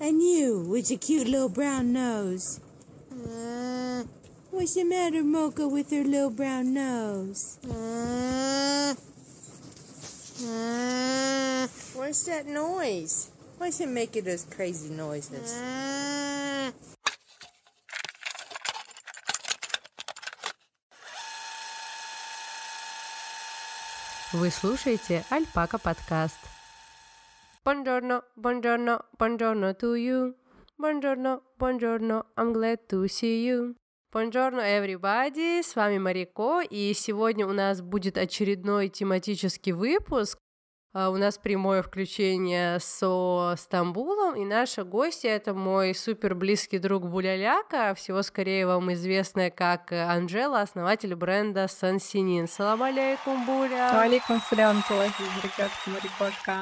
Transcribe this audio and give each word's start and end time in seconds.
And 0.00 0.22
you 0.22 0.64
with 0.68 0.90
your 0.90 0.98
cute 0.98 1.28
little 1.28 1.48
brown 1.48 1.92
nose. 1.92 2.60
Uh, 3.12 4.02
what's 4.50 4.74
the 4.74 4.84
matter, 4.84 5.22
Mocha, 5.22 5.68
with 5.68 5.90
her 5.90 6.02
little 6.02 6.30
brown 6.30 6.74
nose? 6.74 7.58
Uh, 7.64 8.94
uh, 10.44 11.66
what's 11.94 12.24
that 12.24 12.46
noise? 12.46 13.30
Why's 13.58 13.80
it 13.80 13.88
making 13.88 14.24
those 14.24 14.44
crazy 14.44 14.90
noises? 14.90 15.52
Uh, 15.54 16.72
Вы 24.32 24.50
слушаете 24.50 25.24
Альпака 25.28 25.76
подкаст. 25.78 26.38
Buongiorno, 27.67 28.23
buongiorno, 28.37 28.97
buongiorno 29.19 29.75
to 29.75 29.95
you. 29.95 30.33
Buongiorno, 30.77 31.41
buongiorno, 31.59 32.27
I'm 32.37 32.53
glad 32.53 32.87
to 32.87 33.05
see 33.09 33.43
you. 33.45 33.75
Buongiorno, 34.09 34.61
everybody, 34.61 35.61
с 35.61 35.75
вами 35.75 35.97
Марико, 35.97 36.61
и 36.61 36.93
сегодня 36.93 37.45
у 37.45 37.51
нас 37.51 37.81
будет 37.81 38.17
очередной 38.17 38.87
тематический 38.87 39.73
выпуск. 39.73 40.37
А, 40.93 41.09
У 41.09 41.17
нас 41.17 41.37
прямое 41.37 41.81
включение 41.81 42.79
со 42.79 43.55
Стамбулом, 43.57 44.37
и 44.37 44.45
наша 44.45 44.85
гостья— 44.85 45.29
это 45.31 45.53
мой 45.53 45.93
супер 45.93 46.35
близкий 46.35 46.79
друг 46.79 47.09
Буляляка, 47.09 47.93
всего 47.95 48.21
скорее 48.21 48.65
вам 48.65 48.93
известная 48.93 49.51
как 49.51 49.91
Анжела, 49.91 50.61
основатель 50.61 51.13
бренда 51.15 51.67
Сансинин. 51.67 52.47
Салам 52.47 52.83
алейкум, 52.83 53.45
Буля! 53.45 53.99
Алейкум 53.99 54.39
салям, 54.49 54.81
ребятка, 54.87 55.89
Марикошка. 55.89 56.61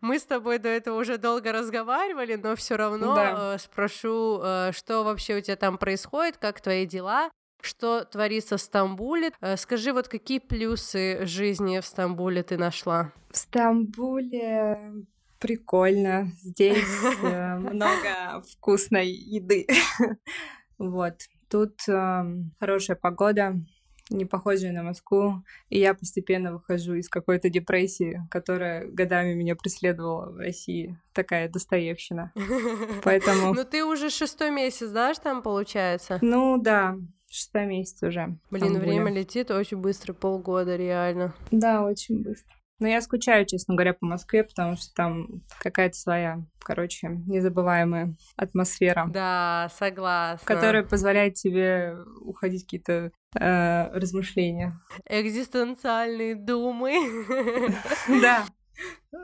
Мы 0.00 0.18
с 0.18 0.24
тобой 0.24 0.58
до 0.58 0.68
этого 0.68 0.98
уже 0.98 1.18
долго 1.18 1.52
разговаривали, 1.52 2.34
но 2.36 2.56
все 2.56 2.76
равно 2.76 3.14
Да. 3.14 3.54
э, 3.54 3.58
спрошу, 3.58 4.40
э, 4.42 4.72
что 4.72 5.02
вообще 5.04 5.38
у 5.38 5.40
тебя 5.40 5.56
там 5.56 5.78
происходит, 5.78 6.36
как 6.38 6.60
твои 6.60 6.86
дела, 6.86 7.30
что 7.60 8.04
творится 8.04 8.56
в 8.56 8.60
Стамбуле. 8.60 9.32
Э, 9.40 9.56
Скажи, 9.56 9.92
вот 9.92 10.08
какие 10.08 10.38
плюсы 10.38 11.24
жизни 11.26 11.80
в 11.80 11.86
Стамбуле 11.86 12.42
ты 12.42 12.56
нашла? 12.56 13.12
В 13.30 13.36
Стамбуле 13.36 14.92
прикольно. 15.38 16.30
Здесь 16.42 16.84
много 17.22 18.42
вкусной 18.52 19.08
еды. 19.08 19.66
Вот. 20.78 21.14
Тут 21.50 21.80
хорошая 22.60 22.96
погода, 22.96 23.54
не 24.10 24.24
похожая 24.24 24.72
на 24.72 24.82
Москву. 24.82 25.42
И 25.68 25.78
я 25.78 25.94
постепенно 25.94 26.52
выхожу 26.52 26.94
из 26.94 27.08
какой-то 27.08 27.50
депрессии, 27.50 28.22
которая 28.30 28.86
годами 28.86 29.34
меня 29.34 29.56
преследовала 29.56 30.30
в 30.30 30.36
России. 30.38 30.98
Такая 31.12 31.48
достоевщина. 31.48 32.32
Поэтому, 33.04 33.54
Ну 33.54 33.64
ты 33.64 33.84
уже 33.84 34.10
шестой 34.10 34.50
месяц, 34.50 34.90
да, 34.90 35.12
там 35.14 35.42
получается? 35.42 36.18
ну 36.22 36.60
да, 36.60 36.96
шестой 37.28 37.66
месяц 37.66 38.02
уже. 38.02 38.36
Блин, 38.50 38.78
время 38.78 39.12
летит 39.12 39.50
очень 39.50 39.78
быстро, 39.78 40.12
полгода 40.12 40.76
реально. 40.76 41.34
Да, 41.50 41.84
очень 41.84 42.22
быстро. 42.22 42.54
Но 42.80 42.86
я 42.86 43.00
скучаю, 43.00 43.44
честно 43.44 43.74
говоря, 43.74 43.92
по 43.92 44.06
Москве, 44.06 44.44
потому 44.44 44.76
что 44.76 44.94
там 44.94 45.42
какая-то 45.58 45.96
своя, 45.96 46.42
короче, 46.60 47.08
незабываемая 47.26 48.14
атмосфера, 48.36 49.06
Да, 49.08 49.68
согласна. 49.76 50.46
которая 50.46 50.84
позволяет 50.84 51.34
тебе 51.34 51.96
уходить 52.20 52.62
какие-то 52.64 53.10
э, 53.38 53.98
размышления. 53.98 54.78
Экзистенциальные 55.08 56.34
думы. 56.36 56.94
Да, 58.22 58.46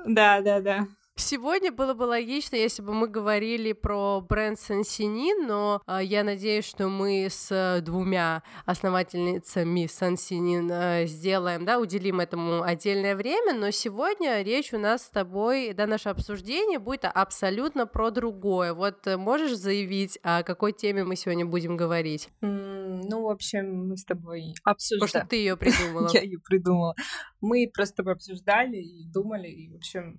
да, 0.07 0.41
да, 0.41 0.61
да. 0.61 0.87
Сегодня 1.17 1.71
было 1.71 1.95
бы 1.95 2.03
логично, 2.03 2.57
если 2.57 2.83
бы 2.83 2.93
мы 2.93 3.07
говорили 3.07 3.73
про 3.73 4.21
бренд 4.21 4.59
Сансинин, 4.59 5.47
но 5.47 5.81
а, 5.87 6.03
я 6.03 6.25
надеюсь, 6.25 6.65
что 6.65 6.89
мы 6.89 7.29
с 7.31 7.53
э, 7.53 7.81
двумя 7.83 8.43
основательницами 8.67 9.87
Сансинин 9.87 10.69
э, 10.73 11.07
сделаем, 11.07 11.65
да, 11.65 11.79
уделим 11.79 12.19
этому 12.19 12.63
отдельное 12.63 13.15
время, 13.15 13.55
но 13.55 13.71
сегодня 13.71 14.43
речь 14.43 14.73
у 14.75 14.79
нас 14.79 15.05
с 15.07 15.11
тобой, 15.11 15.73
да, 15.73 15.87
наше 15.87 16.09
обсуждение 16.09 16.81
будет 16.81 17.05
абсолютно 17.05 17.87
про 17.87 18.11
другое. 18.11 18.75
Вот 18.75 19.07
э, 19.07 19.17
можешь 19.17 19.57
заявить, 19.57 20.19
о 20.25 20.43
какой 20.43 20.73
теме 20.73 21.05
мы 21.05 21.15
сегодня 21.15 21.47
будем 21.47 21.77
говорить? 21.77 22.29
М, 22.43 23.03
Ну, 23.03 23.23
в 23.23 23.29
общем, 23.29 23.87
мы 23.87 23.97
с 23.97 24.05
тобой 24.05 24.55
Потому 24.65 25.07
что 25.07 25.25
ты 25.31 25.37
ее 25.37 25.57
придумала. 25.57 26.09
Я 26.13 26.23
ее 26.23 26.41
придумала. 26.41 26.97
Мы 27.41 27.71
просто 27.73 28.03
обсуждали 28.03 28.79
и 28.79 29.05
думали, 29.13 29.47
и, 29.47 29.71
в 29.71 29.77
общем, 29.77 30.17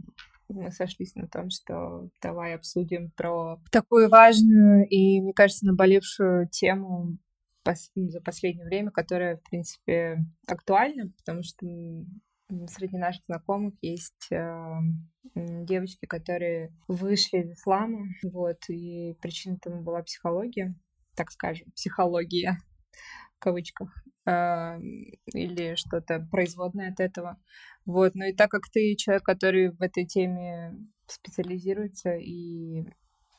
мы 0.49 0.71
сошлись 0.71 1.15
на 1.15 1.27
том, 1.27 1.49
что 1.49 2.09
давай 2.21 2.55
обсудим 2.55 3.11
про 3.11 3.59
такую 3.71 4.09
важную 4.09 4.87
и, 4.87 5.21
мне 5.21 5.33
кажется, 5.33 5.65
наболевшую 5.65 6.47
тему 6.49 7.17
за 7.95 8.21
последнее 8.21 8.65
время, 8.65 8.91
которая, 8.91 9.37
в 9.37 9.43
принципе, 9.43 10.19
актуальна, 10.47 11.11
потому 11.17 11.41
что 11.41 11.65
среди 12.67 12.97
наших 12.97 13.23
знакомых 13.25 13.73
есть 13.81 14.27
м, 14.31 15.09
девочки, 15.33 16.05
которые 16.05 16.71
вышли 16.87 17.39
из 17.39 17.53
ислама, 17.53 18.05
вот, 18.23 18.57
и 18.69 19.15
причина 19.19 19.57
тому 19.59 19.81
была 19.81 20.03
психология, 20.03 20.75
так 21.15 21.31
скажем, 21.31 21.71
психология 21.71 22.59
в 23.35 23.39
кавычках, 23.39 23.89
или 24.25 25.75
что-то 25.75 26.27
производное 26.31 26.91
от 26.91 26.99
этого. 26.99 27.37
Вот, 27.85 28.15
ну 28.15 28.25
и 28.25 28.33
так 28.33 28.49
как 28.49 28.69
ты 28.71 28.95
человек, 28.95 29.23
который 29.23 29.71
в 29.71 29.81
этой 29.81 30.05
теме 30.05 30.75
специализируется, 31.07 32.15
и 32.15 32.85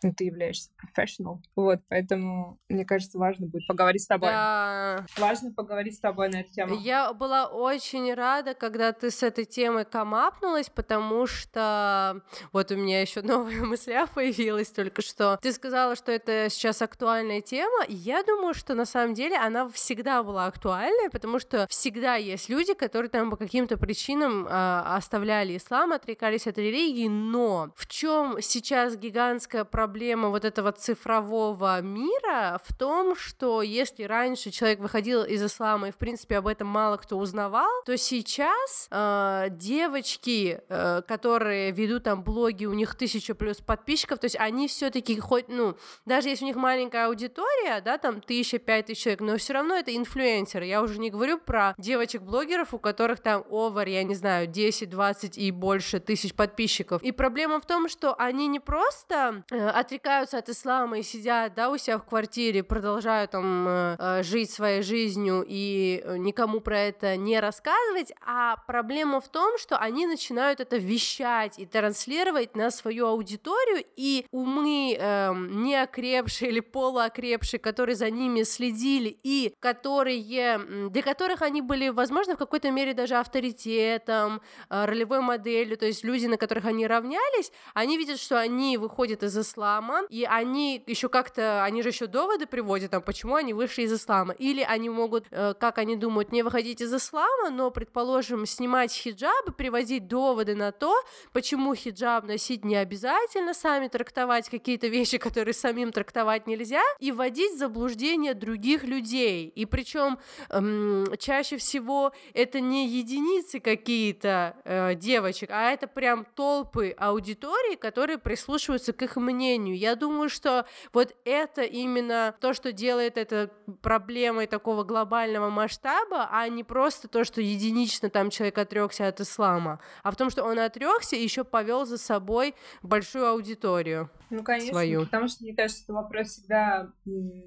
ну, 0.02 0.12
ты 0.12 0.24
являешься 0.24 0.70
профессионал, 0.94 1.40
вот, 1.54 1.80
поэтому, 1.88 2.58
мне 2.68 2.84
кажется, 2.84 3.18
важно 3.18 3.46
будет 3.46 3.66
поговорить 3.66 4.02
с 4.02 4.06
тобой. 4.06 4.28
Да. 4.30 5.06
Важно 5.16 5.52
поговорить 5.52 5.96
с 5.96 6.00
тобой 6.00 6.28
на 6.28 6.40
эту 6.40 6.52
тему. 6.52 6.76
Я 6.76 7.12
была 7.12 7.46
очень 7.46 8.12
рада, 8.14 8.54
когда 8.54 8.92
ты 8.92 9.10
с 9.10 9.22
этой 9.22 9.44
темой 9.44 9.84
камапнулась, 9.84 10.68
потому 10.68 11.26
что 11.26 12.22
вот 12.52 12.70
у 12.70 12.76
меня 12.76 13.00
еще 13.00 13.22
новая 13.22 13.60
мысля 13.64 14.06
появилась 14.06 14.70
только 14.70 15.02
что. 15.02 15.38
Ты 15.42 15.52
сказала, 15.52 15.96
что 15.96 16.12
это 16.12 16.48
сейчас 16.50 16.82
актуальная 16.82 17.40
тема. 17.40 17.84
Я 17.88 18.22
думаю, 18.22 18.54
что 18.54 18.74
на 18.74 18.84
самом 18.84 19.14
деле 19.14 19.36
она 19.36 19.68
всегда 19.68 20.22
была 20.22 20.46
актуальной, 20.46 21.10
потому 21.10 21.38
что 21.38 21.66
всегда 21.68 22.16
есть 22.16 22.48
люди, 22.48 22.74
которые 22.74 23.08
там 23.08 23.30
по 23.30 23.36
каким-то 23.36 23.76
причинам 23.76 24.46
а, 24.48 24.96
оставляли 24.96 25.56
ислам, 25.56 25.92
отрекались 25.92 26.46
от 26.46 26.58
религии, 26.58 27.08
но 27.08 27.70
в 27.76 27.86
чем 27.86 28.40
сейчас 28.40 28.96
гигантская 28.96 29.64
проблема 29.64 29.85
вот 29.86 30.44
этого 30.44 30.72
цифрового 30.72 31.80
мира 31.80 32.60
в 32.64 32.74
том, 32.74 33.16
что 33.16 33.62
если 33.62 34.04
раньше 34.04 34.50
человек 34.50 34.80
выходил 34.80 35.24
из 35.24 35.42
ислама 35.42 35.88
и, 35.88 35.90
в 35.90 35.96
принципе, 35.96 36.38
об 36.38 36.46
этом 36.46 36.68
мало 36.68 36.96
кто 36.96 37.18
узнавал, 37.18 37.70
то 37.84 37.96
сейчас 37.96 38.88
э, 38.90 39.46
девочки, 39.50 40.60
э, 40.68 41.02
которые 41.06 41.70
ведут 41.72 42.04
там 42.04 42.22
блоги, 42.22 42.66
у 42.66 42.72
них 42.72 42.94
тысяча 42.94 43.34
плюс 43.34 43.58
подписчиков, 43.58 44.18
то 44.18 44.26
есть 44.26 44.36
они 44.38 44.68
все-таки 44.68 45.18
хоть, 45.18 45.48
ну, 45.48 45.76
даже 46.04 46.28
если 46.28 46.44
у 46.44 46.48
них 46.48 46.56
маленькая 46.56 47.06
аудитория, 47.06 47.80
да, 47.80 47.98
там 47.98 48.20
тысяча, 48.20 48.58
пять 48.58 48.86
тысяч 48.86 49.02
человек, 49.02 49.20
но 49.20 49.36
все 49.36 49.54
равно 49.54 49.76
это 49.76 49.94
инфлюенсеры. 49.96 50.66
Я 50.66 50.82
уже 50.82 50.98
не 50.98 51.10
говорю 51.10 51.38
про 51.38 51.74
девочек-блогеров, 51.78 52.74
у 52.74 52.78
которых 52.78 53.20
там 53.20 53.44
овер, 53.50 53.88
я 53.88 54.04
не 54.04 54.14
знаю, 54.14 54.46
10, 54.46 54.90
20 54.90 55.38
и 55.38 55.50
больше 55.50 56.00
тысяч 56.00 56.34
подписчиков. 56.34 57.02
И 57.02 57.12
проблема 57.12 57.60
в 57.60 57.66
том, 57.66 57.88
что 57.88 58.14
они 58.14 58.46
не 58.46 58.60
просто 58.60 59.44
э, 59.50 59.68
отрекаются 59.78 60.38
от 60.38 60.48
ислама 60.48 60.98
и 60.98 61.02
сидят, 61.02 61.54
да, 61.54 61.70
у 61.70 61.76
себя 61.76 61.98
в 61.98 62.04
квартире, 62.04 62.62
продолжают 62.62 63.32
там 63.32 63.68
э, 63.68 63.96
э, 63.98 64.22
жить 64.22 64.50
своей 64.50 64.82
жизнью 64.82 65.44
и 65.46 66.02
э, 66.02 66.16
никому 66.16 66.60
про 66.60 66.78
это 66.78 67.16
не 67.16 67.38
рассказывать, 67.38 68.12
а 68.24 68.56
проблема 68.66 69.20
в 69.20 69.28
том, 69.28 69.58
что 69.58 69.76
они 69.76 70.06
начинают 70.06 70.60
это 70.60 70.78
вещать 70.78 71.58
и 71.58 71.66
транслировать 71.66 72.56
на 72.56 72.70
свою 72.70 73.06
аудиторию, 73.06 73.84
и 73.96 74.26
умы 74.30 74.96
эм, 74.98 75.62
неокрепшие 75.62 76.50
или 76.50 76.60
полуокрепшие, 76.60 77.60
которые 77.60 77.96
за 77.96 78.10
ними 78.10 78.44
следили 78.44 79.18
и 79.22 79.52
которые, 79.60 80.88
для 80.88 81.02
которых 81.02 81.42
они 81.42 81.60
были, 81.60 81.88
возможно, 81.90 82.34
в 82.34 82.38
какой-то 82.38 82.70
мере 82.70 82.94
даже 82.94 83.16
авторитетом, 83.16 84.40
э, 84.70 84.84
ролевой 84.86 85.20
моделью, 85.20 85.76
то 85.76 85.86
есть 85.86 86.02
люди, 86.02 86.26
на 86.26 86.38
которых 86.38 86.64
они 86.64 86.86
равнялись, 86.86 87.52
они 87.74 87.98
видят, 87.98 88.18
что 88.18 88.40
они 88.40 88.78
выходят 88.78 89.22
из 89.22 89.36
ислама, 89.36 89.65
ислама, 89.66 90.02
и 90.10 90.24
они 90.24 90.82
еще 90.86 91.08
как-то, 91.08 91.64
они 91.64 91.82
же 91.82 91.88
еще 91.88 92.06
доводы 92.06 92.46
приводят, 92.46 92.90
там, 92.90 93.02
почему 93.02 93.34
они 93.34 93.52
вышли 93.52 93.82
из 93.82 93.92
ислама, 93.92 94.34
или 94.34 94.62
они 94.62 94.90
могут, 94.90 95.26
э, 95.30 95.54
как 95.58 95.78
они 95.78 95.96
думают, 95.96 96.32
не 96.32 96.42
выходить 96.42 96.80
из 96.80 96.94
ислама, 96.94 97.50
но, 97.50 97.70
предположим, 97.70 98.46
снимать 98.46 98.92
хиджаб 98.92 99.48
и 99.48 99.52
приводить 99.52 100.06
доводы 100.06 100.54
на 100.54 100.72
то, 100.72 100.94
почему 101.32 101.74
хиджаб 101.74 102.24
носить 102.24 102.64
не 102.64 102.76
обязательно, 102.76 103.54
сами 103.54 103.88
трактовать 103.88 104.48
какие-то 104.48 104.86
вещи, 104.86 105.18
которые 105.18 105.54
самим 105.54 105.92
трактовать 105.92 106.46
нельзя, 106.46 106.82
и 107.00 107.12
вводить 107.12 107.54
в 107.54 107.58
заблуждение 107.58 108.34
других 108.34 108.84
людей. 108.84 109.48
И 109.48 109.66
причем 109.66 110.18
эм, 110.50 111.06
чаще 111.18 111.56
всего 111.56 112.12
это 112.34 112.60
не 112.60 112.88
единицы 112.88 113.60
какие-то 113.60 114.56
э, 114.64 114.94
девочек, 114.94 115.50
а 115.52 115.70
это 115.70 115.86
прям 115.86 116.24
толпы 116.34 116.94
аудитории, 116.96 117.76
которые 117.76 118.18
прислушиваются 118.18 118.92
к 118.92 119.02
их 119.02 119.16
мнению. 119.16 119.55
Я 119.64 119.96
думаю, 119.96 120.28
что 120.28 120.66
вот 120.92 121.14
это 121.24 121.62
именно 121.62 122.34
то, 122.40 122.52
что 122.52 122.72
делает 122.72 123.16
это 123.16 123.50
проблемой 123.82 124.46
такого 124.46 124.84
глобального 124.84 125.50
масштаба, 125.50 126.28
а 126.30 126.48
не 126.48 126.64
просто 126.64 127.08
то, 127.08 127.24
что 127.24 127.40
единично 127.40 128.10
там 128.10 128.30
человек 128.30 128.58
отрекся 128.58 129.08
от 129.08 129.20
ислама, 129.20 129.80
а 130.02 130.10
в 130.10 130.16
том, 130.16 130.30
что 130.30 130.44
он 130.44 130.58
отрекся 130.58 131.16
и 131.16 131.22
еще 131.22 131.44
повел 131.44 131.84
за 131.86 131.98
собой 131.98 132.54
большую 132.82 133.26
аудиторию. 133.26 134.10
Ну, 134.30 134.42
конечно, 134.42 134.72
свою. 134.72 135.04
потому 135.04 135.28
что, 135.28 135.44
мне 135.44 135.54
кажется, 135.54 135.84
это 135.84 135.92
вопрос 135.92 136.28
всегда 136.28 136.92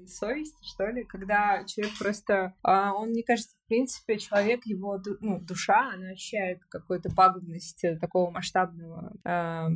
совести, 0.06 0.64
что 0.64 0.86
ли, 0.86 1.04
когда 1.04 1.64
человек 1.64 1.98
просто, 1.98 2.54
а, 2.62 2.94
он, 2.94 3.10
мне 3.10 3.22
кажется, 3.22 3.54
в 3.64 3.68
принципе, 3.68 4.18
человек, 4.18 4.66
его 4.66 5.00
ну, 5.20 5.40
душа, 5.40 5.92
она 5.94 6.10
ощущает 6.10 6.58
какую-то 6.68 7.10
пагубность 7.14 7.84
такого 8.00 8.30
масштабного 8.30 9.12
э, 9.24 9.68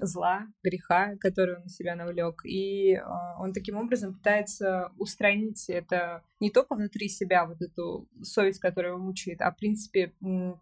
зла, 0.00 0.46
греха, 0.62 1.16
который 1.20 1.56
он 1.56 1.64
на 1.64 1.68
себя 1.68 1.94
навлек. 1.94 2.46
И 2.46 2.94
э, 2.94 3.00
он 3.38 3.52
таким 3.52 3.76
образом 3.76 4.14
пытается 4.14 4.92
устранить 4.96 5.68
это 5.68 6.22
не 6.40 6.50
только 6.50 6.74
внутри 6.74 7.08
себя, 7.08 7.46
вот 7.46 7.62
эту 7.62 8.08
совесть, 8.22 8.58
которая 8.58 8.92
его 8.92 9.00
мучает, 9.00 9.40
а, 9.42 9.52
в 9.52 9.56
принципе, 9.56 10.12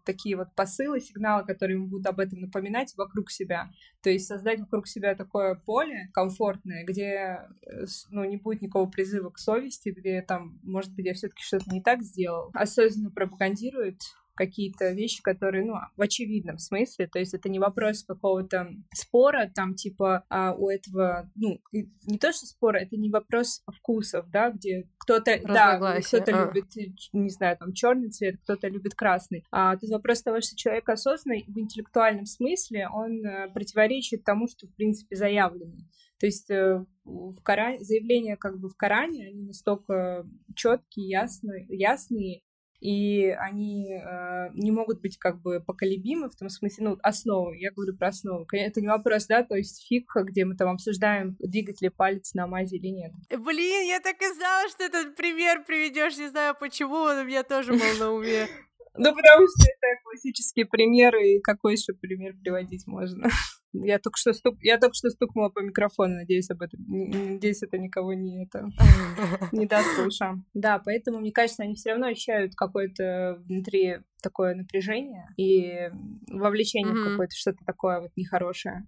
такие 0.05 0.37
вот 0.37 0.49
посылы, 0.55 0.99
сигналы, 0.99 1.43
которые 1.43 1.77
ему 1.77 1.87
будут 1.87 2.05
об 2.05 2.19
этом 2.19 2.39
напоминать 2.39 2.93
вокруг 2.97 3.31
себя. 3.31 3.71
То 4.03 4.11
есть 4.11 4.27
создать 4.27 4.59
вокруг 4.59 4.87
себя 4.87 5.15
такое 5.15 5.55
поле 5.55 5.90
комфортное, 6.13 6.83
где 6.83 7.47
э, 7.65 7.85
ну, 8.09 8.23
не 8.23 8.37
будет 8.37 8.61
никакого 8.61 8.89
призыва 8.89 9.29
к 9.29 9.39
совести, 9.39 9.89
где 9.89 10.21
там, 10.21 10.59
может 10.63 10.93
быть, 10.93 11.05
я 11.05 11.13
все-таки 11.13 11.43
что-то 11.43 11.69
не 11.71 11.81
так 11.81 12.01
сделал. 12.03 12.51
Осознанно 12.53 13.11
пропагандирует 13.11 14.01
какие-то 14.35 14.91
вещи, 14.91 15.21
которые, 15.21 15.65
ну, 15.65 15.73
в 15.95 16.01
очевидном 16.01 16.57
смысле, 16.57 17.07
то 17.07 17.19
есть 17.19 17.33
это 17.33 17.49
не 17.49 17.59
вопрос 17.59 18.03
какого-то 18.03 18.69
спора, 18.93 19.51
там, 19.53 19.75
типа, 19.75 20.25
а 20.29 20.53
у 20.53 20.69
этого, 20.69 21.29
ну, 21.35 21.59
не 21.71 22.17
то, 22.17 22.31
что 22.31 22.45
спора, 22.45 22.79
это 22.79 22.97
не 22.97 23.09
вопрос 23.09 23.63
вкусов, 23.67 24.29
да, 24.29 24.51
где 24.51 24.87
кто-то, 24.97 25.39
да, 25.43 25.99
кто-то 26.01 26.31
а. 26.31 26.45
любит, 26.45 26.67
не 27.13 27.29
знаю, 27.29 27.57
там, 27.57 27.73
черный 27.73 28.09
цвет, 28.09 28.37
кто-то 28.43 28.67
любит 28.67 28.95
красный. 28.95 29.45
А 29.51 29.75
тут 29.77 29.89
вопрос 29.89 30.21
того, 30.21 30.41
что 30.41 30.55
человек 30.55 30.87
осознанный 30.89 31.45
в 31.47 31.57
интеллектуальном 31.57 32.25
смысле, 32.25 32.87
он 32.89 33.25
э, 33.25 33.49
противоречит 33.53 34.23
тому, 34.23 34.47
что, 34.47 34.67
в 34.67 34.75
принципе, 34.75 35.15
заявлено. 35.15 35.75
То 36.21 36.27
есть 36.27 36.51
э, 36.51 36.85
в 37.03 37.41
Коране, 37.41 37.83
заявления 37.83 38.37
как 38.37 38.59
бы 38.59 38.69
в 38.69 38.75
Коране, 38.75 39.27
они 39.27 39.41
настолько 39.41 40.23
четкие, 40.55 41.09
ясные, 41.09 41.65
ясные, 41.67 42.41
и 42.81 43.27
они 43.29 43.93
э, 43.93 44.49
не 44.53 44.71
могут 44.71 45.01
быть 45.01 45.17
как 45.17 45.39
бы 45.39 45.59
поколебимы 45.59 46.29
в 46.29 46.35
том 46.35 46.49
смысле, 46.49 46.89
ну, 46.89 46.97
основы, 47.03 47.57
я 47.57 47.71
говорю 47.71 47.95
про 47.95 48.07
основу. 48.07 48.47
Это 48.51 48.81
не 48.81 48.87
вопрос, 48.87 49.27
да, 49.27 49.43
то 49.43 49.55
есть 49.55 49.85
фиг, 49.87 50.11
где 50.15 50.45
мы 50.45 50.55
там 50.55 50.69
обсуждаем, 50.69 51.37
двигать 51.39 51.81
ли 51.81 51.89
палец 51.89 52.33
на 52.33 52.47
мазе 52.47 52.77
или 52.77 52.87
нет. 52.87 53.11
Блин, 53.29 53.87
я 53.87 53.99
так 53.99 54.19
и 54.21 54.33
знала, 54.33 54.67
что 54.69 54.83
этот 54.83 55.15
пример 55.15 55.63
приведешь, 55.63 56.17
не 56.17 56.29
знаю 56.29 56.55
почему, 56.59 56.95
он 56.95 57.19
у 57.19 57.23
меня 57.23 57.43
тоже 57.43 57.73
был 57.73 57.97
на 57.99 58.11
уме. 58.11 58.47
Ну, 58.93 59.15
потому 59.15 59.47
что 59.47 59.63
это 59.63 60.01
классические 60.03 60.65
примеры, 60.65 61.35
и 61.35 61.39
какой 61.39 61.75
еще 61.75 61.93
пример 61.93 62.35
приводить 62.43 62.85
можно? 62.87 63.29
Я 63.73 63.99
только 63.99 64.17
что 64.17 64.33
стук... 64.33 64.57
я 64.61 64.77
только 64.77 64.95
что 64.95 65.09
стукнула 65.09 65.49
по 65.49 65.59
микрофону, 65.59 66.15
надеюсь, 66.15 66.49
об 66.49 66.61
этом. 66.61 66.83
Надеюсь, 66.87 67.63
это 67.63 67.77
никого 67.77 68.13
не 68.13 68.43
это 68.43 68.69
не 69.51 69.65
даст 69.65 69.87
по 69.95 70.01
ушам. 70.01 70.45
Да, 70.53 70.79
поэтому, 70.79 71.19
мне 71.19 71.31
кажется, 71.31 71.63
они 71.63 71.75
все 71.75 71.91
равно 71.91 72.07
ощущают 72.07 72.53
какое-то 72.55 73.41
внутри 73.45 73.99
такое 74.21 74.55
напряжение 74.55 75.27
и 75.37 75.89
вовлечение 76.27 76.93
в 76.93 77.09
какое-то 77.11 77.35
что-то 77.35 77.63
такое 77.65 78.01
вот 78.01 78.11
нехорошее, 78.17 78.87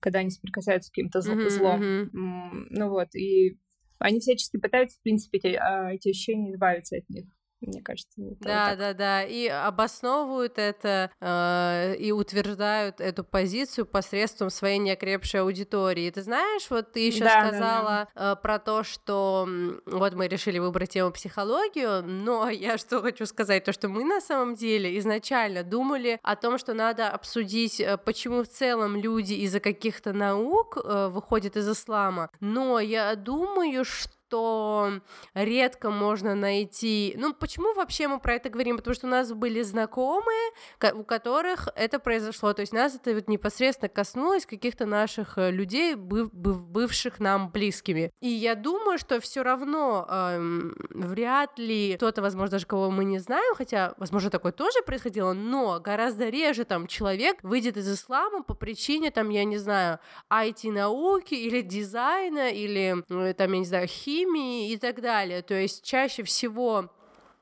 когда 0.00 0.18
они 0.18 0.30
соприкасаются 0.30 0.88
с 0.88 0.90
каким-то 0.90 1.20
злом. 1.22 2.10
Ну 2.12 2.90
вот, 2.90 3.14
и 3.14 3.58
они 3.98 4.20
всячески 4.20 4.58
пытаются, 4.58 4.98
в 4.98 5.02
принципе, 5.02 5.38
эти, 5.38 5.54
а, 5.56 5.92
эти 5.92 6.10
ощущения 6.10 6.52
избавиться 6.52 6.96
от 6.96 7.08
них 7.08 7.26
мне 7.60 7.82
кажется. 7.82 8.10
Да, 8.40 8.74
да, 8.76 8.94
да, 8.94 9.22
и 9.22 9.46
обосновывают 9.46 10.58
это 10.58 11.10
э, 11.20 11.96
и 11.98 12.12
утверждают 12.12 13.00
эту 13.00 13.24
позицию 13.24 13.86
посредством 13.86 14.50
своей 14.50 14.78
неокрепшей 14.78 15.40
аудитории. 15.40 16.10
Ты 16.10 16.22
знаешь, 16.22 16.70
вот 16.70 16.92
ты 16.92 17.06
еще 17.06 17.24
да, 17.24 17.48
сказала 17.48 17.88
да, 17.88 18.08
да. 18.14 18.32
Э, 18.32 18.36
про 18.36 18.58
то, 18.58 18.82
что 18.82 19.48
вот 19.86 20.14
мы 20.14 20.28
решили 20.28 20.58
выбрать 20.58 20.90
тему 20.90 21.10
психологию, 21.10 22.02
но 22.02 22.48
я 22.50 22.78
что 22.78 23.02
хочу 23.02 23.26
сказать, 23.26 23.64
то 23.64 23.72
что 23.72 23.88
мы 23.88 24.04
на 24.04 24.20
самом 24.20 24.54
деле 24.54 24.98
изначально 24.98 25.62
думали 25.62 26.18
о 26.22 26.36
том, 26.36 26.58
что 26.58 26.74
надо 26.74 27.10
обсудить, 27.10 27.80
э, 27.80 27.96
почему 27.98 28.42
в 28.42 28.48
целом 28.48 28.96
люди 28.96 29.34
из-за 29.34 29.60
каких-то 29.60 30.12
наук 30.12 30.78
э, 30.82 31.08
выходят 31.08 31.56
из 31.56 31.68
ислама, 31.68 32.30
но 32.40 32.80
я 32.80 33.14
думаю, 33.16 33.84
что 33.84 34.19
что 34.30 35.00
редко 35.34 35.90
можно 35.90 36.34
найти. 36.36 37.14
Ну, 37.18 37.34
почему 37.34 37.74
вообще 37.74 38.06
мы 38.06 38.20
про 38.20 38.34
это 38.34 38.48
говорим? 38.48 38.76
Потому 38.76 38.94
что 38.94 39.06
у 39.08 39.10
нас 39.10 39.32
были 39.32 39.62
знакомые, 39.62 40.52
у 40.94 41.02
которых 41.02 41.68
это 41.74 41.98
произошло. 41.98 42.52
То 42.52 42.60
есть 42.60 42.72
нас 42.72 42.94
это 42.94 43.12
вот 43.12 43.28
непосредственно 43.28 43.88
коснулось 43.88 44.46
каких-то 44.46 44.86
наших 44.86 45.36
э, 45.36 45.50
людей, 45.50 45.94
быв 45.94 46.30
бывших 46.32 47.18
нам 47.18 47.50
близкими. 47.50 48.12
И 48.20 48.28
я 48.28 48.54
думаю, 48.54 48.98
что 48.98 49.20
все 49.20 49.42
равно 49.42 50.06
эм, 50.08 50.76
вряд 50.90 51.58
ли 51.58 51.94
кто-то, 51.96 52.22
возможно, 52.22 52.52
даже 52.52 52.66
кого 52.66 52.90
мы 52.90 53.04
не 53.04 53.18
знаем, 53.18 53.54
хотя, 53.56 53.94
возможно, 53.96 54.30
такое 54.30 54.52
тоже 54.52 54.82
происходило, 54.86 55.32
но 55.32 55.80
гораздо 55.80 56.28
реже 56.28 56.64
там 56.64 56.86
человек 56.86 57.38
выйдет 57.42 57.76
из 57.76 57.92
ислама 57.92 58.42
по 58.42 58.54
причине, 58.54 59.10
там, 59.10 59.30
я 59.30 59.44
не 59.44 59.58
знаю, 59.58 59.98
IT-науки 60.32 61.34
или 61.34 61.62
дизайна, 61.62 62.50
или, 62.50 63.02
там, 63.32 63.52
я 63.52 63.58
не 63.58 63.64
знаю, 63.64 63.88
химии, 63.88 64.19
химии 64.20 64.72
и 64.72 64.76
так 64.76 65.00
далее. 65.00 65.42
То 65.42 65.54
есть 65.54 65.84
чаще 65.84 66.22
всего 66.22 66.90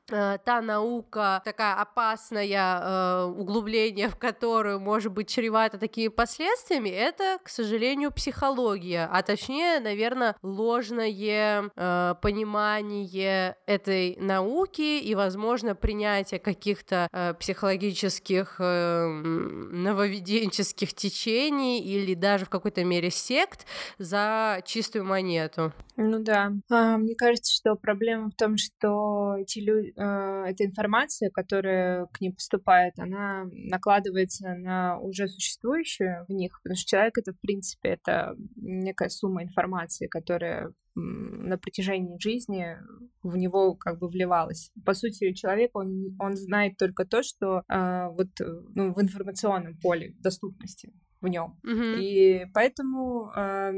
та 0.09 0.61
наука, 0.61 1.41
такая 1.45 1.75
опасная, 1.75 2.47
э, 2.47 3.23
углубление 3.25 4.09
в 4.09 4.15
которую 4.15 4.79
может 4.79 5.11
быть 5.11 5.29
чревато 5.29 5.77
такими 5.77 6.07
последствиями, 6.07 6.89
это, 6.89 7.37
к 7.43 7.49
сожалению, 7.49 8.11
психология, 8.11 9.07
а 9.11 9.21
точнее, 9.21 9.79
наверное, 9.79 10.35
ложное 10.41 11.69
э, 11.75 12.15
понимание 12.21 13.55
этой 13.65 14.15
науки 14.19 14.99
и, 14.99 15.15
возможно, 15.15 15.75
принятие 15.75 16.39
каких-то 16.39 17.07
э, 17.11 17.33
психологических 17.35 18.55
э, 18.59 19.07
нововеденческих 19.07 20.93
течений 20.93 21.81
или 21.81 22.13
даже 22.13 22.45
в 22.45 22.49
какой-то 22.49 22.83
мере 22.83 23.11
сект 23.11 23.65
за 23.97 24.61
чистую 24.65 25.05
монету. 25.05 25.71
Ну 25.97 26.19
да. 26.19 26.53
А, 26.69 26.97
мне 26.97 27.15
кажется, 27.15 27.53
что 27.53 27.75
проблема 27.75 28.29
в 28.29 28.35
том, 28.35 28.57
что 28.57 29.35
эти 29.37 29.59
люди 29.59 29.93
Э, 29.98 29.98
эта 29.99 30.65
информация, 30.65 31.29
которая 31.29 32.07
к 32.13 32.21
ним 32.21 32.33
поступает, 32.33 32.93
она 32.97 33.45
накладывается 33.51 34.55
на 34.55 34.99
уже 34.99 35.27
существующую 35.27 36.25
в 36.27 36.31
них, 36.31 36.59
потому 36.63 36.77
что 36.77 36.89
человек 36.89 37.17
это, 37.17 37.33
в 37.33 37.39
принципе, 37.39 37.89
это 37.89 38.35
некая 38.55 39.09
сумма 39.09 39.43
информации, 39.43 40.07
которая 40.07 40.73
на 40.95 41.57
протяжении 41.57 42.19
жизни 42.19 42.77
в 43.23 43.37
него 43.37 43.75
как 43.75 43.99
бы 43.99 44.09
вливалась. 44.09 44.71
По 44.85 44.93
сути, 44.93 45.33
человек, 45.33 45.71
он, 45.73 46.15
он 46.19 46.35
знает 46.35 46.77
только 46.77 47.05
то, 47.05 47.23
что 47.23 47.63
э, 47.69 48.07
вот 48.09 48.27
ну, 48.75 48.93
в 48.93 49.01
информационном 49.01 49.77
поле 49.77 50.15
доступности 50.19 50.91
в 51.21 51.27
нем. 51.27 51.59
Mm-hmm. 51.65 51.99
И 51.99 52.45
поэтому 52.53 53.31
э, 53.35 53.73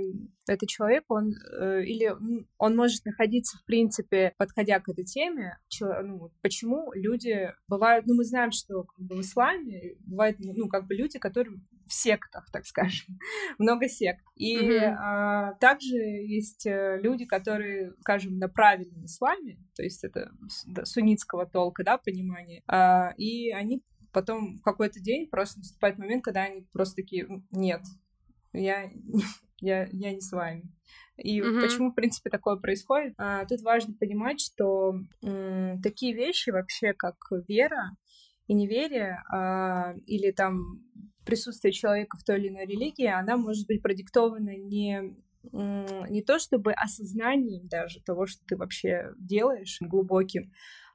этот 0.47 0.69
человек, 0.69 1.05
он 1.09 1.33
э, 1.59 1.83
или 1.83 2.13
он 2.57 2.75
может 2.75 3.05
находиться, 3.05 3.57
в 3.57 3.65
принципе, 3.65 4.33
подходя 4.37 4.79
к 4.79 4.89
этой 4.89 5.03
теме, 5.03 5.57
чё, 5.67 6.01
ну, 6.03 6.31
почему 6.41 6.91
люди 6.93 7.51
бывают, 7.67 8.05
ну, 8.05 8.15
мы 8.15 8.23
знаем, 8.23 8.51
что 8.51 8.83
как 8.83 8.99
бы, 8.99 9.15
в 9.15 9.21
исламе 9.21 9.95
бывают, 9.99 10.37
ну, 10.39 10.67
как 10.67 10.87
бы 10.87 10.95
люди, 10.95 11.19
которые 11.19 11.57
в 11.87 11.93
сектах, 11.93 12.49
так 12.51 12.65
скажем, 12.65 13.19
много 13.59 13.89
сект. 13.89 14.23
И 14.35 14.57
mm-hmm. 14.57 15.51
э, 15.51 15.55
также 15.59 15.95
есть 15.97 16.65
э, 16.65 16.99
люди, 17.01 17.25
которые, 17.25 17.93
скажем, 18.01 18.37
на 18.37 18.47
правильном 18.47 19.05
исламе, 19.05 19.57
то 19.75 19.83
есть 19.83 20.03
это 20.03 20.31
суннитского 20.83 21.45
толка, 21.45 21.83
да, 21.83 21.97
понимание, 21.97 22.63
э, 22.67 23.15
и 23.17 23.51
они 23.51 23.83
потом 24.11 24.57
в 24.57 24.61
какой-то 24.61 24.99
день 24.99 25.29
просто 25.29 25.59
наступает 25.59 25.97
момент, 25.97 26.23
когда 26.23 26.43
они 26.43 26.67
просто 26.71 26.95
такие, 26.95 27.27
нет, 27.51 27.81
я 28.53 28.89
я, 29.61 29.87
я 29.91 30.11
не 30.11 30.21
с 30.21 30.31
вами. 30.31 30.63
И 31.17 31.39
mm-hmm. 31.39 31.61
почему, 31.61 31.91
в 31.91 31.95
принципе, 31.95 32.29
такое 32.29 32.55
происходит? 32.57 33.13
А, 33.17 33.45
тут 33.45 33.61
важно 33.61 33.93
понимать, 33.93 34.41
что 34.41 34.95
м, 35.23 35.81
такие 35.81 36.13
вещи 36.13 36.49
вообще, 36.49 36.93
как 36.93 37.15
вера 37.47 37.95
и 38.47 38.53
неверие, 38.53 39.23
а, 39.31 39.93
или 40.07 40.31
там 40.31 40.83
присутствие 41.25 41.71
человека 41.71 42.17
в 42.17 42.23
той 42.23 42.39
или 42.39 42.49
иной 42.49 42.65
религии, 42.65 43.05
она 43.05 43.37
может 43.37 43.67
быть 43.67 43.81
продиктована 43.81 44.57
не 44.57 45.15
не 45.43 46.21
то 46.21 46.37
чтобы 46.37 46.71
осознанием 46.73 47.67
даже 47.67 47.99
того, 48.01 48.27
что 48.27 48.45
ты 48.45 48.55
вообще 48.55 49.11
делаешь 49.17 49.79
глубоким, 49.81 50.51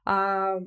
а 0.09 0.59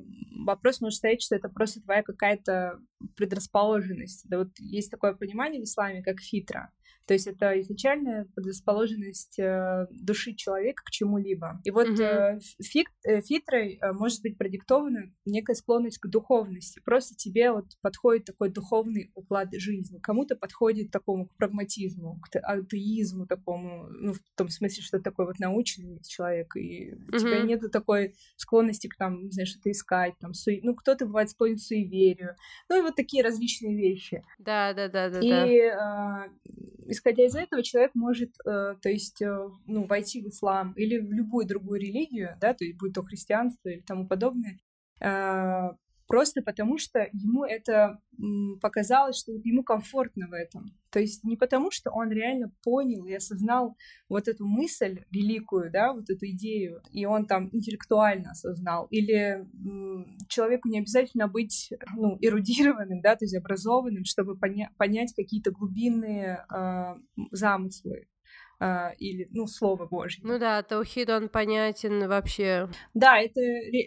вопрос 0.45 0.81
может 0.81 0.97
стоять, 0.97 1.23
что 1.23 1.35
это 1.35 1.49
просто 1.49 1.81
твоя 1.81 2.03
какая-то 2.03 2.79
предрасположенность. 3.15 4.29
Да 4.29 4.37
вот 4.37 4.49
есть 4.59 4.91
такое 4.91 5.15
понимание 5.15 5.59
в 5.59 5.63
исламе, 5.63 6.03
как 6.03 6.19
фитра. 6.19 6.69
То 7.11 7.15
есть 7.15 7.27
это 7.27 7.59
изначальная 7.59 8.25
предрасположенность 8.35 9.37
э, 9.37 9.85
души 9.91 10.33
человека 10.33 10.81
к 10.85 10.91
чему-либо. 10.91 11.59
И 11.65 11.69
вот 11.69 11.89
mm-hmm. 11.89 12.39
фит, 12.63 12.87
фитрой 13.27 13.81
может 13.91 14.21
быть 14.21 14.37
продиктована 14.37 15.11
некая 15.25 15.55
склонность 15.55 15.97
к 15.97 16.07
духовности. 16.07 16.81
Просто 16.85 17.13
тебе 17.15 17.51
вот 17.51 17.65
подходит 17.81 18.23
такой 18.23 18.49
духовный 18.49 19.11
уклад 19.13 19.49
жизни. 19.51 19.99
Кому-то 19.99 20.37
подходит 20.37 20.89
такому 20.89 21.27
к 21.27 21.35
прагматизму, 21.35 22.17
к 22.21 22.33
атеизму 22.33 23.27
такому, 23.27 23.89
ну, 23.89 24.13
в 24.13 24.21
том 24.37 24.47
смысле, 24.47 24.81
что 24.81 25.01
такой 25.01 25.25
вот 25.25 25.37
научный 25.37 25.99
человек, 26.07 26.55
и 26.55 26.91
mm-hmm. 26.91 27.13
у 27.13 27.19
тебя 27.19 27.41
нету 27.41 27.69
такой 27.69 28.15
склонности 28.37 28.87
к 28.87 28.95
там, 28.95 29.29
знаю, 29.33 29.47
что-то 29.47 29.69
искать, 29.69 30.13
там, 30.21 30.33
суе... 30.33 30.61
ну, 30.63 30.75
кто-то 30.75 31.07
бывает 31.07 31.29
склонен 31.29 31.57
к 31.57 31.59
суеверию. 31.59 32.37
Ну, 32.69 32.79
и 32.79 32.81
вот 32.81 32.95
такие 32.95 33.21
различные 33.21 33.75
вещи. 33.75 34.23
Да, 34.39 34.73
да, 34.73 34.87
да, 34.87 35.09
да. 35.09 35.19
И 35.19 35.29
да. 35.29 36.27
Э, 36.27 36.29
исходя 37.01 37.25
из 37.25 37.35
этого, 37.35 37.63
человек 37.63 37.91
может, 37.95 38.29
э, 38.45 38.75
то 38.81 38.89
есть, 38.89 39.21
э, 39.21 39.49
ну, 39.65 39.85
войти 39.85 40.21
в 40.21 40.27
ислам 40.27 40.73
или 40.73 40.99
в 40.99 41.11
любую 41.11 41.47
другую 41.47 41.79
религию, 41.79 42.37
да, 42.39 42.53
то 42.53 42.63
есть, 42.63 42.77
будь 42.77 42.93
то 42.93 43.03
христианство 43.03 43.69
или 43.69 43.81
тому 43.81 44.07
подобное, 44.07 44.59
э, 44.99 45.69
просто 46.11 46.41
потому 46.41 46.77
что 46.77 47.07
ему 47.13 47.45
это 47.45 47.97
показалось, 48.59 49.17
что 49.17 49.31
ему 49.31 49.63
комфортно 49.63 50.27
в 50.27 50.33
этом. 50.33 50.77
То 50.89 50.99
есть 50.99 51.23
не 51.23 51.37
потому, 51.37 51.71
что 51.71 51.89
он 51.89 52.11
реально 52.11 52.51
понял 52.65 53.05
и 53.05 53.13
осознал 53.13 53.77
вот 54.09 54.27
эту 54.27 54.45
мысль 54.45 55.05
великую, 55.09 55.71
да, 55.71 55.93
вот 55.93 56.09
эту 56.09 56.25
идею, 56.31 56.81
и 56.91 57.05
он 57.05 57.27
там 57.27 57.47
интеллектуально 57.53 58.31
осознал, 58.31 58.87
или 58.87 59.47
человеку 60.27 60.67
не 60.67 60.79
обязательно 60.79 61.29
быть, 61.29 61.71
ну, 61.95 62.17
эрудированным, 62.19 62.99
да, 63.01 63.15
то 63.15 63.23
есть 63.23 63.37
образованным, 63.37 64.03
чтобы 64.03 64.33
поня- 64.33 64.71
понять 64.77 65.13
какие-то 65.15 65.51
глубинные 65.51 66.45
э, 66.53 66.95
замыслы 67.31 68.07
Uh, 68.63 68.95
или, 68.99 69.27
ну, 69.31 69.47
Слово 69.47 69.87
Божье. 69.87 70.21
Ну 70.23 70.37
да, 70.37 70.61
Таухид, 70.61 71.09
он 71.09 71.29
понятен 71.29 72.07
вообще. 72.07 72.69
Да, 72.93 73.19
это... 73.19 73.41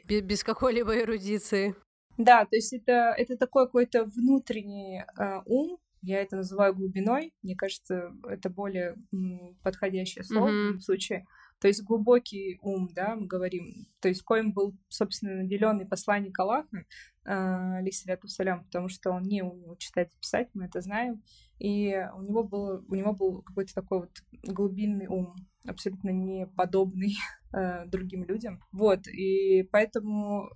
Без, 0.04 0.22
без 0.22 0.42
какой-либо 0.42 0.98
эрудиции. 0.98 1.76
Да, 2.18 2.44
то 2.44 2.56
есть 2.56 2.72
это, 2.72 3.14
это 3.16 3.36
такой 3.36 3.66
какой-то 3.66 4.04
внутренний 4.04 5.02
э, 5.18 5.40
ум, 5.46 5.78
я 6.04 6.20
это 6.20 6.36
называю 6.36 6.74
глубиной, 6.74 7.32
мне 7.42 7.56
кажется, 7.56 8.12
это 8.28 8.50
более 8.50 8.96
м, 9.12 9.56
подходящее 9.62 10.22
слово 10.22 10.48
mm-hmm. 10.48 10.62
в 10.62 10.68
этом 10.68 10.80
случае. 10.80 11.26
То 11.60 11.68
есть 11.68 11.82
глубокий 11.82 12.58
ум, 12.60 12.90
да, 12.92 13.16
мы 13.16 13.26
говорим, 13.26 13.86
то 14.00 14.08
есть 14.08 14.22
коим 14.22 14.52
был, 14.52 14.76
собственно, 14.88 15.36
наделенный 15.36 15.86
посланник 15.86 16.38
Аллаха, 16.38 16.84
э, 17.24 17.32
алейсаляту 17.78 18.28
салям, 18.28 18.64
потому 18.64 18.88
что 18.88 19.12
он 19.12 19.22
не 19.22 19.42
умел 19.42 19.76
читать 19.76 20.12
и 20.12 20.18
писать, 20.18 20.48
мы 20.52 20.66
это 20.66 20.82
знаем, 20.82 21.22
и 21.58 22.06
у 22.16 22.22
него 22.22 22.44
был, 22.44 22.84
у 22.86 22.94
него 22.94 23.14
был 23.14 23.42
какой-то 23.42 23.72
такой 23.72 24.00
вот 24.00 24.10
глубинный 24.42 25.06
ум, 25.06 25.34
абсолютно 25.66 26.10
не 26.10 26.46
подобный 26.48 27.14
э, 27.54 27.86
другим 27.86 28.24
людям. 28.24 28.60
Вот, 28.72 29.06
и 29.06 29.62
поэтому 29.72 30.50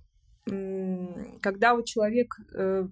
когда 1.41 1.75
вот 1.75 1.85
человек 1.85 2.35
э, 2.53 2.87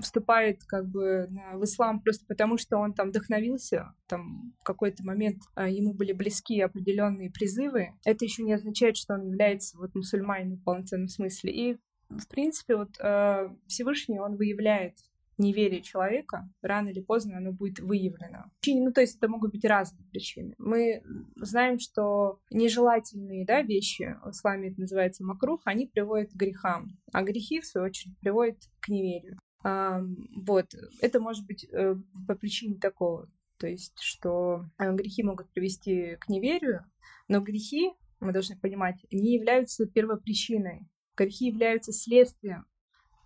вступает 0.00 0.64
как 0.64 0.86
бы 0.86 1.28
в 1.54 1.64
ислам 1.64 2.00
просто 2.00 2.24
потому, 2.26 2.56
что 2.56 2.78
он 2.78 2.92
там 2.94 3.08
вдохновился, 3.08 3.94
там 4.06 4.52
в 4.60 4.64
какой-то 4.64 5.04
момент 5.04 5.38
а, 5.54 5.68
ему 5.68 5.92
были 5.92 6.12
близки 6.12 6.60
определенные 6.60 7.30
призывы, 7.30 7.94
это 8.04 8.24
еще 8.24 8.42
не 8.42 8.52
означает, 8.52 8.96
что 8.96 9.14
он 9.14 9.26
является 9.26 9.76
вот 9.78 9.94
мусульманином 9.94 10.58
в 10.58 10.64
полноценном 10.64 11.08
смысле. 11.08 11.52
И 11.52 11.78
в 12.08 12.28
принципе 12.28 12.76
вот 12.76 12.90
э, 13.00 13.48
Всевышний 13.66 14.20
он 14.20 14.36
выявляет 14.36 14.94
неверие 15.38 15.82
человека, 15.82 16.48
рано 16.62 16.88
или 16.88 17.00
поздно 17.00 17.38
оно 17.38 17.52
будет 17.52 17.78
выявлено. 17.80 18.44
Ну, 18.66 18.92
то 18.92 19.00
есть 19.00 19.16
это 19.16 19.28
могут 19.28 19.52
быть 19.52 19.64
разные 19.64 20.06
причины. 20.10 20.54
Мы 20.58 21.02
знаем, 21.36 21.78
что 21.78 22.40
нежелательные 22.50 23.46
да, 23.46 23.62
вещи, 23.62 24.16
в 24.24 24.30
исламе 24.30 24.70
это 24.70 24.80
называется 24.80 25.24
макрух, 25.24 25.62
они 25.64 25.86
приводят 25.86 26.32
к 26.32 26.36
грехам, 26.36 26.98
а 27.12 27.22
грехи, 27.22 27.60
в 27.60 27.66
свою 27.66 27.86
очередь, 27.86 28.18
приводят 28.18 28.58
к 28.80 28.88
неверию. 28.88 29.38
А, 29.64 30.02
вот, 30.36 30.74
это 31.00 31.20
может 31.20 31.46
быть 31.46 31.64
э, 31.64 31.94
по 32.26 32.34
причине 32.34 32.78
такого, 32.78 33.28
то 33.58 33.66
есть, 33.66 33.98
что 34.00 34.64
э, 34.78 34.92
грехи 34.92 35.22
могут 35.22 35.50
привести 35.52 36.16
к 36.16 36.28
неверию, 36.28 36.84
но 37.26 37.40
грехи, 37.40 37.92
мы 38.20 38.32
должны 38.32 38.56
понимать, 38.56 39.04
не 39.10 39.34
являются 39.34 39.86
первопричиной. 39.86 40.88
Грехи 41.16 41.46
являются 41.46 41.92
следствием 41.92 42.66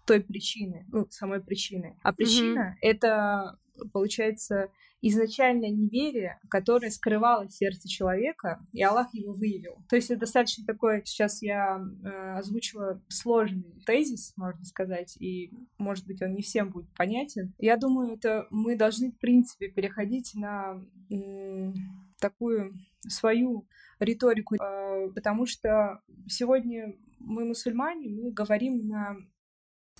той 0.04 0.20
причины, 0.20 0.86
ну, 0.88 1.06
самой 1.10 1.40
причины. 1.40 1.96
А 2.02 2.12
причина 2.12 2.74
mm-hmm. 2.74 2.88
это, 2.88 3.58
получается, 3.92 4.70
изначально 5.02 5.68
неверие, 5.68 6.38
которое 6.48 6.90
скрывало 6.90 7.48
сердце 7.50 7.88
человека, 7.88 8.64
и 8.72 8.82
Аллах 8.82 9.12
его 9.12 9.32
выявил. 9.32 9.76
То 9.88 9.96
есть 9.96 10.10
это 10.10 10.20
достаточно 10.20 10.64
такой, 10.64 11.02
сейчас 11.04 11.42
я 11.42 11.80
э, 12.04 12.38
озвучила 12.38 13.02
сложный 13.08 13.82
тезис, 13.84 14.32
можно 14.36 14.64
сказать, 14.64 15.16
и, 15.20 15.52
может 15.76 16.06
быть, 16.06 16.22
он 16.22 16.34
не 16.34 16.42
всем 16.42 16.70
будет 16.70 16.88
понятен. 16.94 17.52
Я 17.58 17.76
думаю, 17.76 18.14
это 18.14 18.46
мы 18.50 18.76
должны, 18.76 19.10
в 19.10 19.18
принципе, 19.18 19.68
переходить 19.68 20.32
на 20.34 20.80
м, 21.10 21.74
такую 22.20 22.72
свою 23.08 23.66
риторику, 23.98 24.54
э, 24.54 25.10
потому 25.12 25.46
что 25.46 26.00
сегодня 26.28 26.94
мы 27.18 27.44
мусульмане, 27.44 28.08
мы 28.08 28.30
говорим 28.30 28.86
на 28.86 29.16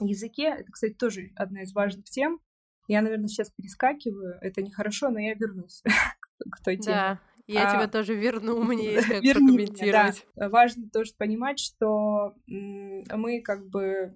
языке. 0.01 0.57
Это, 0.59 0.71
кстати, 0.73 0.95
тоже 0.95 1.31
одна 1.37 1.63
из 1.63 1.73
важных 1.73 2.05
тем. 2.07 2.41
Я, 2.89 3.03
наверное, 3.03 3.29
сейчас 3.29 3.51
перескакиваю. 3.51 4.39
Это 4.41 4.63
нехорошо, 4.63 5.11
но 5.11 5.19
я 5.21 5.35
вернусь 5.35 5.83
к 6.51 6.63
той 6.65 6.77
теме. 6.77 6.95
Да, 6.95 7.21
я 7.47 7.69
а, 7.69 7.75
тебя 7.75 7.89
тоже 7.89 8.15
верну, 8.15 8.63
мне 8.63 8.95
есть 8.95 9.09
как 9.09 9.23
прокомментировать. 9.23 10.27
Да. 10.35 10.49
Важно 10.49 10.89
тоже 10.91 11.13
понимать, 11.17 11.59
что 11.59 12.35
мы 12.47 13.41
как 13.43 13.69
бы 13.69 14.15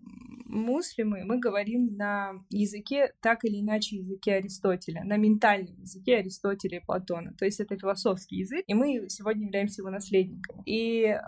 муслимы, 0.56 1.24
мы 1.24 1.38
говорим 1.38 1.96
на 1.96 2.32
языке, 2.50 3.12
так 3.20 3.44
или 3.44 3.60
иначе, 3.60 3.96
языке 3.96 4.34
Аристотеля, 4.34 5.04
на 5.04 5.16
ментальном 5.16 5.80
языке 5.80 6.16
Аристотеля 6.16 6.78
и 6.78 6.84
Платона. 6.84 7.34
То 7.38 7.44
есть 7.44 7.60
это 7.60 7.76
философский 7.76 8.36
язык, 8.36 8.64
и 8.66 8.74
мы 8.74 9.08
сегодня 9.08 9.46
являемся 9.46 9.82
его 9.82 9.90
наследниками. 9.90 10.62
И, 10.66 11.02
э, 11.04 11.18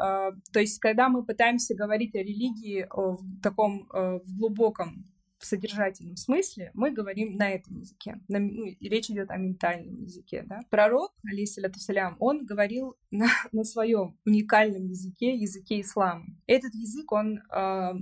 то 0.52 0.61
есть, 0.61 0.78
когда 0.78 1.08
мы 1.08 1.25
пытаемся 1.25 1.75
говорить 1.75 2.14
о 2.14 2.18
религии 2.18 2.87
в 2.90 3.40
таком 3.42 3.88
э, 3.92 4.20
в 4.25 4.38
глубоком 4.38 5.04
в 5.38 5.47
содержательном 5.47 6.16
смысле 6.16 6.70
мы 6.75 6.90
говорим 6.90 7.37
на 7.37 7.50
этом 7.50 7.78
языке. 7.78 8.20
На, 8.28 8.38
ну, 8.38 8.66
речь 8.80 9.11
идет 9.11 9.30
о 9.30 9.37
ментальном 9.37 10.02
языке. 10.02 10.44
Да? 10.47 10.61
Пророк, 10.68 11.12
алейсаляту 11.25 11.78
он 12.18 12.44
говорил 12.44 12.97
на, 13.11 13.28
на 13.52 13.64
своем 13.64 14.18
уникальном 14.26 14.87
языке, 14.87 15.37
языке 15.37 15.80
ислама. 15.80 16.26
Этот 16.47 16.75
язык, 16.75 17.11
он 17.12 17.38
э, 17.38 17.92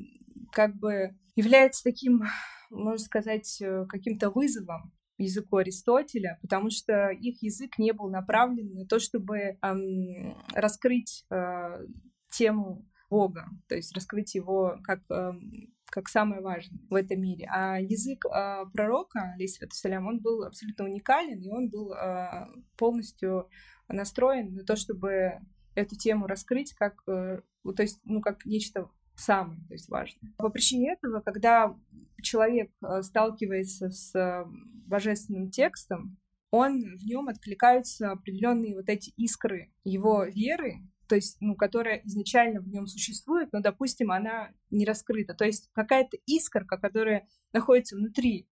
как 0.57 0.75
бы 0.75 1.15
является 1.35 1.85
таким, 1.85 2.23
можно 2.71 3.05
сказать, 3.05 3.61
э, 3.61 3.85
каким-то 3.91 4.31
вызовом 4.31 4.91
языку 5.19 5.59
Аристотеля, 5.59 6.39
потому 6.41 6.71
что 6.71 7.11
их 7.11 7.43
язык 7.43 7.77
не 7.77 7.93
был 7.93 8.09
направлен 8.09 8.73
на 8.73 8.87
то, 8.87 8.99
чтобы 8.99 9.59
эм, 9.61 10.35
раскрыть 10.55 11.27
э, 11.31 11.87
тему 12.31 12.89
Бога, 13.11 13.51
то 13.69 13.75
есть 13.75 13.95
раскрыть 13.95 14.35
его 14.35 14.79
как 14.83 15.01
эм, 15.11 15.75
как 15.91 16.09
самое 16.09 16.41
важное 16.41 16.81
в 16.89 16.95
этом 16.95 17.21
мире. 17.21 17.47
А 17.51 17.79
язык 17.79 18.25
э, 18.25 18.65
пророка, 18.73 19.35
алейсалям, 19.35 20.07
он 20.07 20.21
был 20.21 20.43
абсолютно 20.43 20.87
уникален, 20.87 21.39
и 21.39 21.51
он 21.51 21.69
был 21.69 21.93
э, 21.93 22.47
полностью 22.79 23.51
настроен 23.89 24.55
на 24.55 24.65
то, 24.65 24.75
чтобы 24.75 25.39
эту 25.75 25.97
тему 25.97 26.27
раскрыть 26.27 26.73
как, 26.73 27.03
э, 27.07 27.41
то 27.63 27.83
есть, 27.83 28.01
ну, 28.05 28.23
как 28.23 28.47
нечто 28.47 28.89
самое, 29.17 29.59
то 29.69 29.75
есть 29.75 29.89
важное. 29.89 30.33
По 30.37 30.49
причине 30.49 30.93
этого, 30.93 31.21
когда 31.21 31.75
человек 32.23 32.71
э, 32.83 33.03
сталкивается 33.03 33.91
с 33.91 34.15
э, 34.15 34.45
божественным 34.87 35.51
текстом, 35.51 36.19
он 36.51 36.97
в 36.97 37.05
нем 37.05 37.29
откликаются 37.29 38.13
определенные 38.13 38.75
вот 38.75 38.89
эти 38.89 39.11
искры 39.17 39.73
его 39.85 40.25
веры, 40.25 40.83
то 41.09 41.15
есть, 41.15 41.37
ну, 41.41 41.55
которая 41.55 42.01
изначально 42.05 42.61
в 42.61 42.69
нем 42.69 42.87
существует, 42.87 43.53
но, 43.53 43.61
допустим, 43.61 44.11
она 44.11 44.51
не 44.71 44.85
раскрыта. 44.85 45.35
То 45.35 45.45
есть 45.45 45.71
какая-то 45.73 46.17
искорка, 46.27 46.79
которая 46.79 47.29
находится 47.53 47.97
внутри 47.97 48.49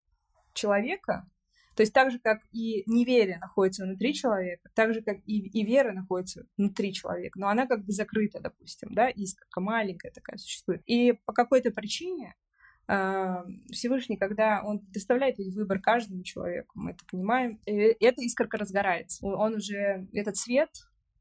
человека, 0.53 1.29
То 1.75 1.83
есть 1.83 1.93
так 1.93 2.11
же, 2.11 2.19
как 2.19 2.41
и 2.53 2.83
неверие 2.87 3.39
находится 3.39 3.85
внутри 3.85 4.15
человека, 4.15 4.71
так 4.75 4.95
же, 4.95 5.03
как 5.03 5.19
и, 5.27 5.39
и 5.39 5.65
вера 5.65 5.93
находится 5.93 6.47
внутри 6.57 6.93
человека, 6.93 7.39
но 7.39 7.49
она 7.49 7.67
как 7.67 7.85
бы 7.85 7.93
закрыта, 7.93 8.41
допустим, 8.41 8.91
да, 8.93 9.09
искорка 9.09 9.61
маленькая 9.61 10.11
такая 10.13 10.37
существует. 10.37 10.83
И 10.87 11.15
по 11.25 11.33
какой-то 11.33 11.71
причине 11.71 12.35
а, 12.89 13.45
Всевышний, 13.71 14.17
когда 14.17 14.63
он 14.65 14.81
предоставляет 14.81 15.39
выбор 15.39 15.81
каждому 15.81 16.23
человеку, 16.23 16.73
мы 16.75 16.91
это 16.91 17.05
понимаем, 17.11 17.61
и 17.65 17.73
эта 17.73 18.23
искорка 18.23 18.59
разгорается. 18.59 19.25
Он 19.27 19.55
уже, 19.55 20.07
этот 20.13 20.37
свет, 20.37 20.71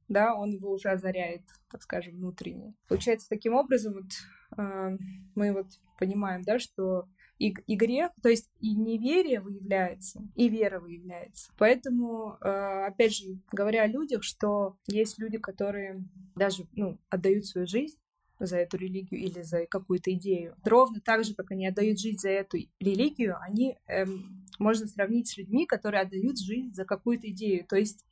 да, 0.08 0.36
он 0.36 0.50
его 0.50 0.72
уже 0.72 0.90
озаряет, 0.90 1.44
так 1.70 1.82
скажем, 1.82 2.16
внутренне. 2.16 2.74
Получается, 2.88 3.30
таким 3.30 3.54
образом, 3.54 3.94
вот 3.94 4.12
э, 4.58 4.98
мы 5.36 5.54
вот 5.54 5.68
понимаем, 5.98 6.42
да, 6.42 6.60
что 6.60 7.08
и, 7.50 7.76
грех, 7.76 8.12
то 8.22 8.30
есть 8.30 8.50
и 8.60 8.76
неверие 8.76 9.40
выявляется, 9.40 10.22
и 10.36 10.48
вера 10.48 10.80
выявляется. 10.80 11.52
Поэтому, 11.58 12.38
э, 12.42 12.86
опять 12.88 13.16
же, 13.16 13.40
говоря 13.52 13.84
о 13.84 13.88
людях, 13.88 14.24
что 14.24 14.78
есть 14.88 15.18
люди, 15.18 15.38
которые 15.38 16.04
даже 16.36 16.68
ну, 16.74 17.00
отдают 17.10 17.46
свою 17.46 17.66
жизнь 17.66 17.98
за 18.40 18.58
эту 18.58 18.78
религию 18.78 19.22
или 19.22 19.42
за 19.42 19.66
какую-то 19.66 20.14
идею. 20.14 20.56
Ровно 20.64 21.00
так 21.00 21.24
же, 21.24 21.36
как 21.36 21.52
они 21.52 21.68
отдают 21.68 22.00
жизнь 22.00 22.18
за 22.18 22.30
эту 22.30 22.58
религию, 22.80 23.38
они 23.42 23.78
эм, 23.88 24.46
можно 24.60 24.88
сравнить 24.88 25.28
с 25.28 25.38
людьми, 25.38 25.66
которые 25.66 26.02
отдают 26.02 26.40
жизнь 26.40 26.74
за 26.74 26.86
какую-то 26.86 27.30
идею. 27.30 27.66
То 27.68 27.76
есть 27.76 28.06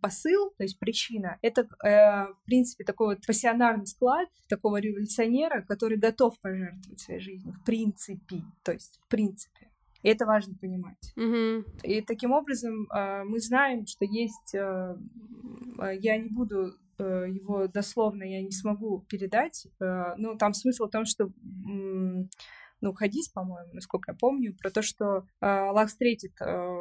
посыл, 0.00 0.52
то 0.56 0.64
есть 0.64 0.78
причина, 0.78 1.38
это, 1.42 1.62
э, 1.84 2.32
в 2.32 2.44
принципе, 2.44 2.84
такой 2.84 3.14
вот 3.14 3.26
пассионарный 3.26 3.86
склад 3.86 4.28
такого 4.48 4.78
революционера, 4.78 5.62
который 5.62 5.96
готов 5.96 6.38
пожертвовать 6.40 7.00
своей 7.00 7.20
жизнью, 7.20 7.54
в 7.54 7.64
принципе, 7.64 8.42
то 8.62 8.72
есть 8.72 9.00
в 9.04 9.08
принципе. 9.08 9.68
И 10.02 10.08
это 10.08 10.26
важно 10.26 10.54
понимать. 10.60 11.12
Mm-hmm. 11.16 11.64
И 11.84 12.02
таким 12.02 12.32
образом 12.32 12.88
э, 12.90 13.22
мы 13.24 13.38
знаем, 13.40 13.86
что 13.86 14.04
есть... 14.04 14.54
Э, 14.54 14.96
э 15.78 15.96
я 16.00 16.18
не 16.18 16.28
буду 16.28 16.74
Э, 17.02 17.26
его 17.28 17.66
дословно 17.66 18.22
я 18.22 18.42
не 18.42 18.52
смогу 18.52 19.04
передать. 19.08 19.66
Э, 19.80 20.14
ну, 20.16 20.36
там 20.36 20.52
смысл 20.54 20.86
в 20.86 20.90
том, 20.90 21.04
что 21.04 21.30
ну, 22.82 22.92
хадис, 22.92 23.28
по-моему, 23.28 23.72
насколько 23.72 24.12
я 24.12 24.16
помню, 24.18 24.54
про 24.54 24.70
то, 24.70 24.82
что 24.82 25.26
э, 25.40 25.46
Аллах 25.46 25.88
встретит 25.88 26.32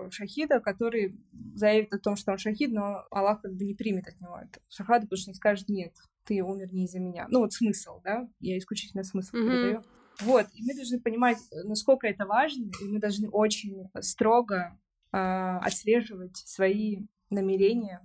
шахида, 0.09 0.59
который 0.59 1.17
заявит 1.55 1.93
о 1.93 1.99
том, 1.99 2.15
что 2.15 2.31
он 2.31 2.37
шахид, 2.37 2.71
но 2.71 3.05
Аллах 3.11 3.41
как 3.41 3.53
бы 3.53 3.63
не 3.63 3.75
примет 3.75 4.07
от 4.07 4.19
него 4.19 4.37
это 4.37 4.59
шахаду, 4.67 5.05
потому 5.05 5.17
что 5.17 5.31
он 5.31 5.35
скажет, 5.35 5.69
нет, 5.69 5.93
ты 6.25 6.43
умер 6.43 6.73
не 6.73 6.85
из-за 6.85 6.99
меня. 6.99 7.27
Ну, 7.29 7.39
вот 7.39 7.53
смысл, 7.53 8.01
да, 8.03 8.27
я 8.39 8.57
исключительно 8.57 9.03
смысл 9.03 9.35
mm-hmm. 9.35 9.47
передаю. 9.47 9.83
Вот, 10.19 10.47
и 10.53 10.63
мы 10.63 10.75
должны 10.75 10.99
понимать, 10.99 11.37
насколько 11.63 12.07
это 12.07 12.25
важно, 12.25 12.69
и 12.81 12.87
мы 12.87 12.99
должны 12.99 13.29
очень 13.29 13.89
строго 14.01 14.77
э, 15.13 15.17
отслеживать 15.17 16.35
свои 16.35 17.05
намерения, 17.29 18.01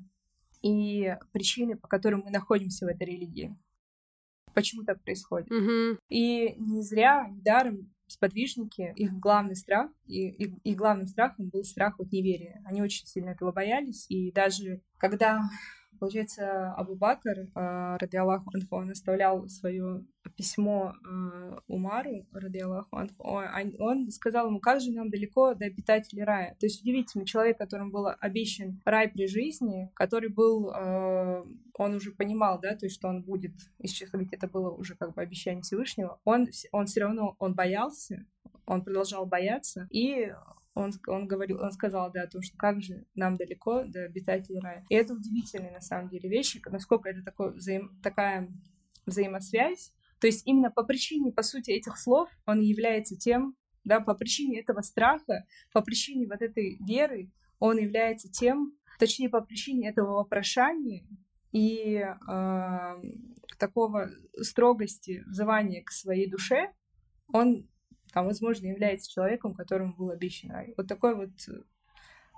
и 0.63 1.17
причины, 1.33 1.77
по 1.77 1.89
которым 1.89 2.23
мы 2.25 2.31
находимся 2.31 2.87
в 2.87 2.89
этой 2.89 3.07
религии. 3.07 3.57
Почему 4.57 4.85
так 4.85 5.03
происходит? 5.03 5.51
Mm-hmm. 5.51 5.99
И 6.09 6.55
не 6.57 6.81
зря, 6.81 7.29
недаром 7.29 7.93
сподвижники, 8.07 8.95
их 8.97 9.13
главный 9.13 9.55
страх, 9.55 9.91
и 10.07 10.29
их, 10.31 10.55
их 10.65 10.77
главным 10.77 11.07
страхом 11.07 11.51
был 11.51 11.63
страх 11.63 12.01
от 12.01 12.11
неверия. 12.11 12.63
Они 12.65 12.81
очень 12.81 13.07
сильно 13.07 13.31
этого 13.31 13.53
боялись, 13.53 14.07
и 14.09 14.33
даже 14.33 14.81
когда 14.97 15.43
Получается, 15.99 16.73
Абу 16.75 16.95
Бакр, 16.95 17.39
э, 17.39 17.47
ради 17.55 18.17
Аллаху 18.17 18.51
Анху, 18.55 18.77
он 18.77 18.91
оставлял 18.91 19.49
свое 19.49 20.05
письмо 20.37 20.93
э, 20.93 21.59
Умару, 21.69 22.27
ради 22.33 22.59
Аллаху 22.59 22.97
Анху, 22.97 23.25
он 23.79 24.11
сказал 24.11 24.49
ему, 24.49 24.61
как 24.61 24.81
же 24.81 24.93
нам 24.93 25.11
далеко 25.11 25.55
до 25.55 25.67
обитателей 25.67 26.25
рая. 26.25 26.57
То 26.59 26.67
есть 26.67 26.83
удивительный 26.83 27.25
человек, 27.25 27.59
которому 27.59 27.91
был 27.91 28.09
обещан 28.21 28.81
рай 28.85 29.09
при 29.09 29.27
жизни, 29.27 29.91
который 29.95 30.29
был, 30.29 30.71
э, 30.71 31.45
он 31.75 31.95
уже 31.95 32.13
понимал, 32.13 32.61
да, 32.61 32.77
то 32.77 32.87
есть 32.87 32.97
что 32.97 33.09
он 33.09 33.23
будет 33.23 33.55
исчезать, 33.79 34.29
это 34.33 34.49
было 34.49 34.71
уже 34.71 34.95
как 34.97 35.15
бы 35.15 35.23
обещание 35.23 35.63
Всевышнего, 35.63 36.21
он, 36.25 36.47
он 36.73 36.87
все 36.87 37.01
равно, 37.01 37.37
он 37.39 37.55
боялся, 37.55 38.25
он 38.67 38.83
продолжал 38.83 39.27
бояться, 39.27 39.87
и 39.91 40.33
он, 40.77 40.93
он 41.07 41.27
говорил, 41.27 41.63
он 41.63 41.73
сказал, 41.73 42.13
да, 42.13 42.23
о 42.23 42.27
том, 42.27 42.43
что 42.43 42.57
как 42.59 42.83
же 42.83 43.07
нам 43.15 43.37
далеко 43.37 43.85
до 43.85 44.05
обитателей 44.05 44.61
рая. 44.61 44.85
И 44.91 44.95
это 44.95 45.15
удивительные, 45.15 45.73
на 45.73 45.81
самом 45.81 46.11
деле, 46.11 46.29
вещи, 46.29 46.61
насколько 46.67 47.09
это 47.09 47.23
такой 47.25 47.55
взаим, 47.55 47.99
такая 48.03 48.53
взаимосвязь. 49.07 49.95
То 50.21 50.27
есть 50.27 50.47
именно 50.47 50.71
по 50.71 50.85
причине, 50.85 51.33
по 51.33 51.43
сути, 51.43 51.71
этих 51.71 51.99
слов 51.99 52.29
он 52.45 52.61
является 52.61 53.17
тем, 53.17 53.57
да, 53.85 54.01
по 54.01 54.15
причине 54.15 54.61
этого 54.61 54.83
страха, 54.83 55.47
по 55.73 55.81
причине 55.81 56.27
вот 56.27 56.43
этой 56.43 56.77
веры, 56.87 57.33
он 57.59 57.79
является 57.79 58.31
тем, 58.31 58.77
точнее, 58.99 59.31
по 59.31 59.41
причине 59.41 59.89
этого 59.89 60.19
вопрошания 60.19 61.07
и 61.53 62.05
э, 62.05 63.03
такого 63.59 64.11
строгости 64.43 65.23
взывания 65.27 65.83
к 65.83 65.91
своей 65.91 66.31
душе, 66.31 66.71
он 67.33 67.67
а, 68.17 68.23
возможно, 68.23 68.67
является 68.67 69.13
человеком, 69.13 69.53
которому 69.53 69.95
был 69.95 70.11
обещан 70.11 70.51
рай. 70.51 70.73
Вот 70.79 70.89
такой 70.89 71.15
вот 71.15 71.33
э, 71.49 71.53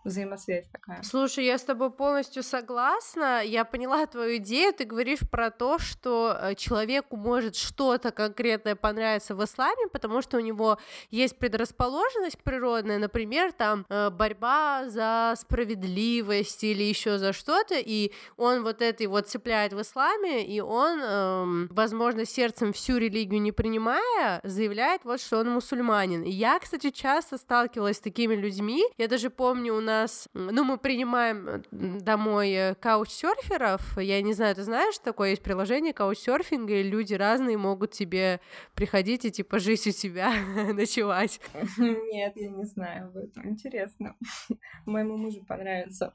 взаимосвязь 0.09 0.66
такая. 0.68 1.03
Слушай, 1.03 1.44
я 1.44 1.59
с 1.59 1.62
тобой 1.62 1.90
полностью 1.90 2.42
согласна. 2.42 3.42
Я 3.44 3.64
поняла 3.64 4.07
твою 4.07 4.37
идею. 4.38 4.73
Ты 4.73 4.85
говоришь 4.85 5.21
про 5.31 5.51
то, 5.51 5.79
что 5.79 6.37
э, 6.40 6.55
человеку 6.55 7.16
может 7.16 7.57
что-то 7.57 8.11
конкретное 8.11 8.75
понравиться 8.75 9.35
в 9.35 9.44
исламе, 9.44 9.88
потому 9.92 10.23
что 10.23 10.37
у 10.38 10.40
него 10.40 10.79
есть 11.11 11.38
предрасположенность 11.38 12.38
природная, 12.38 12.99
например, 12.99 13.53
там 13.53 13.87
э, 13.88 14.11
борьба 14.11 14.88
за 14.88 15.35
справедливость 15.37 16.64
или 16.64 16.83
еще 16.83 17.18
за 17.18 17.33
что-то, 17.33 17.75
и 17.79 18.12
он 18.37 18.62
вот 18.62 18.83
это 18.83 19.09
вот 19.09 19.29
цепляет 19.29 19.73
в 19.73 19.81
исламе, 19.81 20.47
и 20.47 20.61
он, 20.61 21.01
эм, 21.03 21.68
возможно, 21.71 22.25
сердцем 22.25 22.73
всю 22.73 22.97
религию 22.97 23.40
не 23.40 23.53
принимая, 23.53 24.40
заявляет 24.44 25.05
вот, 25.05 25.21
что 25.21 25.38
он 25.38 25.51
мусульманин. 25.51 26.23
И 26.23 26.31
я, 26.31 26.59
кстати, 26.59 26.90
часто 26.90 27.38
сталкивалась 27.38 27.97
с 27.97 28.01
такими 28.01 28.35
людьми. 28.35 28.85
Я 28.97 29.09
даже 29.09 29.31
помню, 29.31 29.75
у 29.75 29.81
нас, 29.81 29.98
ну, 30.35 30.65
мы 30.65 30.79
принимаем 30.79 31.63
домой 31.71 32.51
э, 32.51 32.75
каучсерферов, 32.75 33.99
я 33.99 34.23
не 34.23 34.33
знаю, 34.33 34.55
ты 34.55 34.63
знаешь, 34.63 34.99
такое 34.99 35.31
есть 35.31 35.43
приложение 35.43 35.93
каучсерфинга, 35.93 36.75
и 36.75 36.83
люди 36.83 37.15
разные 37.15 37.57
могут 37.57 37.93
тебе 37.93 38.41
приходить 38.75 39.25
и, 39.25 39.31
типа, 39.31 39.59
жить 39.59 39.87
у 39.87 39.91
тебя, 39.91 40.33
ночевать. 40.73 41.41
Нет, 41.79 42.33
я 42.37 42.49
не 42.49 42.65
знаю 42.65 43.07
об 43.07 43.17
этом, 43.17 43.49
интересно. 43.49 44.17
Моему 44.87 45.17
мужу 45.17 45.45
понравится, 45.47 46.15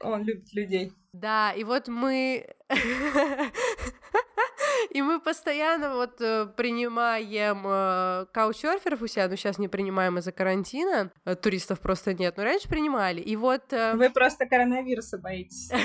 он 0.00 0.22
любит 0.24 0.52
людей. 0.52 0.92
Да, 1.12 1.52
и 1.52 1.64
вот 1.64 1.88
мы... 1.88 2.46
И 4.90 5.02
мы 5.02 5.20
постоянно 5.20 5.94
вот 5.94 6.20
э, 6.20 6.46
принимаем 6.56 7.62
э, 7.66 8.26
каучсерферов 8.32 9.02
у 9.02 9.06
себя, 9.06 9.28
но 9.28 9.36
сейчас 9.36 9.58
не 9.58 9.68
принимаем 9.68 10.18
из-за 10.18 10.32
карантина, 10.32 11.10
э, 11.24 11.34
туристов 11.34 11.80
просто 11.80 12.14
нет, 12.14 12.36
но 12.36 12.44
раньше 12.44 12.68
принимали. 12.68 13.20
И 13.20 13.36
вот... 13.36 13.62
Вы 13.70 14.10
просто 14.10 14.46
коронавируса 14.46 15.18
боитесь. 15.18 15.70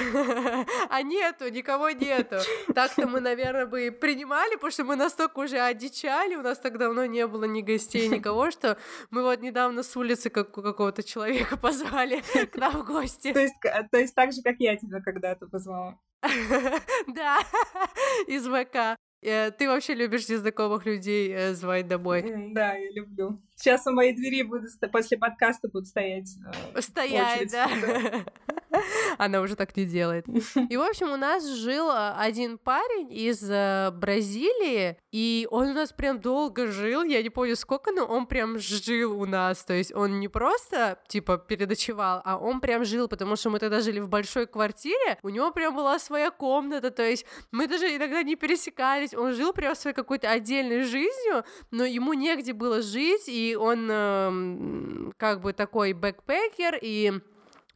А 0.90 1.02
нету, 1.02 1.50
никого 1.50 1.90
нету. 1.92 2.38
Так-то 2.74 3.08
мы, 3.08 3.20
наверное, 3.20 3.66
бы 3.66 3.92
принимали, 3.92 4.56
потому 4.56 4.72
что 4.72 4.84
мы 4.84 4.96
настолько 4.96 5.40
уже 5.40 5.60
одичали, 5.60 6.36
у 6.36 6.42
нас 6.42 6.60
так 6.60 6.78
давно 6.78 7.06
не 7.06 7.26
было 7.28 7.46
ни 7.46 7.62
гостей, 7.62 8.08
никого, 8.08 8.52
что 8.52 8.78
мы 9.10 9.24
вот 9.24 9.42
недавно 9.42 9.84
с 9.84 9.96
улицы 9.96 10.30
как 10.30 10.52
какого-то 10.52 11.04
человека 11.04 11.58
позвали 11.62 12.24
к 12.52 12.56
нам 12.58 12.72
в 12.72 12.86
гости. 12.86 13.34
То 13.34 13.40
есть, 13.40 13.56
то 13.92 13.98
есть 13.98 14.16
так 14.16 14.34
же, 14.34 14.42
как 14.42 14.56
я 14.60 14.76
тебя 14.76 15.02
когда-то 15.02 15.48
позвала. 15.48 15.98
Да, 17.08 17.40
из 18.28 18.46
ВК. 18.46 18.98
Э, 19.22 19.52
ты 19.52 19.68
вообще 19.68 19.96
любишь 19.96 20.30
незнакомых 20.30 20.86
людей 20.86 21.32
э, 21.34 21.54
звать 21.54 21.88
домой? 21.88 22.24
Да, 22.54 22.74
я 22.74 22.92
люблю. 22.92 23.42
Сейчас 23.56 23.86
у 23.88 23.92
моей 23.92 24.14
двери 24.14 24.44
будут 24.44 24.72
после 24.92 25.18
подкаста 25.18 25.68
будут 25.68 25.88
стоять. 25.88 26.30
Э, 26.74 26.82
стоять, 26.82 27.52
да. 27.52 27.70
Она 29.18 29.42
уже 29.42 29.56
так 29.56 29.76
не 29.76 29.86
делает. 29.86 30.26
И, 30.70 30.78
в 30.78 30.82
общем, 30.82 31.12
у 31.12 31.18
нас 31.18 31.48
жил 31.48 31.90
э, 31.90 32.14
один 32.18 32.58
парень 32.58 33.12
из 33.12 33.50
э, 33.50 33.92
Бразилии, 33.92 34.98
и 35.12 35.48
он 35.50 35.70
у 35.70 35.74
нас 35.74 35.92
прям 35.92 36.20
долго 36.20 36.68
жил, 36.68 37.04
я 37.04 37.22
не 37.24 37.30
помню 37.30 37.56
сколько, 37.56 37.92
но 37.92 38.06
он 38.06 38.28
прям 38.28 38.60
жил 38.60 39.20
у 39.20 39.26
нас, 39.26 39.64
то 39.64 39.74
есть 39.74 39.94
он 39.94 40.20
не 40.20 40.28
просто, 40.28 41.00
типа, 41.08 41.38
передочевал, 41.38 42.22
а 42.24 42.38
он 42.38 42.62
прям 42.62 42.86
жил, 42.86 43.08
потому 43.08 43.36
что 43.36 43.50
мы 43.50 43.60
тогда 43.60 43.82
жили 43.82 44.00
в 44.00 44.08
большой 44.08 44.46
квартире, 44.46 45.18
у 45.24 45.30
него 45.30 45.52
прям 45.52 45.76
была 45.76 45.98
своя 46.00 46.32
комната, 46.32 46.92
то 46.92 47.04
есть 47.04 47.26
мы 47.52 47.68
даже 47.68 47.96
иногда 47.96 48.22
не 48.24 48.36
пересекались, 48.36 49.14
он 49.14 49.34
жил 49.34 49.54
прям 49.54 49.76
своей 49.76 49.96
какой-то 49.96 50.30
отдельной 50.30 50.84
жизнью, 50.84 51.44
но 51.72 51.86
ему 51.86 52.14
негде 52.14 52.54
было 52.54 52.82
жить, 52.82 53.28
и 53.28 53.58
он 53.60 53.88
э, 53.90 55.12
как 55.18 55.42
бы 55.42 55.54
такой 55.54 55.94
бэкпекер, 55.94 56.78
и 56.82 57.20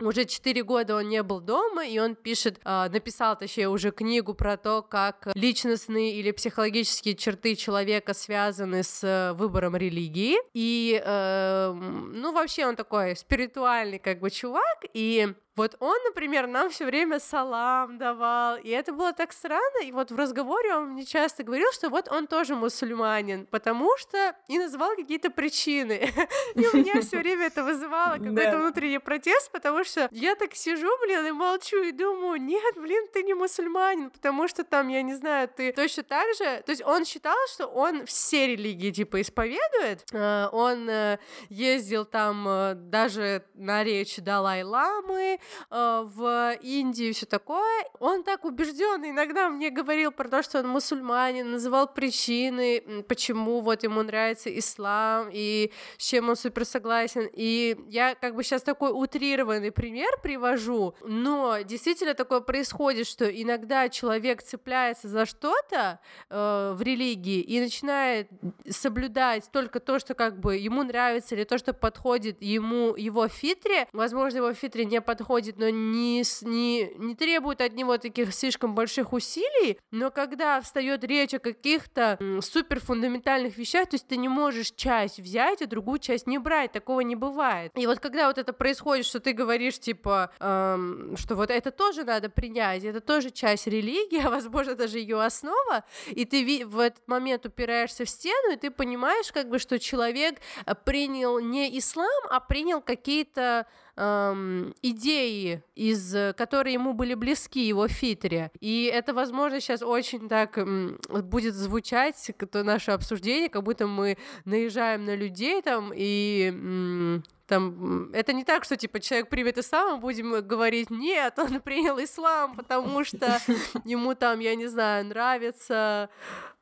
уже 0.06 0.26
4 0.26 0.64
года 0.64 0.96
он 0.96 1.10
не 1.10 1.24
был 1.24 1.40
дома, 1.40 1.86
и 1.86 2.00
он 2.00 2.16
пишет, 2.16 2.60
э, 2.64 2.90
написал, 2.90 3.38
точнее, 3.38 3.70
уже 3.70 3.92
книгу 3.92 4.34
про 4.34 4.58
то, 4.58 4.82
как 4.82 5.28
личностные 5.36 6.14
или 6.14 6.32
психологические 6.32 7.16
черты 7.16 7.56
человека 7.56 8.14
связаны 8.14 8.84
с 8.84 9.34
выбором 9.38 9.76
религии. 9.76 10.38
И, 10.54 11.02
э, 11.04 11.74
ну, 11.74 12.32
вообще 12.34 12.66
он 12.66 12.76
такой 12.76 13.16
спиритуальный 13.16 14.00
как 14.00 14.20
бы 14.20 14.30
чувак, 14.30 14.86
и 14.94 15.34
вот 15.56 15.76
он, 15.80 15.96
например, 16.06 16.48
нам 16.48 16.70
все 16.70 16.86
время 16.86 17.20
салам 17.20 17.98
давал, 18.00 18.58
и 18.58 18.70
это 18.70 18.92
было 18.92 19.14
так 19.14 19.32
странно, 19.34 19.84
и 19.84 19.92
вот 19.92 20.12
в 20.12 20.16
разговоре 20.16 20.76
он 20.76 20.90
мне 20.90 21.06
часто 21.06 21.44
говорил, 21.44 21.72
что 21.72 21.90
вот 21.90 22.10
он 22.12 22.26
тоже 22.26 22.56
мусульманин, 22.56 23.46
потому 23.46 23.96
что 23.98 24.36
и 24.48 24.58
называл 24.58 24.96
какие-то 24.96 25.30
причины. 25.30 26.10
И 26.56 26.68
у 26.68 26.78
меня 26.78 27.02
все 27.02 27.18
время 27.18 27.48
это 27.48 27.64
вызывало 27.64 28.14
какой-то 28.18 28.58
внутренний 28.58 29.00
протест, 29.00 29.52
потому 29.52 29.84
что 29.84 30.08
я 30.12 30.36
так 30.36 30.56
сижу, 30.56 30.90
блин, 31.02 31.26
и 31.26 31.32
молчу, 31.32 31.84
и 31.84 31.92
думаю, 31.92 32.42
нет, 32.42 32.76
блин, 32.76 33.08
ты 33.14 33.24
не 33.24 33.34
мусульманин, 33.34 34.10
потому 34.10 34.48
что 34.48 34.64
там, 34.64 34.88
я 34.88 35.02
не 35.02 35.14
знаю, 35.14 35.48
ты 35.48 35.72
точно 35.72 36.04
так 36.04 36.28
же, 36.36 36.64
то 36.66 36.72
есть 36.72 36.84
он 36.84 37.06
считал, 37.06 37.36
что 37.54 37.68
он 37.68 38.06
все 38.06 38.48
религии, 38.48 38.92
типа, 38.92 39.22
исповедует, 39.22 40.06
э, 40.12 40.48
он 40.52 40.90
э, 40.90 41.20
ездил 41.50 42.06
там 42.06 42.48
э, 42.48 42.74
даже 42.76 43.44
на 43.54 43.84
речь 43.84 44.18
Далай-ламы, 44.18 45.40
в 45.70 46.58
Индии 46.62 47.08
и 47.08 47.14
все 47.14 47.26
такое. 47.26 47.86
Он 48.00 48.24
так 48.24 48.46
убежденный 48.46 49.10
иногда 49.10 49.50
мне 49.50 49.70
говорил 49.70 50.12
про 50.12 50.28
то, 50.28 50.44
что 50.44 50.60
он 50.60 50.68
мусульманин, 50.68 51.52
называл 51.52 51.88
причины, 51.88 53.04
почему 53.08 53.62
вот 53.62 53.84
ему 53.84 54.04
нравится 54.04 54.56
ислам 54.58 55.30
и 55.32 55.72
с 55.98 56.06
чем 56.06 56.30
он 56.30 56.36
супер 56.36 56.66
согласен. 56.66 57.30
И 57.32 57.78
я 57.88 58.16
как 58.16 58.36
бы 58.36 58.44
сейчас 58.44 58.64
такой 58.64 58.92
утрированный 58.92 59.72
пример 59.72 60.20
привожу, 60.22 60.96
но 61.02 61.60
действительно 61.62 62.14
такое 62.14 62.42
происходит, 62.42 63.08
что 63.08 63.26
иногда 63.26 63.90
человек 63.90 64.44
цепляется 64.44 65.08
за 65.08 65.26
что-то 65.26 66.00
э, 66.30 66.74
в 66.76 66.82
религии 66.82 67.42
и 67.42 67.60
начинает 67.60 68.30
соблюдать 68.70 69.50
только 69.52 69.80
то, 69.80 70.00
что 70.00 70.14
как 70.14 70.40
бы 70.40 70.58
ему 70.58 70.84
нравится 70.84 71.36
или 71.36 71.44
то, 71.44 71.58
что 71.58 71.74
подходит 71.74 72.42
ему 72.42 72.96
его 72.96 73.28
фитре. 73.28 73.88
Возможно, 73.94 74.38
его 74.38 74.54
фитре 74.54 74.86
не 74.86 75.02
подходит 75.02 75.33
подходит, 75.34 75.58
но 75.58 75.70
не, 75.70 76.24
не, 76.42 76.92
не 76.96 77.16
требует 77.16 77.62
от 77.62 77.74
него 77.74 77.98
таких 77.98 78.34
слишком 78.34 78.76
больших 78.76 79.14
усилий, 79.14 79.80
но 79.90 80.12
когда 80.12 80.62
встает 80.62 81.04
речь 81.04 81.34
о 81.34 81.40
каких-то 81.40 82.20
супер 82.42 82.80
фундаментальных 82.80 83.58
вещах, 83.58 83.90
то 83.90 83.96
есть 83.96 84.08
ты 84.08 84.18
не 84.18 84.28
можешь 84.28 84.72
часть 84.76 85.20
взять, 85.20 85.64
а 85.64 85.66
другую 85.66 85.98
часть 85.98 86.28
не 86.28 86.38
брать, 86.38 86.72
такого 86.72 87.00
не 87.00 87.16
бывает. 87.16 87.72
И 87.76 87.88
вот 87.88 88.00
когда 88.00 88.28
вот 88.28 88.38
это 88.38 88.54
происходит, 88.54 89.08
что 89.08 89.20
ты 89.20 89.34
говоришь, 89.34 89.80
типа, 89.80 90.30
эм, 90.40 91.18
что 91.18 91.36
вот 91.36 91.50
это 91.50 91.72
тоже 91.72 92.04
надо 92.04 92.30
принять, 92.30 92.84
это 92.84 93.02
тоже 93.02 93.32
часть 93.32 93.66
религии, 93.66 94.24
а 94.24 94.30
возможно 94.30 94.76
даже 94.76 95.00
ее 95.00 95.20
основа, 95.20 95.84
и 96.12 96.26
ты 96.26 96.64
в 96.66 96.80
этот 96.80 97.08
момент 97.08 97.46
упираешься 97.46 98.06
в 98.06 98.10
стену, 98.10 98.54
и 98.54 98.56
ты 98.56 98.70
понимаешь, 98.70 99.32
как 99.32 99.50
бы, 99.50 99.58
что 99.58 99.80
человек 99.80 100.36
э, 100.66 100.76
принял 100.76 101.40
не 101.40 101.76
ислам, 101.80 102.24
а 102.30 102.40
принял 102.40 102.82
какие-то 102.82 103.66
эм, 103.96 104.74
идеи, 104.82 105.64
из, 105.76 106.16
которые 106.36 106.74
ему 106.74 106.94
были 106.94 107.14
близки, 107.14 107.68
его 107.68 107.88
фитре. 107.88 108.52
И 108.60 108.86
это, 108.86 109.14
возможно, 109.14 109.60
сейчас 109.60 109.82
очень 109.82 110.28
так 110.30 110.58
эм, 110.58 111.00
будет 111.10 111.56
звучать, 111.56 112.32
то 112.52 112.64
наше 112.64 112.92
обсуждение, 112.92 113.50
как 113.50 113.64
будто 113.64 113.88
мы 113.88 114.18
наезжаем 114.46 115.06
на 115.06 115.16
людей 115.16 115.62
там 115.62 115.92
и 115.96 116.50
эм, 116.54 117.24
там, 117.48 118.12
это 118.14 118.34
не 118.34 118.44
так, 118.44 118.64
что, 118.64 118.78
типа, 118.78 119.00
человек 119.00 119.30
примет 119.30 119.58
ислам, 119.58 119.96
мы 119.96 119.98
будем 120.00 120.48
говорить, 120.48 120.90
нет, 120.90 121.38
он 121.38 121.60
принял 121.62 122.02
ислам, 122.02 122.56
потому 122.56 123.04
что 123.04 123.40
ему 123.86 124.16
там, 124.16 124.40
я 124.40 124.56
не 124.56 124.68
знаю, 124.68 125.06
нравится, 125.06 126.10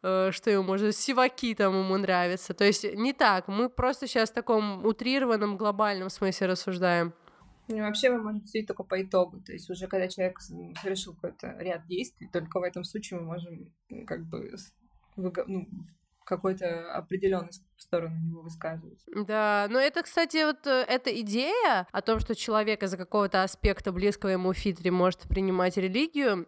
э, 0.01 0.31
что 0.31 0.49
ему, 0.49 0.63
может, 0.63 0.95
сиваки 0.95 1.53
там 1.53 1.79
ему 1.79 1.97
нравятся. 1.97 2.53
То 2.53 2.65
есть 2.65 2.83
не 2.95 3.13
так, 3.13 3.47
мы 3.47 3.69
просто 3.69 4.07
сейчас 4.07 4.31
в 4.31 4.33
таком 4.33 4.85
утрированном 4.85 5.55
глобальном 5.55 6.09
смысле 6.09 6.47
рассуждаем. 6.47 7.13
Ну, 7.71 7.83
вообще 7.83 8.09
мы 8.09 8.21
можем 8.21 8.45
судить 8.45 8.67
только 8.67 8.83
по 8.83 9.01
итогу. 9.01 9.39
То 9.41 9.53
есть 9.53 9.69
уже 9.69 9.87
когда 9.87 10.07
человек 10.07 10.39
совершил 10.39 11.13
какой-то 11.13 11.55
ряд 11.59 11.85
действий, 11.87 12.29
только 12.31 12.59
в 12.59 12.63
этом 12.63 12.83
случае 12.83 13.19
мы 13.19 13.25
можем 13.27 13.73
как 14.05 14.25
бы 14.25 14.53
ну, 15.15 15.67
какой-то 16.23 16.93
определенный 16.93 17.51
сторону 17.81 18.15
него 18.23 18.41
высказывать. 18.41 18.99
Да, 19.07 19.67
но 19.69 19.79
это, 19.79 20.03
кстати, 20.03 20.45
вот 20.45 20.65
э, 20.67 20.85
эта 20.87 21.09
идея 21.21 21.87
о 21.91 22.01
том, 22.01 22.19
что 22.19 22.35
человек 22.35 22.83
из-за 22.83 22.97
какого-то 22.97 23.43
аспекта 23.43 23.91
близкого 23.91 24.31
ему 24.31 24.53
фитре 24.53 24.91
может 24.91 25.21
принимать 25.21 25.77
религию, 25.77 26.47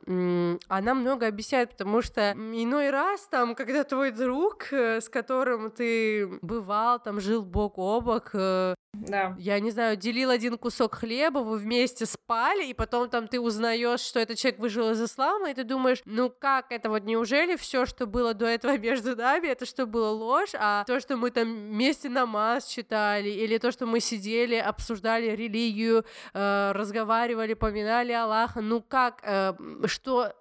она 0.68 0.94
много 0.94 1.28
объясняет, 1.28 1.72
потому 1.72 2.02
что 2.02 2.32
иной 2.32 2.90
раз 2.90 3.28
там, 3.28 3.56
когда 3.56 3.84
твой 3.84 4.12
друг, 4.12 4.72
э, 4.72 5.02
с 5.02 5.10
которым 5.10 5.72
ты 5.72 6.28
бывал, 6.42 7.00
там 7.00 7.20
жил 7.20 7.44
бок 7.44 7.78
о 7.78 8.02
бок, 8.02 8.32
э, 8.34 8.76
да. 8.94 9.36
Я 9.40 9.60
не 9.60 9.72
знаю, 9.72 9.98
делил 9.98 10.30
один 10.30 10.58
кусок 10.58 10.96
хлеба, 10.96 11.40
вы 11.40 11.58
вместе 11.58 12.06
спали, 12.06 12.66
и 12.68 12.76
потом 12.76 13.10
там 13.10 13.28
ты 13.28 13.40
узнаешь, 13.40 14.02
что 14.02 14.20
этот 14.20 14.38
человек 14.38 14.60
выжил 14.60 14.92
из 14.92 15.02
ислама, 15.02 15.50
и 15.50 15.54
ты 15.56 15.64
думаешь, 15.64 16.02
ну 16.06 16.30
как 16.30 16.72
это 16.72 16.90
вот 16.90 17.04
неужели 17.04 17.56
все, 17.56 17.88
что 17.88 18.06
было 18.06 18.36
до 18.36 18.46
этого 18.46 18.78
между 18.78 19.16
нами, 19.16 19.48
это 19.48 19.66
что 19.66 19.88
было 19.88 20.10
ложь, 20.10 20.52
а 20.54 20.84
то, 20.86 21.00
что 21.00 21.18
мы 21.24 21.32
там 21.32 21.70
вместе 21.70 22.10
намаз 22.10 22.66
читали, 22.66 23.30
или 23.30 23.58
то, 23.58 23.72
что 23.72 23.86
мы 23.86 24.02
сидели, 24.02 24.56
обсуждали 24.56 25.30
религию, 25.30 26.04
э, 26.34 26.72
разговаривали, 26.74 27.54
поминали 27.54 28.12
Аллаха, 28.12 28.60
ну 28.60 28.82
как, 28.82 29.22
э, 29.24 29.54
что 29.86 30.34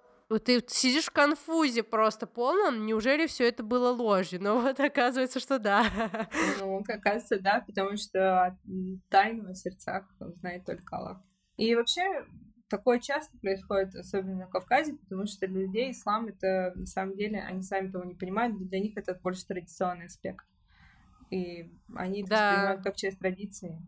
ты 0.43 0.61
сидишь 0.67 1.05
в 1.05 1.11
конфузе 1.11 1.83
просто 1.83 2.27
полном, 2.27 2.85
неужели 2.85 3.27
все 3.27 3.47
это 3.47 3.63
было 3.63 3.91
ложью? 3.91 4.41
Но 4.41 4.59
вот 4.59 4.77
оказывается, 4.81 5.39
что 5.39 5.57
да. 5.57 5.85
Ну, 6.59 6.79
оказывается, 6.79 7.39
да, 7.39 7.63
потому 7.65 7.95
что 7.95 8.57
тайну 9.09 9.51
о 9.51 9.53
сердцах 9.53 10.03
знает 10.41 10.65
только 10.65 10.97
Аллах. 10.97 11.21
И 11.55 11.75
вообще, 11.75 12.01
такое 12.67 12.99
часто 12.99 13.37
происходит, 13.37 13.95
особенно 13.95 14.35
на 14.35 14.47
Кавказе, 14.47 14.95
потому 14.95 15.27
что 15.27 15.47
для 15.47 15.61
людей 15.61 15.91
ислам 15.91 16.27
это 16.27 16.73
на 16.75 16.87
самом 16.87 17.15
деле, 17.15 17.39
они 17.39 17.61
сами 17.61 17.89
того 17.89 18.03
не 18.03 18.15
понимают, 18.15 18.57
для 18.57 18.79
них 18.81 18.97
это 18.97 19.13
больше 19.13 19.45
традиционный 19.45 20.07
аспект 20.07 20.45
и 21.33 21.71
они 21.95 22.21
это 22.21 22.29
да. 22.29 22.49
воспринимают 22.49 22.83
как 22.83 22.95
часть 22.95 23.19
традиции, 23.19 23.81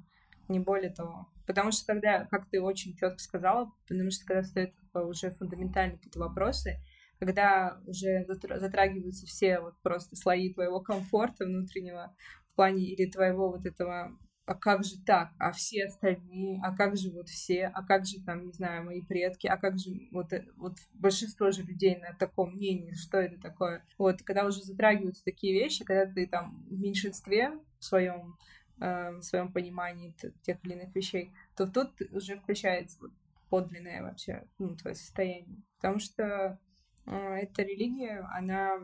не 0.48 0.60
более 0.60 0.92
того. 0.92 1.28
Потому 1.46 1.72
что 1.72 1.86
когда, 1.86 2.26
как 2.26 2.50
ты 2.50 2.60
очень 2.60 2.96
четко 2.96 3.20
сказала, 3.20 3.72
потому 3.88 4.10
что 4.10 4.26
когда 4.26 4.44
стоят 4.44 4.74
уже 4.94 5.30
фундаментальные 5.30 5.98
какие-то 5.98 6.20
вопросы, 6.20 6.80
когда 7.20 7.80
уже 7.86 8.26
затрагиваются 8.26 9.26
все 9.26 9.60
вот 9.60 9.76
просто 9.82 10.16
слои 10.16 10.54
твоего 10.54 10.82
комфорта 10.82 11.46
внутреннего 11.46 12.16
в 12.52 12.56
плане 12.56 12.84
или 12.84 13.10
твоего 13.10 13.52
вот 13.52 13.66
этого 13.66 14.18
а 14.46 14.54
как 14.54 14.84
же 14.84 15.02
так, 15.04 15.32
а 15.40 15.52
все 15.52 15.86
остальные, 15.86 16.60
а 16.64 16.76
как 16.76 16.96
же 16.96 17.10
вот 17.10 17.30
все, 17.30 17.66
а 17.74 17.84
как 17.84 18.06
же 18.06 18.24
там, 18.24 18.46
не 18.46 18.54
знаю, 18.54 18.86
мои 18.86 19.02
предки, 19.02 19.48
а 19.48 19.58
как 19.58 19.80
же 19.80 19.92
вот, 20.12 20.34
э, 20.34 20.46
вот 20.56 20.78
большинство 20.94 21.50
же 21.50 21.64
людей 21.64 21.98
на 21.98 22.14
таком 22.14 22.54
мнении, 22.54 22.94
что 22.94 23.18
это 23.18 23.40
такое. 23.42 23.84
Вот, 23.98 24.22
когда 24.22 24.46
уже 24.46 24.62
затрагиваются 24.62 25.24
такие 25.24 25.54
вещи, 25.54 25.84
когда 25.84 26.06
ты 26.06 26.28
там 26.28 26.64
в 26.70 26.80
меньшинстве 26.80 27.60
в 27.80 27.84
своем, 27.84 28.38
э, 28.80 29.18
в 29.18 29.24
своем 29.24 29.52
понимании 29.52 30.16
тех 30.44 30.64
или 30.64 30.74
иных 30.74 30.96
вещей, 30.96 31.34
то 31.56 31.66
тут 31.66 32.00
уже 32.12 32.38
включается 32.38 33.00
вот 33.02 33.12
подлинное 33.50 34.04
вообще 34.04 34.48
ну, 34.60 34.76
твое 34.76 34.96
состояние. 34.96 35.64
Потому 35.78 35.98
что 35.98 36.60
э, 37.08 37.12
эта 37.16 37.64
религия, 37.64 38.20
она, 38.32 38.76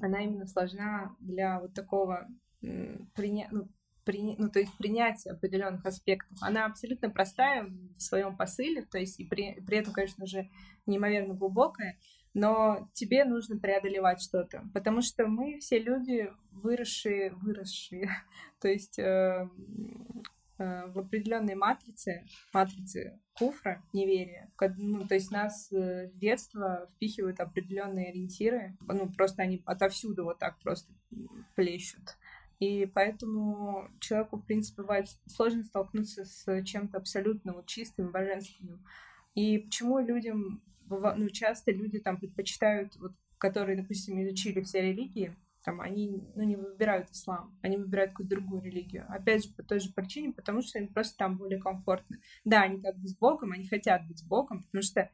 она 0.00 0.20
именно 0.20 0.46
сложна 0.46 1.16
для 1.18 1.58
вот 1.58 1.74
такого 1.74 2.28
приня... 2.60 3.48
ну, 3.50 3.68
при, 4.10 4.34
ну, 4.38 4.50
то 4.50 4.58
есть 4.58 4.76
принятие 4.76 5.34
определенных 5.34 5.86
аспектов. 5.86 6.36
Она 6.40 6.66
абсолютно 6.66 7.10
простая 7.10 7.70
в 7.96 8.02
своем 8.02 8.36
посыле, 8.36 8.82
то 8.82 8.98
есть 8.98 9.20
и 9.20 9.24
при, 9.24 9.60
при 9.64 9.78
этом, 9.78 9.92
конечно 9.92 10.26
же, 10.26 10.50
неимоверно 10.86 11.34
глубокая, 11.34 11.96
но 12.34 12.88
тебе 12.92 13.24
нужно 13.24 13.60
преодолевать 13.60 14.20
что-то, 14.20 14.64
потому 14.74 15.00
что 15.00 15.28
мы 15.28 15.58
все 15.58 15.78
люди 15.78 16.28
выросшие, 16.50 17.30
выросшие, 17.34 18.10
то 18.60 18.66
есть 18.66 18.98
э, 18.98 19.48
э, 20.58 20.86
в 20.88 20.98
определенной 20.98 21.54
матрице, 21.54 22.24
матрице 22.52 23.20
куфра, 23.34 23.80
неверия. 23.92 24.50
Ну, 24.76 25.06
то 25.06 25.14
есть 25.14 25.30
нас 25.30 25.70
э, 25.70 26.08
с 26.08 26.12
детства 26.14 26.88
впихивают 26.96 27.38
определенные 27.38 28.08
ориентиры, 28.08 28.76
ну, 28.80 29.08
просто 29.08 29.42
они 29.42 29.62
отовсюду 29.66 30.24
вот 30.24 30.40
так 30.40 30.58
просто 30.58 30.92
плещут. 31.54 32.16
И 32.60 32.86
поэтому 32.86 33.88
человеку, 34.00 34.36
в 34.36 34.44
принципе, 34.44 34.82
бывает 34.82 35.06
сложно 35.26 35.64
столкнуться 35.64 36.24
с 36.26 36.62
чем-то 36.64 36.98
абсолютно 36.98 37.54
вот 37.54 37.66
чистым, 37.66 38.12
божественным. 38.12 38.84
И 39.34 39.58
почему 39.58 39.98
людям, 39.98 40.62
ну, 40.88 41.28
часто 41.30 41.72
люди 41.72 41.98
там 41.98 42.18
предпочитают, 42.18 42.94
вот, 42.96 43.12
которые, 43.38 43.80
допустим, 43.80 44.22
изучили 44.22 44.60
все 44.60 44.82
религии, 44.82 45.34
там, 45.64 45.80
они 45.80 46.22
ну, 46.34 46.42
не 46.42 46.56
выбирают 46.56 47.10
ислам, 47.10 47.58
они 47.62 47.78
выбирают 47.78 48.12
какую-то 48.12 48.36
другую 48.36 48.62
религию. 48.62 49.06
Опять 49.08 49.44
же, 49.44 49.54
по 49.54 49.62
той 49.62 49.80
же 49.80 49.92
причине, 49.92 50.32
потому 50.32 50.60
что 50.60 50.78
им 50.78 50.88
просто 50.88 51.16
там 51.16 51.38
более 51.38 51.60
комфортно. 51.60 52.18
Да, 52.44 52.62
они 52.62 52.80
как 52.80 52.96
бы 52.98 53.08
с 53.08 53.16
Богом, 53.16 53.52
они 53.52 53.66
хотят 53.66 54.06
быть 54.06 54.18
с 54.18 54.22
Богом, 54.22 54.62
потому 54.62 54.82
что, 54.82 55.10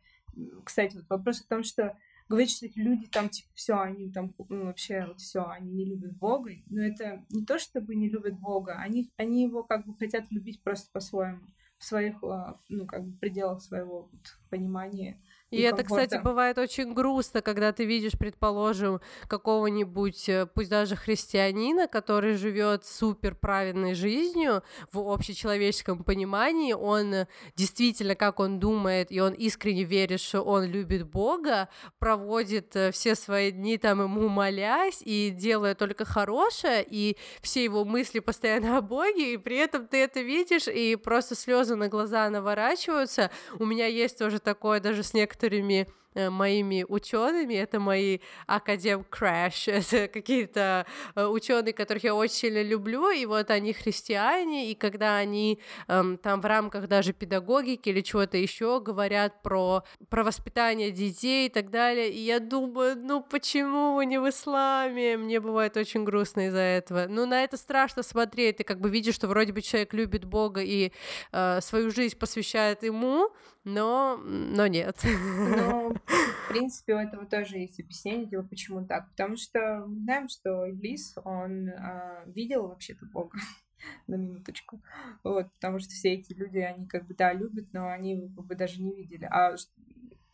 кстати, 0.64 0.96
вот 0.96 1.08
вопрос 1.08 1.42
о 1.42 1.48
том, 1.48 1.62
что 1.62 1.96
говорить, 2.28 2.50
что 2.50 2.66
эти 2.66 2.78
люди 2.78 3.06
там, 3.06 3.28
типа, 3.28 3.48
все, 3.54 3.78
они 3.78 4.10
там 4.10 4.34
ну, 4.48 4.64
вообще 4.64 5.06
вот 5.06 5.20
все, 5.20 5.46
они 5.46 5.72
не 5.72 5.84
любят 5.84 6.16
Бога. 6.16 6.52
Но 6.66 6.82
это 6.82 7.24
не 7.30 7.44
то, 7.44 7.58
чтобы 7.58 7.94
не 7.94 8.08
любят 8.08 8.38
Бога, 8.38 8.76
они, 8.78 9.10
они 9.16 9.42
его 9.42 9.62
как 9.62 9.86
бы 9.86 9.94
хотят 9.96 10.30
любить 10.30 10.62
просто 10.62 10.90
по-своему, 10.92 11.40
в 11.78 11.84
своих, 11.84 12.22
а, 12.24 12.58
ну, 12.68 12.86
как 12.86 13.04
бы 13.04 13.18
пределах 13.18 13.62
своего 13.62 14.08
вот, 14.10 14.38
понимания 14.50 15.20
и, 15.50 15.60
это, 15.60 15.84
кстати, 15.84 16.20
бывает 16.20 16.58
очень 16.58 16.92
грустно, 16.92 17.40
когда 17.40 17.72
ты 17.72 17.84
видишь, 17.84 18.18
предположим, 18.18 19.00
какого-нибудь, 19.28 20.28
э, 20.28 20.46
пусть 20.46 20.70
даже 20.70 20.96
христианина, 20.96 21.86
который 21.86 22.34
живет 22.34 22.84
супер 22.84 23.36
праведной 23.36 23.94
жизнью 23.94 24.64
в 24.90 24.98
общечеловеческом 24.98 26.02
понимании, 26.02 26.72
он 26.72 27.26
действительно, 27.54 28.16
как 28.16 28.40
он 28.40 28.58
думает, 28.58 29.12
и 29.12 29.20
он 29.20 29.34
искренне 29.34 29.84
верит, 29.84 30.20
что 30.20 30.42
он 30.42 30.64
любит 30.64 31.06
Бога, 31.06 31.68
проводит 32.00 32.74
э, 32.74 32.90
все 32.90 33.14
свои 33.14 33.52
дни 33.52 33.78
там 33.78 34.02
ему 34.02 34.28
молясь 34.28 35.00
и 35.02 35.30
делая 35.30 35.76
только 35.76 36.04
хорошее, 36.04 36.84
и 36.88 37.16
все 37.40 37.62
его 37.62 37.84
мысли 37.84 38.18
постоянно 38.18 38.78
о 38.78 38.80
Боге, 38.80 39.34
и 39.34 39.36
при 39.36 39.58
этом 39.58 39.86
ты 39.86 39.98
это 39.98 40.22
видишь, 40.22 40.66
и 40.66 40.96
просто 40.96 41.36
слезы 41.36 41.76
на 41.76 41.86
глаза 41.86 42.28
наворачиваются. 42.30 43.30
У 43.60 43.64
меня 43.64 43.86
есть 43.86 44.18
тоже 44.18 44.40
такое 44.40 44.80
даже 44.80 45.04
с 45.04 45.14
некоторыми 45.14 45.35
некоторыми 45.36 45.86
Э, 46.16 46.30
моими 46.30 46.86
учеными, 46.88 47.52
это 47.52 47.78
мои 47.78 48.20
академ 48.46 49.04
краш, 49.04 49.68
это 49.68 50.08
какие-то 50.08 50.86
э, 51.14 51.26
ученые, 51.26 51.74
которых 51.74 52.04
я 52.04 52.14
очень 52.14 52.34
сильно 52.34 52.62
люблю, 52.62 53.10
и 53.10 53.26
вот 53.26 53.50
они 53.50 53.74
христиане, 53.74 54.70
и 54.70 54.74
когда 54.74 55.16
они 55.16 55.60
эм, 55.88 56.16
там 56.16 56.40
в 56.40 56.46
рамках 56.46 56.88
даже 56.88 57.12
педагогики 57.12 57.90
или 57.90 58.00
чего-то 58.00 58.38
еще 58.38 58.80
говорят 58.80 59.42
про, 59.42 59.84
про 60.08 60.24
воспитание 60.24 60.90
детей 60.90 61.48
и 61.48 61.50
так 61.50 61.68
далее, 61.68 62.10
и 62.10 62.20
я 62.20 62.40
думаю, 62.40 62.96
ну 62.96 63.22
почему 63.22 63.94
вы 63.96 64.06
не 64.06 64.18
в 64.18 64.26
исламе? 64.26 65.18
Мне 65.18 65.38
бывает 65.38 65.76
очень 65.76 66.04
грустно 66.04 66.46
из-за 66.46 66.60
этого. 66.60 67.08
Ну 67.10 67.26
на 67.26 67.44
это 67.44 67.58
страшно 67.58 68.02
смотреть, 68.02 68.56
ты 68.56 68.64
как 68.64 68.80
бы 68.80 68.88
видишь, 68.88 69.16
что 69.16 69.28
вроде 69.28 69.52
бы 69.52 69.60
человек 69.60 69.92
любит 69.92 70.24
Бога 70.24 70.62
и 70.62 70.92
э, 71.32 71.60
свою 71.60 71.90
жизнь 71.90 72.16
посвящает 72.16 72.84
ему, 72.84 73.34
но, 73.66 74.16
но 74.16 74.68
нет. 74.68 75.00
Но 75.04 75.92
в 76.06 76.48
принципе, 76.48 76.94
у 76.94 76.98
этого 76.98 77.26
тоже 77.26 77.58
есть 77.58 77.80
объяснение, 77.80 78.28
типа, 78.28 78.44
почему 78.44 78.86
так. 78.86 79.10
Потому 79.10 79.36
что 79.36 79.84
мы 79.88 80.00
знаем, 80.02 80.28
что 80.28 80.70
Иблис, 80.70 81.16
он 81.24 81.68
э, 81.68 82.22
видел 82.26 82.68
вообще-то 82.68 83.04
Бога 83.06 83.38
на 84.06 84.14
минуточку. 84.14 84.80
Вот, 85.24 85.52
потому 85.54 85.80
что 85.80 85.90
все 85.90 86.14
эти 86.14 86.32
люди, 86.32 86.58
они 86.58 86.86
как 86.86 87.08
бы, 87.08 87.14
да, 87.14 87.32
любят, 87.32 87.66
но 87.72 87.88
они 87.88 88.12
его 88.12 88.28
как 88.36 88.46
бы 88.46 88.54
даже 88.54 88.80
не 88.80 88.94
видели. 88.94 89.24
А 89.24 89.56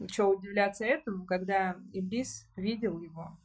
что 0.09 0.29
удивляться 0.29 0.85
этому, 0.85 1.25
когда 1.25 1.77
Иблис 1.95 2.47
видел 2.57 3.01
его, 3.01 3.39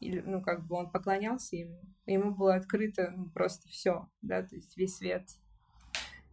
или, 0.00 0.20
ну, 0.20 0.42
как 0.42 0.66
бы 0.66 0.76
он 0.76 0.90
поклонялся 0.90 1.56
ему, 1.56 1.80
ему 2.04 2.34
было 2.34 2.56
открыто 2.56 3.14
ну, 3.16 3.30
просто 3.30 3.66
все, 3.68 4.10
да, 4.20 4.42
то 4.42 4.56
есть 4.56 4.76
весь 4.76 4.96
свет 4.96 5.26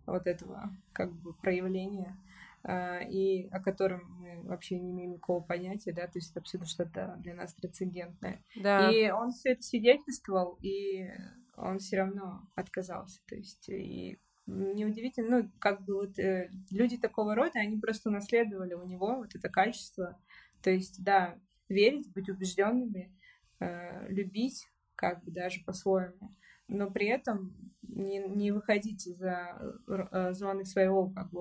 вот 0.05 0.27
этого 0.27 0.75
как 0.91 1.13
бы 1.13 1.33
проявления. 1.33 2.17
А, 2.63 2.99
и 2.99 3.47
о 3.49 3.61
котором 3.61 4.03
мы 4.19 4.41
вообще 4.43 4.79
не 4.79 4.91
имеем 4.91 5.13
никакого 5.13 5.41
понятия, 5.41 5.93
да, 5.93 6.07
то 6.07 6.17
есть 6.19 6.31
это 6.31 6.41
абсолютно 6.41 6.69
что-то 6.69 7.15
для 7.19 7.33
нас 7.33 7.53
трансцендентное. 7.53 8.43
Да. 8.55 8.91
И 8.91 9.09
он 9.09 9.31
все 9.31 9.53
это 9.53 9.61
свидетельствовал, 9.61 10.57
и 10.61 11.09
он 11.55 11.79
все 11.79 11.97
равно 11.97 12.41
отказался, 12.55 13.21
то 13.27 13.35
есть 13.35 13.69
и 13.69 14.19
неудивительно, 14.45 15.43
ну, 15.43 15.51
как 15.59 15.85
бы 15.85 15.95
вот 15.95 16.19
э, 16.19 16.49
люди 16.71 16.97
такого 16.97 17.35
рода, 17.35 17.59
они 17.59 17.77
просто 17.77 18.09
унаследовали 18.09 18.73
у 18.73 18.83
него 18.83 19.17
вот 19.17 19.35
это 19.35 19.47
качество, 19.47 20.19
то 20.61 20.69
есть, 20.69 21.03
да, 21.03 21.37
верить, 21.69 22.11
быть 22.11 22.29
убежденными, 22.29 23.15
э, 23.59 24.07
любить, 24.09 24.67
как 24.95 25.23
бы 25.23 25.31
даже 25.31 25.63
по-своему, 25.63 26.35
но 26.67 26.89
при 26.89 27.07
этом 27.07 27.55
не, 27.83 28.19
не 28.19 28.51
выходить 28.51 29.03
за 29.17 29.77
э, 29.87 30.33
зоны 30.33 30.65
своего 30.65 31.09
как 31.11 31.29
бы 31.31 31.39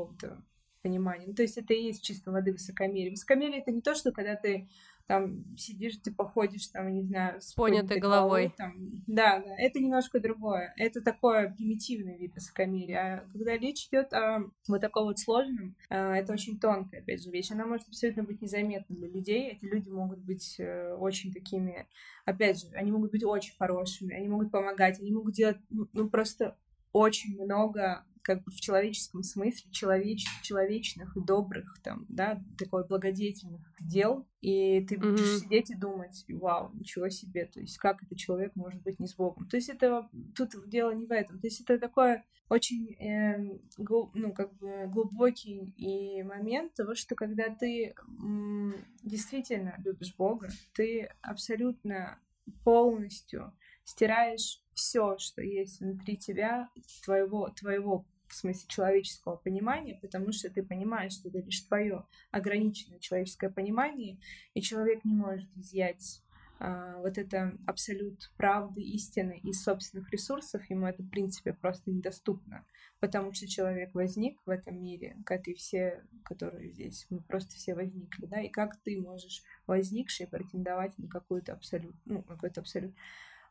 вот 0.89 0.99
понимании. 0.99 1.27
Ну, 1.27 1.35
то 1.35 1.43
есть 1.43 1.59
это 1.59 1.75
и 1.75 1.85
есть 1.85 2.03
чисто 2.03 2.31
воды 2.31 2.53
высокомерие. 2.53 3.11
Высокомерие 3.11 3.61
это 3.61 3.71
не 3.71 3.81
то, 3.81 3.95
что 3.95 4.13
когда 4.13 4.37
ты 4.37 4.69
там 5.07 5.57
сидишь, 5.57 5.97
ты 5.97 6.13
походишь, 6.13 6.67
там, 6.67 6.93
не 6.93 7.03
знаю, 7.03 7.41
с 7.41 7.55
понятой 7.55 7.99
головой. 7.99 8.53
Там, 8.59 8.75
да, 9.07 9.39
да, 9.41 9.57
это 9.57 9.81
немножко 9.81 10.21
другое. 10.21 10.75
Это 10.77 11.01
такое 11.01 11.55
примитивный 11.57 12.19
вид 12.19 12.35
высокомерия. 12.35 12.99
А 13.01 13.33
когда 13.33 13.57
речь 13.57 13.89
идет 13.89 14.13
о 14.13 14.51
вот 14.69 14.81
таком 14.83 15.05
вот 15.05 15.19
сложном, 15.19 15.77
а, 15.89 16.15
это 16.15 16.35
очень 16.35 16.61
тонкая, 16.61 17.01
опять 17.01 17.23
же, 17.23 17.31
вещь. 17.31 17.51
Она 17.51 17.65
может 17.65 17.89
абсолютно 17.89 18.23
быть 18.23 18.43
незаметна 18.43 18.95
для 18.95 19.09
людей. 19.09 19.49
Эти 19.49 19.65
люди 19.65 19.89
могут 19.89 20.19
быть 20.19 20.57
э, 20.59 20.95
очень 20.95 21.33
такими, 21.33 21.89
опять 22.27 22.61
же, 22.61 22.67
они 22.75 22.93
могут 22.93 23.11
быть 23.11 23.25
очень 23.25 23.55
хорошими, 23.57 24.15
они 24.15 24.29
могут 24.29 24.51
помогать, 24.51 25.01
они 25.01 25.11
могут 25.11 25.33
делать, 25.33 25.57
ну, 25.71 25.89
ну 25.95 26.11
просто 26.11 26.59
очень 26.93 27.43
много 27.43 28.05
как 28.29 28.45
бы 28.45 28.53
в 28.53 28.61
человеческом 28.61 29.23
смысле 29.23 29.71
человеч, 29.73 30.27
человечных 30.43 31.17
и 31.17 31.21
добрых, 31.21 31.81
там, 31.83 32.05
да, 32.11 32.39
такой 32.59 32.87
благодетельных 32.87 33.63
дел, 33.81 34.29
и 34.43 34.85
ты 34.85 34.99
будешь 34.99 35.21
mm-hmm. 35.21 35.41
сидеть 35.45 35.71
и 35.71 35.75
думать, 35.75 36.27
вау, 36.29 36.71
ничего 36.75 37.09
себе, 37.09 37.47
то 37.47 37.59
есть 37.59 37.79
как 37.79 38.03
этот 38.03 38.19
человек 38.19 38.55
может 38.55 38.83
быть 38.83 39.01
не 39.01 39.07
с 39.07 39.15
Богом. 39.15 39.49
То 39.49 39.57
есть 39.57 39.71
это, 39.71 40.11
тут 40.37 40.51
дело 40.69 40.91
не 40.91 41.07
в 41.07 41.11
этом, 41.11 41.41
то 41.41 41.47
есть 41.47 41.63
это 41.63 41.79
такое 41.79 42.27
очень, 42.51 42.93
э, 43.01 43.59
гл, 43.79 44.11
ну, 44.13 44.35
как 44.35 44.55
бы 44.59 44.87
глубокий 44.89 45.73
и 45.79 46.23
момент 46.23 46.75
того, 46.75 46.95
что 46.95 47.15
когда 47.15 47.49
ты 47.49 47.95
м, 48.21 48.75
действительно 49.03 49.75
любишь 49.83 50.15
Бога, 50.19 50.51
ты 50.75 51.09
абсолютно 51.23 52.19
полностью 52.63 53.55
стираешь 53.85 54.63
все, 54.75 55.17
что 55.17 55.41
есть 55.41 55.81
внутри 55.81 56.19
тебя, 56.19 56.69
твоего, 57.05 57.49
твоего 57.49 58.05
в 58.29 58.35
смысле 58.35 58.67
человеческого 58.69 59.37
понимания, 59.37 59.99
потому 60.01 60.33
что 60.33 60.51
ты 60.51 60.63
понимаешь, 60.63 61.13
что 61.13 61.29
это 61.29 61.39
лишь 61.39 61.61
твое 61.63 62.07
ограниченное 62.31 62.99
человеческое 62.99 63.51
понимание, 63.51 64.19
и 64.55 64.63
человек 64.63 65.05
не 65.05 65.15
может 65.15 65.49
изъять 65.57 66.23
а, 66.61 66.97
вот 66.99 67.19
это 67.19 67.57
абсолют 67.67 68.33
правды, 68.37 68.83
истины 68.83 69.41
из 69.45 69.63
собственных 69.63 70.11
ресурсов, 70.11 70.69
ему 70.69 70.87
это, 70.87 71.05
в 71.05 71.09
принципе, 71.09 71.53
просто 71.53 71.91
недоступно, 71.91 72.67
потому 72.99 73.33
что 73.33 73.47
человек 73.47 73.95
возник 73.95 74.41
в 74.45 74.51
этом 74.51 74.83
мире, 74.83 75.17
как 75.25 75.47
и 75.47 75.55
все, 75.55 76.05
которые 76.25 76.73
здесь, 76.73 77.07
мы 77.11 77.21
просто 77.21 77.55
все 77.55 77.77
возникли, 77.77 78.27
да, 78.27 78.41
и 78.41 78.49
как 78.49 78.77
ты 78.83 79.01
можешь 79.01 79.43
возникший 79.69 80.27
претендовать 80.27 80.99
на 80.99 81.07
какую-то 81.07 81.53
абсолют, 81.53 81.95
ну, 82.05 82.23
какой-то 82.23 82.61
абсолют. 82.61 82.93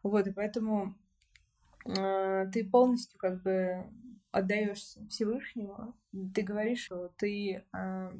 Вот, 0.04 0.28
и 0.28 0.32
поэтому 0.32 0.98
э, 1.86 2.46
ты 2.52 2.70
полностью 2.70 3.18
как 3.18 3.42
бы 3.42 3.86
отдаешься 4.38 5.06
Всевышнему, 5.08 5.96
ты 6.34 6.42
говоришь, 6.44 6.86
что 6.86 7.12
ты 7.18 7.64
э, 7.74 8.12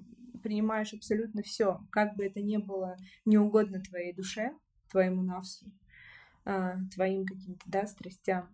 принимаешь 0.42 0.94
абсолютно 0.94 1.44
все, 1.44 1.82
как 1.92 2.16
бы 2.16 2.26
это 2.26 2.42
ни 2.42 2.58
было 2.58 2.98
неугодно 3.26 3.82
твоей 3.82 4.14
душе, 4.14 4.54
твоему 4.90 5.22
навсу, 5.22 5.72
э, 6.46 6.74
твоим 6.94 7.26
каким-то 7.26 7.64
да, 7.68 7.86
страстям, 7.86 8.50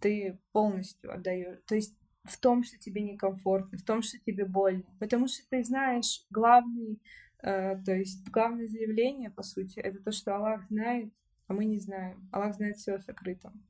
ты 0.00 0.38
полностью 0.52 1.12
отдаешь. 1.12 1.58
То 1.66 1.74
есть 1.74 1.94
в 2.24 2.38
том, 2.38 2.64
что 2.64 2.78
тебе 2.78 3.02
некомфортно, 3.02 3.76
в 3.76 3.82
том, 3.82 4.02
что 4.02 4.18
тебе 4.18 4.46
больно, 4.46 4.84
потому 4.98 5.28
что 5.28 5.42
ты 5.50 5.62
знаешь 5.64 6.24
главный, 6.30 6.98
э, 7.42 7.76
то 7.84 7.94
есть 7.94 8.26
главное 8.30 8.68
заявление, 8.68 9.30
по 9.30 9.42
сути, 9.42 9.80
это 9.80 10.02
то, 10.02 10.12
что 10.12 10.34
Аллах 10.36 10.66
знает, 10.68 11.12
а 11.46 11.52
мы 11.52 11.66
не 11.66 11.78
знаем. 11.78 12.28
Аллах 12.32 12.54
знает 12.54 12.78
все 12.78 12.98
сокрытом. 13.00 13.62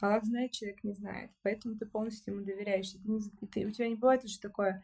Аллах 0.00 0.24
знает, 0.24 0.52
человек 0.52 0.84
не 0.84 0.92
знает. 0.92 1.30
Поэтому 1.42 1.76
ты 1.76 1.86
полностью 1.86 2.34
ему 2.34 2.44
доверяешь. 2.44 2.94
И 2.94 2.98
ты 2.98 3.30
и 3.40 3.46
ты, 3.46 3.66
у 3.66 3.70
тебя 3.70 3.88
не 3.88 3.96
бывает 3.96 4.24
уже 4.24 4.38
такое, 4.38 4.82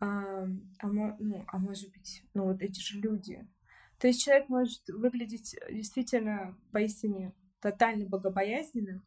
а, 0.00 0.46
а, 0.78 0.86
ну, 0.86 1.44
а 1.46 1.58
может 1.58 1.90
быть, 1.92 2.22
ну 2.34 2.44
вот 2.44 2.62
эти 2.62 2.80
же 2.80 2.98
люди. 2.98 3.46
То 3.98 4.06
есть 4.06 4.22
человек 4.22 4.48
может 4.48 4.88
выглядеть 4.88 5.56
действительно 5.70 6.56
поистине 6.72 7.34
тотально 7.60 8.06
богобоязненным, 8.06 9.04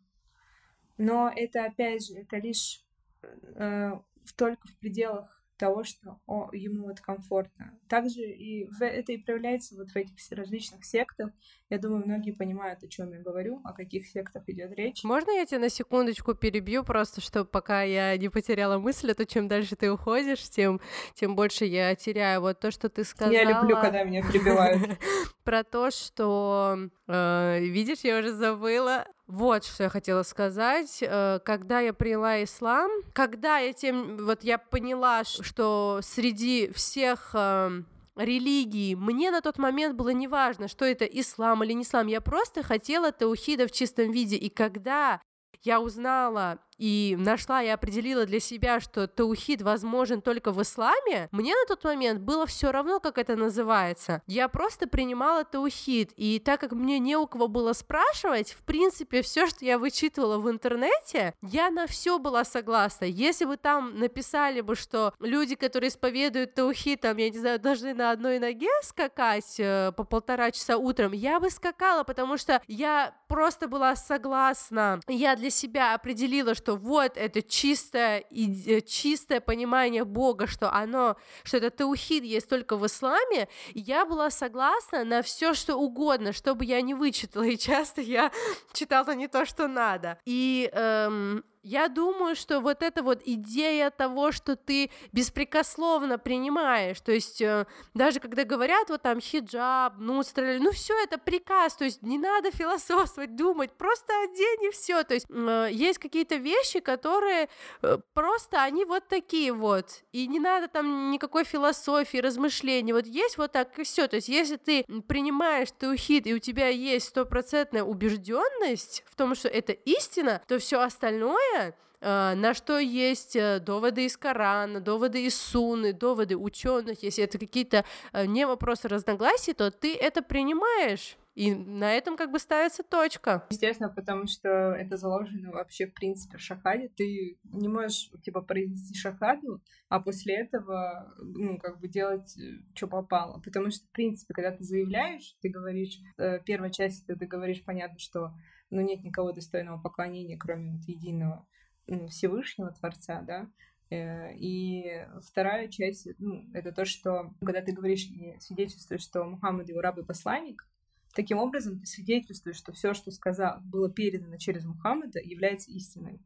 но 0.98 1.32
это, 1.36 1.66
опять 1.66 2.06
же, 2.06 2.14
это 2.14 2.38
лишь 2.38 2.86
э, 3.24 3.92
только 4.36 4.68
в 4.68 4.78
пределах 4.78 5.43
того, 5.64 5.86
что 5.86 6.20
о, 6.28 6.50
ему 6.52 6.88
вот 6.88 7.00
комфортно. 7.00 7.80
Также 7.88 8.20
и 8.20 8.66
в, 8.66 8.82
это 8.84 9.14
и 9.14 9.18
проявляется 9.18 9.78
вот 9.78 9.92
в 9.92 9.96
этих 9.96 10.14
различных 10.32 10.84
сектах. 10.84 11.30
Я 11.70 11.78
думаю, 11.78 12.04
многие 12.06 12.32
понимают, 12.32 12.84
о 12.84 12.90
чем 12.90 13.14
я 13.14 13.20
говорю, 13.20 13.62
о 13.64 13.72
каких 13.72 14.06
сектах 14.08 14.44
идет 14.48 14.74
речь. 14.74 15.06
Можно 15.06 15.32
я 15.32 15.46
тебя 15.46 15.60
на 15.60 15.70
секундочку 15.70 16.34
перебью, 16.34 16.84
просто 16.84 17.22
чтобы 17.22 17.50
пока 17.50 17.84
я 17.84 18.18
не 18.18 18.28
потеряла 18.28 18.78
мысль, 18.78 19.12
а 19.12 19.16
то 19.16 19.26
чем 19.26 19.48
дальше 19.48 19.78
ты 19.78 19.90
уходишь, 19.90 20.50
тем, 20.50 20.82
тем 21.14 21.34
больше 21.38 21.64
я 21.64 21.96
теряю. 21.96 22.42
Вот 22.42 22.60
то, 22.60 22.70
что 22.70 22.90
ты 22.90 23.06
сказала... 23.06 23.34
Я 23.34 23.46
люблю, 23.46 23.78
когда 23.80 24.04
меня 24.04 24.22
перебивают. 24.22 25.00
Про 25.46 25.64
то, 25.64 25.92
что... 25.92 26.90
Э, 27.08 27.60
видишь, 27.62 28.00
я 28.04 28.20
уже 28.20 28.34
забыла. 28.34 29.06
Вот 29.28 29.64
что 29.64 29.84
я 29.84 29.90
хотела 29.90 30.24
сказать. 30.24 31.00
Э, 31.02 31.40
когда 31.44 31.80
я 31.80 31.94
приняла 31.94 32.44
ислам, 32.44 32.92
когда 33.14 33.58
я 33.58 33.74
тем, 33.74 34.18
вот 34.18 34.44
я 34.44 34.58
поняла, 34.58 35.24
что 35.24 36.00
среди 36.02 36.72
всех 36.74 37.32
эм, 37.34 37.86
религий. 38.16 38.96
Мне 38.96 39.32
на 39.32 39.42
тот 39.42 39.58
момент 39.58 39.96
было 39.96 40.10
неважно, 40.10 40.68
что 40.68 40.86
это 40.86 41.06
ислам 41.06 41.64
или 41.64 41.74
не 41.74 41.84
ислам. 41.84 42.08
Я 42.08 42.22
просто 42.22 42.64
хотела 42.64 43.12
таухида 43.12 43.68
в 43.68 43.72
чистом 43.72 44.12
виде. 44.12 44.36
И 44.36 44.50
когда 44.50 45.22
я 45.64 45.80
узнала 45.80 46.60
и 46.84 47.16
нашла 47.18 47.64
и 47.64 47.70
определила 47.70 48.26
для 48.26 48.42
себя, 48.42 48.82
что 48.82 49.08
таухид 49.08 49.62
возможен 49.62 50.22
только 50.22 50.52
в 50.52 50.62
исламе, 50.62 51.30
мне 51.32 51.56
на 51.56 51.66
тот 51.66 51.86
момент 51.86 52.20
было 52.20 52.46
все 52.46 52.74
равно, 52.74 53.00
как 53.00 53.18
это 53.18 53.38
называется. 53.38 54.22
Я 54.28 54.50
просто 54.50 54.86
принимала 54.86 55.46
таухид, 55.46 56.12
и 56.18 56.40
так 56.40 56.60
как 56.60 56.74
мне 56.74 57.00
не 57.00 57.16
у 57.16 57.26
кого 57.26 57.48
было 57.48 57.72
спрашивать, 57.72 58.52
в 58.52 58.64
принципе, 58.64 59.22
все, 59.22 59.48
что 59.48 59.64
я 59.64 59.80
вычитывала 59.80 60.40
в 60.40 60.52
интернете, 60.52 61.34
я 61.42 61.70
на 61.70 61.88
все 61.88 62.20
была 62.20 62.44
согласна. 62.44 63.06
Если 63.06 63.46
бы 63.46 63.56
там 63.56 63.98
написали 63.98 64.60
бы, 64.60 64.76
что 64.76 65.14
люди, 65.22 65.56
которые 65.56 65.88
исповедуют 65.88 66.54
таухид, 66.54 67.00
там, 67.00 67.16
я 67.16 67.30
не 67.30 67.40
знаю, 67.40 67.62
должны 67.62 67.94
на 67.94 68.12
одной 68.12 68.40
ноге 68.40 68.68
скакать 68.82 69.56
э, 69.58 69.94
по 69.96 70.04
полтора 70.04 70.52
часа 70.52 70.76
утром, 70.76 71.14
я 71.14 71.40
бы 71.40 71.50
скакала, 71.50 72.04
потому 72.04 72.36
что 72.36 72.62
я 72.68 73.16
просто 73.30 73.70
была 73.70 73.96
согласна. 73.96 75.00
Я 75.08 75.38
для 75.38 75.50
себя 75.50 75.96
определила, 75.96 76.54
что 76.54 76.73
вот 76.76 77.18
это 77.18 77.42
чистое, 77.42 78.20
и, 78.20 78.82
чистое 78.82 79.40
понимание 79.40 80.04
Бога, 80.04 80.48
что 80.48 80.72
оно, 80.72 81.18
что 81.44 81.58
это 81.58 81.70
таухид 81.70 82.24
есть 82.24 82.50
только 82.50 82.78
в 82.78 82.86
исламе, 82.86 83.48
я 83.74 84.06
была 84.06 84.30
согласна 84.30 85.04
на 85.04 85.22
все, 85.22 85.54
что 85.54 85.76
угодно, 85.76 86.34
чтобы 86.34 86.66
я 86.66 86.82
не 86.82 86.94
вычитала, 86.94 87.44
и 87.44 87.58
часто 87.58 88.02
я 88.02 88.32
читала 88.74 89.14
не 89.16 89.28
то, 89.28 89.46
что 89.46 89.68
надо. 89.68 90.20
И 90.26 90.70
эм, 90.74 91.44
я 91.64 91.88
думаю, 91.88 92.36
что 92.36 92.60
вот 92.60 92.84
эта 92.84 93.02
вот 93.02 93.22
идея 93.26 93.90
того, 93.90 94.32
что 94.34 94.58
ты 94.58 94.92
беспрекословно 95.14 96.20
принимаешь, 96.20 97.00
то 97.00 97.14
есть 97.14 97.42
э, 97.42 97.66
даже 97.94 98.20
когда 98.20 98.44
говорят 98.44 98.90
вот 98.90 99.02
там 99.02 99.22
хиджаб, 99.22 99.98
нустра, 99.98 100.58
ну 100.60 100.72
все 100.72 100.94
это 101.04 101.18
приказ, 101.18 101.76
то 101.78 101.86
есть 101.86 102.02
не 102.02 102.18
надо 102.18 102.52
философствовать, 102.52 103.36
думать, 103.36 103.72
просто 103.72 104.14
одень 104.24 104.66
и 104.66 104.72
все, 104.72 105.04
то 105.04 105.14
есть 105.14 105.26
э, 105.30 105.70
есть 105.72 106.00
какие-то 106.00 106.36
вещи, 106.36 106.82
которые 106.82 107.48
э, 107.82 107.98
просто 108.14 108.62
они 108.62 108.84
вот 108.84 109.08
такие 109.08 109.54
вот, 109.54 110.04
и 110.12 110.28
не 110.28 110.40
надо 110.40 110.68
там 110.68 111.12
никакой 111.12 111.46
философии, 111.46 112.18
размышлений, 112.18 112.92
вот 112.92 113.08
есть 113.08 113.38
вот 113.38 113.54
так 113.54 113.80
и 113.80 113.84
все, 113.84 114.08
то 114.08 114.18
есть 114.18 114.28
если 114.28 114.58
ты 114.58 114.84
принимаешь 115.08 115.70
таухид 115.72 116.28
и 116.28 116.34
у 116.34 116.40
тебя 116.40 116.68
есть 116.68 117.08
стопроцентная 117.08 117.84
убежденность 117.84 119.04
в 119.08 119.16
том, 119.16 119.34
что 119.34 119.48
это 119.48 119.72
истина, 119.72 120.42
то 120.46 120.60
все 120.60 120.82
остальное 120.82 121.53
другое, 121.54 121.76
э, 122.02 122.34
на 122.36 122.54
что 122.54 122.80
есть 122.80 123.36
э, 123.36 123.60
доводы 123.60 124.06
из 124.06 124.18
Корана, 124.18 124.80
доводы 124.80 125.26
из 125.26 125.36
Суны, 125.36 125.94
доводы 125.94 126.36
ученых, 126.36 127.04
если 127.04 127.24
это 127.24 127.38
какие-то 127.38 127.86
э, 128.12 128.26
не 128.26 128.46
вопросы 128.46 128.88
разногласий, 128.88 129.54
то 129.54 129.72
ты 129.72 129.96
это 129.96 130.22
принимаешь. 130.22 131.18
И 131.36 131.56
на 131.56 131.92
этом 131.92 132.16
как 132.16 132.32
бы 132.32 132.38
ставится 132.38 132.84
точка. 132.84 133.48
Естественно, 133.50 133.90
потому 133.90 134.28
что 134.28 134.50
это 134.50 134.98
заложено 134.98 135.52
вообще 135.52 135.88
в 135.88 135.94
принципе 135.96 136.38
в 136.38 136.42
шахаде. 136.42 136.90
Ты 136.96 137.40
не 137.46 137.68
можешь 137.68 138.12
типа 138.24 138.42
произнести 138.42 138.94
шахаду, 138.94 139.60
а 139.90 140.00
после 140.00 140.36
этого 140.36 141.12
ну 141.18 141.58
как 141.58 141.80
бы 141.80 141.88
делать 141.88 142.38
что 142.76 142.88
попало. 142.88 143.42
Потому 143.44 143.72
что 143.72 143.84
в 143.88 143.92
принципе, 143.94 144.32
когда 144.36 144.52
ты 144.52 144.64
заявляешь, 144.64 145.36
ты 145.42 145.50
говоришь, 145.50 145.98
первая 146.46 146.70
часть 146.70 147.08
ты 147.08 147.16
говоришь 147.26 147.64
понятно, 147.66 147.98
что 147.98 148.32
ну, 148.74 148.82
нет 148.82 149.04
никого 149.04 149.32
достойного 149.32 149.80
поклонения, 149.80 150.38
кроме 150.38 150.72
вот 150.72 150.84
единого 150.86 151.46
ну, 151.86 152.08
Всевышнего 152.08 152.72
Творца, 152.72 153.22
да, 153.22 153.48
э, 153.92 154.36
и 154.36 155.06
вторая 155.22 155.68
часть, 155.68 156.08
ну, 156.18 156.50
это 156.54 156.72
то, 156.72 156.84
что 156.84 157.34
когда 157.40 157.62
ты 157.62 157.72
говоришь 157.72 158.10
свидетельствуешь, 158.40 159.04
что 159.04 159.24
Мухаммад 159.26 159.70
его 159.70 159.82
раб 159.82 160.00
и 160.00 160.04
посланник, 160.04 160.68
таким 161.14 161.38
образом 161.38 161.80
ты 161.80 161.86
свидетельствуешь, 161.86 162.58
что 162.58 162.74
все, 162.74 162.96
что 162.96 163.12
сказал, 163.12 163.60
было 163.62 163.92
передано 163.92 164.38
через 164.38 164.66
Мухаммада, 164.66 165.20
является 165.20 165.72
истиной. 165.72 166.20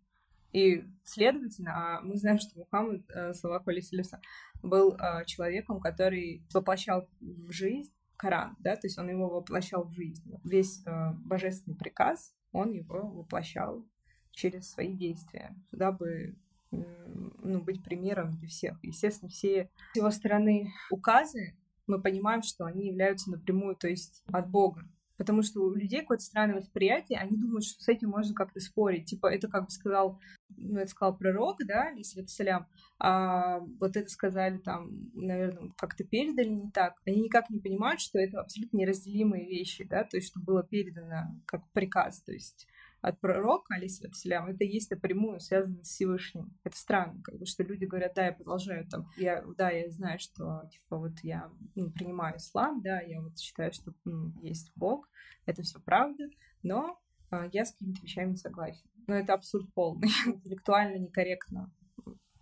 И, 0.54 0.86
следовательно, 1.04 1.98
а 1.98 2.02
мы 2.02 2.16
знаем, 2.16 2.40
что 2.40 2.58
Мухаммад, 2.60 3.02
э, 3.10 3.34
саллаху 3.34 3.70
алейсалиса, 3.72 4.22
был 4.64 4.96
э, 4.96 5.26
человеком, 5.26 5.82
который 5.82 6.46
воплощал 6.54 7.10
в 7.20 7.52
жизнь 7.52 7.92
Коран, 8.16 8.56
да, 8.60 8.76
то 8.76 8.88
есть 8.88 8.98
он 8.98 9.10
его 9.10 9.30
воплощал 9.30 9.84
в 9.84 9.94
жизнь. 9.94 10.34
Весь 10.44 10.84
божественный 11.24 11.78
приказ, 11.78 12.34
он 12.58 12.72
его 12.72 13.08
воплощал 13.08 13.86
через 14.32 14.72
свои 14.72 14.94
действия, 14.94 15.56
дабы 15.72 16.36
ну, 16.72 17.62
быть 17.62 17.84
примером 17.84 18.32
для 18.32 18.48
всех. 18.48 18.78
Естественно, 18.84 19.30
все 19.30 19.70
с 19.94 19.96
его 19.96 20.12
стороны 20.12 20.72
указы, 20.92 21.56
мы 21.86 22.02
понимаем, 22.02 22.42
что 22.42 22.66
они 22.66 22.88
являются 22.88 23.32
напрямую, 23.32 23.76
то 23.76 23.88
есть 23.88 24.24
от 24.32 24.50
Бога. 24.50 24.84
Потому 25.18 25.42
что 25.42 25.62
у 25.62 25.74
людей 25.74 26.02
какое-то 26.02 26.24
странное 26.24 26.58
восприятие, 26.58 27.20
они 27.20 27.38
думают, 27.38 27.66
что 27.66 27.84
с 27.84 27.88
этим 27.88 28.10
можно 28.10 28.34
как-то 28.34 28.60
спорить. 28.60 29.06
Типа, 29.06 29.28
это 29.28 29.48
как 29.48 29.66
бы 29.66 29.70
сказал, 29.72 30.20
ну, 30.56 30.80
это 30.80 30.90
сказал 30.90 31.18
пророк, 31.18 31.58
да, 31.66 31.92
салям, 32.28 32.68
а 33.00 33.60
вот 33.80 33.98
это 33.98 34.10
сказали 34.10 34.58
там, 34.58 35.12
наверное, 35.14 35.72
как-то 35.78 36.04
передали 36.04 36.50
не 36.50 36.72
так. 36.72 36.96
Они 37.06 37.22
никак 37.22 37.50
не 37.50 37.60
понимают, 37.60 38.00
что 38.00 38.20
это 38.20 38.42
абсолютно 38.42 38.78
неразделимые 38.78 39.48
вещи, 39.48 39.84
да, 39.84 40.04
то 40.04 40.18
есть, 40.18 40.28
что 40.28 40.40
было 40.40 40.64
передано 40.64 41.36
как 41.46 41.62
приказ, 41.74 42.22
то 42.22 42.32
есть 42.32 42.68
от 43.02 43.20
пророка, 43.20 43.76
алейсалям, 43.76 44.48
это 44.48 44.64
есть 44.64 44.92
напрямую 44.92 45.40
связано 45.40 45.84
с 45.84 45.90
Всевышним. 45.90 46.58
Это 46.64 46.76
странно, 46.78 47.22
как 47.24 47.38
бы, 47.38 47.46
что 47.46 47.64
люди 47.64 47.86
говорят, 47.86 48.14
да, 48.16 48.28
я 48.28 48.34
продолжаю 48.34 48.88
там, 48.88 49.10
я, 49.18 49.44
да, 49.58 49.70
я 49.70 49.90
знаю, 49.92 50.20
что, 50.20 50.64
типа, 50.72 50.98
вот 50.98 51.14
я 51.24 51.50
ну, 51.76 51.92
принимаю 51.92 52.38
ислам, 52.38 52.82
да, 52.82 53.00
я 53.02 53.22
вот 53.22 53.38
считаю, 53.38 53.72
что 53.72 53.94
ну, 54.06 54.34
есть 54.42 54.72
Бог, 54.76 55.08
это 55.46 55.62
все 55.62 55.80
правда, 55.80 56.28
но 56.64 57.00
а, 57.30 57.48
я 57.52 57.66
с 57.66 57.72
какими-то 57.72 58.02
вещами 58.02 58.36
согласен. 58.36 58.86
Но 59.08 59.16
это 59.16 59.34
абсурд 59.34 59.72
полный, 59.74 60.10
интеллектуально 60.26 60.98
некорректно, 60.98 61.72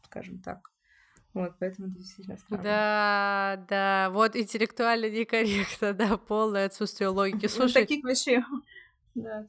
скажем 0.04 0.40
так. 0.42 0.72
Вот, 1.34 1.54
поэтому 1.60 1.90
это 1.90 1.98
действительно 1.98 2.38
странно. 2.38 2.64
Да, 2.64 3.66
да, 3.68 4.10
вот 4.12 4.38
интеллектуально 4.38 5.10
некорректно, 5.10 5.94
да, 5.94 6.18
полное 6.18 6.68
отсутствие 6.68 7.10
логики. 7.10 7.44
Ну, 7.44 7.50
Слушай, 7.50 7.82
таких 7.82 8.06
вещей 8.06 8.40
да, 9.16 9.48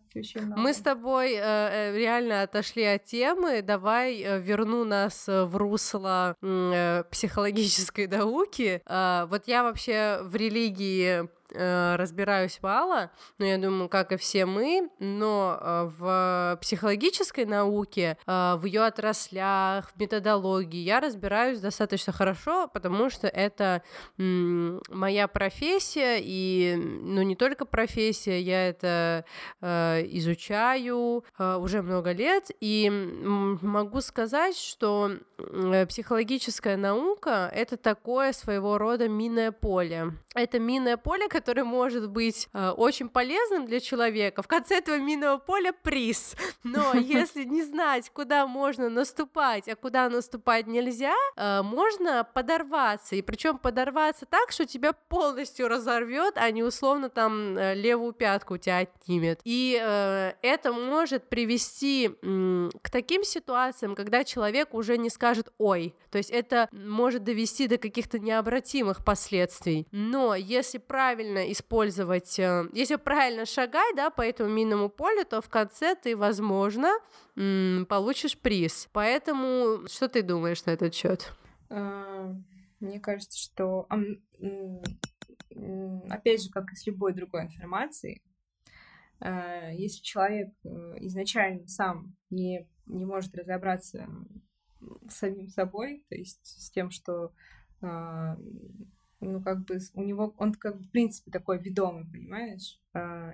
Мы 0.56 0.72
с 0.72 0.78
тобой 0.78 1.32
э, 1.34 1.40
э, 1.40 1.96
реально 1.96 2.42
отошли 2.42 2.84
от 2.84 3.04
темы. 3.04 3.62
Давай 3.62 4.22
э, 4.22 4.40
верну 4.40 4.84
нас 4.84 5.28
э, 5.28 5.44
в 5.44 5.56
русло 5.56 6.36
э, 6.40 7.02
психологической 7.10 8.06
науки. 8.06 8.80
Э, 8.86 9.26
вот 9.28 9.48
я 9.48 9.64
вообще 9.64 10.20
в 10.22 10.36
религии 10.36 11.28
разбираюсь 11.52 12.58
мало, 12.62 13.10
но 13.38 13.46
я 13.46 13.58
думаю, 13.58 13.88
как 13.88 14.12
и 14.12 14.16
все 14.16 14.46
мы, 14.46 14.90
но 14.98 15.58
э, 15.60 15.90
в 15.98 16.58
психологической 16.60 17.44
науке, 17.44 18.18
э, 18.26 18.56
в 18.56 18.64
ее 18.64 18.84
отраслях, 18.84 19.90
в 19.90 20.00
методологии 20.00 20.80
я 20.80 21.00
разбираюсь 21.00 21.60
достаточно 21.60 22.12
хорошо, 22.12 22.68
потому 22.68 23.10
что 23.10 23.28
это 23.28 23.82
моя 24.16 25.28
профессия, 25.28 26.18
и, 26.20 26.74
ну, 26.76 27.22
не 27.22 27.36
только 27.36 27.64
профессия, 27.64 28.40
я 28.40 28.68
это 28.68 29.24
изучаю 29.60 31.24
уже 31.38 31.82
много 31.82 32.12
лет, 32.12 32.50
и 32.60 32.90
могу 32.90 34.00
сказать, 34.00 34.56
что 34.56 35.12
психологическая 35.88 36.76
наука— 36.76 37.50
это 37.54 37.76
такое 37.76 38.32
своего 38.32 38.78
рода 38.78 39.08
минное 39.08 39.52
поле. 39.52 40.12
Это 40.34 40.58
минное 40.58 40.96
поле, 40.96 41.28
который 41.28 41.64
может 41.64 42.10
быть 42.10 42.48
э, 42.52 42.70
очень 42.70 43.08
полезным 43.08 43.66
для 43.66 43.80
человека. 43.80 44.42
В 44.42 44.48
конце 44.48 44.78
этого 44.78 44.98
минного 44.98 45.38
поля 45.38 45.72
приз. 45.72 46.36
Но 46.62 46.94
если 46.94 47.44
не 47.44 47.62
знать, 47.62 48.10
куда 48.10 48.46
можно 48.46 48.90
наступать, 48.90 49.68
а 49.68 49.76
куда 49.76 50.08
наступать 50.08 50.66
нельзя, 50.66 51.14
э, 51.36 51.62
можно 51.62 52.24
подорваться. 52.24 53.16
И 53.16 53.22
причем 53.22 53.58
подорваться 53.58 54.26
так, 54.26 54.52
что 54.52 54.66
тебя 54.66 54.92
полностью 54.92 55.68
разорвет, 55.68 56.34
а 56.36 56.50
не 56.50 56.62
условно 56.62 57.08
там 57.08 57.56
э, 57.56 57.74
левую 57.74 58.12
пятку 58.12 58.54
у 58.54 58.58
тебя 58.58 58.78
отнимет. 58.78 59.40
И 59.44 59.78
э, 59.82 60.32
это 60.42 60.72
может 60.72 61.28
привести 61.28 62.10
э, 62.10 62.70
к 62.82 62.90
таким 62.90 63.24
ситуациям, 63.24 63.94
когда 63.94 64.24
человек 64.24 64.74
уже 64.74 64.98
не 64.98 65.10
скажет 65.10 65.25
скажет 65.26 65.52
«ой». 65.58 65.96
То 66.10 66.18
есть 66.18 66.30
это 66.30 66.68
может 66.70 67.24
довести 67.24 67.66
до 67.66 67.78
каких-то 67.78 68.20
необратимых 68.20 69.04
последствий. 69.04 69.88
Но 69.90 70.36
если 70.36 70.78
правильно 70.78 71.50
использовать, 71.50 72.38
э, 72.38 72.68
если 72.72 72.94
правильно 72.94 73.44
шагать, 73.44 73.96
да, 73.96 74.10
по 74.10 74.22
этому 74.22 74.50
минному 74.50 74.88
полю, 74.88 75.24
то 75.24 75.40
в 75.40 75.48
конце 75.48 75.96
ты, 75.96 76.16
возможно, 76.16 76.92
получишь 77.34 78.38
приз. 78.38 78.88
Поэтому 78.92 79.88
что 79.88 80.08
ты 80.08 80.22
думаешь 80.22 80.64
на 80.64 80.70
этот 80.70 80.94
счет? 80.94 81.32
А, 81.70 82.32
мне 82.78 83.00
кажется, 83.00 83.36
что 83.36 83.88
опять 86.08 86.42
же, 86.44 86.50
как 86.50 86.70
и 86.72 86.76
с 86.76 86.86
любой 86.86 87.14
другой 87.14 87.46
информацией, 87.46 88.22
а, 89.18 89.70
если 89.72 90.02
человек 90.02 90.50
э, 90.62 90.68
изначально 91.00 91.66
сам 91.66 92.14
не, 92.30 92.68
не 92.86 93.04
может 93.04 93.34
разобраться 93.34 94.06
самим 95.08 95.48
собой, 95.48 96.04
то 96.08 96.14
есть 96.14 96.40
с 96.44 96.70
тем, 96.70 96.90
что 96.90 97.32
а, 97.82 98.36
ну, 99.20 99.42
как 99.42 99.64
бы 99.64 99.78
у 99.94 100.02
него, 100.02 100.34
он 100.38 100.54
как 100.54 100.76
в 100.76 100.90
принципе, 100.90 101.30
такой 101.30 101.58
ведомый, 101.58 102.04
понимаешь? 102.04 102.80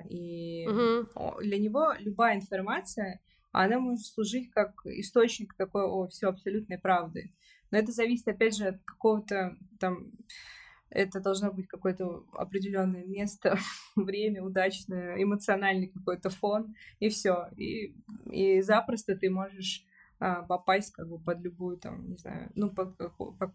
И 0.09 0.67
угу. 0.67 1.41
для 1.41 1.59
него 1.59 1.93
любая 1.99 2.37
информация, 2.37 3.21
она 3.53 3.79
может 3.79 4.07
служить 4.07 4.51
как 4.51 4.87
источник 4.87 5.55
такой, 5.55 5.85
о, 5.85 6.09
все 6.09 6.29
абсолютной 6.29 6.79
правды. 6.79 7.33
Но 7.71 7.79
это 7.79 7.93
зависит, 7.93 8.29
опять 8.29 8.57
же, 8.57 8.69
от 8.69 8.83
какого-то 8.85 9.57
там 9.79 10.13
это 10.95 11.21
должно 11.21 11.51
быть 11.51 11.69
какое-то 11.69 12.27
определенное 12.35 13.05
место, 13.07 13.59
время 13.97 14.43
удачное, 14.43 15.23
эмоциональный 15.23 15.89
какой-то 15.89 16.29
фон, 16.29 16.75
и 17.01 17.09
все. 17.09 17.49
И, 17.57 17.95
и 18.31 18.61
запросто 18.61 19.17
ты 19.17 19.31
можешь 19.31 19.85
а, 19.85 19.92
попасть 20.49 20.93
как 20.93 21.09
бы 21.09 21.19
под 21.19 21.41
любую 21.41 21.79
там, 21.79 22.09
не 22.09 22.17
знаю, 22.17 22.51
ну, 22.55 22.71
под, 22.71 22.97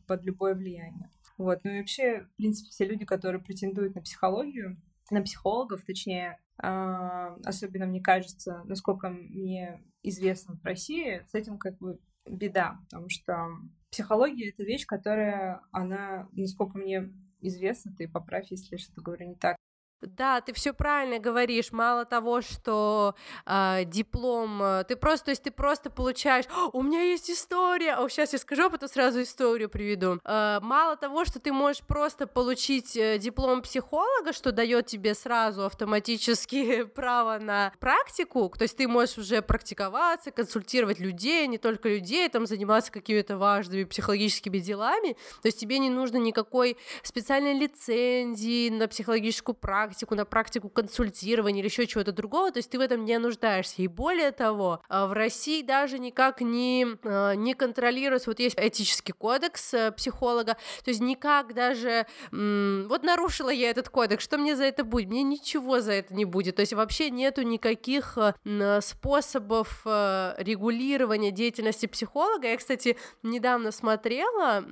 под 0.05 0.23
любое 0.23 0.55
влияние. 0.55 1.09
Вот, 1.37 1.59
ну 1.63 1.71
и 1.71 1.79
вообще, 1.79 2.21
в 2.21 2.35
принципе, 2.37 2.69
все 2.69 2.85
люди, 2.85 3.05
которые 3.05 3.41
претендуют 3.41 3.95
на 3.95 4.01
психологию, 4.01 4.81
на 5.11 5.21
психологов, 5.21 5.83
точнее, 5.85 6.39
а, 6.57 7.35
особенно 7.45 7.85
мне 7.85 8.01
кажется, 8.01 8.63
насколько 8.65 9.09
мне 9.09 9.81
известно 10.03 10.55
в 10.55 10.65
России, 10.65 11.23
с 11.29 11.35
этим 11.35 11.57
как 11.57 11.77
бы 11.77 11.99
беда, 12.25 12.79
потому 12.85 13.09
что 13.09 13.47
психология— 13.91 14.49
это 14.51 14.63
вещь, 14.63 14.85
которая, 14.85 15.61
она, 15.71 16.27
насколько 16.33 16.77
мне 16.77 17.13
известно, 17.41 17.93
ты 17.95 18.07
поправь, 18.07 18.51
если 18.51 18.75
я 18.75 18.79
что-то 18.79 19.01
говорю 19.01 19.27
не 19.27 19.35
так, 19.35 19.57
да, 20.01 20.41
ты 20.41 20.53
все 20.53 20.73
правильно 20.73 21.17
говоришь. 21.19 21.71
Мало 21.71 22.05
того, 22.05 22.41
что 22.41 23.15
э, 23.45 23.83
диплом, 23.85 24.61
ты 24.87 24.95
просто, 24.95 25.25
то 25.25 25.31
есть 25.31 25.43
ты 25.43 25.51
просто 25.51 25.89
получаешь, 25.89 26.45
у 26.73 26.83
меня 26.83 27.01
есть 27.01 27.31
история, 27.31 27.95
о, 27.95 28.07
сейчас 28.07 28.33
я 28.33 28.39
скажу, 28.39 28.65
а 28.65 28.69
потом 28.69 28.89
сразу 28.89 29.21
историю 29.21 29.69
приведу. 29.69 30.19
Э, 30.23 30.59
мало 30.61 30.97
того, 30.97 31.25
что 31.25 31.39
ты 31.39 31.51
можешь 31.51 31.81
просто 31.81 32.27
получить 32.27 32.95
э, 32.95 33.17
диплом 33.17 33.61
психолога, 33.61 34.33
что 34.33 34.51
дает 34.51 34.85
тебе 34.85 35.15
сразу 35.15 35.65
автоматически 35.65 36.83
право 36.95 37.39
на 37.39 37.73
практику, 37.79 38.53
то 38.55 38.63
есть 38.63 38.77
ты 38.77 38.87
можешь 38.87 39.17
уже 39.17 39.41
практиковаться, 39.41 40.29
консультировать 40.29 40.99
людей, 40.99 41.47
не 41.47 41.57
только 41.57 41.89
людей, 41.89 42.29
там 42.29 42.45
заниматься 42.45 42.91
какими-то 42.91 43.37
важными 43.37 43.83
психологическими 43.83 44.59
делами, 44.59 45.13
то 45.41 45.47
есть 45.47 45.59
тебе 45.59 45.79
не 45.79 45.89
нужно 45.89 46.17
никакой 46.17 46.77
специальной 47.01 47.53
лицензии 47.53 48.69
на 48.69 48.87
психологическую 48.87 49.55
практику 49.55 49.86
практику, 49.87 50.15
на 50.15 50.25
практику 50.25 50.69
консультирования 50.69 51.61
или 51.61 51.69
еще 51.69 51.87
чего-то 51.87 52.11
другого, 52.11 52.51
то 52.51 52.57
есть 52.57 52.69
ты 52.69 52.77
в 52.77 52.81
этом 52.81 53.05
не 53.05 53.17
нуждаешься. 53.19 53.81
И 53.81 53.87
более 53.87 54.31
того, 54.31 54.81
а, 54.89 55.07
в 55.07 55.13
России 55.13 55.61
даже 55.61 55.97
никак 55.97 56.41
не, 56.41 56.85
а, 57.05 57.33
не 57.33 57.53
контролируется, 57.53 58.29
вот 58.29 58.39
есть 58.39 58.57
этический 58.59 59.13
кодекс 59.13 59.73
э, 59.73 59.91
психолога, 59.93 60.57
то 60.83 60.89
есть 60.89 60.99
никак 60.99 61.53
даже, 61.53 62.05
вот 62.31 63.03
нарушила 63.03 63.49
я 63.49 63.69
этот 63.69 63.89
кодекс, 63.89 64.23
что 64.23 64.37
мне 64.37 64.55
за 64.55 64.65
это 64.65 64.83
будет? 64.83 65.07
Мне 65.07 65.23
ничего 65.23 65.79
за 65.79 65.93
это 65.93 66.13
не 66.13 66.25
будет, 66.25 66.57
то 66.57 66.61
есть 66.61 66.73
вообще 66.73 67.09
нету 67.09 67.43
никаких 67.43 68.17
э, 68.17 68.81
способов 68.81 69.81
э, 69.85 70.33
регулирования 70.37 71.31
деятельности 71.31 71.85
психолога. 71.85 72.47
Я, 72.47 72.57
кстати, 72.57 72.97
недавно 73.23 73.71
смотрела 73.71 74.65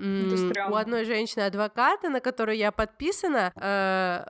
у 0.69 0.75
одной 0.75 1.05
женщины-адвоката, 1.05 2.09
на 2.09 2.19
которую 2.19 2.57
я 2.57 2.71
подписана, 2.71 3.51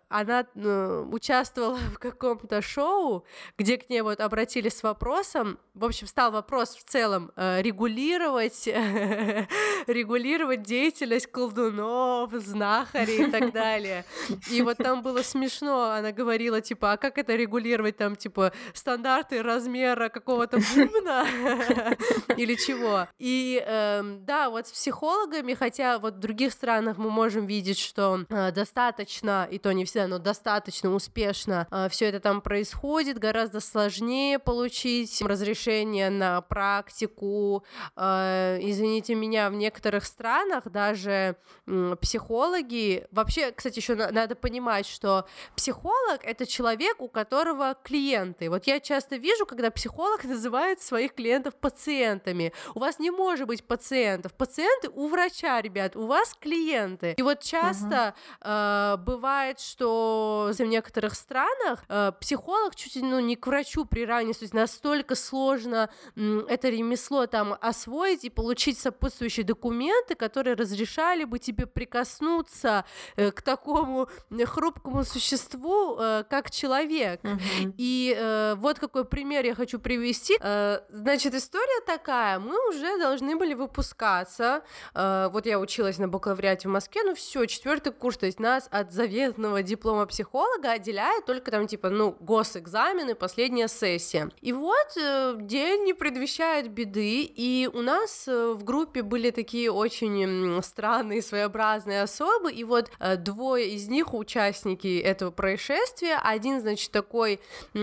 она 0.09 0.45
Э, 0.75 1.05
участвовала 1.11 1.77
в 1.77 1.99
каком-то 1.99 2.61
шоу, 2.61 3.25
где 3.57 3.77
к 3.77 3.89
ней 3.89 4.01
вот 4.01 4.19
обратились 4.19 4.77
с 4.77 4.83
вопросом, 4.83 5.57
в 5.73 5.85
общем, 5.85 6.07
стал 6.07 6.31
вопрос 6.31 6.75
в 6.75 6.83
целом 6.83 7.31
э, 7.35 7.61
регулировать, 7.61 8.67
регулировать 9.87 10.63
деятельность 10.63 11.27
колдунов, 11.27 12.31
знахарей 12.33 13.27
и 13.27 13.31
так 13.31 13.51
далее. 13.53 14.05
И 14.51 14.61
вот 14.61 14.77
там 14.77 15.01
было 15.01 15.21
смешно, 15.21 15.91
она 15.91 16.11
говорила, 16.11 16.61
типа, 16.61 16.93
а 16.93 16.97
как 16.97 17.17
это 17.17 17.35
регулировать, 17.35 17.97
там, 17.97 18.15
типа, 18.15 18.51
стандарты 18.73 19.41
размера 19.41 20.09
какого-то 20.09 20.57
бубна 20.57 21.25
или 22.37 22.55
чего. 22.55 23.07
И 23.19 23.63
эм, 23.65 24.25
да, 24.25 24.49
вот 24.49 24.67
с 24.67 24.71
психологами, 24.71 25.53
хотя 25.53 25.99
вот 25.99 26.15
в 26.15 26.19
других 26.19 26.51
странах 26.51 26.97
мы 26.97 27.09
можем 27.09 27.45
видеть, 27.45 27.79
что 27.79 28.25
э, 28.29 28.51
достаточно, 28.51 29.47
и 29.49 29.57
то 29.59 29.71
не 29.73 29.85
всегда, 29.85 30.07
но 30.07 30.19
достаточно 30.19 30.64
достаточно 30.65 30.93
успешно 30.93 31.67
э, 31.71 31.87
все 31.89 32.05
это 32.05 32.19
там 32.19 32.41
происходит, 32.41 33.19
гораздо 33.19 33.59
сложнее 33.59 34.39
получить 34.39 35.21
разрешение 35.21 36.09
на 36.09 36.41
практику. 36.41 37.63
Э, 37.95 38.57
извините 38.61 39.15
меня, 39.15 39.49
в 39.49 39.53
некоторых 39.53 40.05
странах 40.05 40.63
даже 40.65 41.35
э, 41.67 41.95
психологи, 42.01 43.05
вообще, 43.11 43.51
кстати, 43.51 43.77
еще 43.77 43.95
на- 43.95 44.11
надо 44.11 44.35
понимать, 44.35 44.87
что 44.87 45.27
психолог 45.55 46.23
это 46.23 46.47
человек, 46.47 46.99
у 46.99 47.07
которого 47.09 47.75
клиенты. 47.83 48.49
Вот 48.49 48.65
я 48.65 48.79
часто 48.79 49.17
вижу, 49.17 49.45
когда 49.45 49.69
психолог 49.69 50.23
называет 50.23 50.81
своих 50.81 51.13
клиентов 51.13 51.53
пациентами. 51.55 52.53
У 52.73 52.79
вас 52.79 52.97
не 52.99 53.11
может 53.11 53.47
быть 53.47 53.63
пациентов. 53.63 54.33
Пациенты 54.33 54.89
у 54.89 55.07
врача, 55.07 55.61
ребят, 55.61 55.95
у 55.95 56.07
вас 56.07 56.35
клиенты. 56.39 57.13
И 57.17 57.21
вот 57.21 57.41
часто 57.41 58.15
uh-huh. 58.41 58.95
э, 58.95 58.97
бывает, 58.97 59.59
что 59.59 60.54
в 60.63 60.67
некоторых 60.67 61.15
странах 61.15 61.83
э, 61.89 62.11
психолог 62.19 62.75
чуть 62.75 62.95
ли 62.95 63.01
ну, 63.01 63.19
не 63.19 63.35
к 63.35 63.47
врачу 63.47 63.85
приравнивается, 63.85 64.41
то 64.41 64.45
есть 64.45 64.53
настолько 64.53 65.15
сложно 65.15 65.89
м, 66.15 66.45
это 66.47 66.69
ремесло 66.69 67.27
там 67.27 67.55
освоить 67.61 68.23
и 68.23 68.29
получить 68.29 68.77
сопутствующие 68.79 69.45
документы, 69.45 70.15
которые 70.15 70.55
разрешали 70.55 71.23
бы 71.23 71.39
тебе 71.39 71.65
прикоснуться 71.65 72.85
э, 73.15 73.31
к 73.31 73.41
такому 73.41 74.07
хрупкому 74.45 75.03
существу, 75.03 75.97
э, 75.99 76.23
как 76.29 76.51
человек. 76.51 77.21
Uh-huh. 77.23 77.73
И 77.77 78.15
э, 78.17 78.55
вот 78.57 78.79
какой 78.79 79.05
пример 79.05 79.45
я 79.45 79.55
хочу 79.55 79.79
привести. 79.79 80.37
Э, 80.39 80.79
значит, 80.89 81.33
история 81.33 81.81
такая: 81.85 82.39
мы 82.39 82.69
уже 82.69 82.97
должны 82.99 83.35
были 83.35 83.53
выпускаться. 83.53 84.63
Э, 84.93 85.29
вот 85.31 85.45
я 85.45 85.59
училась 85.59 85.97
на 85.97 86.07
бакалавриате 86.07 86.67
в 86.67 86.71
Москве, 86.71 87.03
ну 87.03 87.15
все, 87.15 87.45
четвертый 87.45 87.91
курс, 87.91 88.17
то 88.17 88.25
есть 88.25 88.39
нас 88.39 88.67
от 88.71 88.91
заветного 88.91 89.63
диплома 89.63 90.05
психолога 90.05 90.44
психолога 90.45 90.71
отделяет 90.71 91.25
только 91.25 91.51
там, 91.51 91.67
типа, 91.67 91.89
ну, 91.89 92.15
госэкзамены, 92.19 93.15
последняя 93.15 93.67
сессия. 93.67 94.29
И 94.41 94.51
вот 94.51 94.97
э, 94.97 95.35
день 95.39 95.83
не 95.83 95.93
предвещает 95.93 96.69
беды, 96.69 97.21
и 97.23 97.69
у 97.71 97.81
нас 97.81 98.27
э, 98.27 98.53
в 98.53 98.63
группе 98.63 99.01
были 99.01 99.31
такие 99.31 99.71
очень 99.71 100.61
странные, 100.61 101.21
своеобразные 101.21 102.01
особы, 102.01 102.51
и 102.51 102.63
вот 102.63 102.89
э, 102.99 103.17
двое 103.17 103.69
из 103.69 103.87
них 103.87 104.13
участники 104.13 104.99
этого 104.99 105.31
происшествия, 105.31 106.19
один, 106.23 106.61
значит, 106.61 106.91
такой 106.91 107.39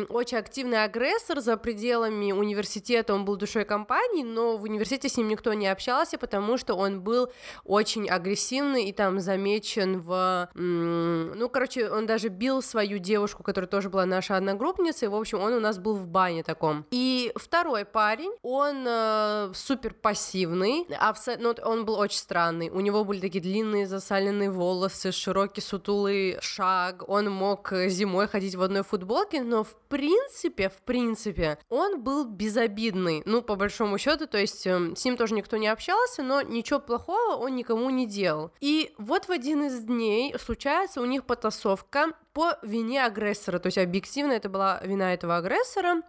очень 0.08 0.38
активный 0.38 0.84
агрессор 0.84 1.40
за 1.40 1.56
пределами 1.56 2.32
университета, 2.32 3.14
он 3.14 3.24
был 3.24 3.36
душой 3.36 3.64
компании, 3.64 4.22
но 4.22 4.56
в 4.56 4.62
университете 4.64 5.08
с 5.08 5.16
ним 5.16 5.28
никто 5.28 5.52
не 5.54 5.66
общался, 5.66 6.18
потому 6.18 6.56
что 6.58 6.74
он 6.74 7.00
был 7.00 7.30
очень 7.64 8.08
агрессивный 8.08 8.84
и 8.84 8.92
там 8.92 9.20
замечен 9.20 10.00
в... 10.00 10.48
Ну, 10.54 11.48
короче, 11.48 11.88
он 11.90 12.06
даже 12.06 12.28
бил 12.28 12.51
свою 12.60 12.98
девушку, 12.98 13.42
которая 13.42 13.68
тоже 13.68 13.88
была 13.88 14.04
наша 14.04 14.36
одногруппница, 14.36 15.06
и, 15.06 15.08
в 15.08 15.14
общем, 15.14 15.40
он 15.40 15.52
у 15.52 15.60
нас 15.60 15.78
был 15.78 15.94
в 15.94 16.06
бане 16.06 16.42
таком. 16.42 16.84
И 16.90 17.32
второй 17.36 17.84
парень, 17.84 18.32
он 18.42 18.84
э, 18.86 19.52
супер 19.54 19.94
пассивный, 19.94 20.86
абсо... 20.98 21.32
ну, 21.38 21.54
он 21.64 21.84
был 21.84 21.94
очень 21.94 22.18
странный, 22.18 22.70
у 22.70 22.80
него 22.80 23.04
были 23.04 23.20
такие 23.20 23.42
длинные 23.42 23.86
засаленные 23.86 24.50
волосы, 24.50 25.12
широкий 25.12 25.60
сутулый 25.60 26.38
шаг, 26.40 27.08
он 27.08 27.30
мог 27.30 27.72
зимой 27.86 28.28
ходить 28.28 28.54
в 28.54 28.62
одной 28.62 28.82
футболке, 28.82 29.42
но 29.42 29.64
в 29.64 29.74
принципе, 29.88 30.68
в 30.68 30.82
принципе, 30.82 31.58
он 31.68 32.02
был 32.02 32.24
безобидный, 32.24 33.22
ну, 33.24 33.42
по 33.42 33.56
большому 33.56 33.98
счету, 33.98 34.26
то 34.26 34.38
есть 34.38 34.66
э, 34.66 34.94
с 34.96 35.04
ним 35.04 35.16
тоже 35.16 35.34
никто 35.34 35.56
не 35.56 35.68
общался, 35.68 36.22
но 36.22 36.42
ничего 36.42 36.80
плохого 36.80 37.36
он 37.36 37.54
никому 37.54 37.90
не 37.90 38.06
делал. 38.06 38.50
И 38.60 38.92
вот 38.98 39.28
в 39.28 39.30
один 39.30 39.64
из 39.64 39.80
дней 39.80 40.34
случается 40.38 41.00
у 41.00 41.04
них 41.04 41.24
потасовка, 41.24 42.12
по 42.32 42.58
вине 42.62 43.04
агрессора, 43.04 43.58
то 43.58 43.66
есть 43.66 43.78
объективно 43.78 44.32
это 44.32 44.48
была 44.48 44.80
вина 44.82 45.14
этого 45.14 45.36
агрессора, 45.36 46.02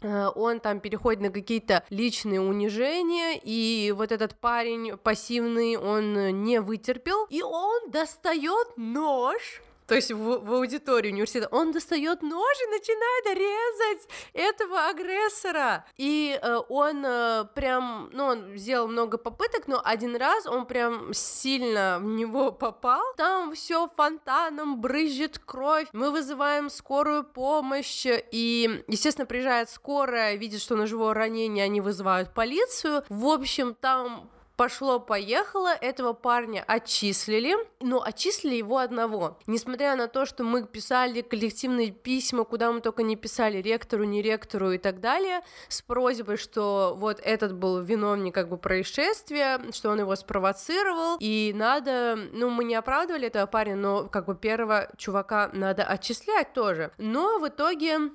э, 0.00 0.26
он 0.34 0.60
там 0.60 0.80
переходит 0.80 1.20
на 1.20 1.30
какие-то 1.30 1.84
личные 1.90 2.40
унижения, 2.40 3.38
и 3.42 3.92
вот 3.96 4.12
этот 4.12 4.34
парень 4.36 4.96
пассивный, 4.96 5.76
он 5.76 6.42
не 6.42 6.60
вытерпел, 6.60 7.26
и 7.30 7.42
он 7.42 7.90
достает 7.90 8.68
нож, 8.76 9.62
то 9.88 9.94
есть 9.94 10.12
в, 10.12 10.44
в 10.44 10.52
аудитории 10.52 11.10
университета, 11.10 11.48
он 11.50 11.72
достает 11.72 12.20
нож 12.20 12.56
и 12.62 12.70
начинает 12.70 13.38
резать 13.38 14.08
этого 14.34 14.86
агрессора. 14.86 15.86
И 15.96 16.38
э, 16.40 16.56
он 16.68 17.02
э, 17.06 17.46
прям, 17.54 18.10
ну, 18.12 18.24
он 18.26 18.58
сделал 18.58 18.86
много 18.86 19.16
попыток, 19.16 19.66
но 19.66 19.80
один 19.82 20.14
раз 20.14 20.46
он 20.46 20.66
прям 20.66 21.14
сильно 21.14 21.98
в 22.00 22.04
него 22.04 22.52
попал. 22.52 23.00
Там 23.16 23.54
все 23.54 23.88
фонтаном 23.88 24.78
брызжет 24.78 25.38
кровь. 25.38 25.88
Мы 25.94 26.10
вызываем 26.10 26.68
скорую 26.68 27.24
помощь, 27.24 28.04
и, 28.06 28.84
естественно, 28.88 29.24
приезжает 29.24 29.70
скорая, 29.70 30.36
видит, 30.36 30.60
что 30.60 30.76
ножевое 30.76 31.14
ранение, 31.14 31.64
они 31.64 31.80
вызывают 31.80 32.34
полицию. 32.34 33.04
В 33.08 33.26
общем, 33.26 33.74
там 33.74 34.28
Пошло-поехало, 34.58 35.72
этого 35.72 36.14
парня 36.14 36.64
отчислили, 36.66 37.54
но 37.78 38.02
отчислили 38.02 38.56
его 38.56 38.78
одного. 38.78 39.38
Несмотря 39.46 39.94
на 39.94 40.08
то, 40.08 40.26
что 40.26 40.42
мы 40.42 40.66
писали 40.66 41.20
коллективные 41.20 41.92
письма, 41.92 42.42
куда 42.42 42.72
мы 42.72 42.80
только 42.80 43.04
не 43.04 43.14
писали, 43.14 43.58
ректору, 43.58 44.02
не 44.02 44.20
ректору 44.20 44.72
и 44.72 44.78
так 44.78 44.98
далее, 44.98 45.42
с 45.68 45.80
просьбой, 45.80 46.38
что 46.38 46.96
вот 46.98 47.20
этот 47.22 47.54
был 47.54 47.80
виновник 47.82 48.34
как 48.34 48.48
бы 48.48 48.58
происшествия, 48.58 49.60
что 49.70 49.90
он 49.90 50.00
его 50.00 50.16
спровоцировал, 50.16 51.18
и 51.20 51.52
надо, 51.54 52.18
ну, 52.32 52.50
мы 52.50 52.64
не 52.64 52.74
оправдывали 52.74 53.28
этого 53.28 53.46
парня, 53.46 53.76
но 53.76 54.08
как 54.08 54.26
бы 54.26 54.34
первого 54.34 54.90
чувака 54.96 55.50
надо 55.52 55.84
отчислять 55.84 56.52
тоже. 56.52 56.90
Но 56.98 57.38
в 57.38 57.46
итоге 57.46 58.10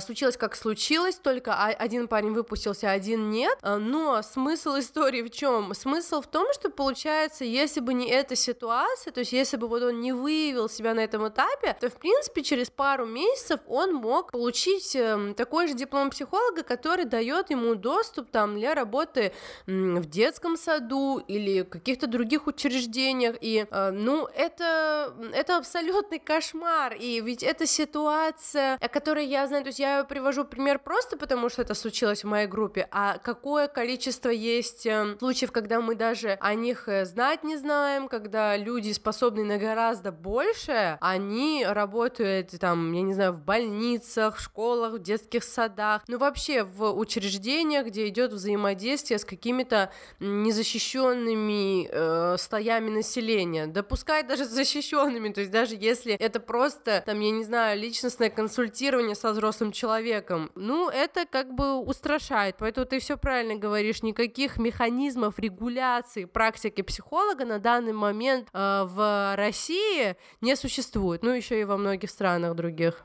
случилось 0.00 0.36
как 0.36 0.56
случилось, 0.56 1.16
только 1.16 1.54
один 1.54 2.08
парень 2.08 2.32
выпустился, 2.32 2.90
один 2.90 3.30
нет. 3.30 3.58
А, 3.60 3.76
но 3.76 4.22
смысл 4.22 4.78
истории 4.78 5.22
в 5.22 5.30
чем? 5.30 5.74
Смысл 5.74 6.22
в 6.22 6.26
том, 6.26 6.46
что 6.54 6.70
получается, 6.70 7.44
если 7.44 7.80
бы 7.80 7.92
не 7.92 8.08
эта 8.08 8.36
ситуация, 8.36 9.12
то 9.12 9.20
есть 9.20 9.32
если 9.32 9.58
бы 9.58 9.68
вот 9.68 9.82
он 9.82 10.00
не 10.00 10.12
выявил 10.12 10.68
себя 10.68 10.94
на 10.94 11.00
этом 11.00 11.28
этапе, 11.28 11.76
то 11.78 11.90
в 11.90 11.94
принципе 11.94 12.42
через 12.42 12.70
пару 12.70 13.04
месяцев 13.04 13.60
он 13.66 13.94
мог 13.94 14.32
получить 14.32 14.96
эм, 14.96 15.34
такой 15.34 15.68
же 15.68 15.74
диплом 15.74 16.08
психолога, 16.08 16.62
который 16.62 17.04
дает 17.04 17.50
ему 17.50 17.74
доступ 17.74 18.30
там 18.30 18.56
для 18.56 18.74
работы 18.74 19.32
в 19.66 20.06
детском 20.06 20.56
саду 20.56 21.18
или 21.18 21.62
каких-то 21.62 22.06
других 22.06 22.46
учреждениях. 22.46 23.36
И 23.42 23.66
э, 23.70 23.90
ну 23.90 24.26
это 24.34 25.14
это 25.34 25.58
абсолютный 25.58 26.18
кошмар. 26.18 26.94
И 26.94 27.20
ведь 27.20 27.42
эта 27.42 27.66
ситуация, 27.66 28.78
о 28.80 28.88
которой 28.88 29.26
я 29.26 29.46
знаю 29.46 29.65
то 29.66 29.70
есть 29.70 29.80
я 29.80 30.04
привожу 30.04 30.44
пример 30.44 30.78
просто 30.78 31.16
потому, 31.16 31.48
что 31.48 31.62
это 31.62 31.74
случилось 31.74 32.22
в 32.22 32.28
моей 32.28 32.46
группе, 32.46 32.86
а 32.92 33.18
какое 33.18 33.66
количество 33.66 34.28
есть 34.28 34.86
эм, 34.86 35.18
случаев, 35.18 35.50
когда 35.50 35.80
мы 35.80 35.96
даже 35.96 36.38
о 36.40 36.54
них 36.54 36.86
э, 36.86 37.04
знать 37.04 37.42
не 37.42 37.56
знаем, 37.56 38.06
когда 38.06 38.56
люди 38.56 38.92
способны 38.92 39.42
на 39.42 39.58
гораздо 39.58 40.12
больше, 40.12 40.98
они 41.00 41.66
работают 41.68 42.50
там, 42.60 42.92
я 42.92 43.02
не 43.02 43.12
знаю, 43.12 43.32
в 43.32 43.40
больницах, 43.40 44.36
в 44.36 44.40
школах, 44.40 44.92
в 44.92 44.98
детских 45.00 45.42
садах, 45.42 46.02
ну 46.06 46.18
вообще 46.18 46.62
в 46.62 46.96
учреждениях, 46.96 47.88
где 47.88 48.06
идет 48.06 48.32
взаимодействие 48.32 49.18
с 49.18 49.24
какими-то 49.24 49.90
незащищенными 50.20 51.88
э, 51.90 52.36
слоями 52.38 52.90
населения, 52.90 53.66
допускать 53.66 54.28
даже 54.28 54.44
защищенными, 54.44 55.32
то 55.32 55.40
есть 55.40 55.50
даже 55.50 55.74
если 55.74 56.14
это 56.14 56.38
просто, 56.38 57.02
там, 57.04 57.18
я 57.18 57.32
не 57.32 57.42
знаю, 57.42 57.80
личностное 57.80 58.30
консультирование 58.30 59.16
со 59.16 59.32
взрослым 59.32 59.55
взрослым 59.56 59.72
человеком, 59.72 60.50
ну, 60.54 60.88
это 60.88 61.24
как 61.26 61.54
бы 61.54 61.76
устрашает. 61.78 62.56
Поэтому 62.58 62.86
ты 62.86 62.98
все 62.98 63.16
правильно 63.16 63.54
говоришь, 63.54 64.02
никаких 64.02 64.58
механизмов 64.58 65.38
регуляции 65.38 66.26
практики 66.26 66.82
психолога 66.82 67.44
на 67.44 67.58
данный 67.58 67.92
момент 67.92 68.48
э, 68.52 68.84
в 68.86 69.34
России 69.36 70.16
не 70.40 70.56
существует, 70.56 71.22
ну, 71.22 71.30
еще 71.30 71.60
и 71.60 71.64
во 71.64 71.76
многих 71.76 72.10
странах 72.10 72.54
других. 72.54 73.04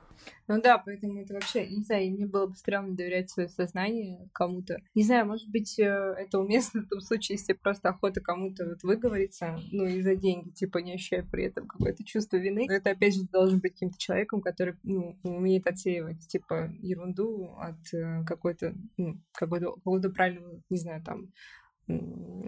Ну 0.51 0.61
да, 0.61 0.77
поэтому 0.77 1.21
это 1.21 1.33
вообще, 1.33 1.65
не 1.65 1.81
знаю, 1.81 2.11
мне 2.11 2.25
было 2.25 2.45
бы 2.45 2.55
стрёмно 2.57 2.93
доверять 2.93 3.29
свое 3.29 3.47
сознание 3.47 4.27
кому-то. 4.33 4.81
Не 4.95 5.03
знаю, 5.03 5.25
может 5.25 5.49
быть, 5.49 5.79
э, 5.79 5.83
это 5.85 6.39
уместно 6.39 6.81
в 6.81 6.89
том 6.89 6.99
случае, 6.99 7.37
если 7.37 7.53
просто 7.53 7.87
охота 7.87 8.19
кому-то 8.19 8.65
вот 8.67 8.83
выговориться, 8.83 9.57
ну, 9.71 9.85
и 9.85 10.01
за 10.01 10.17
деньги, 10.17 10.49
типа, 10.49 10.79
не 10.79 10.95
ощущая 10.95 11.23
при 11.23 11.45
этом 11.45 11.67
какое-то 11.67 12.03
чувство 12.03 12.35
вины. 12.35 12.65
Но 12.67 12.73
это, 12.73 12.89
опять 12.89 13.15
же, 13.15 13.23
должен 13.31 13.59
быть 13.59 13.71
каким-то 13.71 13.97
человеком, 13.97 14.41
который, 14.41 14.75
ну, 14.83 15.17
умеет 15.23 15.67
отсеивать, 15.67 16.27
типа, 16.27 16.69
ерунду 16.81 17.55
от 17.57 17.93
э, 17.93 18.25
какой-то, 18.25 18.75
ну, 18.97 19.21
какого-то, 19.31 19.71
какого-то 19.75 20.09
правильного, 20.09 20.61
не 20.69 20.77
знаю, 20.77 21.01
там, 21.01 21.31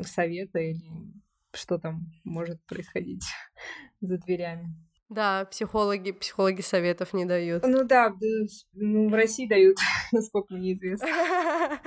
совета 0.04 0.60
или 0.60 0.84
что 1.56 1.78
там 1.78 2.12
может 2.26 2.62
происходить 2.66 3.24
за 4.02 4.18
дверями. 4.18 4.76
Да, 5.10 5.46
психологи, 5.46 6.12
психологи 6.12 6.62
советов 6.62 7.14
не 7.14 7.26
дают. 7.26 7.64
Ну 7.68 7.84
да, 7.84 8.14
ну, 8.74 9.10
в 9.10 9.14
России 9.14 9.48
дают, 9.48 9.78
насколько 10.12 10.54
мне 10.54 10.74
известно. 10.74 11.08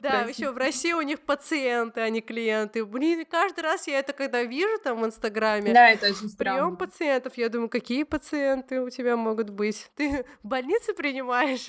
Да, 0.00 0.22
еще 0.22 0.52
в 0.52 0.56
России 0.56 0.92
у 0.92 1.02
них 1.02 1.18
пациенты, 1.20 2.00
а 2.00 2.08
не 2.08 2.20
клиенты. 2.20 2.84
Блин, 2.84 3.24
каждый 3.28 3.60
раз 3.62 3.88
я 3.88 3.98
это 3.98 4.12
когда 4.12 4.44
вижу 4.44 4.78
там 4.82 5.00
в 5.00 5.04
Инстаграме. 5.04 5.72
Да, 5.72 5.90
это 5.90 6.06
очень 6.06 6.28
странно. 6.28 6.60
Прием 6.60 6.76
пациентов, 6.76 7.36
я 7.36 7.48
думаю, 7.48 7.68
какие 7.68 8.04
пациенты 8.04 8.80
у 8.80 8.90
тебя 8.90 9.16
могут 9.16 9.50
быть? 9.50 9.90
Ты 9.96 10.24
в 10.44 10.46
больнице 10.46 10.94
принимаешь? 10.94 11.66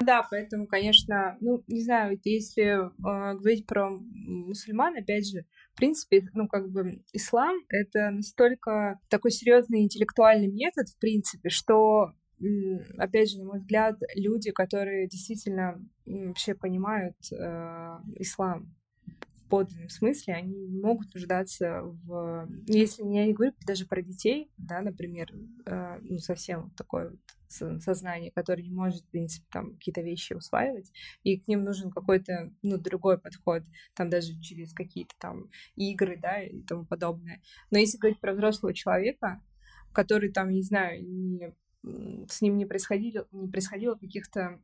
Да, 0.00 0.26
поэтому, 0.28 0.66
конечно, 0.66 1.36
ну, 1.40 1.62
не 1.68 1.82
знаю, 1.82 2.18
если 2.24 2.62
э, 2.64 2.88
говорить 2.98 3.66
про 3.66 3.90
мусульман, 3.90 4.96
опять 4.96 5.30
же, 5.30 5.44
в 5.74 5.76
принципе, 5.76 6.28
ну, 6.34 6.46
как 6.46 6.70
бы 6.70 7.02
ислам— 7.12 7.56
это 7.68 8.10
настолько 8.10 9.00
такой 9.10 9.32
серьезный 9.32 9.82
интеллектуальный 9.82 10.46
метод, 10.46 10.88
в 10.88 10.98
принципе, 10.98 11.48
что 11.48 12.12
опять 12.98 13.30
же, 13.30 13.38
на 13.38 13.44
мой 13.44 13.58
взгляд, 13.58 13.96
люди, 14.14 14.52
которые 14.52 15.08
действительно 15.08 15.80
вообще 16.06 16.54
понимают 16.54 17.16
э, 17.32 17.96
ислам 18.16 18.74
подлинном 19.54 19.88
смысле, 19.88 20.34
они 20.34 20.66
не 20.66 20.80
могут 20.80 21.14
нуждаться 21.14 21.82
в... 21.82 22.48
Если 22.66 23.04
я 23.04 23.24
не 23.24 23.32
говорю 23.32 23.52
даже 23.64 23.86
про 23.86 24.02
детей, 24.02 24.50
да, 24.56 24.80
например, 24.80 25.32
э, 25.64 25.98
ну, 26.02 26.18
совсем 26.18 26.70
такой 26.70 27.10
вот 27.10 27.20
сознание, 27.80 28.32
которое 28.32 28.64
не 28.64 28.72
может, 28.72 29.02
в 29.02 29.10
принципе, 29.10 29.46
там 29.52 29.74
какие-то 29.76 30.00
вещи 30.00 30.32
усваивать, 30.32 30.90
и 31.22 31.38
к 31.38 31.46
ним 31.46 31.62
нужен 31.62 31.92
какой-то, 31.92 32.52
ну, 32.62 32.78
другой 32.78 33.16
подход, 33.16 33.62
там 33.94 34.10
даже 34.10 34.40
через 34.40 34.72
какие-то 34.72 35.14
там 35.20 35.50
игры, 35.76 36.18
да, 36.20 36.42
и 36.42 36.60
тому 36.62 36.84
подобное. 36.84 37.40
Но 37.70 37.78
если 37.78 37.98
говорить 37.98 38.20
про 38.20 38.32
взрослого 38.32 38.74
человека, 38.74 39.40
который 39.92 40.32
там, 40.32 40.50
не 40.50 40.62
знаю, 40.62 41.06
не 41.06 41.54
с 42.28 42.40
ним 42.40 42.56
не 42.56 42.66
происходило, 42.66 43.26
не 43.32 43.48
происходило 43.48 43.94
каких-то 43.94 44.60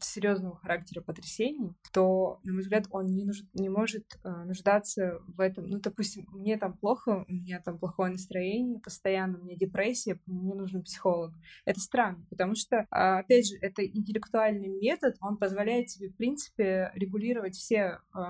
серьезного 0.00 0.56
характера 0.56 1.00
потрясений, 1.00 1.72
то, 1.92 2.40
на 2.44 2.52
мой 2.52 2.62
взгляд, 2.62 2.86
он 2.90 3.06
не, 3.06 3.24
нужд, 3.24 3.44
не 3.54 3.68
может 3.68 4.18
э, 4.22 4.30
нуждаться 4.44 5.20
в 5.26 5.40
этом. 5.40 5.66
Ну, 5.66 5.80
допустим, 5.80 6.26
мне 6.32 6.58
там 6.58 6.76
плохо, 6.76 7.24
у 7.26 7.32
меня 7.32 7.60
там 7.60 7.78
плохое 7.78 8.12
настроение, 8.12 8.80
постоянно 8.80 9.38
у 9.38 9.44
меня 9.44 9.56
депрессия, 9.56 10.20
мне 10.26 10.54
нужен 10.54 10.82
психолог. 10.82 11.32
Это 11.64 11.80
странно, 11.80 12.24
потому 12.28 12.54
что, 12.54 12.86
а, 12.90 13.20
опять 13.20 13.48
же, 13.48 13.56
это 13.60 13.84
интеллектуальный 13.86 14.68
метод, 14.68 15.16
он 15.20 15.38
позволяет 15.38 15.86
тебе, 15.86 16.10
в 16.10 16.16
принципе, 16.16 16.90
регулировать 16.94 17.54
все 17.54 18.00
э, 18.14 18.20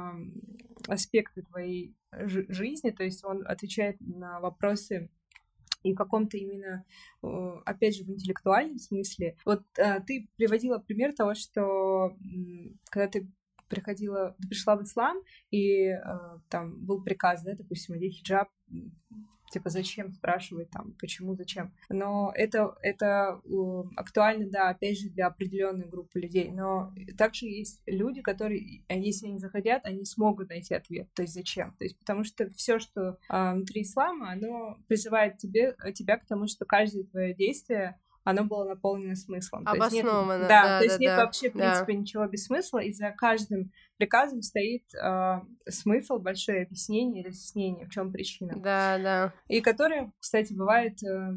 аспекты 0.87 1.43
твоей 1.43 1.97
жизни, 2.13 2.91
то 2.91 3.03
есть 3.03 3.25
он 3.25 3.45
отвечает 3.47 3.97
на 4.01 4.39
вопросы 4.41 5.11
и 5.85 5.93
в 5.93 5.97
каком-то 5.97 6.37
именно, 6.37 6.85
опять 7.65 7.97
же, 7.97 8.05
в 8.05 8.11
интеллектуальном 8.11 8.79
смысле. 8.79 9.37
Вот 9.45 9.63
э, 9.79 10.01
ты 10.01 10.29
приводила 10.37 10.79
пример 10.79 11.15
того, 11.15 11.35
что 11.35 12.17
когда 12.91 13.09
ты 13.09 13.31
приходила, 13.69 14.35
ты 14.41 14.49
пришла 14.49 14.77
в 14.77 14.83
ислам, 14.83 15.19
и 15.51 15.89
э, 15.89 16.01
там 16.49 16.85
был 16.85 17.03
приказ, 17.03 17.43
да, 17.45 17.55
допустим, 17.55 17.95
одеть 17.95 18.17
хиджаб, 18.17 18.49
типа, 19.55 19.71
зачем 19.71 20.13
спрашивать 20.13 20.69
там, 20.71 20.95
почему, 20.99 21.37
зачем. 21.37 21.73
Но 21.89 22.33
это, 22.35 22.75
это 22.83 23.41
актуально, 23.97 24.51
да, 24.51 24.69
опять 24.71 24.99
же, 24.99 25.09
для 25.11 25.29
определенной 25.29 25.87
группы 25.87 26.19
людей. 26.19 26.51
Но 26.51 26.93
также 27.17 27.47
есть 27.47 27.81
люди, 27.87 28.21
которые, 28.21 28.83
а 28.89 28.95
если 28.95 29.29
они 29.29 29.39
захотят, 29.39 29.87
они 29.87 30.05
смогут 30.05 30.49
найти 30.49 30.75
ответ. 30.75 31.09
То 31.15 31.23
есть 31.23 31.35
зачем? 31.35 31.73
То 31.79 31.85
есть 31.85 31.97
потому 32.01 32.25
что 32.25 32.51
все, 32.51 32.81
что 32.81 33.19
а, 33.29 33.55
внутри 33.55 33.83
ислама, 33.83 34.33
оно 34.33 34.77
призывает 34.89 35.39
тебе, 35.39 35.77
тебя 35.95 36.19
к 36.19 36.27
тому, 36.27 36.49
что 36.49 36.65
каждое 36.65 37.05
твое 37.05 37.33
действие 37.33 37.97
оно 38.25 38.45
было 38.45 38.65
наполнено 38.65 39.15
смыслом. 39.15 39.63
Обосновано. 39.67 40.39
нет, 40.39 40.49
да, 40.49 40.63
да, 40.65 40.79
то 40.79 40.85
есть 40.85 40.97
да, 40.97 41.01
нет 41.01 41.17
да, 41.17 41.25
вообще, 41.25 41.51
в 41.51 41.53
принципе, 41.53 41.93
да. 41.93 41.99
ничего 41.99 42.27
без 42.27 42.47
смысла, 42.47 42.79
и 42.79 42.93
за 42.93 43.11
каждым 43.11 43.71
приказом 43.99 44.43
стоит 44.43 44.83
э, 44.95 45.41
смысл, 45.69 46.19
большое 46.19 46.63
объяснение, 46.63 47.25
разъяснение, 47.25 47.87
в 47.87 47.91
чем 47.91 48.11
причина. 48.11 48.55
Да, 48.57 48.99
да. 48.99 49.35
И 49.49 49.61
которое, 49.61 50.13
кстати, 50.19 50.53
бывает 50.55 51.03
э, 51.03 51.35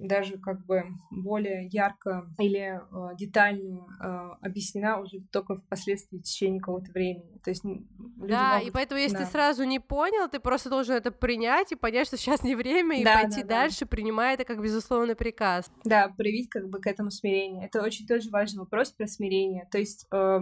даже 0.00 0.38
как 0.38 0.64
бы 0.66 0.84
более 1.10 1.66
ярко 1.68 2.28
или 2.38 2.80
э, 2.80 3.16
детально 3.16 3.86
э, 4.00 4.46
объяснена 4.46 5.00
уже 5.00 5.20
только 5.32 5.56
впоследствии 5.56 6.18
в 6.18 6.22
течение 6.22 6.60
какого-то 6.60 6.92
времени. 6.92 7.38
То 7.42 7.50
есть 7.50 7.62
да, 7.64 8.54
могут... 8.54 8.68
и 8.68 8.70
поэтому 8.70 9.00
если 9.00 9.18
да. 9.18 9.24
ты 9.24 9.30
сразу 9.30 9.64
не 9.64 9.80
понял, 9.80 10.28
ты 10.28 10.40
просто 10.40 10.70
должен 10.70 10.94
это 10.94 11.10
принять 11.10 11.72
и 11.72 11.76
понять, 11.76 12.06
что 12.06 12.16
сейчас 12.16 12.42
не 12.42 12.54
время, 12.54 13.00
и 13.00 13.04
да, 13.04 13.22
пойти 13.22 13.42
да, 13.42 13.48
дальше, 13.48 13.80
да. 13.80 13.86
принимая 13.86 14.34
это 14.34 14.44
как 14.44 14.62
безусловный 14.62 15.16
приказ. 15.16 15.70
Да, 15.84 16.08
проявить 16.16 16.48
как 16.48 16.68
бы 16.68 16.80
к 16.80 16.86
этому 16.86 17.10
смирение. 17.10 17.66
Это 17.66 17.82
очень 17.82 18.06
тоже 18.06 18.30
важный 18.30 18.60
вопрос 18.60 18.92
про 18.92 19.06
смирение. 19.06 19.68
То 19.70 19.78
есть 19.78 20.06
э, 20.12 20.40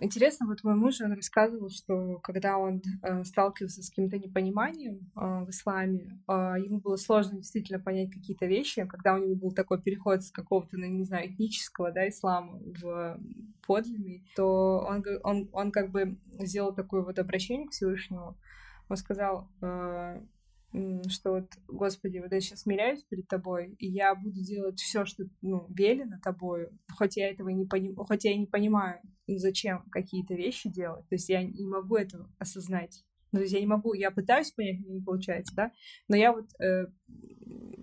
Интересно, 0.00 0.46
вот 0.46 0.64
мой 0.64 0.74
муж, 0.74 1.00
он 1.00 1.12
рассказывал, 1.12 1.70
что 1.70 2.18
когда 2.18 2.58
он 2.58 2.82
э, 3.02 3.22
сталкивался 3.22 3.80
с 3.80 3.90
каким-то 3.90 4.18
непониманием 4.18 5.12
э, 5.14 5.44
в 5.44 5.50
исламе, 5.50 6.20
э, 6.26 6.32
ему 6.64 6.80
было 6.80 6.96
сложно 6.96 7.36
действительно 7.38 7.78
понять 7.78 8.10
какие-то 8.10 8.46
вещи, 8.46 8.84
когда 8.86 9.14
у 9.14 9.18
него 9.18 9.36
был 9.36 9.52
такой 9.52 9.80
переход 9.80 10.24
с 10.24 10.32
какого-то, 10.32 10.76
ну, 10.76 10.86
не 10.86 11.04
знаю, 11.04 11.30
этнического, 11.30 11.92
да, 11.92 12.08
ислама 12.08 12.58
в 12.58 13.20
подлинный, 13.64 14.24
то 14.34 14.84
он, 14.84 15.04
он, 15.22 15.48
он 15.52 15.70
как 15.70 15.92
бы 15.92 16.18
сделал 16.40 16.74
такое 16.74 17.02
вот 17.02 17.20
обращение 17.20 17.68
к 17.68 17.72
Всевышнему. 17.72 18.36
Он 18.88 18.96
сказал, 18.96 19.48
э, 19.62 20.20
что 21.08 21.32
вот, 21.32 21.52
Господи, 21.68 22.18
вот 22.18 22.32
я 22.32 22.40
сейчас 22.40 22.62
смиряюсь 22.62 23.04
перед 23.04 23.28
Тобой, 23.28 23.74
и 23.78 23.86
я 23.86 24.14
буду 24.14 24.42
делать 24.42 24.80
все, 24.80 25.04
что 25.04 25.24
ну, 25.40 25.66
велено 25.68 26.18
Тобою, 26.22 26.76
хоть 26.92 27.16
я 27.16 27.30
этого 27.30 27.50
не 27.50 27.64
поним... 27.64 27.94
хоть 27.94 28.24
я 28.24 28.36
не 28.36 28.46
понимаю, 28.46 29.00
зачем 29.26 29.84
какие-то 29.90 30.34
вещи 30.34 30.68
делать, 30.68 31.08
то 31.08 31.14
есть 31.14 31.28
я 31.28 31.42
не 31.42 31.66
могу 31.66 31.96
этого 31.96 32.28
осознать. 32.38 33.04
Ну, 33.30 33.38
то 33.38 33.42
есть 33.42 33.54
я 33.54 33.60
не 33.60 33.66
могу, 33.66 33.94
я 33.94 34.12
пытаюсь 34.12 34.52
понять, 34.52 34.80
но 34.86 34.94
не 34.94 35.00
получается, 35.00 35.54
да, 35.56 35.72
но 36.08 36.16
я 36.16 36.32
вот 36.32 36.46
э, 36.60 36.86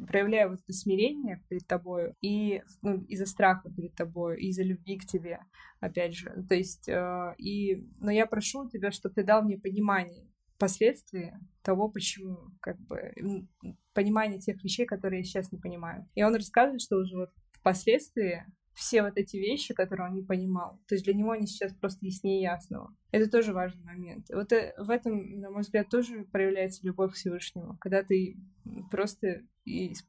проявляю 0.08 0.52
вот 0.52 0.60
это 0.62 0.74
смирение 0.74 1.44
перед 1.50 1.68
тобой 1.68 2.14
и 2.22 2.62
ну, 2.82 3.02
из-за 3.06 3.26
страха 3.26 3.70
перед 3.70 3.94
тобой, 3.94 4.42
из-за 4.42 4.64
любви 4.64 4.98
к 4.98 5.06
тебе, 5.06 5.40
опять 5.82 6.16
же, 6.16 6.46
то 6.48 6.56
есть 6.56 6.88
э, 6.88 7.36
и, 7.38 7.86
но 8.00 8.12
я 8.12 8.26
прошу 8.28 8.70
тебя, 8.70 8.92
чтобы 8.92 9.16
ты 9.16 9.24
дал 9.24 9.44
мне 9.44 9.58
понимание, 9.58 10.31
последствия 10.62 11.40
того, 11.64 11.90
почему, 11.90 12.38
как 12.62 12.80
бы, 12.82 13.14
понимание 13.94 14.40
тех 14.40 14.64
вещей, 14.64 14.86
которые 14.86 15.22
я 15.22 15.24
сейчас 15.26 15.52
не 15.52 15.58
понимаю. 15.58 16.08
И 16.14 16.22
он 16.22 16.36
рассказывает, 16.36 16.82
что 16.82 16.98
уже 16.98 17.18
вот 17.18 17.30
впоследствии 17.52 18.46
все 18.76 19.02
вот 19.02 19.18
эти 19.18 19.38
вещи, 19.38 19.74
которые 19.74 20.10
он 20.10 20.16
не 20.16 20.22
понимал. 20.22 20.80
То 20.88 20.94
есть 20.94 21.04
для 21.06 21.16
него 21.16 21.32
они 21.32 21.48
сейчас 21.48 21.74
просто 21.74 22.06
яснее 22.06 22.42
ясного. 22.42 22.96
Это 23.12 23.30
тоже 23.30 23.54
важный 23.54 23.84
момент. 23.84 24.28
Вот 24.32 24.52
э, 24.54 24.74
в 24.78 24.92
этом, 24.92 25.40
на 25.40 25.50
мой 25.50 25.62
взгляд, 25.62 25.90
тоже 25.90 26.26
проявляется 26.32 26.86
любовь 26.86 27.14
к 27.14 27.16
Всевышнему, 27.16 27.78
когда 27.82 28.04
ты 28.04 28.38
просто, 28.92 29.42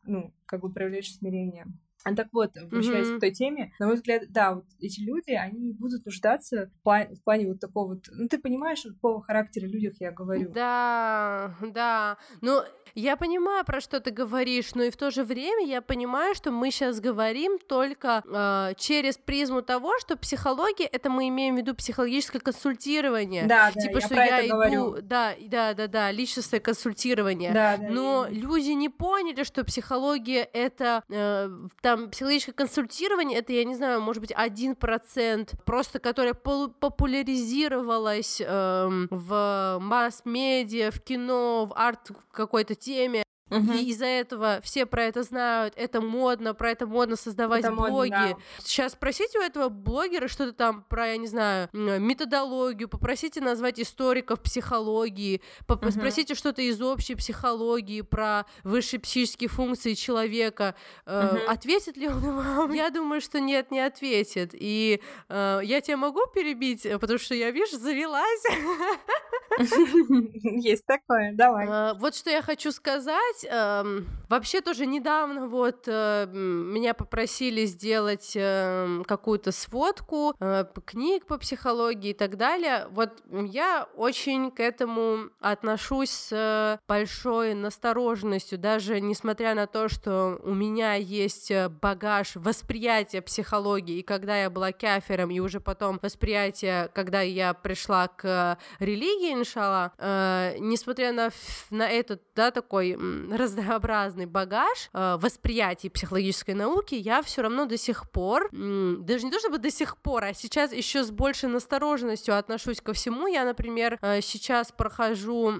ну, 0.04 0.34
как 0.44 0.60
бы 0.60 0.72
проявляешь 0.72 1.16
смирение. 1.16 1.66
А 2.04 2.14
так 2.14 2.28
вот, 2.32 2.52
возвращаясь 2.56 3.08
mm-hmm. 3.08 3.16
к 3.16 3.20
той 3.20 3.30
теме, 3.30 3.72
на 3.78 3.86
мой 3.86 3.96
взгляд, 3.96 4.22
да, 4.30 4.54
вот 4.54 4.64
эти 4.80 5.00
люди, 5.00 5.30
они 5.30 5.72
будут 5.72 6.04
нуждаться 6.04 6.70
в 6.80 6.82
плане, 6.82 7.14
в 7.14 7.22
плане 7.22 7.48
вот 7.48 7.60
такого 7.60 7.94
вот... 7.94 8.04
Ну, 8.10 8.28
ты 8.28 8.38
понимаешь, 8.38 8.82
какого 8.82 9.22
характера 9.22 9.66
людях 9.66 9.94
я 10.00 10.10
говорю. 10.10 10.50
Да, 10.52 11.54
да. 11.74 12.18
Ну, 12.40 12.62
я 12.94 13.16
понимаю, 13.16 13.64
про 13.64 13.80
что 13.80 14.00
ты 14.00 14.10
говоришь, 14.10 14.74
но 14.74 14.82
и 14.82 14.90
в 14.90 14.96
то 14.96 15.10
же 15.10 15.24
время 15.24 15.64
я 15.64 15.80
понимаю, 15.80 16.34
что 16.34 16.50
мы 16.50 16.70
сейчас 16.70 17.00
говорим 17.00 17.58
только 17.58 18.22
э, 18.24 18.74
через 18.76 19.16
призму 19.16 19.62
того, 19.62 19.98
что 19.98 20.16
психология— 20.16 20.84
это 20.92 21.08
мы 21.08 21.28
имеем 21.28 21.54
в 21.54 21.58
виду 21.58 21.74
психологическое 21.74 22.40
консультирование. 22.40 23.46
Да, 23.46 23.70
да, 23.74 23.80
типа, 23.80 23.98
я 23.98 24.00
что 24.00 24.14
про 24.14 24.24
я 24.24 24.38
это 24.38 24.46
иду... 24.46 24.54
говорю. 24.54 24.96
Да, 25.02 25.34
да, 25.40 25.74
да, 25.74 25.86
да, 25.86 26.10
личностное 26.10 26.60
консультирование. 26.60 27.52
Да, 27.52 27.76
да, 27.76 27.88
но 27.88 28.26
люди 28.28 28.70
не 28.70 28.88
поняли, 28.88 29.44
что 29.44 29.64
психология— 29.64 30.42
это... 30.52 31.02
Э, 31.08 31.48
там 31.92 32.10
психологическое 32.10 32.52
консультирование 32.52 33.38
это, 33.38 33.52
я 33.52 33.64
не 33.64 33.74
знаю, 33.74 34.00
может 34.00 34.22
быть, 34.22 34.32
один 34.34 34.74
процент, 34.74 35.52
просто 35.66 35.98
которое 35.98 36.32
популяризировалось 36.32 38.40
эм, 38.40 39.08
в 39.10 39.76
масс-медиа, 39.78 40.90
в 40.90 41.00
кино, 41.00 41.66
в 41.66 41.74
арт 41.76 42.12
какой-то 42.30 42.74
теме. 42.74 43.24
Угу. 43.52 43.72
И 43.72 43.90
из-за 43.90 44.06
этого 44.06 44.60
все 44.62 44.86
про 44.86 45.04
это 45.04 45.22
знают, 45.22 45.74
это 45.76 46.00
модно, 46.00 46.54
про 46.54 46.70
это 46.70 46.86
модно 46.86 47.16
создавать 47.16 47.60
это 47.60 47.72
блоги. 47.72 48.10
Модно, 48.10 48.36
да. 48.36 48.36
Сейчас 48.64 48.92
спросите 48.92 49.38
у 49.38 49.42
этого 49.42 49.68
блогера 49.68 50.28
что-то 50.28 50.52
там 50.52 50.84
про, 50.88 51.08
я 51.08 51.16
не 51.16 51.26
знаю, 51.26 51.68
методологию, 51.72 52.88
попросите 52.88 53.40
назвать 53.40 53.78
историков 53.78 54.40
психологии, 54.40 55.42
угу. 55.68 55.90
спросите 55.90 56.34
что-то 56.34 56.62
из 56.62 56.80
общей 56.80 57.14
психологии 57.14 58.00
про 58.00 58.46
высшие 58.64 59.00
психические 59.00 59.48
функции 59.48 59.94
человека. 59.94 60.74
Угу. 61.06 61.14
Э, 61.14 61.44
ответит 61.46 61.96
ли 61.96 62.08
он 62.08 62.20
вам? 62.20 62.72
Я 62.72 62.90
думаю, 62.90 63.20
что 63.20 63.40
нет, 63.40 63.70
не 63.70 63.80
ответит. 63.80 64.50
И 64.54 65.00
э, 65.28 65.60
я 65.62 65.80
тебя 65.80 65.96
могу 65.96 66.20
перебить, 66.34 66.86
потому 67.00 67.18
что 67.18 67.34
я, 67.34 67.50
видишь, 67.50 67.72
завелась. 67.72 68.44
Есть 70.42 70.86
такое, 70.86 71.32
давай. 71.34 71.66
Э, 71.66 71.94
вот 71.94 72.14
что 72.14 72.30
я 72.30 72.42
хочу 72.42 72.72
сказать 72.72 73.41
э, 73.48 73.84
вообще 74.28 74.60
тоже 74.60 74.86
недавно 74.86 75.48
вот 75.48 75.84
э, 75.86 76.26
меня 76.32 76.94
попросили 76.94 77.64
сделать 77.66 78.32
э, 78.34 79.02
какую-то 79.06 79.52
сводку 79.52 80.34
э, 80.38 80.64
книг 80.84 81.26
по 81.26 81.38
психологии 81.38 82.10
и 82.10 82.14
так 82.14 82.36
далее. 82.36 82.86
Вот 82.90 83.22
я 83.30 83.88
очень 83.96 84.50
к 84.50 84.60
этому 84.60 85.30
отношусь 85.40 86.10
с 86.10 86.78
большой 86.88 87.54
настороженностью, 87.54 88.58
даже 88.58 89.00
несмотря 89.00 89.54
на 89.54 89.66
то, 89.66 89.88
что 89.88 90.40
у 90.42 90.54
меня 90.54 90.94
есть 90.94 91.50
э, 91.50 91.68
багаж 91.68 92.36
восприятия 92.36 93.22
психологии, 93.22 93.98
и 93.98 94.02
когда 94.02 94.36
я 94.36 94.50
была 94.50 94.72
кафером, 94.72 95.30
и 95.30 95.40
уже 95.40 95.60
потом 95.60 95.98
восприятие, 96.02 96.88
когда 96.94 97.20
я 97.20 97.54
пришла 97.54 98.08
к 98.08 98.58
религии, 98.78 99.32
иншалла, 99.32 99.92
э, 99.98 100.56
несмотря 100.58 101.12
на, 101.12 101.30
на 101.70 101.88
этот, 101.88 102.22
да, 102.34 102.50
такой 102.50 102.96
разнообразный 103.36 104.26
багаж 104.26 104.90
э, 104.92 105.16
восприятий 105.18 105.88
психологической 105.88 106.54
науки, 106.54 106.94
я 106.94 107.22
все 107.22 107.42
равно 107.42 107.66
до 107.66 107.76
сих 107.76 108.10
пор, 108.10 108.48
даже 108.52 109.24
не 109.24 109.30
то 109.30 109.38
чтобы 109.38 109.58
до 109.58 109.70
сих 109.70 109.96
пор, 109.96 110.24
а 110.24 110.34
сейчас 110.34 110.72
еще 110.72 111.04
с 111.04 111.10
большей 111.10 111.48
настороженностью 111.48 112.36
отношусь 112.36 112.80
ко 112.80 112.92
всему. 112.92 113.26
Я, 113.26 113.44
например, 113.44 113.98
э, 114.02 114.20
сейчас 114.20 114.72
прохожу 114.72 115.52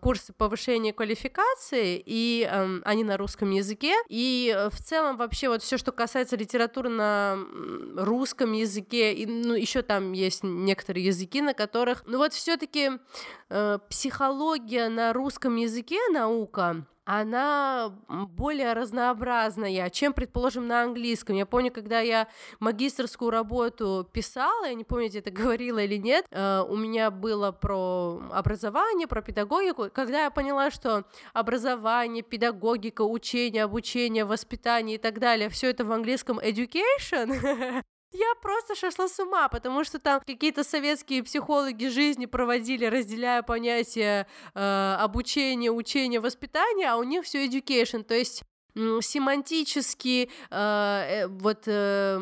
курсы 0.00 0.32
повышения 0.32 0.92
квалификации, 0.92 2.02
и 2.04 2.48
э, 2.50 2.80
они 2.84 3.04
на 3.04 3.16
русском 3.16 3.50
языке, 3.50 3.94
и 4.08 4.52
э, 4.54 4.70
в 4.70 4.78
целом 4.78 5.16
вообще 5.16 5.48
вот 5.48 5.62
все, 5.62 5.78
что 5.78 5.92
касается 5.92 6.36
литературы 6.36 6.88
на 6.88 7.38
русском 7.96 8.52
языке, 8.52 9.12
и 9.14 9.26
ну, 9.26 9.54
еще 9.54 9.82
там 9.82 10.12
есть 10.12 10.42
некоторые 10.42 11.06
языки, 11.06 11.40
на 11.40 11.54
которых, 11.54 12.02
ну 12.06 12.18
вот 12.18 12.32
все-таки 12.32 12.90
э, 13.48 13.78
психология 13.88 14.88
на 14.88 15.12
русском 15.12 15.56
языке 15.56 15.98
наука 16.10 16.84
она 17.08 17.90
более 18.08 18.74
разнообразная, 18.74 19.88
чем, 19.88 20.12
предположим, 20.12 20.66
на 20.66 20.82
английском. 20.82 21.36
Я 21.36 21.46
помню, 21.46 21.72
когда 21.72 22.00
я 22.00 22.28
магистрскую 22.60 23.30
работу 23.30 24.06
писала, 24.12 24.66
я 24.66 24.74
не 24.74 24.84
помню, 24.84 25.08
где 25.08 25.20
это 25.20 25.30
говорила 25.30 25.78
или 25.78 25.96
нет, 25.96 26.26
э, 26.30 26.62
у 26.68 26.76
меня 26.76 27.10
было 27.10 27.50
про 27.50 28.20
образование, 28.30 29.06
про 29.06 29.22
педагогику. 29.22 29.88
Когда 29.90 30.24
я 30.24 30.30
поняла, 30.30 30.70
что 30.70 31.04
образование, 31.32 32.22
педагогика, 32.22 33.00
учение, 33.00 33.64
обучение, 33.64 34.26
воспитание 34.26 34.96
и 34.96 34.98
так 34.98 35.18
далее, 35.18 35.48
все 35.48 35.70
это 35.70 35.86
в 35.86 35.92
английском 35.92 36.38
education, 36.38 37.82
Я 38.12 38.34
просто 38.40 38.74
шла 38.74 39.06
с 39.06 39.18
ума, 39.18 39.48
потому 39.48 39.84
что 39.84 39.98
там 39.98 40.20
какие-то 40.26 40.64
советские 40.64 41.22
психологи 41.22 41.88
жизни 41.88 42.24
проводили, 42.24 42.86
разделяя 42.86 43.42
понятия 43.42 44.26
э, 44.54 44.96
обучения, 44.98 45.70
учения, 45.70 46.18
воспитания, 46.18 46.90
а 46.90 46.96
у 46.96 47.02
них 47.02 47.24
все 47.24 47.46
education, 47.46 48.02
то 48.02 48.14
есть 48.14 48.44
семантический, 48.74 50.24
э, 50.24 50.28
э, 50.50 51.26
вот 51.26 51.64
э, 51.66 52.18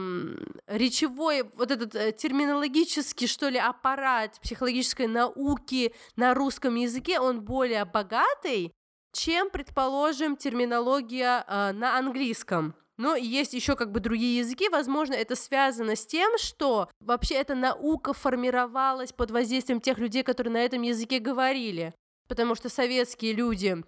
речевой, 0.67 1.45
вот 1.55 1.71
этот 1.71 1.95
э, 1.95 2.13
терминологический, 2.13 3.27
что 3.27 3.49
ли, 3.49 3.59
аппарат 3.59 4.41
психологической 4.41 5.07
науки 5.07 5.95
на 6.17 6.35
русском 6.35 6.75
языке, 6.75 7.21
он 7.21 7.43
более 7.43 7.85
богатый, 7.85 8.73
чем, 9.13 9.51
предположим, 9.51 10.37
терминология 10.37 11.45
э, 11.47 11.73
на 11.73 11.99
английском. 11.99 12.75
Но 12.99 13.15
есть 13.15 13.53
еще 13.53 13.77
как 13.77 13.93
бы 13.93 14.01
другие 14.01 14.39
языки, 14.39 14.69
возможно, 14.69 15.15
это 15.15 15.37
связано 15.37 15.97
с 15.97 16.07
тем, 16.07 16.39
что 16.39 16.89
вообще 17.01 17.35
эта 17.35 17.55
наука 17.55 18.13
формировалась 18.13 19.13
под 19.13 19.31
воздействием 19.31 19.81
тех 19.81 19.99
людей, 19.99 20.23
которые 20.23 20.53
на 20.53 20.65
этом 20.65 20.83
языке 20.83 21.19
говорили. 21.19 21.95
Потому 22.29 22.55
что 22.55 22.69
советские 22.69 23.33
люди 23.35 23.85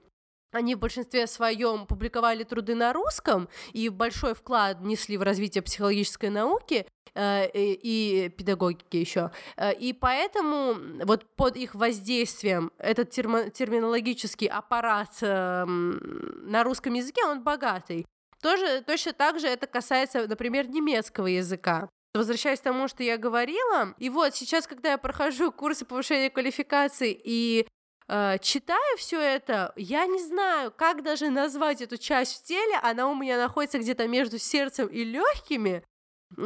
они 0.51 0.75
в 0.75 0.79
большинстве 0.79 1.27
своем 1.27 1.87
публиковали 1.87 2.43
труды 2.43 2.75
на 2.75 2.93
русском 2.93 3.49
и 3.73 3.89
большой 3.89 4.35
вклад 4.35 4.81
внесли 4.81 5.19
в 5.19 5.23
развитие 5.23 5.63
психологической 5.63 6.31
науки 6.31 6.87
э, 7.15 7.51
и, 7.51 7.79
и 7.83 8.29
педагогики 8.31 8.97
еще. 8.97 9.31
Э, 9.57 9.75
и 9.75 9.93
поэтому 9.93 10.77
вот 11.05 11.27
под 11.37 11.57
их 11.57 11.75
воздействием 11.75 12.73
этот 12.79 13.11
термо, 13.11 13.51
терминологический 13.51 14.47
аппарат 14.47 15.19
э, 15.21 15.65
на 15.67 16.65
русском 16.65 16.95
языке, 16.95 17.25
он 17.27 17.43
богатый. 17.43 18.07
Тоже, 18.43 18.83
точно 18.87 19.13
так 19.13 19.41
же 19.41 19.49
это 19.49 19.67
касается, 19.67 20.27
например, 20.27 20.69
немецкого 20.69 21.27
языка. 21.27 21.89
Возвращаясь 22.15 22.61
к 22.61 22.65
тому, 22.65 22.89
что 22.89 23.03
я 23.03 23.19
говорила, 23.19 23.95
и 23.99 24.09
вот 24.09 24.35
сейчас, 24.35 24.67
когда 24.67 24.93
я 24.93 24.99
прохожу 24.99 25.53
курсы 25.53 25.85
повышения 25.85 26.31
квалификации 26.31 27.19
и 27.23 27.67
э, 28.09 28.39
читаю 28.41 28.97
все 28.97 29.21
это, 29.21 29.73
я 29.77 30.07
не 30.07 30.23
знаю, 30.23 30.73
как 30.77 31.03
даже 31.03 31.31
назвать 31.31 31.83
эту 31.83 31.97
часть 31.99 32.39
в 32.39 32.45
теле, 32.45 32.77
она 32.83 33.09
у 33.09 33.15
меня 33.15 33.37
находится 33.37 33.79
где-то 33.79 34.09
между 34.09 34.39
сердцем 34.39 34.87
и 34.87 35.05
легкими, 35.05 35.85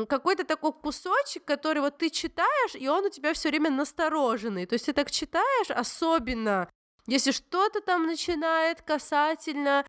какой-то 0.09 0.45
такой 0.45 0.73
кусочек, 0.73 1.45
который 1.45 1.81
вот 1.81 1.99
ты 1.99 2.11
читаешь, 2.11 2.75
и 2.75 2.89
он 2.89 3.05
у 3.05 3.11
тебя 3.11 3.35
все 3.35 3.49
время 3.49 3.71
настороженный. 3.71 4.67
То 4.67 4.75
есть 4.75 4.87
ты 4.87 4.93
так 4.93 5.11
читаешь, 5.11 5.71
особенно 5.71 6.69
если 7.07 7.33
что-то 7.33 7.81
там 7.81 8.07
начинает 8.07 8.83
касательно 8.83 9.85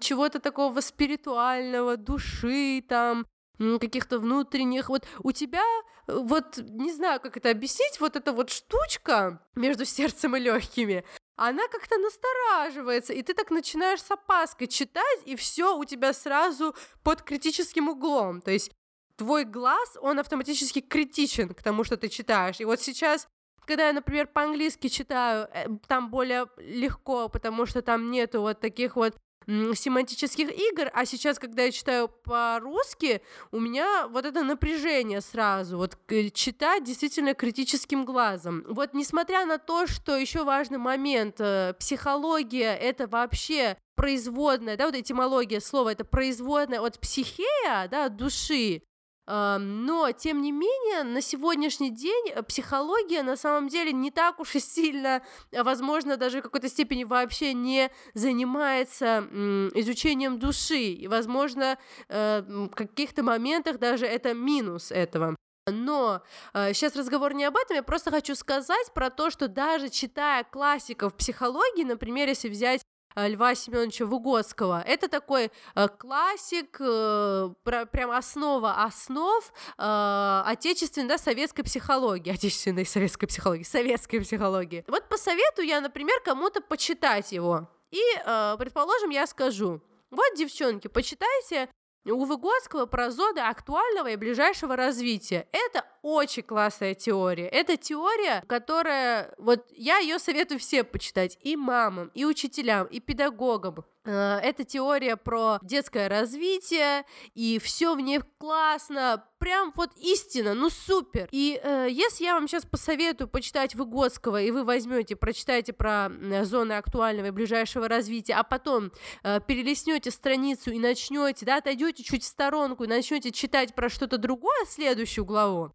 чего-то 0.00 0.40
такого 0.40 0.80
спиритуального, 0.80 1.96
души 1.96 2.82
там, 2.88 3.26
каких-то 3.58 4.18
внутренних, 4.18 4.88
вот 4.88 5.06
у 5.22 5.32
тебя, 5.32 5.62
э, 6.06 6.16
вот 6.16 6.58
не 6.58 6.92
знаю, 6.92 7.20
как 7.20 7.36
это 7.36 7.50
объяснить, 7.50 8.00
вот 8.00 8.16
эта 8.16 8.32
вот 8.32 8.50
штучка 8.50 9.40
между 9.54 9.84
сердцем 9.84 10.36
и 10.36 10.40
легкими, 10.40 11.04
она 11.36 11.66
как-то 11.68 11.98
настораживается, 11.98 13.12
и 13.12 13.22
ты 13.22 13.34
так 13.34 13.50
начинаешь 13.50 14.02
с 14.02 14.10
опаской 14.10 14.66
читать, 14.66 15.20
и 15.24 15.34
все 15.34 15.76
у 15.76 15.84
тебя 15.84 16.12
сразу 16.12 16.74
под 17.02 17.22
критическим 17.22 17.88
углом. 17.88 18.40
То 18.40 18.52
есть 18.52 18.70
твой 19.16 19.44
глаз, 19.44 19.96
он 20.00 20.18
автоматически 20.18 20.80
критичен 20.80 21.52
к 21.54 21.62
тому, 21.62 21.82
что 21.82 21.96
ты 21.96 22.08
читаешь. 22.08 22.60
И 22.60 22.64
вот 22.64 22.80
сейчас, 22.80 23.26
когда 23.66 23.88
я, 23.88 23.92
например, 23.92 24.28
по-английски 24.28 24.88
читаю, 24.88 25.48
э, 25.52 25.66
там 25.88 26.10
более 26.10 26.46
легко, 26.56 27.28
потому 27.28 27.66
что 27.66 27.82
там 27.82 28.10
нету 28.12 28.40
вот 28.40 28.60
таких 28.60 28.94
вот 28.94 29.16
семантических 29.46 30.50
игр, 30.50 30.90
а 30.92 31.04
сейчас, 31.04 31.38
когда 31.38 31.64
я 31.64 31.72
читаю 31.72 32.08
по-русски, 32.08 33.22
у 33.50 33.60
меня 33.60 34.08
вот 34.08 34.24
это 34.24 34.42
напряжение 34.42 35.20
сразу, 35.20 35.76
вот 35.76 35.98
читать 36.32 36.84
действительно 36.84 37.34
критическим 37.34 38.04
глазом. 38.04 38.64
Вот 38.68 38.94
несмотря 38.94 39.44
на 39.44 39.58
то, 39.58 39.86
что 39.86 40.16
еще 40.16 40.44
важный 40.44 40.78
момент, 40.78 41.36
э, 41.38 41.74
психология 41.78 42.74
это 42.74 43.06
вообще 43.06 43.76
производная, 43.94 44.76
да, 44.76 44.86
вот 44.86 44.94
этимология 44.94 45.60
слова, 45.60 45.90
это 45.90 46.04
производная 46.04 46.80
от 46.80 46.98
психея, 46.98 47.88
да, 47.88 48.06
от 48.06 48.16
души, 48.16 48.82
но, 49.26 50.12
тем 50.12 50.42
не 50.42 50.52
менее, 50.52 51.02
на 51.02 51.20
сегодняшний 51.22 51.90
день 51.90 52.30
э, 52.34 52.42
психология 52.42 53.22
на 53.22 53.36
самом 53.36 53.68
деле 53.68 53.92
не 53.92 54.10
так 54.10 54.38
уж 54.38 54.54
и 54.54 54.60
сильно, 54.60 55.22
а, 55.52 55.64
возможно, 55.64 56.16
даже 56.16 56.40
в 56.40 56.42
какой-то 56.42 56.68
степени 56.68 57.04
вообще 57.04 57.54
не 57.54 57.90
занимается 58.12 59.26
изучением 59.74 60.38
души. 60.38 60.78
И, 60.78 61.08
возможно, 61.08 61.78
э, 62.08 62.42
в 62.46 62.74
каких-то 62.74 63.22
моментах 63.22 63.78
даже 63.78 64.06
это 64.06 64.34
минус 64.34 64.90
этого. 64.90 65.36
Но 65.66 66.22
э, 66.52 66.74
сейчас 66.74 66.94
разговор 66.94 67.32
не 67.32 67.44
об 67.44 67.56
этом, 67.56 67.76
я 67.76 67.82
просто 67.82 68.10
хочу 68.10 68.34
сказать 68.34 68.92
про 68.92 69.08
то, 69.08 69.30
что 69.30 69.48
даже 69.48 69.88
читая 69.88 70.44
классиков 70.44 71.16
психологии, 71.16 71.84
например, 71.84 72.28
если 72.28 72.50
взять 72.50 72.82
Э, 72.82 72.93
Льва 73.16 73.54
Семеновича 73.54 74.06
Выгодского. 74.06 74.82
Это 74.82 75.08
такой 75.08 75.50
э, 75.74 75.88
классик, 75.88 76.76
э, 76.80 77.50
прям 77.64 78.10
основа 78.10 78.82
основ 78.84 79.52
э, 79.78 80.42
отечественной, 80.46 81.08
да, 81.08 81.18
советской 81.18 81.62
психологии, 81.62 82.32
отечественной 82.32 82.86
советской 82.86 83.26
психологии, 83.26 83.62
советской 83.62 84.20
психологии. 84.20 84.84
Вот 84.88 85.08
посоветую 85.08 85.66
я, 85.66 85.80
например, 85.80 86.20
кому-то 86.24 86.60
почитать 86.60 87.32
его. 87.32 87.68
И, 87.90 88.02
э, 88.26 88.56
предположим, 88.58 89.10
я 89.10 89.26
скажу, 89.26 89.80
вот, 90.10 90.34
девчонки, 90.36 90.88
почитайте 90.88 91.68
у 92.10 92.24
Выгодского 92.24 92.86
про 92.86 93.10
зоны 93.10 93.38
актуального 93.38 94.08
и 94.08 94.16
ближайшего 94.16 94.76
развития. 94.76 95.48
Это 95.52 95.84
очень 96.02 96.42
классная 96.42 96.94
теория. 96.94 97.46
Это 97.46 97.76
теория, 97.76 98.42
которая... 98.46 99.34
Вот 99.38 99.64
я 99.70 99.98
ее 99.98 100.18
советую 100.18 100.60
все 100.60 100.84
почитать. 100.84 101.38
И 101.42 101.56
мамам, 101.56 102.10
и 102.14 102.24
учителям, 102.24 102.86
и 102.86 103.00
педагогам. 103.00 103.84
Э, 104.04 104.38
это 104.42 104.64
теория 104.64 105.16
про 105.16 105.58
детское 105.62 106.08
развитие, 106.08 107.04
и 107.34 107.58
все 107.58 107.94
в 107.94 108.00
ней 108.00 108.20
классно, 108.38 109.24
прям 109.38 109.72
вот 109.76 109.90
истина, 109.96 110.54
ну 110.54 110.68
супер. 110.68 111.28
И 111.32 111.58
э, 111.62 111.88
если 111.90 112.24
я 112.24 112.34
вам 112.34 112.46
сейчас 112.46 112.66
посоветую 112.66 113.28
почитать 113.28 113.74
Выгодского, 113.74 114.42
и 114.42 114.50
вы 114.50 114.64
возьмете, 114.64 115.16
прочитаете 115.16 115.72
про 115.72 116.10
зоны 116.42 116.74
актуального 116.74 117.28
и 117.28 117.30
ближайшего 117.30 117.88
развития, 117.88 118.34
а 118.34 118.42
потом 118.42 118.92
э, 119.22 119.40
перелистнете 119.46 120.10
страницу 120.10 120.70
и 120.70 120.78
начнете, 120.78 121.46
да, 121.46 121.56
отойдете 121.56 122.02
чуть 122.02 122.22
в 122.22 122.26
сторонку 122.26 122.84
и 122.84 122.88
начнете 122.88 123.30
читать 123.30 123.74
про 123.74 123.88
что-то 123.88 124.18
другое, 124.18 124.66
следующую 124.66 125.24
главу, 125.24 125.72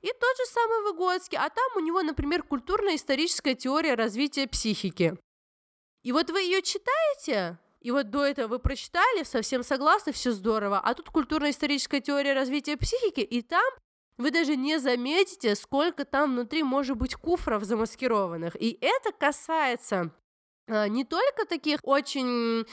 и 0.00 0.08
тот 0.08 0.36
же 0.36 0.44
самый 0.46 0.82
Выгодский, 0.82 1.36
а 1.36 1.48
там 1.50 1.66
у 1.76 1.80
него, 1.80 2.02
например, 2.02 2.42
культурно-историческая 2.42 3.54
теория 3.54 3.94
развития 3.94 4.46
психики. 4.46 5.18
И 6.02 6.12
вот 6.12 6.30
вы 6.30 6.42
ее 6.42 6.62
читаете, 6.62 7.58
и 7.86 7.92
вот 7.92 8.10
до 8.10 8.24
этого 8.24 8.48
вы 8.48 8.58
прочитали, 8.58 9.22
совсем 9.22 9.62
согласны, 9.62 10.12
все 10.12 10.32
здорово, 10.32 10.80
а 10.80 10.92
тут 10.94 11.08
культурно-историческая 11.08 12.00
теория 12.00 12.32
развития 12.32 12.76
психики, 12.76 13.20
и 13.20 13.42
там 13.42 13.62
вы 14.18 14.32
даже 14.32 14.56
не 14.56 14.80
заметите, 14.80 15.54
сколько 15.54 16.04
там 16.04 16.32
внутри 16.32 16.64
может 16.64 16.96
быть 16.96 17.14
куфров 17.14 17.62
замаскированных. 17.62 18.60
И 18.60 18.76
это 18.80 19.12
касается 19.12 20.10
не 20.68 21.04
только 21.04 21.46
таких 21.48 21.80
очень 21.82 22.66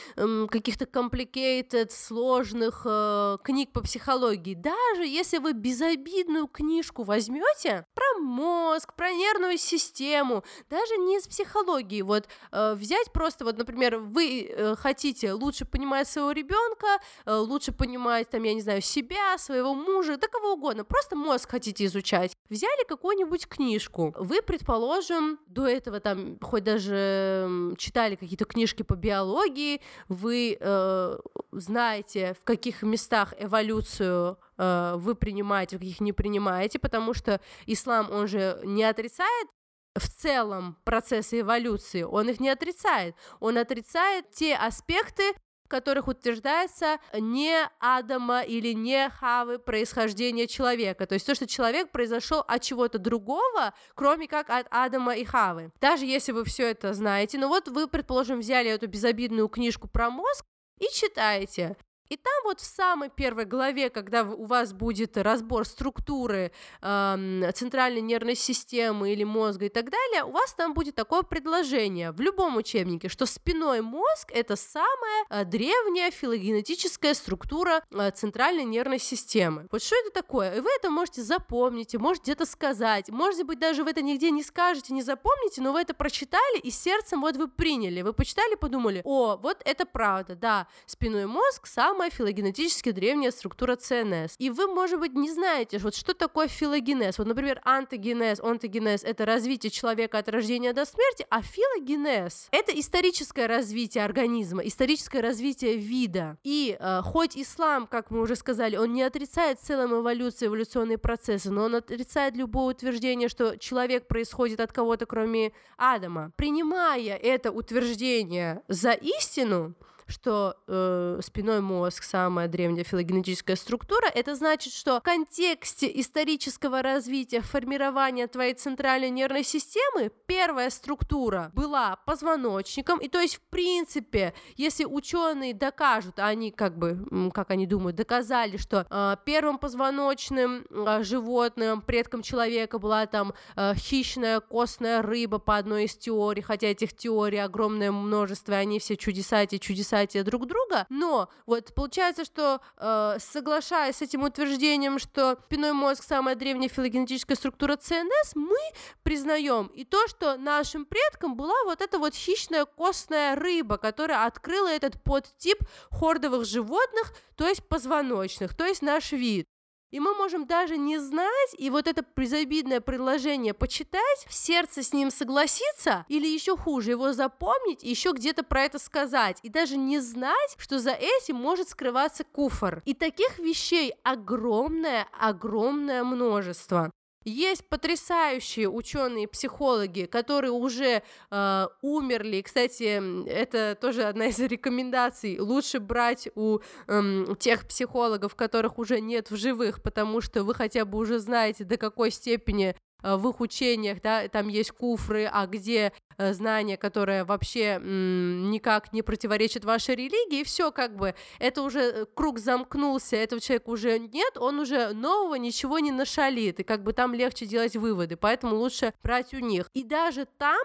каких-то 0.47 0.85
complicated, 0.85 1.91
сложных 1.91 2.83
э, 2.85 3.37
книг 3.43 3.71
по 3.71 3.81
психологии, 3.81 4.55
даже 4.55 5.05
если 5.05 5.37
вы 5.37 5.53
безобидную 5.53 6.47
книжку 6.47 7.03
возьмете 7.03 7.85
про 7.93 8.19
мозг, 8.19 8.93
про 8.95 9.11
нервную 9.11 9.57
систему, 9.57 10.43
даже 10.69 10.97
не 10.97 11.17
из 11.17 11.27
психологии, 11.27 12.01
вот 12.01 12.27
э, 12.51 12.73
взять 12.73 13.11
просто, 13.11 13.45
вот, 13.45 13.57
например, 13.57 13.97
вы 13.97 14.41
э, 14.41 14.75
хотите 14.75 15.33
лучше 15.33 15.65
понимать 15.65 16.07
своего 16.07 16.31
ребенка, 16.31 16.87
лучше 17.25 17.71
понимать, 17.71 18.29
там, 18.29 18.43
я 18.43 18.53
не 18.53 18.61
знаю, 18.61 18.81
себя, 18.81 19.37
своего 19.37 19.73
мужа, 19.73 20.17
да 20.17 20.27
кого 20.27 20.53
угодно, 20.53 20.83
просто 20.83 21.15
мозг 21.15 21.49
хотите 21.49 21.85
изучать, 21.85 22.35
взяли 22.49 22.85
какую-нибудь 22.87 23.47
книжку, 23.47 24.13
вы, 24.17 24.41
предположим, 24.41 25.39
до 25.47 25.67
этого 25.67 25.99
там 25.99 26.37
хоть 26.41 26.63
даже 26.63 27.75
читали 27.83 28.15
какие-то 28.15 28.45
книжки 28.45 28.83
по 28.83 28.95
биологии, 28.95 29.81
вы 30.07 30.57
э, 30.59 31.17
знаете, 31.51 32.35
в 32.39 32.43
каких 32.43 32.81
местах 32.81 33.33
эволюцию 33.37 34.37
э, 34.57 34.93
вы 34.97 35.15
принимаете, 35.15 35.75
в 35.77 35.79
каких 35.79 35.99
не 35.99 36.13
принимаете, 36.13 36.79
потому 36.79 37.13
что 37.13 37.41
ислам, 37.65 38.09
он 38.11 38.27
же 38.27 38.59
не 38.63 38.83
отрицает 38.83 39.47
в 39.95 40.07
целом 40.07 40.77
процессы 40.83 41.41
эволюции, 41.41 42.03
он 42.03 42.29
их 42.29 42.39
не 42.39 42.49
отрицает. 42.49 43.15
Он 43.39 43.57
отрицает 43.57 44.31
те 44.31 44.55
аспекты, 44.55 45.33
которых 45.73 46.07
утверждается 46.07 46.99
не 47.19 47.67
Адама 47.79 48.41
или 48.41 48.73
не 48.73 49.09
Хавы 49.09 49.57
происхождения 49.57 50.45
человека. 50.45 51.07
То 51.07 51.15
есть 51.15 51.25
то, 51.25 51.33
что 51.33 51.47
человек 51.47 51.89
произошел 51.91 52.43
от 52.47 52.61
чего-то 52.61 52.99
другого, 52.99 53.73
кроме 53.95 54.27
как 54.27 54.51
от 54.51 54.67
Адама 54.69 55.15
и 55.15 55.25
Хавы. 55.25 55.71
Даже 55.81 56.05
если 56.05 56.31
вы 56.31 56.45
все 56.45 56.69
это 56.69 56.93
знаете, 56.93 57.39
ну 57.39 57.47
вот 57.47 57.69
вы, 57.69 57.87
предположим, 57.87 58.41
взяли 58.41 58.69
эту 58.69 58.87
безобидную 58.87 59.47
книжку 59.47 59.87
про 59.87 60.11
мозг 60.11 60.45
и 60.79 60.85
читаете. 60.93 61.75
И 62.09 62.17
там 62.17 62.33
вот 62.43 62.59
в 62.59 62.65
самой 62.65 63.09
первой 63.09 63.45
главе, 63.45 63.89
когда 63.89 64.23
у 64.23 64.45
вас 64.45 64.73
будет 64.73 65.17
разбор 65.17 65.65
структуры 65.65 66.51
э, 66.81 67.51
центральной 67.55 68.01
нервной 68.01 68.35
системы 68.35 69.13
или 69.13 69.23
мозга 69.23 69.65
и 69.65 69.69
так 69.69 69.89
далее, 69.89 70.23
у 70.25 70.31
вас 70.31 70.53
там 70.53 70.73
будет 70.73 70.95
такое 70.95 71.23
предложение 71.23 72.11
в 72.11 72.19
любом 72.19 72.57
учебнике, 72.57 73.09
что 73.09 73.25
спиной 73.25 73.81
мозг 73.81 74.31
это 74.31 74.55
самая 74.55 75.25
э, 75.29 75.45
древняя 75.45 76.11
филогенетическая 76.11 77.13
структура 77.13 77.81
э, 77.89 78.11
центральной 78.11 78.65
нервной 78.65 78.99
системы. 78.99 79.67
Вот 79.71 79.81
что 79.81 79.95
это 79.95 80.11
такое? 80.11 80.57
И 80.57 80.59
вы 80.59 80.69
это 80.75 80.89
можете 80.89 81.23
запомнить, 81.23 81.95
можете 81.95 82.23
где-то 82.23 82.45
сказать, 82.45 83.09
может 83.09 83.45
быть 83.45 83.59
даже 83.59 83.83
вы 83.83 83.91
это 83.91 84.01
нигде 84.01 84.29
не 84.29 84.43
скажете, 84.43 84.93
не 84.93 85.01
запомните, 85.01 85.61
но 85.61 85.71
вы 85.71 85.81
это 85.81 85.93
прочитали 85.93 86.59
и 86.59 86.69
сердцем 86.69 87.21
вот 87.21 87.37
вы 87.37 87.47
приняли, 87.47 88.01
вы 88.01 88.13
почитали, 88.13 88.55
подумали, 88.55 89.01
о, 89.05 89.37
вот 89.37 89.61
это 89.65 89.85
правда, 89.85 90.35
да, 90.35 90.67
спиной 90.85 91.25
мозг 91.25 91.65
самая 91.65 91.92
самая 91.93 92.09
филогенетически 92.09 92.89
древняя 92.91 93.29
структура 93.29 93.75
ЦНС. 93.75 94.33
И 94.39 94.49
вы, 94.49 94.65
может 94.65 94.99
быть, 94.99 95.13
не 95.13 95.29
знаете, 95.29 95.77
вот 95.77 95.93
что 95.93 96.15
такое 96.15 96.47
филогенез. 96.47 97.19
Вот, 97.19 97.27
например, 97.27 97.61
антогенез, 97.63 98.39
онтогенез— 98.39 99.03
это 99.05 99.27
развитие 99.27 99.69
человека 99.69 100.17
от 100.17 100.27
рождения 100.27 100.73
до 100.73 100.85
смерти, 100.85 101.23
а 101.29 101.43
филогенез— 101.43 102.47
это 102.51 102.71
историческое 102.79 103.45
развитие 103.45 104.03
организма, 104.03 104.63
историческое 104.63 105.21
развитие 105.21 105.75
вида. 105.75 106.39
И 106.43 106.75
э, 106.79 107.01
хоть 107.03 107.37
ислам, 107.37 107.85
как 107.85 108.09
мы 108.09 108.21
уже 108.21 108.35
сказали, 108.35 108.75
он 108.75 108.91
не 108.91 109.03
отрицает 109.03 109.59
в 109.59 109.63
целом 109.63 109.93
эволюцию, 109.93 110.49
эволюционные 110.49 110.97
процессы, 110.97 111.51
но 111.51 111.65
он 111.65 111.75
отрицает 111.75 112.35
любое 112.35 112.73
утверждение, 112.73 113.29
что 113.29 113.55
человек 113.57 114.07
происходит 114.07 114.61
от 114.61 114.71
кого-то, 114.71 115.05
кроме 115.05 115.51
Адама. 115.77 116.31
Принимая 116.37 117.17
это 117.17 117.51
утверждение 117.51 118.63
за 118.67 118.93
истину, 118.93 119.75
что 120.13 120.55
э, 120.67 121.19
спиной 121.21 121.61
мозг 121.61 122.03
самая 122.03 122.47
древняя 122.47 122.83
филогенетическая 122.83 123.55
структура, 123.55 124.07
это 124.13 124.35
значит, 124.35 124.71
что 124.73 124.99
в 124.99 125.03
контексте 125.03 125.91
исторического 125.99 126.81
развития, 126.81 127.41
формирования 127.41 128.27
твоей 128.27 128.53
центральной 128.53 129.09
нервной 129.09 129.43
системы 129.43 130.11
первая 130.27 130.69
структура 130.69 131.51
была 131.53 131.97
позвоночником, 132.05 132.99
и 132.99 133.09
то 133.09 133.19
есть 133.19 133.37
в 133.37 133.41
принципе, 133.49 134.33
если 134.55 134.85
ученые 134.85 135.53
докажут, 135.53 136.19
а 136.19 136.27
они 136.27 136.51
как 136.51 136.77
бы, 136.77 137.31
как 137.33 137.51
они 137.51 137.65
думают, 137.65 137.95
доказали, 137.95 138.57
что 138.57 138.85
э, 138.89 139.15
первым 139.25 139.57
позвоночным 139.57 140.65
э, 140.69 141.03
животным, 141.03 141.81
предком 141.81 142.21
человека 142.21 142.79
была 142.79 143.05
там 143.07 143.33
э, 143.55 143.73
хищная 143.75 144.39
костная 144.39 145.01
рыба 145.01 145.39
по 145.39 145.57
одной 145.57 145.85
из 145.85 145.95
теорий, 145.97 146.41
хотя 146.41 146.67
этих 146.67 146.95
теорий 146.95 147.39
огромное 147.39 147.91
множество, 147.91 148.53
и 148.53 148.55
они 148.55 148.79
все 148.79 148.95
чудесатие, 148.95 149.59
чудесатие 150.03 150.23
друг 150.23 150.45
друга, 150.47 150.85
но 150.89 151.29
вот 151.45 151.73
получается, 151.73 152.25
что 152.25 152.61
э, 152.77 153.17
соглашаясь 153.19 153.97
с 153.97 154.01
этим 154.01 154.23
утверждением, 154.23 154.99
что 154.99 155.37
спиной 155.45 155.73
мозг 155.73 156.03
самая 156.03 156.35
древняя 156.35 156.69
филогенетическая 156.69 157.35
структура 157.35 157.75
ЦНС, 157.75 158.35
мы 158.35 158.57
признаем 159.03 159.67
и 159.67 159.83
то, 159.83 160.07
что 160.07 160.37
нашим 160.37 160.85
предкам 160.85 161.35
была 161.35 161.63
вот 161.65 161.81
эта 161.81 161.99
вот 161.99 162.15
хищная 162.15 162.65
костная 162.65 163.35
рыба, 163.35 163.77
которая 163.77 164.25
открыла 164.25 164.67
этот 164.67 165.01
подтип 165.03 165.57
хордовых 165.91 166.45
животных, 166.45 167.13
то 167.35 167.47
есть 167.47 167.67
позвоночных, 167.67 168.55
то 168.55 168.65
есть 168.65 168.81
наш 168.81 169.11
вид. 169.11 169.47
И 169.93 169.99
мы 169.99 170.15
можем 170.15 170.47
даже 170.47 170.75
не 170.75 170.97
знать, 170.97 171.55
и 171.55 171.69
вот 171.69 171.87
это 171.87 172.03
безобидное 172.15 172.81
предложение 172.81 173.53
почитать, 173.53 174.25
в 174.27 174.33
сердце 174.33 174.81
с 174.81 174.91
ним 174.91 175.11
согласиться, 175.11 176.03
или 176.07 176.25
еще 176.25 176.57
хуже, 176.57 176.89
его 176.89 177.13
запомнить, 177.13 177.83
еще 177.83 178.11
где-то 178.11 178.41
про 178.41 178.63
это 178.63 178.79
сказать, 178.79 179.37
и 179.43 179.49
даже 179.49 179.77
не 179.77 179.99
знать, 179.99 180.55
что 180.57 180.79
за 180.79 180.93
этим 180.93 181.35
может 181.35 181.69
скрываться 181.69 182.23
куфор. 182.23 182.81
И 182.85 182.95
таких 182.95 183.37
вещей 183.37 183.93
огромное, 184.01 185.07
огромное 185.11 186.03
множество. 186.03 186.89
Есть 187.25 187.67
потрясающие 187.69 188.69
ученые 188.69 189.27
психологи, 189.27 190.05
которые 190.05 190.51
уже 190.51 191.03
э, 191.31 191.67
умерли. 191.81 192.41
Кстати, 192.41 193.27
это 193.27 193.77
тоже 193.79 194.03
одна 194.03 194.27
из 194.27 194.39
рекомендаций. 194.39 195.39
Лучше 195.39 195.79
брать 195.79 196.27
у 196.35 196.59
э, 196.87 197.25
тех 197.39 197.67
психологов, 197.67 198.35
которых 198.35 198.77
уже 198.77 198.99
нет 198.99 199.31
в 199.31 199.37
живых, 199.37 199.81
потому 199.81 200.21
что 200.21 200.43
вы 200.43 200.53
хотя 200.53 200.85
бы 200.85 200.97
уже 200.97 201.19
знаете, 201.19 201.63
до 201.63 201.77
какой 201.77 202.11
степени 202.11 202.75
в 203.03 203.29
их 203.29 203.39
учениях, 203.41 204.01
да, 204.01 204.27
там 204.29 204.47
есть 204.47 204.71
куфры, 204.71 205.29
а 205.31 205.45
где 205.45 205.91
э, 206.17 206.33
знания, 206.33 206.77
которые 206.77 207.23
вообще 207.23 207.79
никак 207.79 208.93
не 208.93 209.01
противоречат 209.01 209.65
вашей 209.65 209.95
религии, 209.95 210.41
и 210.41 210.43
все 210.43 210.71
как 210.71 210.95
бы, 210.95 211.13
это 211.39 211.61
уже 211.61 211.81
э, 211.81 212.05
круг 212.13 212.39
замкнулся, 212.39 213.17
этого 213.17 213.41
человека 213.41 213.69
уже 213.69 213.99
нет, 213.99 214.37
он 214.37 214.59
уже 214.59 214.93
нового 214.93 215.35
ничего 215.35 215.79
не 215.79 215.91
нашалит, 215.91 216.59
и 216.61 216.63
как 216.63 216.83
бы 216.83 216.93
там 216.93 217.13
легче 217.13 217.45
делать 217.45 217.75
выводы, 217.75 218.15
поэтому 218.15 218.55
лучше 218.55 218.93
брать 219.03 219.33
у 219.33 219.39
них. 219.39 219.69
И 219.73 219.83
даже 219.83 220.25
там 220.37 220.63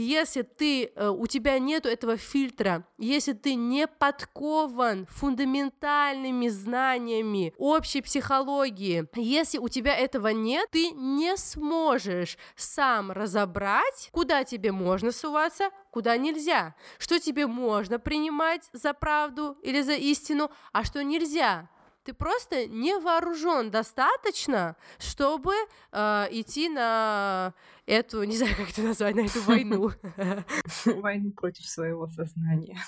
если 0.00 0.42
ты, 0.42 0.92
э, 0.94 1.08
у 1.08 1.26
тебя 1.26 1.58
нету 1.58 1.88
этого 1.88 2.16
фильтра, 2.16 2.86
если 2.98 3.32
ты 3.32 3.54
не 3.54 3.86
подкован 3.86 5.06
фундаментальными 5.06 6.48
знаниями 6.48 7.54
общей 7.58 8.02
психологии, 8.02 9.08
если 9.14 9.58
у 9.58 9.68
тебя 9.68 9.96
этого 9.96 10.28
нет, 10.28 10.68
ты 10.70 10.90
не 10.90 11.36
сможешь 11.36 12.36
сам 12.56 13.10
разобрать, 13.10 14.08
куда 14.12 14.44
тебе 14.44 14.72
можно 14.72 15.12
суваться, 15.12 15.70
куда 15.90 16.16
нельзя, 16.16 16.74
что 16.98 17.18
тебе 17.18 17.46
можно 17.46 17.98
принимать 17.98 18.68
за 18.72 18.92
правду 18.92 19.56
или 19.62 19.80
за 19.80 19.94
истину, 19.94 20.50
а 20.72 20.84
что 20.84 21.02
нельзя 21.02 21.68
ты 22.06 22.14
просто 22.14 22.66
не 22.66 22.98
вооружен 22.98 23.70
достаточно, 23.70 24.76
чтобы 24.98 25.52
э, 25.92 26.26
идти 26.30 26.68
на 26.68 27.52
эту, 27.84 28.22
не 28.22 28.36
знаю, 28.36 28.54
как 28.56 28.70
это 28.70 28.82
назвать, 28.82 29.16
на 29.16 29.20
эту 29.26 29.42
войну. 29.42 29.90
Войну 31.02 31.32
против 31.32 31.66
своего 31.66 32.06
сознания. 32.06 32.78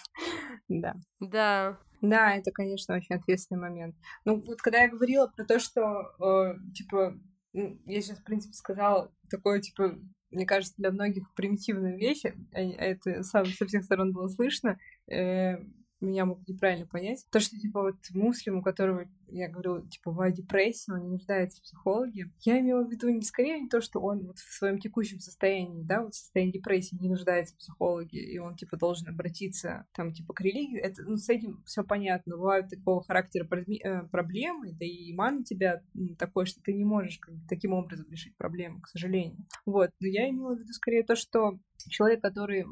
Да. 0.69 0.95
Да. 1.21 1.79
Да, 2.01 2.37
это, 2.37 2.53
конечно, 2.53 2.95
очень 2.95 3.17
ответственный 3.17 3.61
момент. 3.61 3.97
Ну, 4.25 4.41
вот 4.41 4.63
когда 4.63 4.83
я 4.83 4.89
говорила 4.89 5.27
про 5.27 5.45
то, 5.45 5.59
что, 5.59 6.13
э, 6.21 6.55
типа, 6.73 7.19
я 7.53 8.01
сейчас, 8.01 8.19
в 8.19 8.25
принципе, 8.25 8.55
сказала 8.55 9.13
такое, 9.29 9.61
типа, 9.61 9.99
мне 10.31 10.47
кажется, 10.47 10.75
для 10.79 10.93
многих 10.93 11.25
примитивную 11.35 11.99
вещь, 11.99 12.23
а 12.25 12.61
это 12.61 13.23
со 13.25 13.43
всех 13.43 13.83
сторон 13.83 14.13
было 14.13 14.29
слышно, 14.29 14.79
э, 15.11 15.57
меня 16.01 16.25
могут 16.25 16.49
неправильно 16.49 16.87
понять. 16.87 17.27
То, 17.31 17.41
что, 17.41 17.59
типа, 17.59 17.83
вот 17.83 17.97
муслим, 18.11 18.59
у 18.59 18.63
которого, 18.63 19.07
я 19.29 19.49
говорю, 19.49 19.87
типа, 19.87 20.11
бывает 20.11 20.35
депрессия, 20.35 20.93
он 20.93 21.03
не 21.03 21.09
нуждается 21.09 21.59
в 21.59 21.63
психологе, 21.63 22.31
я 22.41 22.61
имела 22.61 22.85
в 22.85 22.91
виду 22.91 23.09
не 23.09 23.23
скорее 23.23 23.61
не 23.61 23.69
то, 23.69 23.81
что 23.81 24.01
он 24.01 24.27
вот 24.27 24.39
в 24.39 24.53
своем 24.53 24.79
текущем 24.79 25.21
состоянии, 25.21 25.83
да, 25.83 26.03
вот 26.03 26.15
в 26.15 26.19
состоянии 26.19 26.53
депрессии 26.53 26.97
не 27.01 27.09
нуждается 27.09 27.55
в 27.55 27.59
психологе, 27.59 28.21
и 28.21 28.39
он, 28.39 28.57
типа, 28.57 28.77
должен 28.77 29.09
обратиться, 29.09 29.87
там, 29.93 30.13
типа, 30.13 30.33
к 30.35 30.41
религии. 30.41 30.79
Это, 30.79 31.03
ну, 31.03 31.17
с 31.17 31.29
этим 31.29 31.63
все 31.67 31.85
понятно. 31.85 32.37
Бывают 32.37 32.71
такого 32.71 33.03
характера 33.03 33.45
э, 33.45 34.03
проблемы, 34.09 34.73
да 34.73 34.85
и 34.85 35.13
иман 35.13 35.39
у 35.39 35.43
тебя 35.45 35.83
такой, 36.19 36.47
что 36.47 36.61
ты 36.63 36.73
не 36.73 36.85
можешь 36.85 37.19
как 37.19 37.35
таким 37.49 37.73
образом 37.73 38.07
решить 38.11 38.37
проблему, 38.37 38.81
к 38.81 38.89
сожалению. 38.89 39.47
Вот. 39.67 39.91
Но 40.01 40.09
я 40.09 40.29
имела 40.29 40.55
в 40.55 40.61
виду 40.61 40.73
скорее 40.73 41.03
то, 41.03 41.17
что 41.17 41.59
человек, 41.89 42.21
который 42.21 42.65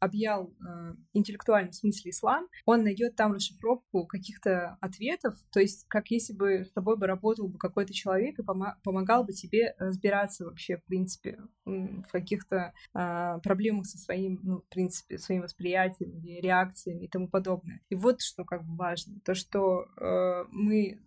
объял 0.00 0.52
э, 0.60 0.94
интеллектуальном 1.12 1.72
смысле 1.72 2.10
ислам, 2.10 2.48
он 2.64 2.82
найдет 2.82 3.16
там 3.16 3.32
расшифровку 3.32 4.06
каких-то 4.06 4.76
ответов, 4.80 5.36
то 5.52 5.60
есть 5.60 5.86
как 5.88 6.10
если 6.10 6.32
бы 6.32 6.64
с 6.64 6.72
тобой 6.72 6.96
бы 6.96 7.06
работал 7.06 7.48
бы 7.48 7.58
какой-то 7.58 7.92
человек 7.92 8.38
и 8.38 8.42
пом- 8.42 8.74
помогал 8.82 9.24
бы 9.24 9.32
тебе 9.32 9.74
разбираться 9.78 10.44
вообще, 10.44 10.78
в 10.78 10.84
принципе, 10.84 11.38
в 11.64 12.10
каких-то 12.10 12.72
э, 12.94 13.38
проблемах 13.42 13.86
со 13.86 13.98
своим, 13.98 14.40
ну, 14.42 14.58
в 14.58 14.68
принципе, 14.68 15.18
своим 15.18 15.42
восприятием 15.42 16.22
реакциями 16.24 17.04
и 17.04 17.08
тому 17.08 17.28
подобное. 17.28 17.80
И 17.88 17.94
вот 17.94 18.20
что 18.20 18.44
как 18.44 18.64
бы 18.64 18.76
важно, 18.76 19.20
то, 19.24 19.34
что 19.34 19.86
э, 19.96 20.44
мы 20.50 21.00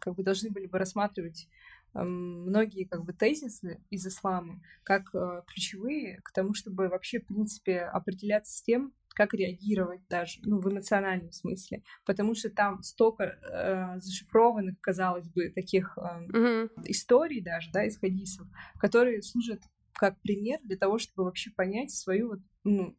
как 0.00 0.16
бы 0.16 0.22
должны 0.22 0.50
были 0.50 0.66
бы 0.66 0.78
рассматривать 0.78 1.48
многие 1.94 2.84
как 2.84 3.04
бы 3.04 3.12
тезисы 3.12 3.82
из 3.90 4.06
ислама 4.06 4.60
как 4.82 5.14
э, 5.14 5.42
ключевые 5.46 6.20
к 6.22 6.32
тому, 6.32 6.54
чтобы 6.54 6.88
вообще, 6.88 7.20
в 7.20 7.26
принципе, 7.26 7.80
определяться 7.80 8.56
с 8.56 8.62
тем, 8.62 8.92
как 9.14 9.34
реагировать 9.34 10.00
даже, 10.08 10.40
ну, 10.42 10.58
в 10.58 10.70
эмоциональном 10.70 11.32
смысле, 11.32 11.82
потому 12.04 12.34
что 12.34 12.50
там 12.50 12.82
столько 12.82 13.24
э, 13.24 14.00
зашифрованных, 14.00 14.80
казалось 14.80 15.28
бы, 15.28 15.50
таких 15.50 15.96
э, 15.98 16.00
mm-hmm. 16.00 16.70
историй 16.86 17.42
даже, 17.42 17.70
да, 17.72 17.84
из 17.84 17.98
хадисов, 17.98 18.46
которые 18.78 19.22
служат 19.22 19.60
как 19.94 20.20
пример 20.20 20.58
для 20.62 20.76
того, 20.76 20.98
чтобы 20.98 21.24
вообще 21.24 21.50
понять 21.50 21.90
свою 21.90 22.30
вот, 22.30 22.40
ну, 22.64 22.96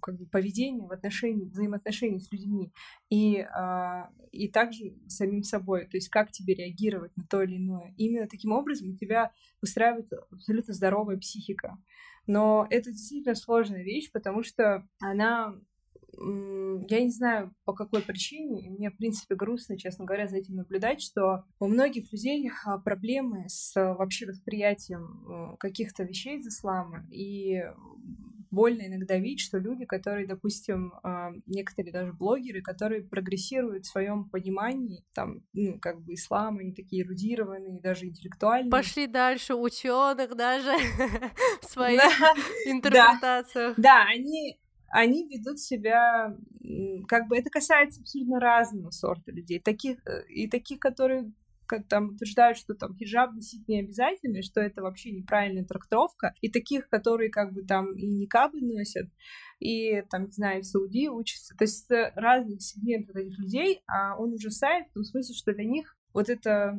как 0.00 0.18
бы 0.18 0.26
поведение 0.26 0.86
в 0.86 0.92
отношении, 0.92 1.44
взаимоотношений 1.44 2.20
с 2.20 2.30
людьми 2.30 2.72
и, 3.10 3.38
а, 3.40 4.10
и 4.30 4.48
также 4.48 4.94
самим 5.08 5.42
собой, 5.42 5.86
то 5.86 5.96
есть 5.96 6.08
как 6.08 6.30
тебе 6.30 6.54
реагировать 6.54 7.16
на 7.16 7.24
то 7.24 7.42
или 7.42 7.56
иное. 7.56 7.94
именно 7.96 8.28
таким 8.28 8.52
образом 8.52 8.90
у 8.90 8.96
тебя 8.96 9.32
выстраивается 9.60 10.24
абсолютно 10.30 10.74
здоровая 10.74 11.16
психика. 11.16 11.78
Но 12.26 12.66
это 12.70 12.92
действительно 12.92 13.34
сложная 13.34 13.82
вещь, 13.82 14.10
потому 14.12 14.42
что 14.42 14.86
она 15.00 15.56
я 16.14 17.00
не 17.02 17.10
знаю, 17.10 17.54
по 17.64 17.72
какой 17.72 18.02
причине, 18.02 18.66
и 18.66 18.70
мне, 18.70 18.90
в 18.90 18.96
принципе, 18.96 19.34
грустно, 19.34 19.78
честно 19.78 20.04
говоря, 20.04 20.28
за 20.28 20.36
этим 20.36 20.56
наблюдать, 20.56 21.00
что 21.00 21.44
у 21.58 21.66
многих 21.66 22.12
людей 22.12 22.50
а, 22.64 22.78
проблемы 22.78 23.48
с 23.48 23.74
вообще 23.74 24.26
восприятием 24.26 25.56
каких-то 25.58 26.04
вещей 26.04 26.38
из 26.38 26.46
ислама, 26.46 27.06
и 27.10 27.62
больно 28.52 28.86
иногда 28.86 29.16
видеть, 29.16 29.40
что 29.40 29.58
люди, 29.58 29.86
которые, 29.86 30.26
допустим, 30.26 30.92
а, 31.02 31.32
некоторые 31.46 31.92
даже 31.92 32.12
блогеры, 32.12 32.60
которые 32.60 33.02
прогрессируют 33.02 33.86
в 33.86 33.90
своем 33.90 34.28
понимании, 34.28 35.04
там, 35.14 35.40
ну, 35.54 35.80
как 35.80 36.02
бы 36.02 36.14
ислам, 36.14 36.58
они 36.58 36.72
такие 36.72 37.02
эрудированные, 37.02 37.80
даже 37.80 38.06
интеллектуальные. 38.06 38.70
Пошли 38.70 39.06
дальше 39.06 39.54
ученых 39.54 40.36
даже 40.36 40.70
в 41.62 41.64
своих 41.64 42.02
интерпретациях. 42.66 43.74
Да, 43.78 44.04
они 44.06 44.61
они 44.92 45.26
ведут 45.26 45.58
себя, 45.58 46.36
как 47.08 47.26
бы 47.26 47.36
это 47.36 47.50
касается 47.50 48.02
абсолютно 48.02 48.38
разного 48.38 48.90
сорта 48.90 49.32
людей, 49.32 49.58
таких 49.58 49.98
э, 50.06 50.26
и 50.28 50.48
таких, 50.48 50.78
которые 50.78 51.32
как 51.66 51.88
там 51.88 52.10
утверждают, 52.10 52.58
что 52.58 52.74
там 52.74 52.94
хиджаб 52.94 53.32
носить 53.32 53.66
не 53.66 53.80
обязательно, 53.80 54.42
что 54.42 54.60
это 54.60 54.82
вообще 54.82 55.10
неправильная 55.10 55.64
трактовка, 55.64 56.34
и 56.42 56.50
таких, 56.50 56.90
которые 56.90 57.30
как 57.30 57.54
бы 57.54 57.62
там 57.62 57.96
и 57.96 58.06
никабы 58.06 58.60
носят, 58.60 59.08
и 59.58 60.02
там, 60.10 60.26
не 60.26 60.32
знаю, 60.32 60.62
в 60.62 60.66
Саудии 60.66 61.08
учатся. 61.08 61.56
То 61.56 61.64
есть 61.64 61.90
разных 62.14 62.60
сегментов 62.60 63.16
этих 63.16 63.38
людей, 63.38 63.80
а 63.86 64.18
он 64.18 64.34
ужасает 64.34 64.88
в 64.88 64.92
том 64.92 65.04
смысле, 65.04 65.34
что 65.34 65.54
для 65.54 65.64
них 65.64 65.96
вот 66.12 66.28
эта 66.28 66.78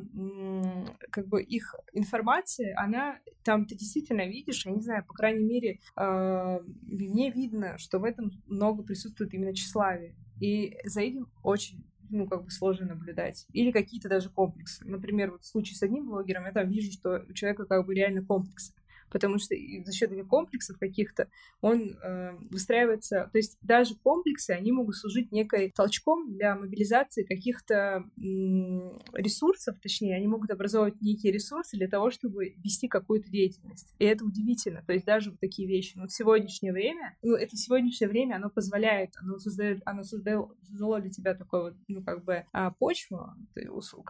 как 1.10 1.26
бы 1.28 1.42
их 1.42 1.74
информация, 1.92 2.74
она 2.78 3.18
там 3.42 3.66
ты 3.66 3.74
действительно 3.74 4.26
видишь, 4.26 4.64
я 4.66 4.72
не 4.72 4.80
знаю, 4.80 5.04
по 5.04 5.14
крайней 5.14 5.44
мере, 5.44 5.80
э, 5.96 6.58
мне 6.82 7.30
видно, 7.30 7.78
что 7.78 7.98
в 7.98 8.04
этом 8.04 8.30
много 8.46 8.82
присутствует 8.82 9.34
именно 9.34 9.54
тщеславие. 9.54 10.14
и 10.40 10.76
за 10.84 11.02
этим 11.02 11.28
очень 11.42 11.84
ну, 12.10 12.28
как 12.28 12.44
бы 12.44 12.50
сложно 12.50 12.86
наблюдать. 12.86 13.46
Или 13.52 13.72
какие-то 13.72 14.08
даже 14.08 14.30
комплексы. 14.30 14.84
Например, 14.84 15.32
вот 15.32 15.42
в 15.42 15.46
случае 15.46 15.76
с 15.76 15.82
одним 15.82 16.06
блогером 16.06 16.44
я 16.44 16.52
там 16.52 16.68
вижу, 16.68 16.92
что 16.92 17.24
у 17.28 17.32
человека 17.32 17.64
как 17.66 17.86
бы 17.86 17.94
реально 17.94 18.24
комплексы 18.24 18.72
потому 19.14 19.38
что 19.38 19.54
за 19.84 19.92
счет 19.92 20.10
этих 20.10 20.26
комплексов 20.26 20.76
каких-то 20.76 21.28
он 21.60 21.96
э, 22.02 22.36
выстраивается, 22.50 23.30
то 23.32 23.38
есть 23.38 23.56
даже 23.62 23.94
комплексы, 23.94 24.50
они 24.50 24.72
могут 24.72 24.96
служить 24.96 25.30
некой 25.30 25.70
толчком 25.70 26.34
для 26.34 26.56
мобилизации 26.56 27.22
каких-то 27.22 28.04
ресурсов, 28.16 29.78
точнее, 29.80 30.16
они 30.16 30.26
могут 30.26 30.50
образовывать 30.50 31.00
некие 31.00 31.32
ресурсы 31.32 31.76
для 31.76 31.86
того, 31.86 32.10
чтобы 32.10 32.56
вести 32.64 32.88
какую-то 32.88 33.30
деятельность. 33.30 33.94
И 34.00 34.04
это 34.04 34.24
удивительно, 34.24 34.82
то 34.84 34.92
есть 34.92 35.06
даже 35.06 35.30
вот 35.30 35.38
такие 35.38 35.68
вещи. 35.68 35.92
Но 35.96 36.08
в 36.08 36.12
сегодняшнее 36.12 36.72
время, 36.72 37.16
ну, 37.22 37.36
это 37.36 37.56
сегодняшнее 37.56 38.08
время, 38.08 38.34
оно 38.34 38.50
позволяет, 38.50 39.10
оно 39.20 39.38
создает, 39.38 39.80
оно 39.84 40.02
создает, 40.02 40.48
создало 40.62 41.00
для 41.00 41.10
тебя 41.10 41.34
такое 41.34 41.62
вот, 41.62 41.74
ну, 41.86 42.02
как 42.02 42.24
бы 42.24 42.44
а, 42.52 42.72
почву, 42.72 43.30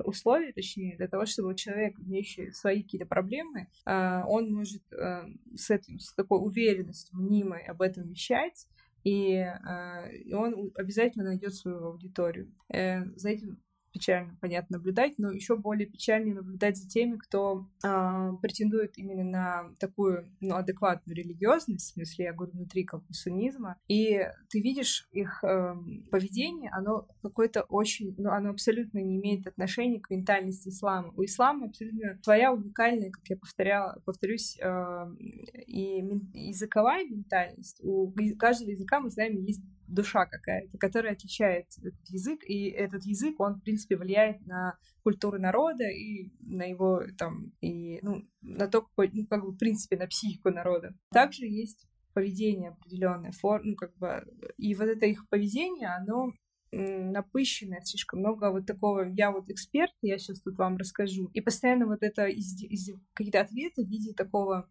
условия, 0.02 0.54
точнее, 0.54 0.96
для 0.96 1.08
того, 1.08 1.26
чтобы 1.26 1.54
человек, 1.54 1.94
имеющий 1.98 2.52
свои 2.52 2.82
какие-то 2.82 3.06
проблемы, 3.06 3.68
а, 3.84 4.24
он 4.26 4.50
может 4.50 4.82
с 5.56 5.70
этим, 5.70 5.98
с 5.98 6.14
такой 6.14 6.38
уверенностью 6.38 7.18
мнимой 7.18 7.62
об 7.62 7.82
этом 7.82 8.08
вещать, 8.08 8.66
и, 9.04 9.34
э, 9.34 10.16
и 10.16 10.32
он 10.32 10.72
обязательно 10.76 11.24
найдет 11.24 11.54
свою 11.54 11.84
аудиторию. 11.84 12.50
Э, 12.72 13.04
за 13.16 13.30
этим 13.30 13.62
печально, 13.94 14.36
понятно, 14.40 14.78
наблюдать, 14.78 15.14
но 15.18 15.30
еще 15.30 15.56
более 15.56 15.88
печальнее 15.88 16.34
наблюдать 16.34 16.76
за 16.76 16.88
теми, 16.88 17.16
кто 17.16 17.68
э, 17.84 18.32
претендует 18.42 18.98
именно 18.98 19.24
на 19.24 19.70
такую 19.78 20.28
ну, 20.40 20.56
адекватную 20.56 21.16
религиозность, 21.16 21.86
в 21.86 21.94
смысле, 21.94 22.24
я 22.26 22.32
говорю, 22.32 22.52
внутри 22.52 22.84
как 22.84 23.06
бы 23.06 23.14
суннизма, 23.14 23.76
и 23.86 24.20
ты 24.50 24.60
видишь 24.60 25.08
их 25.12 25.42
э, 25.44 25.76
поведение, 26.10 26.70
оно 26.72 27.06
какое-то 27.22 27.62
очень, 27.62 28.14
ну, 28.18 28.30
оно 28.30 28.50
абсолютно 28.50 28.98
не 28.98 29.16
имеет 29.16 29.46
отношения 29.46 30.00
к 30.00 30.10
ментальности 30.10 30.70
ислама. 30.70 31.12
У 31.16 31.24
ислама 31.24 31.66
абсолютно 31.66 32.18
своя 32.22 32.52
уникальная, 32.52 33.10
как 33.10 33.22
я 33.28 33.36
повторяла, 33.36 34.02
повторюсь, 34.04 34.58
э, 34.60 35.06
и 35.66 36.02
языковая 36.34 37.04
ментальность. 37.04 37.80
У 37.84 38.12
каждого 38.36 38.70
языка, 38.70 38.98
мы 38.98 39.10
знаем, 39.10 39.40
есть 39.44 39.62
душа 39.86 40.26
какая-то, 40.26 40.78
которая 40.78 41.12
отличает 41.12 41.66
этот 41.78 42.08
язык, 42.08 42.40
и 42.44 42.68
этот 42.68 43.04
язык, 43.04 43.38
он, 43.40 43.54
в 43.54 43.62
принципе, 43.62 43.96
влияет 43.96 44.44
на 44.46 44.78
культуру 45.02 45.38
народа 45.38 45.84
и 45.88 46.30
на 46.40 46.64
его 46.64 47.02
там, 47.18 47.52
и, 47.60 47.98
ну, 48.02 48.26
на 48.42 48.68
то, 48.68 48.86
ну, 48.96 49.26
как 49.26 49.44
бы, 49.44 49.52
в 49.52 49.58
принципе, 49.58 49.96
на 49.96 50.06
психику 50.06 50.50
народа. 50.50 50.94
Также 51.12 51.46
есть 51.46 51.86
поведение 52.12 52.70
определенное, 52.70 53.32
форм, 53.32 53.70
ну, 53.70 53.76
как 53.76 53.96
бы, 53.96 54.24
и 54.56 54.74
вот 54.74 54.88
это 54.88 55.06
их 55.06 55.28
поведение, 55.28 55.88
оно 55.88 56.32
напыщенное, 56.76 57.82
слишком 57.82 58.20
много 58.20 58.50
вот 58.50 58.66
такого, 58.66 59.02
я 59.14 59.30
вот 59.30 59.48
эксперт, 59.48 59.92
я 60.02 60.18
сейчас 60.18 60.40
тут 60.40 60.58
вам 60.58 60.76
расскажу, 60.76 61.30
и 61.32 61.40
постоянно 61.40 61.86
вот 61.86 62.02
это 62.02 62.26
из, 62.26 62.60
из, 62.62 62.90
какие-то 63.12 63.40
ответы 63.40 63.84
в 63.84 63.88
виде 63.88 64.12
такого 64.12 64.68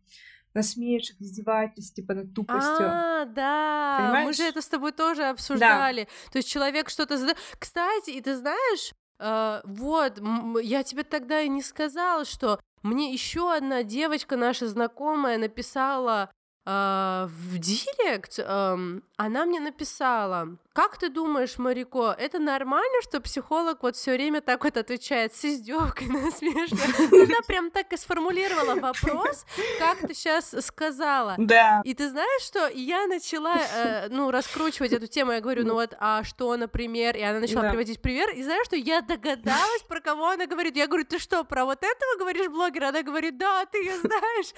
насмешек, 0.54 1.20
издевательств, 1.20 1.96
типа 1.96 2.14
над 2.14 2.34
тупостью. 2.34 2.88
А, 2.88 3.26
да, 3.26 3.98
Понимаешь? 4.00 4.28
мы 4.28 4.34
же 4.34 4.44
это 4.44 4.62
с 4.62 4.68
тобой 4.68 4.92
тоже 4.92 5.24
обсуждали. 5.24 6.04
Да. 6.04 6.32
То 6.32 6.38
есть 6.38 6.50
человек 6.50 6.90
что-то 6.90 7.18
задает. 7.18 7.38
Кстати, 7.58 8.12
и 8.12 8.22
ты 8.22 8.36
знаешь, 8.36 8.94
э, 9.20 9.62
вот, 9.66 10.20
я 10.62 10.84
тебе 10.84 11.04
тогда 11.04 11.42
и 11.42 11.50
не 11.50 11.62
сказала, 11.62 12.26
что 12.26 12.60
мне 12.84 13.14
еще 13.14 13.54
одна 13.54 13.84
девочка, 13.84 14.36
наша 14.36 14.68
знакомая, 14.68 15.38
написала 15.38 16.30
э, 16.66 17.28
в 17.30 17.58
директ, 17.58 18.40
э, 18.40 19.00
она 19.18 19.46
мне 19.46 19.60
написала, 19.60 20.58
как 20.74 20.98
ты 20.98 21.10
думаешь, 21.10 21.60
Марико, 21.60 22.16
это 22.18 22.40
нормально, 22.40 23.02
что 23.04 23.22
психолог 23.22 23.84
вот 23.84 23.96
все 23.96 24.14
время 24.14 24.42
так 24.42 24.64
вот 24.64 24.76
отвечает 24.76 25.36
с 25.36 25.46
издевкой, 25.46 26.08
насмешкой? 26.08 27.24
Она 27.26 27.42
прям 27.46 27.70
так 27.70 27.94
и 27.94 27.98
сформулировала 27.98 28.80
вопрос, 28.80 29.46
как 29.78 30.00
ты 30.00 30.16
сейчас 30.16 30.56
сказала. 30.66 31.36
Да. 31.38 31.82
И 31.86 31.94
ты 31.94 32.10
знаешь, 32.10 32.42
что 32.42 32.68
я 32.70 33.06
начала, 33.06 33.56
э, 33.56 34.08
ну, 34.10 34.32
раскручивать 34.32 34.94
эту 34.94 35.06
тему, 35.06 35.34
я 35.34 35.42
говорю, 35.42 35.64
ну 35.64 35.76
вот, 35.76 35.94
а 36.00 36.24
что, 36.24 36.58
например? 36.58 37.16
И 37.18 37.22
она 37.22 37.40
начала 37.40 37.64
да. 37.64 37.70
приводить 37.70 38.02
пример, 38.02 38.32
и 38.32 38.42
знаешь, 38.42 38.66
что 38.66 38.76
я 38.76 39.02
догадалась, 39.02 39.84
про 39.88 40.02
кого 40.02 40.30
она 40.30 40.48
говорит. 40.48 40.76
Я 40.76 40.88
говорю, 40.88 41.06
ты 41.06 41.20
что, 41.20 41.44
про 41.44 41.66
вот 41.66 41.84
этого 41.84 42.18
говоришь 42.18 42.48
блогера? 42.50 42.88
Она 42.88 43.04
говорит, 43.04 43.38
да, 43.38 43.64
ты 43.68 43.78
ее 43.78 43.98
знаешь. 44.00 44.54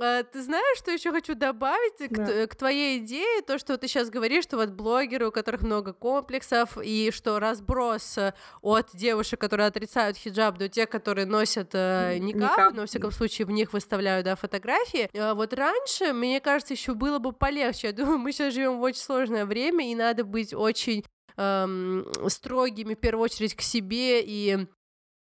Э, 0.00 0.22
ты 0.22 0.42
знаешь, 0.42 0.78
что 0.78 0.92
еще 0.92 1.10
хочу 1.10 1.34
добавить 1.34 2.48
к 2.48 2.54
твоей 2.54 2.98
идее, 2.98 3.42
то, 3.42 3.58
что 3.58 3.76
ты 3.78 3.88
сейчас 3.88 4.10
говоришь, 4.10 4.44
что 4.44 4.56
вот 4.56 4.70
блогеры, 5.08 5.28
у 5.28 5.32
которых 5.32 5.62
много 5.62 5.92
комплексов, 5.92 6.76
и 6.82 7.10
что 7.10 7.38
разброс 7.38 8.18
э, 8.18 8.34
от 8.60 8.90
девушек, 8.94 9.40
которые 9.40 9.66
отрицают 9.66 10.16
хиджаб, 10.16 10.58
до 10.58 10.68
тех, 10.68 10.88
которые 10.90 11.26
носят 11.26 11.70
э, 11.72 12.18
никап, 12.18 12.74
но, 12.74 12.82
во 12.82 12.86
всяком 12.86 13.10
случае, 13.10 13.46
в 13.46 13.50
них 13.50 13.72
выставляют, 13.72 14.26
да, 14.26 14.36
фотографии. 14.36 15.08
А 15.16 15.34
вот 15.34 15.54
раньше, 15.54 16.12
мне 16.12 16.40
кажется, 16.40 16.74
еще 16.74 16.94
было 16.94 17.18
бы 17.18 17.32
полегче. 17.32 17.88
Я 17.88 17.92
думаю, 17.94 18.18
мы 18.18 18.32
сейчас 18.32 18.54
живем 18.54 18.78
в 18.78 18.82
очень 18.82 19.00
сложное 19.00 19.46
время, 19.46 19.90
и 19.90 19.94
надо 19.94 20.24
быть 20.24 20.52
очень 20.52 21.04
эм, 21.36 22.06
строгими, 22.28 22.94
в 22.94 23.00
первую 23.00 23.24
очередь, 23.24 23.54
к 23.54 23.62
себе 23.62 24.22
и 24.22 24.66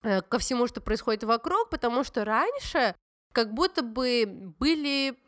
э, 0.02 0.22
ко 0.22 0.38
всему, 0.38 0.66
что 0.66 0.80
происходит 0.80 1.24
вокруг, 1.24 1.68
потому 1.70 2.04
что 2.04 2.24
раньше 2.24 2.94
как 3.32 3.52
будто 3.52 3.82
бы 3.82 4.24
были 4.58 5.18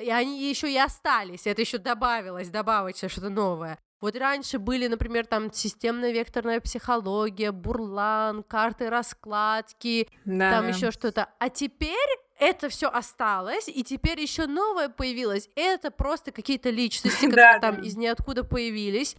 и 0.00 0.10
они 0.10 0.48
еще 0.48 0.72
и 0.72 0.78
остались, 0.78 1.46
это 1.46 1.62
еще 1.62 1.78
добавилось, 1.78 2.48
добавочное 2.48 3.08
что-то 3.08 3.28
новое. 3.28 3.78
Вот 4.00 4.16
раньше 4.16 4.58
были, 4.58 4.86
например, 4.86 5.24
там 5.24 5.50
системная 5.50 6.12
векторная 6.12 6.60
психология, 6.60 7.52
бурлан, 7.52 8.42
карты 8.42 8.90
раскладки, 8.90 10.08
да. 10.26 10.50
там 10.50 10.68
еще 10.68 10.90
что-то. 10.90 11.30
А 11.38 11.48
теперь 11.48 11.96
это 12.38 12.68
все 12.68 12.88
осталось, 12.88 13.68
и 13.68 13.82
теперь 13.82 14.20
еще 14.20 14.46
новое 14.46 14.90
появилось. 14.90 15.48
Это 15.56 15.90
просто 15.90 16.32
какие-то 16.32 16.68
личности, 16.68 17.26
которые 17.30 17.60
там 17.60 17.82
из 17.82 17.96
ниоткуда 17.96 18.44
появились, 18.44 19.16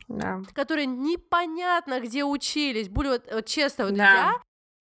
которые 0.53 0.85
непонятно 0.85 1.99
где 1.99 2.23
учились. 2.23 2.89
Были 2.89 3.07
вот 3.07 3.45
честно, 3.47 3.85
вот 3.85 3.97
я 3.97 4.35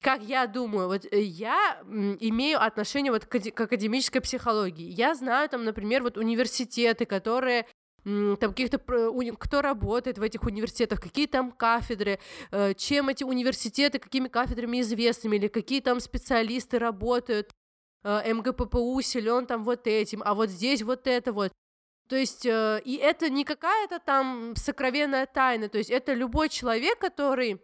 как 0.04 0.22
я 0.22 0.46
думаю, 0.46 0.88
вот 0.88 1.06
э, 1.10 1.22
я 1.22 1.80
имею 2.20 2.62
отношение 2.62 3.10
вот 3.10 3.24
к, 3.24 3.36
академической 3.36 4.20
психологии. 4.20 4.90
Я 4.90 5.14
знаю 5.14 5.48
там, 5.48 5.64
например, 5.64 6.02
вот 6.02 6.18
университеты, 6.18 7.06
которые 7.06 7.66
там 8.04 8.36
каких-то 8.36 8.78
кто 9.38 9.62
работает 9.62 10.18
в 10.18 10.22
этих 10.22 10.42
университетах, 10.42 11.00
какие 11.00 11.26
там 11.26 11.50
кафедры, 11.50 12.18
э, 12.50 12.74
чем 12.74 13.08
эти 13.08 13.24
университеты, 13.24 13.98
какими 13.98 14.28
кафедрами 14.28 14.82
известными, 14.82 15.36
или 15.36 15.48
какие 15.48 15.80
там 15.80 16.00
специалисты 16.00 16.78
работают, 16.78 17.50
э, 18.02 18.34
МГППУ 18.34 19.00
силен 19.00 19.46
там 19.46 19.64
вот 19.64 19.86
этим, 19.86 20.22
а 20.22 20.34
вот 20.34 20.50
здесь 20.50 20.82
вот 20.82 21.06
это 21.06 21.32
вот. 21.32 21.50
То 22.10 22.16
есть, 22.16 22.44
и 22.44 23.00
это 23.02 23.30
не 23.30 23.44
какая-то 23.44 23.98
там 23.98 24.54
сокровенная 24.56 25.24
тайна, 25.24 25.70
то 25.70 25.78
есть 25.78 25.88
это 25.88 26.12
любой 26.12 26.50
человек, 26.50 26.98
который 26.98 27.62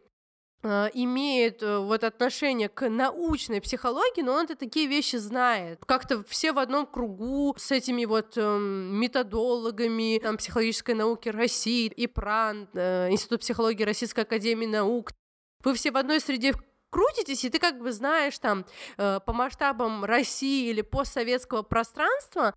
имеет 0.62 1.62
э, 1.62 1.78
вот 1.78 2.04
отношение 2.04 2.68
к 2.68 2.88
научной 2.88 3.60
психологии, 3.60 4.22
но 4.22 4.34
он-то 4.34 4.56
такие 4.56 4.86
вещи 4.86 5.16
знает. 5.16 5.82
Как-то 5.86 6.22
все 6.24 6.52
в 6.52 6.58
одном 6.58 6.86
кругу 6.86 7.54
с 7.56 7.70
этими 7.70 8.04
вот 8.04 8.34
э, 8.36 8.58
методологами 8.58 10.18
там, 10.18 10.36
психологической 10.36 10.94
науки 10.94 11.30
России, 11.30 11.86
и 11.86 12.06
ПРАН, 12.06 12.68
э, 12.74 13.10
Институт 13.10 13.40
психологии 13.40 13.84
Российской 13.84 14.20
Академии 14.20 14.66
Наук. 14.66 15.12
Вы 15.64 15.74
все 15.74 15.90
в 15.90 15.96
одной 15.96 16.20
среде 16.20 16.54
крутитесь, 16.90 17.44
и 17.44 17.50
ты 17.50 17.58
как 17.58 17.78
бы 17.78 17.92
знаешь 17.92 18.38
там 18.38 18.66
э, 18.98 19.20
по 19.24 19.32
масштабам 19.32 20.04
России 20.04 20.68
или 20.68 20.82
постсоветского 20.82 21.62
пространства, 21.62 22.54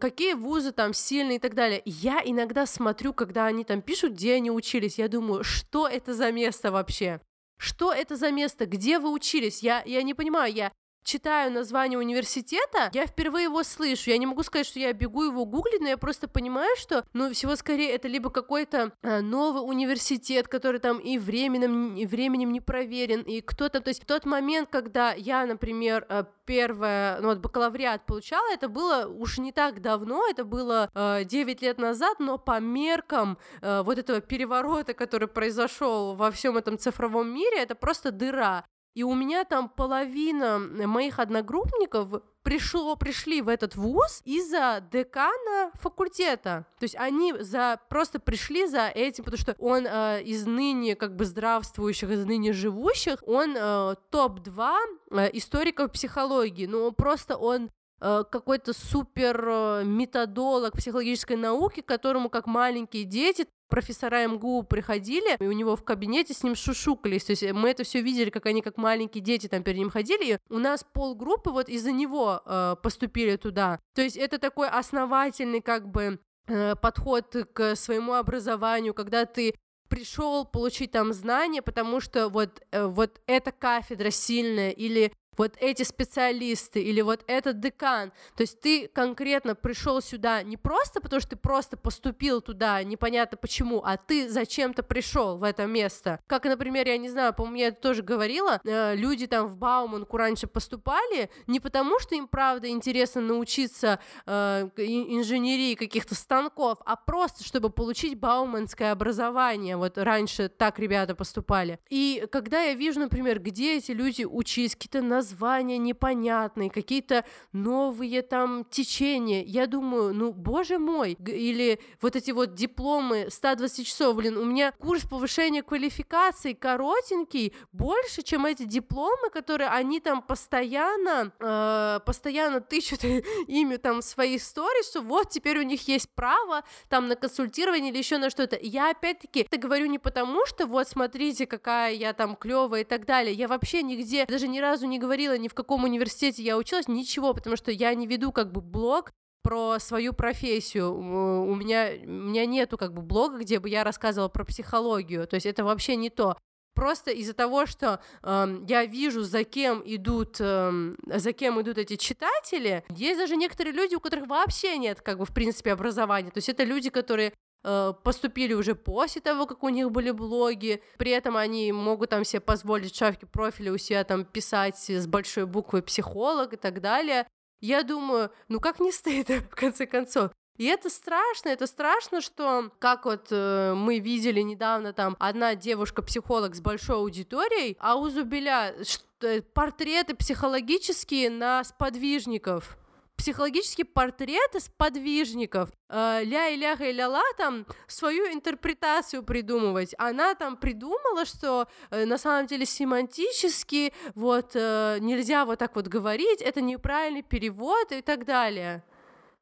какие 0.00 0.34
вузы 0.34 0.72
там 0.72 0.94
сильные 0.94 1.36
и 1.36 1.40
так 1.40 1.54
далее. 1.54 1.82
Я 1.84 2.22
иногда 2.24 2.66
смотрю, 2.66 3.12
когда 3.12 3.46
они 3.46 3.64
там 3.64 3.82
пишут, 3.82 4.12
где 4.12 4.34
они 4.34 4.50
учились, 4.50 4.98
я 4.98 5.08
думаю, 5.08 5.42
что 5.44 5.88
это 5.88 6.14
за 6.14 6.30
место 6.30 6.70
вообще? 6.70 7.20
Что 7.58 7.92
это 7.92 8.16
за 8.16 8.30
место? 8.30 8.66
Где 8.66 8.98
вы 8.98 9.10
учились? 9.10 9.62
Я, 9.62 9.82
я 9.84 10.02
не 10.02 10.14
понимаю, 10.14 10.52
я 10.52 10.72
читаю 11.06 11.52
название 11.52 11.98
университета, 11.98 12.90
я 12.92 13.06
впервые 13.06 13.44
его 13.44 13.62
слышу. 13.62 14.10
Я 14.10 14.18
не 14.18 14.26
могу 14.26 14.42
сказать, 14.42 14.66
что 14.66 14.78
я 14.78 14.92
бегу 14.92 15.22
его 15.22 15.46
гуглить, 15.46 15.80
но 15.80 15.88
я 15.88 15.96
просто 15.96 16.28
понимаю, 16.28 16.76
что, 16.76 17.04
ну, 17.14 17.32
всего 17.32 17.56
скорее 17.56 17.90
это 17.92 18.08
либо 18.08 18.28
какой-то 18.28 18.92
а, 19.02 19.20
новый 19.20 19.62
университет, 19.62 20.48
который 20.48 20.80
там 20.80 20.98
и 20.98 21.18
временем, 21.18 21.94
и 21.94 22.06
временем 22.06 22.52
не 22.52 22.60
проверен, 22.60 23.22
и 23.22 23.40
кто-то, 23.40 23.80
то 23.80 23.88
есть 23.88 24.02
в 24.02 24.06
тот 24.06 24.26
момент, 24.26 24.68
когда 24.70 25.12
я, 25.12 25.46
например, 25.46 26.04
а, 26.08 26.26
первое, 26.44 27.20
ну, 27.20 27.28
вот 27.28 27.38
бакалавриат 27.38 28.04
получала, 28.04 28.52
это 28.52 28.68
было 28.68 29.06
уж 29.06 29.38
не 29.38 29.52
так 29.52 29.80
давно, 29.80 30.26
это 30.28 30.44
было 30.44 30.90
э, 30.94 31.24
9 31.24 31.62
лет 31.62 31.78
назад, 31.78 32.18
но 32.18 32.38
по 32.38 32.60
меркам 32.60 33.38
э, 33.62 33.82
вот 33.82 33.98
этого 33.98 34.20
переворота, 34.20 34.94
который 34.94 35.28
произошел 35.28 36.14
во 36.14 36.30
всем 36.30 36.56
этом 36.56 36.78
цифровом 36.78 37.32
мире, 37.34 37.58
это 37.58 37.74
просто 37.74 38.10
дыра. 38.10 38.64
И 38.96 39.02
у 39.02 39.14
меня 39.14 39.44
там 39.44 39.68
половина 39.68 40.58
моих 40.58 41.18
одногруппников 41.18 42.22
пришло, 42.42 42.96
пришли 42.96 43.42
в 43.42 43.48
этот 43.48 43.76
вуз 43.76 44.22
из-за 44.24 44.82
декана 44.90 45.70
факультета. 45.74 46.64
То 46.78 46.84
есть 46.84 46.96
они 46.96 47.34
за, 47.38 47.78
просто 47.90 48.18
пришли 48.18 48.66
за 48.66 48.88
этим, 48.88 49.24
потому 49.24 49.38
что 49.38 49.54
он 49.58 49.86
э, 49.86 50.22
из 50.22 50.46
ныне 50.46 50.96
как 50.96 51.14
бы 51.14 51.26
здравствующих, 51.26 52.08
из 52.08 52.24
ныне 52.24 52.54
живущих, 52.54 53.18
он 53.26 53.54
э, 53.54 53.96
топ-2 54.08 54.74
э, 55.10 55.30
историков 55.34 55.92
психологии. 55.92 56.64
Ну, 56.64 56.90
просто 56.92 57.36
он 57.36 57.68
какой-то 58.00 58.72
супер 58.72 59.48
э, 59.48 59.82
методолог 59.84 60.74
психологической 60.74 61.36
науки, 61.36 61.80
которому 61.80 62.28
как 62.28 62.46
маленькие 62.46 63.04
дети 63.04 63.46
профессора 63.68 64.26
МГУ 64.26 64.62
приходили, 64.62 65.36
и 65.42 65.46
у 65.46 65.52
него 65.52 65.76
в 65.76 65.84
кабинете 65.84 66.34
с 66.34 66.42
ним 66.42 66.54
шушукались, 66.54 67.24
то 67.24 67.30
есть 67.32 67.50
мы 67.52 67.70
это 67.70 67.84
все 67.84 68.00
видели, 68.00 68.30
как 68.30 68.46
они 68.46 68.62
как 68.62 68.76
маленькие 68.76 69.22
дети 69.22 69.48
там 69.48 69.62
перед 69.62 69.78
ним 69.78 69.90
ходили, 69.90 70.34
и 70.34 70.38
у 70.48 70.58
нас 70.58 70.84
полгруппы 70.92 71.50
вот 71.50 71.68
из-за 71.68 71.92
него 71.92 72.42
э, 72.44 72.76
поступили 72.82 73.36
туда, 73.36 73.80
то 73.94 74.02
есть 74.02 74.16
это 74.16 74.38
такой 74.38 74.68
основательный 74.68 75.60
как 75.60 75.88
бы 75.88 76.20
э, 76.46 76.76
подход 76.76 77.34
к 77.52 77.74
своему 77.76 78.14
образованию, 78.14 78.94
когда 78.94 79.24
ты 79.24 79.54
пришел 79.88 80.44
получить 80.44 80.92
там 80.92 81.12
знания, 81.12 81.62
потому 81.62 82.00
что 82.00 82.28
вот, 82.28 82.60
э, 82.70 82.86
вот 82.86 83.20
эта 83.26 83.52
кафедра 83.52 84.10
сильная, 84.10 84.70
или 84.70 85.12
вот 85.36 85.56
эти 85.60 85.82
специалисты 85.82 86.82
или 86.82 87.00
вот 87.00 87.24
этот 87.26 87.60
декан. 87.60 88.12
То 88.36 88.42
есть 88.42 88.60
ты 88.60 88.88
конкретно 88.88 89.54
пришел 89.54 90.00
сюда 90.00 90.42
не 90.42 90.56
просто 90.56 91.00
потому, 91.00 91.20
что 91.20 91.30
ты 91.30 91.36
просто 91.36 91.76
поступил 91.76 92.40
туда, 92.40 92.82
непонятно 92.82 93.36
почему, 93.36 93.82
а 93.84 93.96
ты 93.96 94.28
зачем-то 94.28 94.82
пришел 94.82 95.38
в 95.38 95.42
это 95.42 95.66
место. 95.66 96.20
Как, 96.26 96.44
например, 96.44 96.86
я 96.86 96.98
не 96.98 97.08
знаю, 97.08 97.34
по-моему, 97.34 97.56
я 97.56 97.68
это 97.68 97.80
тоже 97.80 98.02
говорила, 98.02 98.60
э, 98.64 98.94
люди 98.94 99.26
там 99.26 99.46
в 99.48 99.56
Бауманку 99.56 100.16
раньше 100.16 100.46
поступали 100.46 101.30
не 101.46 101.60
потому, 101.60 101.98
что 101.98 102.14
им 102.14 102.28
правда 102.28 102.68
интересно 102.68 103.20
научиться 103.20 103.98
э, 104.26 104.68
инженерии 104.76 105.74
каких-то 105.74 106.14
станков, 106.14 106.78
а 106.84 106.96
просто 106.96 107.44
чтобы 107.44 107.70
получить 107.70 108.18
бауманское 108.18 108.92
образование. 108.92 109.76
Вот 109.76 109.98
раньше 109.98 110.48
так 110.48 110.78
ребята 110.78 111.14
поступали. 111.14 111.78
И 111.88 112.26
когда 112.30 112.62
я 112.62 112.74
вижу, 112.74 113.00
например, 113.00 113.40
где 113.40 113.76
эти 113.76 113.92
люди 113.92 114.24
учились, 114.24 114.74
какие-то 114.74 115.02
названия 115.26 115.78
непонятные, 115.78 116.70
какие-то 116.70 117.24
новые 117.52 118.22
там 118.22 118.64
течения. 118.64 119.42
Я 119.42 119.66
думаю, 119.66 120.14
ну, 120.14 120.32
боже 120.32 120.78
мой, 120.78 121.16
или 121.26 121.80
вот 122.00 122.14
эти 122.16 122.30
вот 122.30 122.54
дипломы 122.54 123.26
120 123.30 123.86
часов, 123.86 124.16
блин, 124.16 124.36
у 124.36 124.44
меня 124.44 124.72
курс 124.72 125.02
повышения 125.02 125.62
квалификации 125.62 126.52
коротенький, 126.52 127.52
больше, 127.72 128.22
чем 128.22 128.46
эти 128.46 128.64
дипломы, 128.64 129.30
которые 129.32 129.68
они 129.70 130.00
там 130.00 130.22
постоянно, 130.22 131.32
э, 131.40 132.00
постоянно 132.06 132.60
тычут 132.60 133.02
ими 133.48 133.76
там 133.76 134.02
свои 134.02 134.36
истории, 134.36 134.84
что 134.88 135.00
вот 135.00 135.30
теперь 135.30 135.58
у 135.58 135.62
них 135.62 135.88
есть 135.88 136.08
право 136.14 136.62
там 136.88 137.08
на 137.08 137.16
консультирование 137.16 137.90
или 137.90 137.98
еще 137.98 138.18
на 138.18 138.30
что-то. 138.30 138.56
Я 138.60 138.90
опять-таки 138.90 139.40
это 139.40 139.58
говорю 139.58 139.86
не 139.86 139.98
потому, 139.98 140.46
что 140.46 140.66
вот 140.66 140.88
смотрите, 140.88 141.46
какая 141.46 141.92
я 141.94 142.12
там 142.12 142.36
клевая 142.36 142.82
и 142.82 142.84
так 142.84 143.06
далее. 143.06 143.34
Я 143.34 143.48
вообще 143.48 143.82
нигде 143.82 144.24
даже 144.26 144.46
ни 144.46 144.60
разу 144.60 144.86
не 144.86 144.98
говорю 144.98 145.15
говорила 145.16 145.38
ни 145.38 145.48
в 145.48 145.54
каком 145.54 145.84
университете 145.84 146.42
я 146.42 146.58
училась, 146.58 146.88
ничего, 146.88 147.32
потому 147.32 147.56
что 147.56 147.70
я 147.70 147.94
не 147.94 148.06
веду 148.06 148.32
как 148.32 148.52
бы 148.52 148.60
блог 148.60 149.12
про 149.42 149.78
свою 149.78 150.12
профессию. 150.12 150.92
У 150.92 151.54
меня, 151.54 151.90
у 152.02 152.28
меня 152.28 152.44
нету 152.44 152.76
как 152.76 152.92
бы 152.92 153.00
блога, 153.00 153.38
где 153.38 153.58
бы 153.58 153.70
я 153.70 153.82
рассказывала 153.82 154.28
про 154.28 154.44
психологию, 154.44 155.26
то 155.26 155.34
есть 155.36 155.46
это 155.46 155.64
вообще 155.64 155.96
не 155.96 156.10
то. 156.10 156.36
Просто 156.74 157.10
из-за 157.12 157.32
того, 157.32 157.64
что 157.64 158.00
э, 158.22 158.58
я 158.68 158.84
вижу, 158.84 159.22
за 159.22 159.44
кем 159.44 159.82
идут, 159.86 160.36
э, 160.40 160.92
за 161.06 161.32
кем 161.32 161.58
идут 161.62 161.78
эти 161.78 161.96
читатели, 161.96 162.84
есть 162.90 163.18
даже 163.18 163.36
некоторые 163.36 163.72
люди, 163.72 163.94
у 163.94 164.00
которых 164.00 164.26
вообще 164.26 164.76
нет, 164.76 165.00
как 165.00 165.16
бы, 165.16 165.24
в 165.24 165.32
принципе, 165.32 165.72
образования. 165.72 166.30
То 166.30 166.38
есть 166.38 166.50
это 166.50 166.64
люди, 166.64 166.90
которые 166.90 167.32
Э, 167.68 167.94
поступили 168.04 168.54
уже 168.54 168.76
после 168.76 169.20
того, 169.20 169.44
как 169.44 169.64
у 169.64 169.68
них 169.70 169.90
были 169.90 170.12
блоги, 170.12 170.80
при 170.98 171.10
этом 171.10 171.36
они 171.36 171.72
могут 171.72 172.10
там 172.10 172.24
себе 172.24 172.38
позволить 172.38 172.94
в 172.94 172.96
шапке 172.96 173.26
профиля 173.26 173.72
у 173.72 173.76
себя 173.76 174.04
там 174.04 174.24
писать 174.24 174.88
с 174.88 175.08
большой 175.08 175.46
буквы 175.46 175.82
психолог 175.82 176.52
и 176.52 176.56
так 176.56 176.80
далее. 176.80 177.26
Я 177.60 177.82
думаю, 177.82 178.30
ну 178.46 178.60
как 178.60 178.78
не 178.78 178.92
стыдно, 178.92 179.40
в 179.50 179.56
конце 179.56 179.86
концов. 179.86 180.30
И 180.58 180.66
это 180.66 180.88
страшно, 180.88 181.48
это 181.48 181.66
страшно, 181.66 182.20
что, 182.20 182.70
как 182.78 183.04
вот 183.04 183.26
э, 183.30 183.74
мы 183.74 183.98
видели 183.98 184.42
недавно, 184.42 184.92
там 184.92 185.16
одна 185.18 185.56
девушка-психолог 185.56 186.54
с 186.54 186.60
большой 186.60 186.96
аудиторией, 186.96 187.76
а 187.80 187.96
у 187.96 188.08
Зубеля 188.08 188.76
что, 188.84 189.42
портреты 189.54 190.14
психологические 190.14 191.30
на 191.30 191.64
сподвижников 191.64 192.78
психологические 193.16 193.84
портреты 193.84 194.60
сподвижников. 194.60 195.70
Э, 195.88 196.20
ля 196.22 196.48
и 196.48 196.56
ляха 196.56 196.84
и 196.84 196.92
ляла 196.92 197.22
там 197.36 197.66
свою 197.86 198.26
интерпретацию 198.32 199.22
придумывать. 199.22 199.94
Она 199.98 200.34
там 200.34 200.56
придумала, 200.56 201.24
что 201.24 201.68
э, 201.90 202.04
на 202.04 202.18
самом 202.18 202.46
деле 202.46 202.66
семантически 202.66 203.92
вот 204.14 204.52
э, 204.54 204.98
нельзя 205.00 205.44
вот 205.44 205.58
так 205.58 205.76
вот 205.76 205.88
говорить, 205.88 206.40
это 206.40 206.60
неправильный 206.60 207.22
перевод 207.22 207.92
и 207.92 208.02
так 208.02 208.24
далее. 208.24 208.82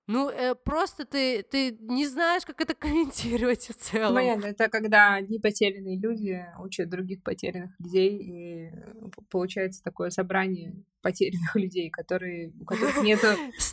Ну, 0.07 0.29
э, 0.29 0.55
просто 0.55 1.07
ты, 1.07 1.43
ты 1.43 1.77
не 1.81 2.07
знаешь, 2.07 2.45
как 2.45 2.61
это 2.61 2.75
комментировать 2.79 3.69
в 3.69 3.75
целом. 3.75 4.15
Понятно, 4.15 4.47
это 4.47 4.69
когда 4.69 5.15
одни 5.15 5.39
потерянные 5.39 5.99
люди 5.99 6.47
учат 6.59 6.91
других 6.91 7.23
потерянных 7.23 7.79
людей, 7.81 8.19
и 8.19 8.71
получается 9.31 9.83
такое 9.83 10.11
собрание 10.11 10.75
потерянных 11.05 11.55
людей, 11.55 11.91
которые, 11.91 12.53
у 12.61 12.65
которых 12.65 13.03
нету, 13.05 13.27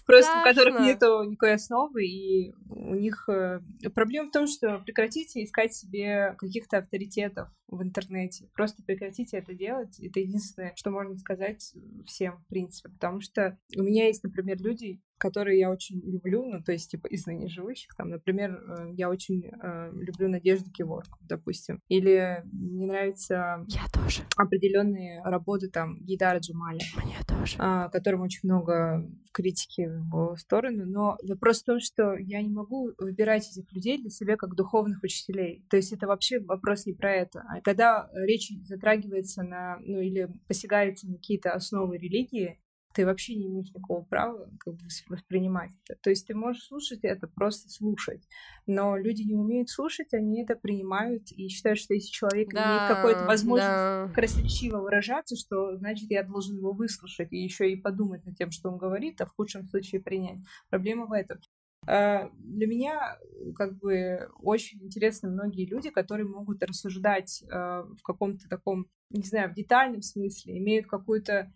просто 0.06 0.40
у 0.40 0.44
которых 0.44 0.82
нету 0.82 1.24
никакой 1.24 1.54
основы, 1.54 2.06
и 2.06 2.54
у 2.70 2.94
них 2.94 3.28
э, 3.30 3.62
проблема 3.96 4.28
в 4.30 4.32
том, 4.32 4.48
что 4.48 4.80
прекратите 4.80 5.44
искать 5.44 5.74
себе 5.74 6.36
каких-то 6.38 6.80
авторитетов 6.80 7.50
в 7.68 7.82
интернете, 7.82 8.50
просто 8.54 8.84
прекратите 8.84 9.38
это 9.38 9.54
делать, 9.54 9.98
это 10.00 10.20
единственное, 10.20 10.74
что 10.76 10.92
можно 10.92 11.16
сказать 11.18 11.74
всем, 12.06 12.38
в 12.38 12.48
принципе, 12.48 12.90
потому 12.90 13.22
что 13.22 13.58
у 13.78 13.84
меня 13.84 14.08
есть, 14.08 14.24
например, 14.24 14.58
люди, 14.62 15.02
которые 15.22 15.60
я 15.60 15.70
очень 15.70 16.02
люблю, 16.02 16.44
ну, 16.46 16.64
то 16.64 16.72
есть, 16.72 16.90
типа, 16.90 17.06
из 17.08 17.28
ныне 17.28 17.48
живущих, 17.48 17.96
там, 17.96 18.10
например, 18.10 18.52
э, 18.52 18.94
я 18.94 19.08
очень 19.10 19.44
э, 19.46 19.92
люблю 19.94 20.28
Надежду 20.28 20.72
Киворку, 20.72 21.20
допустим, 21.22 21.80
или 21.88 22.44
мне 22.52 22.88
нравятся 22.88 23.64
я 23.68 23.84
тоже. 23.94 24.24
определенные 24.36 25.22
работы, 25.24 25.70
там, 25.70 26.00
Гидара 26.04 26.40
Джумали. 26.40 26.82
Мне 27.06 27.16
тоже. 27.26 27.56
А, 27.60 27.90
которым 27.90 28.22
очень 28.22 28.42
много 28.44 29.08
критики 29.32 29.82
в 29.88 30.06
его 30.06 30.36
сторону, 30.36 30.86
но 30.86 31.18
вопрос 31.24 31.62
в 31.62 31.66
том, 31.66 31.80
что 31.80 32.16
я 32.16 32.42
не 32.42 32.50
могу 32.50 32.92
выбирать 32.98 33.50
этих 33.50 33.72
людей 33.74 33.98
для 33.98 34.10
себя 34.10 34.36
как 34.36 34.56
духовных 34.56 35.04
учителей. 35.04 35.66
То 35.70 35.78
есть 35.78 35.94
это 35.94 36.08
вообще 36.08 36.40
вопрос 36.40 36.86
не 36.86 36.94
про 36.94 37.14
это. 37.14 37.44
А 37.48 37.62
когда 37.62 38.10
речь 38.14 38.52
затрагивается 38.64 39.44
на, 39.44 39.78
ну 39.82 40.00
или 40.00 40.30
посягается 40.48 41.08
на 41.08 41.16
какие-то 41.16 41.52
основы 41.52 41.98
религии, 41.98 42.60
ты 42.94 43.06
вообще 43.06 43.36
не 43.36 43.48
имеешь 43.48 43.70
никакого 43.70 44.04
права 44.04 44.50
как 44.60 44.76
бы, 44.76 44.82
воспринимать 45.08 45.72
это. 45.88 46.00
То 46.02 46.10
есть 46.10 46.28
ты 46.28 46.36
можешь 46.36 46.64
слушать 46.64 47.00
это, 47.04 47.28
просто 47.28 47.70
слушать. 47.70 48.28
Но 48.66 48.98
люди 48.98 49.24
не 49.24 49.36
умеют 49.36 49.70
слушать, 49.70 50.14
они 50.14 50.44
это 50.44 50.56
принимают 50.56 51.32
и 51.32 51.48
считают, 51.48 51.80
что 51.80 51.94
если 51.94 52.10
человек 52.10 52.50
да, 52.54 52.64
имеет 52.64 52.96
какую-то 52.96 53.26
возможность 53.26 53.68
да. 53.68 54.12
красноречиво 54.14 54.80
выражаться, 54.80 55.36
что 55.36 55.78
значит 55.78 56.10
я 56.10 56.24
должен 56.24 56.58
его 56.58 56.74
выслушать 56.74 57.32
и 57.32 57.38
еще 57.38 57.72
и 57.72 57.76
подумать 57.76 58.26
над 58.26 58.38
тем, 58.38 58.52
что 58.52 58.70
он 58.70 58.78
говорит, 58.78 59.22
а 59.22 59.26
в 59.26 59.36
худшем 59.36 59.64
случае 59.66 60.02
принять. 60.02 60.40
Проблема 60.70 61.06
в 61.06 61.14
этом. 61.14 61.40
А, 61.88 62.30
для 62.36 62.68
меня 62.68 63.18
как 63.56 63.78
бы 63.78 64.30
очень 64.40 64.84
интересны 64.84 65.30
многие 65.30 65.66
люди, 65.66 65.90
которые 65.90 66.28
могут 66.28 66.62
рассуждать 66.64 67.44
а, 67.52 67.84
в 67.84 68.04
каком-то 68.04 68.48
таком, 68.48 68.86
не 69.10 69.24
знаю, 69.24 69.52
в 69.52 69.56
детальном 69.56 70.02
смысле, 70.02 70.58
имеют 70.60 70.88
какую-то 70.88 71.52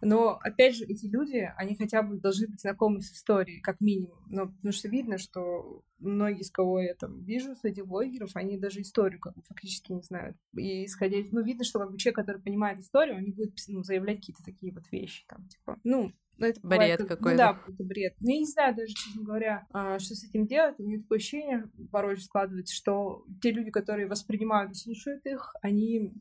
но, 0.00 0.38
опять 0.42 0.76
же, 0.76 0.84
эти 0.84 1.06
люди, 1.06 1.52
они 1.56 1.76
хотя 1.76 2.02
бы 2.02 2.18
должны 2.18 2.48
быть 2.48 2.60
знакомы 2.60 3.02
с 3.02 3.12
историей, 3.12 3.60
как 3.60 3.80
минимум. 3.80 4.18
Но, 4.28 4.48
потому 4.48 4.72
что 4.72 4.88
видно, 4.88 5.18
что 5.18 5.82
многие, 5.98 6.42
с 6.42 6.50
кого 6.50 6.80
я 6.80 6.94
там 6.94 7.22
вижу, 7.22 7.54
среди 7.54 7.82
блогеров, 7.82 8.34
они 8.34 8.56
даже 8.56 8.80
историю 8.80 9.20
как 9.20 9.34
бы 9.34 9.42
фактически 9.42 9.92
не 9.92 10.02
знают. 10.02 10.36
И 10.56 10.86
исходя 10.86 11.18
из... 11.18 11.30
Ну, 11.32 11.42
видно, 11.42 11.64
что 11.64 11.78
как 11.78 11.92
бы 11.92 11.98
человек, 11.98 12.16
который 12.16 12.40
понимает 12.40 12.80
историю, 12.80 13.16
он 13.16 13.24
не 13.24 13.32
будет 13.32 13.54
ну, 13.68 13.82
заявлять 13.82 14.18
какие-то 14.18 14.42
такие 14.42 14.72
вот 14.72 14.90
вещи, 14.90 15.24
там, 15.28 15.46
типа, 15.48 15.78
ну, 15.84 16.12
ну, 16.40 16.46
это 16.46 16.60
бред 16.62 16.70
бывает, 16.70 17.00
какой-то. 17.00 17.30
Ну, 17.30 17.36
да, 17.36 17.60
это 17.68 17.84
бред. 17.84 18.14
Ну, 18.20 18.30
я 18.30 18.38
не 18.38 18.46
знаю 18.46 18.74
даже, 18.74 18.94
честно 18.94 19.22
говоря, 19.22 19.66
а, 19.72 19.98
что 19.98 20.14
с 20.14 20.24
этим 20.24 20.46
делать. 20.46 20.76
У 20.78 20.84
меня 20.84 21.02
такое 21.02 21.18
ощущение 21.18 21.70
порой 21.92 22.16
складывается, 22.16 22.74
что 22.74 23.26
те 23.42 23.50
люди, 23.50 23.70
которые 23.70 24.08
воспринимают 24.08 24.72
и 24.72 24.76
слушают 24.76 25.26
их, 25.26 25.54
они, 25.60 26.14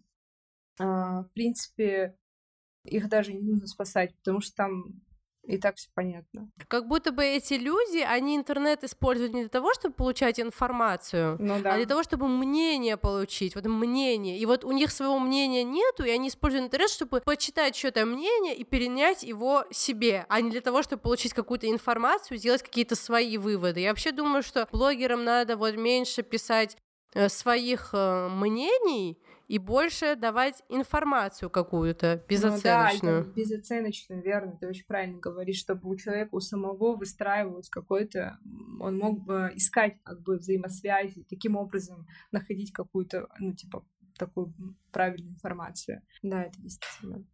а, 0.78 1.24
в 1.24 1.32
принципе, 1.32 2.18
их 2.84 3.10
даже 3.10 3.34
не 3.34 3.42
нужно 3.42 3.68
спасать, 3.68 4.16
потому 4.18 4.42
что 4.42 4.56
там 4.56 5.02
и 5.50 5.58
так 5.58 5.78
все 5.78 5.90
понятно. 5.96 6.52
Как 6.68 6.88
будто 6.88 7.12
бы 7.12 7.26
эти 7.26 7.56
люди, 7.56 7.98
они 7.98 8.36
интернет 8.36 8.84
используют 8.84 9.34
не 9.34 9.42
для 9.42 9.50
того, 9.50 9.74
чтобы 9.74 9.96
получать 9.96 10.40
информацию, 10.40 11.38
ну, 11.40 11.60
да. 11.60 11.74
а 11.74 11.78
для 11.78 11.88
того, 11.88 12.04
чтобы 12.04 12.28
мнение 12.28 12.98
получить, 12.98 13.56
вот 13.56 13.66
мнение. 13.66 14.38
И 14.38 14.46
вот 14.46 14.64
у 14.64 14.72
них 14.72 14.92
своего 14.92 15.18
мнения 15.18 15.64
нету, 15.64 16.04
и 16.04 16.12
они 16.12 16.28
используют 16.28 16.66
интернет, 16.66 16.92
чтобы 16.92 17.22
почитать 17.22 17.76
что-то 17.76 18.06
мнение 18.06 18.56
и 18.56 18.64
перенять 18.64 19.24
его 19.24 19.66
себе, 19.72 20.28
а 20.30 20.40
не 20.42 20.52
для 20.52 20.62
того, 20.62 20.84
чтобы 20.84 21.02
получить 21.02 21.34
какую-то 21.34 21.68
информацию, 21.68 22.38
сделать 22.38 22.62
какие-то 22.62 22.96
свои 22.96 23.38
выводы. 23.38 23.80
Я 23.80 23.90
вообще 23.90 24.12
думаю, 24.12 24.44
что 24.44 24.68
блогерам 24.72 25.24
надо 25.24 25.58
вот 25.58 25.76
меньше 25.76 26.22
писать 26.22 26.78
э, 27.16 27.28
своих 27.28 27.90
э, 27.94 28.28
мнений, 28.30 29.18
и 29.50 29.58
больше 29.58 30.16
давать 30.16 30.64
информацию 30.70 31.50
какую-то 31.50 32.24
безоценочную. 32.30 33.22
Ну, 33.22 33.26
да, 33.26 33.32
безоценочную, 33.32 34.22
верно, 34.22 34.56
ты 34.62 34.68
очень 34.68 34.86
правильно 34.86 35.20
говоришь, 35.20 35.58
чтобы 35.58 35.90
у 35.90 35.96
человека 35.96 36.36
у 36.36 36.40
самого 36.40 36.96
выстраивалось 36.96 37.68
какой-то, 37.68 38.38
он 38.80 38.98
мог 39.00 39.26
бы 39.26 39.52
искать 39.56 39.98
как 40.04 40.22
бы 40.22 40.38
взаимосвязи, 40.38 41.26
таким 41.28 41.56
образом 41.56 42.06
находить 42.32 42.72
какую-то, 42.72 43.28
ну, 43.40 43.56
типа, 43.56 43.84
такую 44.20 44.54
правильную 44.92 45.34
информацию. 45.34 46.04
Да, 46.22 46.44
это 46.44 46.62
действительно 46.62 47.26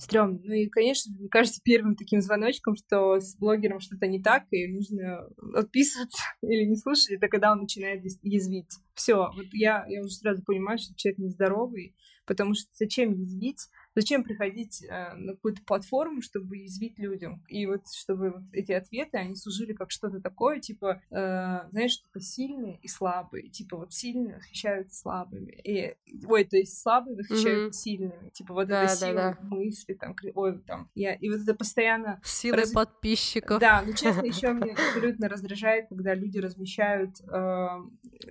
стрёмно. 0.00 0.40
Ну 0.42 0.54
и, 0.54 0.66
конечно, 0.66 1.12
мне 1.14 1.28
кажется, 1.28 1.60
первым 1.62 1.94
таким 1.94 2.20
звоночком, 2.20 2.74
что 2.74 3.20
с 3.20 3.36
блогером 3.36 3.80
что-то 3.80 4.06
не 4.06 4.22
так, 4.22 4.44
и 4.50 4.66
нужно 4.66 5.28
отписываться 5.54 6.22
или 6.42 6.64
не 6.64 6.76
слушать, 6.76 7.10
это 7.10 7.28
когда 7.28 7.52
он 7.52 7.60
начинает 7.60 8.02
язвить. 8.22 8.72
Все, 8.94 9.30
вот 9.34 9.46
я, 9.52 9.84
я 9.88 10.00
уже 10.00 10.14
сразу 10.14 10.42
понимаю, 10.42 10.78
что 10.78 10.94
человек 10.96 11.18
нездоровый, 11.18 11.94
потому 12.26 12.54
что 12.54 12.68
зачем 12.74 13.12
язвить? 13.12 13.68
Зачем 13.96 14.22
приходить 14.22 14.84
э, 14.84 15.14
на 15.14 15.32
какую-то 15.34 15.62
платформу, 15.64 16.22
чтобы 16.22 16.58
язвить 16.58 16.98
людям? 16.98 17.42
И 17.48 17.66
вот 17.66 17.88
чтобы 17.92 18.30
вот 18.30 18.42
эти 18.52 18.72
ответы, 18.72 19.18
они 19.18 19.34
служили 19.34 19.72
как 19.72 19.90
что-то 19.90 20.20
такое, 20.20 20.60
типа, 20.60 21.02
э, 21.10 21.68
знаешь, 21.70 21.92
что-то 21.92 22.20
сильные 22.20 22.78
и 22.82 22.88
слабые. 22.88 23.48
Типа 23.48 23.76
вот 23.76 23.92
сильные 23.92 24.36
восхищаются 24.36 24.96
слабыми. 24.96 25.52
И, 25.64 25.96
ой, 26.26 26.44
то 26.44 26.56
есть 26.56 26.80
слабые 26.80 27.16
восхищаются 27.16 27.78
mm-hmm. 27.78 27.82
сильными. 27.82 28.30
Типа 28.30 28.54
вот 28.54 28.68
да, 28.68 28.84
это 28.84 28.94
сила 28.94 29.14
да, 29.14 29.38
да. 29.40 29.48
мысли, 29.56 29.94
там, 29.94 30.14
ой, 30.34 30.58
там. 30.60 30.88
Я, 30.94 31.14
и 31.14 31.28
вот 31.28 31.40
это 31.40 31.54
постоянно... 31.54 32.20
Сила 32.24 32.58
раз... 32.58 32.70
подписчиков. 32.70 33.60
Да, 33.60 33.82
ну 33.84 33.92
честно, 33.92 34.24
еще 34.24 34.52
мне 34.52 34.72
абсолютно 34.72 35.28
раздражает, 35.28 35.88
когда 35.88 36.14
люди 36.14 36.38
размещают, 36.38 37.20
э, 37.20 37.68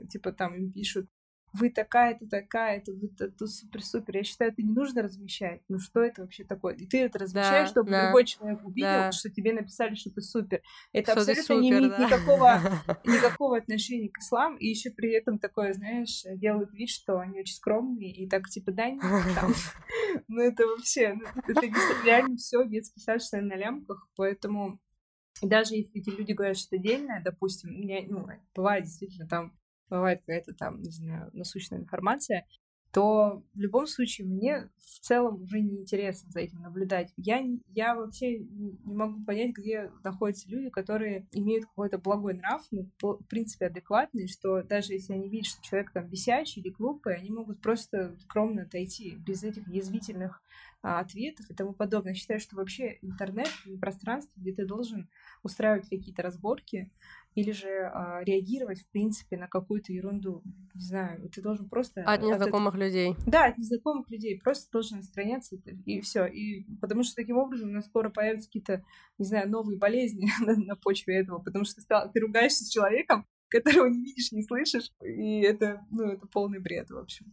типа 0.10 0.32
там 0.32 0.56
им 0.56 0.72
пишут, 0.72 1.10
вы 1.54 1.70
такая-то, 1.70 2.28
такая-то, 2.28 2.92
вы 2.94 3.48
супер-супер. 3.48 4.18
Я 4.18 4.24
считаю, 4.24 4.52
это 4.52 4.62
не 4.62 4.74
нужно 4.74 5.02
размещать. 5.02 5.62
Ну 5.68 5.80
что 5.80 6.02
это 6.02 6.22
вообще 6.22 6.44
такое? 6.44 6.76
И 6.76 6.86
ты 6.86 7.00
это 7.02 7.20
размещаешь, 7.20 7.70
да, 7.70 7.72
чтобы 7.72 7.92
да, 7.92 8.06
другой 8.06 8.26
человек 8.26 8.64
увидел, 8.64 8.88
да. 8.88 9.12
что 9.12 9.30
тебе 9.30 9.54
написали, 9.54 9.96
что 9.96 10.12
ты 10.12 10.22
супер. 10.22 10.62
Это 10.94 11.12
что 11.12 11.22
абсолютно 11.22 11.44
супер, 11.44 11.62
не 11.62 11.70
имеет 11.70 11.98
да. 11.98 12.06
никакого, 12.06 12.62
никакого 13.06 13.58
отношения 13.58 14.10
к 14.10 14.18
исламу. 14.20 14.58
И 14.58 14.68
еще 14.68 14.92
при 14.92 15.12
этом 15.12 15.40
такое, 15.40 15.74
знаешь, 15.74 16.24
делают 16.36 16.74
вид, 16.74 16.90
что 16.90 17.20
они 17.20 17.40
очень 17.40 17.56
скромные, 17.56 18.12
и 18.12 18.28
так 18.28 18.48
типа, 18.50 18.72
да, 18.72 18.90
нет, 18.90 19.02
там. 19.36 19.54
Ну 20.28 20.42
это 20.42 20.66
вообще, 20.66 21.14
ну, 21.14 21.26
это 21.48 21.62
реально 22.06 22.38
все 22.38 22.66
детский 22.68 23.00
сад, 23.00 23.22
что 23.22 23.42
на 23.42 23.56
лямках, 23.56 24.08
поэтому 24.16 24.80
даже 25.42 25.76
если 25.76 26.02
эти 26.02 26.10
люди 26.10 26.34
говорят 26.34 26.58
что-то 26.58 26.78
дельное, 26.78 27.22
допустим, 27.24 27.72
меня, 27.72 28.02
ну, 28.08 28.28
бывает 28.56 28.86
действительно 28.86 29.28
там 29.28 29.59
бывает 29.90 30.20
какая-то 30.22 30.54
там, 30.54 30.82
не 30.82 30.92
знаю, 30.92 31.30
насущная 31.34 31.80
информация, 31.80 32.46
то 32.92 33.44
в 33.54 33.60
любом 33.60 33.86
случае 33.86 34.26
мне 34.26 34.70
в 34.78 35.00
целом 35.02 35.44
уже 35.44 35.60
не 35.60 35.82
интересно 35.82 36.32
за 36.32 36.40
этим 36.40 36.62
наблюдать. 36.62 37.14
Я, 37.18 37.44
я 37.68 37.96
вообще 37.96 38.40
не 38.40 38.78
могу 38.84 39.24
понять, 39.24 39.52
где 39.56 39.92
находятся 40.04 40.50
люди, 40.50 40.70
которые 40.70 41.28
имеют 41.32 41.66
какой-то 41.66 42.00
благой 42.00 42.34
нрав, 42.34 42.64
ну, 42.72 42.90
в 43.02 43.24
принципе, 43.26 43.68
адекватный, 43.68 44.28
что 44.28 44.64
даже 44.64 44.94
если 44.94 45.14
они 45.14 45.30
видят, 45.30 45.48
что 45.48 45.62
человек 45.62 45.92
там 45.92 46.08
бесячий 46.08 46.62
или 46.62 46.70
глупый, 46.70 47.16
они 47.16 47.30
могут 47.30 47.62
просто 47.62 48.18
скромно 48.22 48.64
отойти 48.64 49.16
без 49.16 49.44
этих 49.44 49.68
язвительных 49.68 50.42
а, 50.82 51.00
ответов 51.00 51.50
и 51.50 51.54
тому 51.54 51.74
подобное. 51.74 52.14
Я 52.14 52.20
считаю, 52.20 52.40
что 52.40 52.56
вообще 52.56 52.98
интернет— 53.02 53.50
пространство, 53.82 54.32
где 54.36 54.54
ты 54.54 54.66
должен 54.66 55.10
устраивать 55.44 55.90
какие-то 55.90 56.24
разборки, 56.24 56.92
или 57.40 57.52
же 57.52 57.70
а, 57.70 58.22
реагировать, 58.24 58.82
в 58.82 58.92
принципе, 58.92 59.38
на 59.38 59.48
какую-то 59.48 59.94
ерунду. 59.94 60.42
Не 60.74 60.82
знаю, 60.82 61.30
ты 61.30 61.42
должен 61.42 61.70
просто... 61.70 62.02
От 62.04 62.22
незнакомых 62.22 62.74
от... 62.74 62.80
людей. 62.82 63.16
Да, 63.26 63.46
от 63.46 63.58
незнакомых 63.58 64.10
людей. 64.10 64.40
Просто 64.40 64.70
должен 64.72 65.00
отстраняться, 65.00 65.56
и 65.86 66.02
все. 66.02 66.26
И 66.26 66.66
потому 66.82 67.04
что 67.04 67.16
таким 67.16 67.38
образом 67.38 67.70
у 67.70 67.74
нас 67.74 67.86
скоро 67.86 68.10
появятся 68.10 68.50
какие-то, 68.50 68.84
не 69.18 69.26
знаю, 69.26 69.50
новые 69.50 69.78
болезни 69.78 70.30
на, 70.46 70.56
на 70.56 70.76
почве 70.76 71.16
этого, 71.16 71.40
потому 71.40 71.64
что 71.64 71.76
ты, 71.76 71.82
стал, 71.82 72.12
ты 72.12 72.20
ругаешься 72.20 72.66
с 72.66 72.70
человеком, 72.70 73.26
которого 73.48 73.88
не 73.88 74.04
видишь, 74.04 74.32
не 74.34 74.44
слышишь, 74.44 74.92
и 75.02 75.40
это, 75.40 75.86
ну, 75.92 76.12
это 76.12 76.28
полный 76.28 76.60
бред, 76.60 76.90
в 76.90 76.98
общем. 76.98 77.26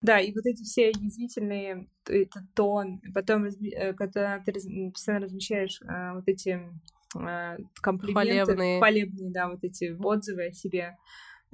Да, 0.00 0.18
и 0.18 0.32
вот 0.32 0.46
эти 0.46 0.62
все 0.62 0.90
язвительные, 0.90 1.86
это 2.06 2.46
тон, 2.54 3.00
потом, 3.14 3.44
э, 3.44 3.92
когда 3.94 4.40
ты 4.40 4.52
постоянно 4.90 5.26
размещаешь 5.26 5.80
а, 5.86 6.14
вот 6.14 6.24
эти 6.26 6.60
комплименты, 7.12 8.12
хвалебные. 8.12 8.78
хвалебные, 8.78 9.30
да, 9.32 9.48
вот 9.48 9.62
эти 9.62 9.96
отзывы 9.98 10.46
о 10.46 10.52
себе. 10.52 10.96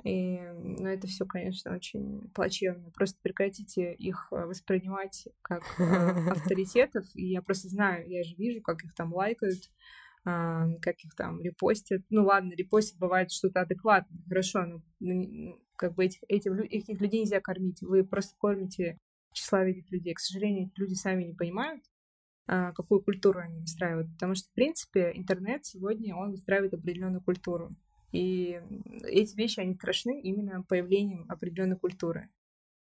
И, 0.04 0.38
ну, 0.38 0.86
это 0.86 1.06
все, 1.08 1.26
конечно, 1.26 1.74
очень 1.74 2.30
плачевно. 2.32 2.90
Просто 2.90 3.18
прекратите 3.20 3.94
их 3.94 4.28
э, 4.30 4.44
воспринимать 4.44 5.26
как 5.42 5.62
э, 5.78 5.82
авторитетов. 6.30 7.04
И 7.14 7.26
я 7.32 7.42
просто 7.42 7.68
знаю, 7.68 8.08
я 8.08 8.22
же 8.22 8.36
вижу, 8.36 8.62
как 8.62 8.84
их 8.84 8.94
там 8.94 9.12
лайкают, 9.12 9.70
как 10.24 10.98
их 11.04 11.14
там 11.16 11.40
репостят. 11.40 12.02
Ну 12.10 12.24
ладно, 12.24 12.52
репостят 12.52 12.98
бывает 12.98 13.32
что-то 13.32 13.62
адекватное, 13.62 14.20
хорошо, 14.28 14.82
но 15.00 15.58
как 15.76 15.94
бы 15.94 16.04
этих, 16.04 16.20
этих, 16.28 16.52
этих 16.70 17.00
людей 17.00 17.20
нельзя 17.22 17.40
кормить. 17.40 17.80
Вы 17.80 18.04
просто 18.04 18.34
кормите 18.38 18.98
тщеславие 19.32 19.78
этих 19.78 19.90
людей. 19.90 20.14
К 20.14 20.20
сожалению, 20.20 20.70
люди 20.76 20.94
сами 20.94 21.24
не 21.24 21.34
понимают, 21.34 21.82
а, 21.82 21.97
какую 22.48 23.02
культуру 23.02 23.40
они 23.40 23.60
выстраивают. 23.60 24.10
Потому 24.14 24.34
что, 24.34 24.48
в 24.48 24.54
принципе, 24.54 25.12
интернет 25.14 25.66
сегодня, 25.66 26.16
он 26.16 26.30
выстраивает 26.30 26.74
определенную 26.74 27.22
культуру. 27.22 27.76
И 28.10 28.60
эти 29.04 29.36
вещи, 29.36 29.60
они 29.60 29.74
страшны 29.74 30.20
именно 30.20 30.62
появлением 30.62 31.26
определенной 31.28 31.76
культуры. 31.76 32.30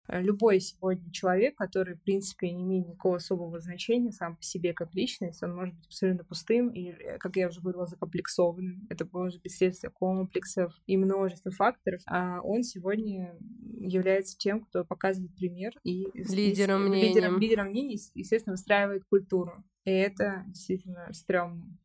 Э, 0.09 0.23
любой 0.23 0.61
сегодня 0.61 1.11
человек, 1.13 1.57
который, 1.57 1.95
в 1.95 2.03
принципе, 2.03 2.51
не 2.51 2.63
имеет 2.63 2.89
никакого 2.89 3.17
особого 3.17 3.61
значения 3.61 4.11
сам 4.11 4.37
по 4.37 4.43
себе 4.43 4.73
как 4.73 4.95
личность, 4.95 5.43
он 5.43 5.55
может 5.55 5.75
быть 5.75 5.87
абсолютно 5.87 6.25
пустым 6.25 6.71
и, 6.71 6.91
э, 6.91 7.19
как 7.19 7.37
я 7.37 7.49
уже 7.49 7.61
говорила, 7.61 7.87
закомплексованным. 7.87 8.87
Это 8.89 9.07
может 9.13 9.43
быть 9.43 9.53
следствие 9.53 9.91
комплексов 9.91 10.75
и 10.87 10.97
множество 10.97 11.51
факторов. 11.51 12.01
А 12.07 12.41
он 12.41 12.63
сегодня 12.63 13.37
является 13.79 14.37
тем, 14.37 14.65
кто 14.65 14.85
показывает 14.85 15.35
пример 15.37 15.73
и 15.85 16.09
лидером 16.15 16.87
и, 16.87 16.89
мнением. 16.89 17.09
Лидером, 17.15 17.41
лидером 17.41 17.67
мнений, 17.69 18.01
естественно, 18.15 18.55
выстраивает 18.55 19.05
культуру. 19.05 19.65
И 19.85 19.91
это 19.91 20.45
действительно 20.49 21.09
стрёмно. 21.13 21.79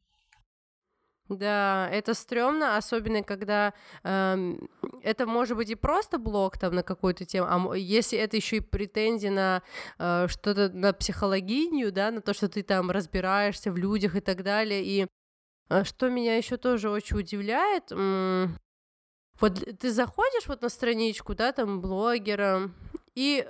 Да, 1.38 1.90
это 1.92 2.14
стрёмно, 2.14 2.78
особенно 2.78 3.24
когда 3.24 3.74
э, 4.04 4.56
это 5.02 5.26
может 5.26 5.58
быть 5.58 5.70
и 5.70 5.76
просто 5.76 6.18
блог 6.18 6.58
там 6.58 6.76
на 6.76 6.84
какую-то 6.84 7.26
тему, 7.26 7.72
а 7.72 7.78
если 7.78 8.18
это 8.18 8.38
еще 8.38 8.58
и 8.58 8.62
претензии 8.62 9.30
на 9.30 9.62
э, 10.00 10.28
что-то 10.28 10.70
на 10.70 10.94
психологинию, 10.94 11.92
да, 11.92 12.12
на 12.12 12.22
то, 12.22 12.34
что 12.34 12.48
ты 12.50 12.64
там 12.64 12.92
разбираешься 12.92 13.72
в 13.72 13.78
людях 13.78 14.16
и 14.16 14.22
так 14.22 14.44
далее. 14.44 14.84
И 14.84 15.08
э, 15.70 15.84
что 15.84 16.10
меня 16.10 16.38
еще 16.38 16.58
тоже 16.58 16.90
очень 16.90 17.20
удивляет, 17.20 17.92
э, 17.92 18.48
вот 19.40 19.54
ты 19.80 19.92
заходишь 19.92 20.48
вот 20.48 20.62
на 20.62 20.70
страничку, 20.70 21.36
да, 21.36 21.52
там 21.52 21.82
блогера, 21.82 22.72
и 23.16 23.48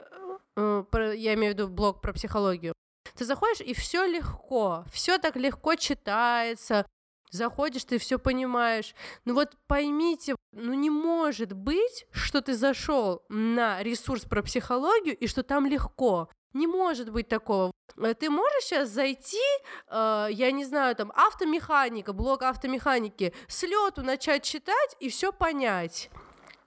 э, 0.56 0.84
про, 0.90 1.14
я 1.14 1.34
имею 1.34 1.54
в 1.54 1.58
виду 1.58 1.68
блог 1.68 2.02
про 2.02 2.14
психологию. 2.14 2.74
Ты 3.16 3.26
заходишь, 3.26 3.62
и 3.62 3.74
все 3.74 4.06
легко, 4.06 4.86
все 4.92 5.18
так 5.18 5.36
легко 5.36 5.76
читается, 5.76 6.86
заходишь, 7.34 7.84
ты 7.84 7.98
все 7.98 8.20
понимаешь. 8.20 8.96
Ну 9.26 9.34
вот 9.34 9.58
поймите, 9.68 10.36
ну 10.52 10.74
не 10.74 10.90
может 10.90 11.54
быть, 11.54 12.06
что 12.12 12.42
ты 12.42 12.54
зашел 12.54 13.24
на 13.30 13.82
ресурс 13.84 14.24
про 14.24 14.44
психологию 14.44 15.18
и 15.18 15.28
что 15.28 15.44
там 15.44 15.66
легко. 15.66 16.30
Не 16.54 16.68
может 16.68 17.10
быть 17.10 17.28
такого. 17.28 17.72
Э, 17.98 18.14
ты 18.14 18.30
можешь 18.30 18.64
сейчас 18.64 18.90
зайти, 18.90 19.42
э, 19.90 20.28
я 20.30 20.52
не 20.52 20.66
знаю, 20.66 20.96
там, 20.96 21.12
автомеханика, 21.16 22.14
блок 22.14 22.44
автомеханики, 22.44 23.34
с 23.48 23.64
лету 23.64 24.04
начать 24.04 24.44
читать 24.44 24.96
и 25.00 25.10
все 25.10 25.34
понять. 25.34 26.12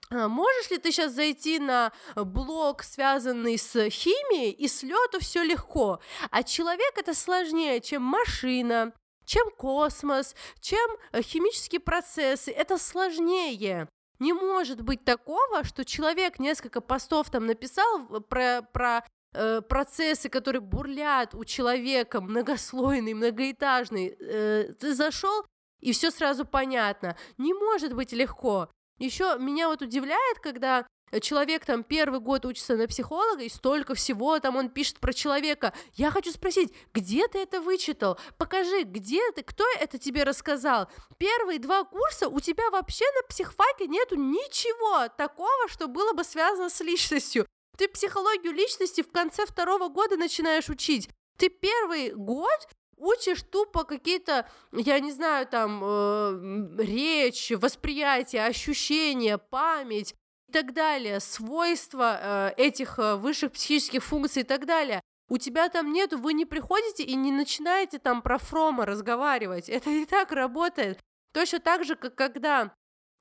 А 0.09 0.27
можешь 0.27 0.69
ли 0.71 0.77
ты 0.77 0.91
сейчас 0.91 1.13
зайти 1.13 1.59
на 1.59 1.91
блок, 2.15 2.83
связанный 2.83 3.57
с 3.57 3.89
химией, 3.89 4.51
и 4.51 4.67
с 4.67 4.83
лету 4.83 5.19
все 5.19 5.43
легко? 5.43 5.99
А 6.31 6.43
человек 6.43 6.97
это 6.97 7.13
сложнее, 7.13 7.81
чем 7.81 8.03
машина, 8.03 8.93
чем 9.27 9.51
космос, 9.51 10.35
чем 10.59 10.89
э, 11.11 11.21
химические 11.21 11.81
процессы. 11.81 12.51
Это 12.51 12.77
сложнее. 12.77 13.87
Не 14.19 14.33
может 14.33 14.81
быть 14.81 15.03
такого, 15.03 15.63
что 15.63 15.85
человек 15.85 16.39
несколько 16.39 16.81
постов 16.81 17.29
там 17.29 17.45
написал 17.45 18.07
про, 18.21 18.63
про 18.73 19.05
э, 19.33 19.61
процессы, 19.61 20.29
которые 20.29 20.61
бурлят 20.61 21.35
у 21.35 21.45
человека, 21.45 22.21
многослойный, 22.21 23.13
многоэтажный. 23.13 24.15
Э, 24.19 24.73
ты 24.79 24.95
зашел, 24.95 25.45
и 25.81 25.91
все 25.91 26.09
сразу 26.09 26.45
понятно. 26.45 27.15
Не 27.37 27.53
может 27.53 27.93
быть 27.93 28.13
легко. 28.13 28.69
Еще 28.97 29.37
меня 29.39 29.67
вот 29.67 29.83
удивляет, 29.83 30.39
когда 30.39 30.87
человек 31.21 31.65
там 31.65 31.83
первый 31.83 32.19
год 32.19 32.45
учится 32.45 32.75
на 32.75 32.87
психолога, 32.87 33.43
и 33.43 33.49
столько 33.49 33.95
всего 33.95 34.39
там 34.39 34.55
он 34.55 34.69
пишет 34.69 34.99
про 34.99 35.13
человека. 35.13 35.73
Я 35.93 36.11
хочу 36.11 36.31
спросить, 36.31 36.73
где 36.93 37.27
ты 37.27 37.39
это 37.39 37.61
вычитал? 37.61 38.19
Покажи, 38.37 38.83
где 38.83 39.31
ты, 39.31 39.43
кто 39.43 39.63
это 39.79 39.97
тебе 39.97 40.23
рассказал? 40.23 40.89
Первые 41.17 41.59
два 41.59 41.83
курса 41.83 42.27
у 42.27 42.39
тебя 42.39 42.69
вообще 42.69 43.05
на 43.15 43.27
психфаке 43.27 43.87
нету 43.87 44.15
ничего 44.15 45.07
такого, 45.17 45.67
что 45.67 45.87
было 45.87 46.13
бы 46.13 46.23
связано 46.23 46.69
с 46.69 46.81
личностью. 46.81 47.45
Ты 47.77 47.87
психологию 47.87 48.53
личности 48.53 49.01
в 49.01 49.11
конце 49.11 49.45
второго 49.45 49.87
года 49.89 50.17
начинаешь 50.17 50.69
учить. 50.69 51.09
Ты 51.37 51.49
первый 51.49 52.11
год 52.11 52.67
учишь 52.97 53.43
тупо 53.43 53.83
какие-то, 53.83 54.49
я 54.71 54.99
не 54.99 55.11
знаю, 55.11 55.45
там, 55.47 55.81
э, 55.83 56.83
речь, 56.83 57.51
восприятие, 57.51 58.45
ощущения, 58.45 59.37
память, 59.37 60.15
и 60.47 60.51
так 60.51 60.73
далее, 60.73 61.19
свойства 61.19 62.19
э, 62.19 62.53
этих 62.57 62.99
э, 62.99 63.15
высших 63.15 63.51
психических 63.51 64.03
функций 64.03 64.43
и 64.43 64.45
так 64.45 64.65
далее. 64.65 65.01
У 65.29 65.37
тебя 65.37 65.67
там 65.69 65.91
нету, 65.91 66.17
вы 66.17 66.33
не 66.33 66.45
приходите 66.45 67.03
и 67.03 67.15
не 67.15 67.31
начинаете 67.31 67.99
там 67.99 68.21
про 68.21 68.37
Фрома 68.37 68.85
разговаривать. 68.85 69.69
Это 69.69 69.89
не 69.89 70.05
так 70.05 70.31
работает. 70.31 70.99
Точно 71.33 71.59
так 71.59 71.83
же, 71.83 71.95
как 71.95 72.15
когда 72.15 72.73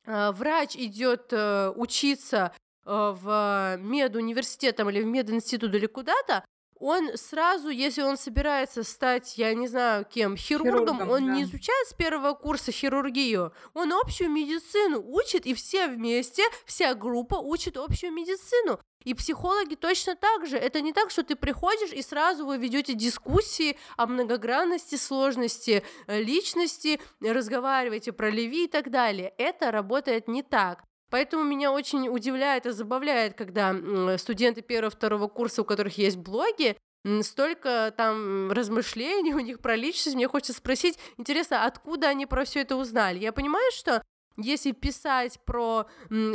э, 0.05 0.31
врач 0.33 0.77
идет 0.77 1.33
э, 1.33 1.73
учиться 1.75 2.53
э, 2.85 2.91
в 2.91 3.77
медуниверситет 3.81 4.77
там, 4.77 4.89
или 4.91 5.03
в 5.03 5.07
мединститут 5.07 5.75
или 5.75 5.87
куда-то, 5.87 6.45
он 6.79 7.17
сразу, 7.17 7.69
если 7.69 8.03
он 8.03 8.17
собирается 8.17 8.83
стать, 8.83 9.39
я 9.39 9.55
не 9.55 9.69
знаю 9.69 10.05
кем, 10.05 10.37
хирургом, 10.37 10.99
хирургом 10.99 11.11
он 11.11 11.27
да. 11.27 11.33
не 11.35 11.43
изучает 11.43 11.89
с 11.89 11.95
первого 11.95 12.35
курса 12.35 12.73
хирургию, 12.73 13.53
он 13.75 13.93
общую 13.93 14.31
медицину 14.31 15.03
учит, 15.03 15.47
и 15.47 15.55
все 15.55 15.89
вместе, 15.89 16.43
вся 16.65 16.95
группа 16.95 17.37
учит 17.37 17.77
общую 17.77 18.13
медицину. 18.13 18.79
И 19.07 19.15
психологи 19.15 19.77
точно 19.77 20.17
так 20.17 20.49
же. 20.49 20.57
Это 20.57 20.81
не 20.81 20.93
так, 20.93 21.11
что 21.11 21.23
ты 21.23 21.37
приходишь 21.37 21.93
и 21.93 22.03
сразу 22.03 22.45
вы 22.45 22.59
ведете 22.59 22.93
дискуссии 22.95 23.79
о 23.97 24.09
многогранности, 24.09 24.97
сложности 24.97 25.85
э, 26.09 26.21
личности, 26.21 27.01
разговариваете 27.21 28.11
про 28.11 28.31
Леви 28.31 28.65
и 28.65 28.69
так 28.69 28.91
далее. 28.91 29.33
Это 29.39 29.71
работает 29.71 30.27
не 30.27 30.43
так. 30.43 30.83
Поэтому 31.11 31.45
меня 31.45 31.73
очень 31.73 32.09
удивляет 32.09 32.67
и 32.67 32.71
забавляет, 32.71 33.35
когда 33.35 33.75
студенты 34.19 34.63
первого-второго 34.63 35.29
курса, 35.29 35.63
у 35.63 35.65
которых 35.65 35.99
есть 35.99 36.17
блоги, 36.17 36.77
столько 37.23 37.95
там 37.97 38.51
размышлений 38.51 39.35
у 39.35 39.41
них 39.41 39.61
про 39.61 39.77
личность, 39.77 40.17
мне 40.17 40.29
хочется 40.29 40.55
спросить, 40.55 40.99
интересно, 41.17 41.65
откуда 41.65 42.09
они 42.09 42.27
про 42.27 42.45
все 42.45 42.61
это 42.61 42.77
узнали? 42.77 43.19
Я 43.19 43.33
понимаю, 43.33 43.71
что 43.73 44.03
если 44.37 44.73
писать 44.73 45.41
про 45.47 45.87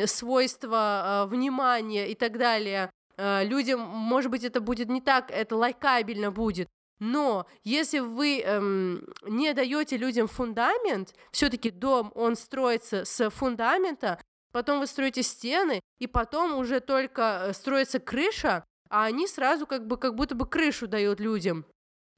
свойства 0.05 1.25
э, 1.25 1.29
внимания 1.29 2.09
и 2.09 2.15
так 2.15 2.37
далее, 2.37 2.89
э, 3.17 3.43
людям, 3.45 3.81
может 3.81 4.31
быть, 4.31 4.43
это 4.43 4.59
будет 4.59 4.89
не 4.89 5.01
так, 5.01 5.29
это 5.29 5.55
лайкабельно 5.55 6.31
будет, 6.31 6.67
но 7.01 7.47
если 7.63 7.97
вы 7.97 8.41
эм, 8.41 9.07
не 9.23 9.53
даете 9.53 9.97
людям 9.97 10.27
фундамент, 10.27 11.15
все-таки 11.31 11.71
дом 11.71 12.11
он 12.13 12.35
строится 12.35 13.05
с 13.05 13.27
фундамента, 13.31 14.19
потом 14.51 14.79
вы 14.79 14.87
строите 14.87 15.23
стены, 15.23 15.81
и 15.99 16.07
потом 16.07 16.57
уже 16.57 16.79
только 16.79 17.47
э, 17.47 17.53
строится 17.53 17.99
крыша, 17.99 18.63
а 18.89 19.05
они 19.05 19.27
сразу 19.27 19.65
как 19.65 19.87
бы 19.87 19.97
как 19.97 20.15
будто 20.15 20.35
бы 20.35 20.45
крышу 20.45 20.87
дают 20.87 21.19
людям, 21.19 21.65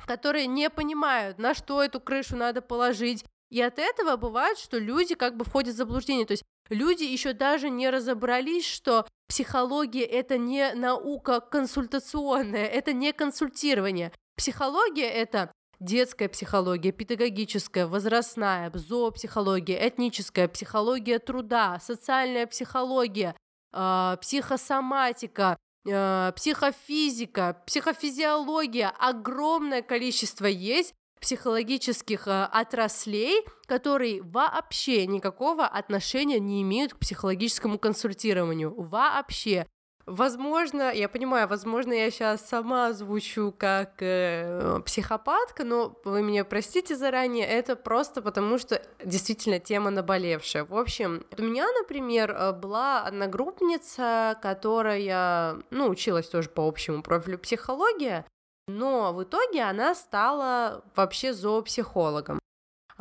которые 0.06 0.48
не 0.48 0.70
понимают, 0.70 1.38
на 1.38 1.54
что 1.54 1.84
эту 1.84 2.00
крышу 2.00 2.36
надо 2.36 2.62
положить. 2.62 3.26
И 3.52 3.62
от 3.62 3.78
этого 3.78 4.16
бывает, 4.16 4.58
что 4.58 4.80
люди 4.80 5.14
как 5.14 5.38
бы 5.38 5.46
входят 5.46 5.76
в 5.76 5.78
заблуждение. 5.78 6.26
То 6.26 6.32
есть 6.34 6.44
люди 6.70 7.04
еще 7.04 7.34
даже 7.34 7.70
не 7.70 7.90
разобрались, 7.92 8.66
что 8.66 9.06
психология 9.28 10.06
это 10.06 10.40
не 10.40 10.74
наука 10.74 11.40
консультационная, 11.40 12.66
это 12.66 12.94
не 12.94 13.14
консультирование. 13.14 14.12
Психология 14.36 15.08
это 15.08 15.52
детская 15.84 16.30
психология, 16.30 16.92
педагогическая, 16.92 17.86
возрастная, 17.86 18.72
зоопсихология, 18.74 19.88
этническая, 19.88 20.48
психология 20.48 21.20
труда, 21.20 21.80
социальная 21.82 22.48
психология, 22.48 23.36
э, 23.74 24.18
психосоматика, 24.22 25.58
э, 25.86 26.32
психофизика, 26.36 27.62
психофизиология. 27.68 28.94
Огромное 29.00 29.82
количество 29.82 30.46
есть 30.46 30.94
психологических 31.20 32.28
э, 32.28 32.44
отраслей, 32.46 33.46
которые 33.66 34.22
вообще 34.22 35.08
никакого 35.08 35.66
отношения 35.66 36.40
не 36.40 36.62
имеют 36.62 36.94
к 36.94 37.00
психологическому 37.00 37.80
консультированию. 37.80 38.74
Вообще. 38.76 39.66
Возможно, 40.06 40.92
я 40.94 41.08
понимаю, 41.08 41.48
возможно, 41.48 41.94
я 41.94 42.12
сейчас 42.12 42.46
сама 42.46 42.92
звучу 42.92 43.54
как 43.58 43.94
э, 44.02 44.82
психопатка, 44.86 45.64
но 45.64 45.98
вы 46.04 46.22
меня 46.22 46.44
простите 46.44 46.98
заранее, 46.98 47.48
это 47.48 47.78
просто 47.78 48.22
потому, 48.22 48.58
что 48.58 48.82
действительно 49.04 49.60
тема 49.60 49.92
наболевшая. 49.92 50.66
В 50.66 50.76
общем, 50.76 51.26
у 51.38 51.42
меня, 51.42 51.66
например, 51.80 52.32
э, 52.32 52.52
была 52.52 53.04
одногруппница, 53.04 54.38
которая, 54.42 55.62
ну, 55.70 55.88
училась 55.88 56.28
тоже 56.28 56.50
по 56.50 56.68
общему 56.68 57.02
профилю 57.02 57.40
психология, 57.40 58.26
но 58.68 59.14
в 59.14 59.24
итоге 59.24 59.64
она 59.64 59.96
стала 59.96 60.84
вообще 60.96 61.34
зоопсихологом. 61.34 62.40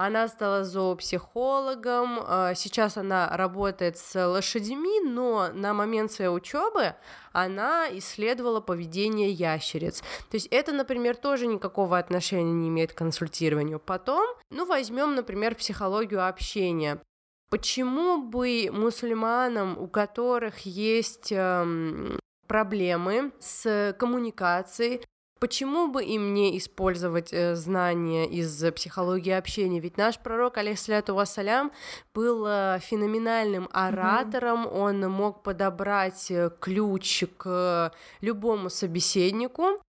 Она 0.04 0.26
стала 0.26 0.64
зоопсихологом, 0.64 2.18
а, 2.26 2.54
сейчас 2.56 2.96
она 2.96 3.28
работает 3.36 3.96
с 3.98 4.26
лошадьми, 4.26 5.00
но 5.00 5.50
на 5.54 5.74
момент 5.74 6.10
своей 6.10 6.28
учебы 6.28 6.96
она 7.30 7.86
исследовала 7.96 8.60
поведение 8.60 9.30
ящериц. 9.30 10.00
То 10.28 10.34
есть 10.34 10.48
это, 10.50 10.72
например, 10.72 11.14
тоже 11.14 11.46
никакого 11.46 11.98
отношения 11.98 12.52
не 12.52 12.66
имеет 12.66 12.92
к 12.92 12.98
консультированию. 12.98 13.78
Потом, 13.78 14.26
ну, 14.50 14.66
возьмем, 14.66 15.14
например, 15.14 15.54
психологию 15.54 16.26
общения. 16.26 17.00
Почему 17.48 18.20
бы 18.20 18.70
мусульманам, 18.72 19.78
у 19.78 19.86
которых 19.86 20.66
есть 20.66 21.30
эм, 21.30 22.18
проблемы 22.48 23.30
с 23.38 23.94
коммуникацией, 24.00 25.04
Почему 25.42 25.88
бы 25.88 26.04
им 26.04 26.34
не 26.34 26.56
использовать 26.56 27.32
э, 27.32 27.56
знания 27.56 28.28
из 28.28 28.64
психологии 28.76 29.32
общения? 29.32 29.80
Ведь 29.80 29.96
наш 29.96 30.16
пророк, 30.20 30.56
алейхиссаляту 30.56 31.16
вассалям, 31.16 31.72
был 32.14 32.46
э, 32.46 32.78
феноменальным 32.80 33.68
оратором, 33.72 34.64
mm-hmm. 34.64 34.78
он 34.78 35.00
мог 35.10 35.42
подобрать 35.42 36.30
э, 36.30 36.48
ключ 36.60 37.24
к 37.38 37.92
любому 38.20 38.70
собеседнику. 38.70 39.82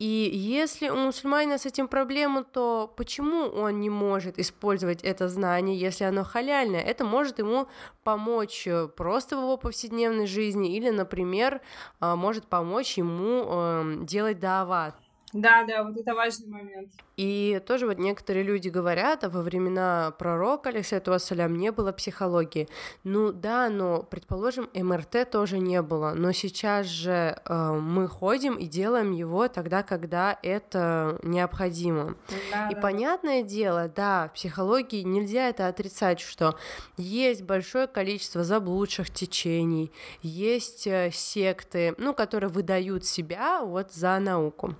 И 0.00 0.30
если 0.32 0.88
у 0.88 0.96
мусульманина 0.96 1.58
с 1.58 1.66
этим 1.66 1.86
проблема, 1.86 2.42
то 2.42 2.90
почему 2.96 3.50
он 3.50 3.80
не 3.80 3.90
может 3.90 4.38
использовать 4.38 5.02
это 5.02 5.28
знание, 5.28 5.78
если 5.78 6.04
оно 6.04 6.24
халяльное? 6.24 6.80
Это 6.80 7.04
может 7.04 7.38
ему 7.38 7.68
помочь 8.02 8.66
просто 8.96 9.36
в 9.36 9.40
его 9.40 9.58
повседневной 9.58 10.26
жизни 10.26 10.74
или, 10.74 10.88
например, 10.88 11.60
может 12.00 12.46
помочь 12.46 12.96
ему 12.96 14.02
делать 14.06 14.40
дават. 14.40 14.96
Да, 15.32 15.64
да, 15.64 15.84
вот 15.84 15.96
это 15.96 16.14
важный 16.14 16.48
момент. 16.48 16.90
И 17.16 17.60
тоже 17.66 17.86
вот 17.86 17.98
некоторые 17.98 18.42
люди 18.42 18.68
говорят, 18.68 19.24
а 19.24 19.28
во 19.28 19.42
времена 19.42 20.12
пророка, 20.18 20.70
алейхиссалату 20.70 21.12
вассалям, 21.12 21.54
не 21.56 21.70
было 21.70 21.92
психологии. 21.92 22.68
Ну 23.04 23.30
да, 23.30 23.68
но, 23.68 24.02
предположим, 24.02 24.68
МРТ 24.74 25.30
тоже 25.30 25.58
не 25.58 25.82
было, 25.82 26.14
но 26.14 26.32
сейчас 26.32 26.86
же 26.86 27.40
э, 27.44 27.72
мы 27.72 28.08
ходим 28.08 28.54
и 28.54 28.66
делаем 28.66 29.12
его 29.12 29.46
тогда, 29.48 29.82
когда 29.82 30.38
это 30.42 31.18
необходимо. 31.22 32.16
Да, 32.50 32.68
и 32.70 32.74
да. 32.74 32.80
понятное 32.80 33.42
дело, 33.42 33.88
да, 33.94 34.28
в 34.28 34.34
психологии 34.34 35.02
нельзя 35.02 35.48
это 35.48 35.68
отрицать, 35.68 36.20
что 36.20 36.56
есть 36.96 37.42
большое 37.42 37.86
количество 37.86 38.42
заблудших 38.42 39.10
течений, 39.10 39.92
есть 40.22 40.86
э, 40.86 41.10
секты, 41.12 41.94
ну, 41.98 42.14
которые 42.14 42.50
выдают 42.50 43.04
себя 43.04 43.60
вот 43.62 43.92
за 43.92 44.18
науку. 44.18 44.74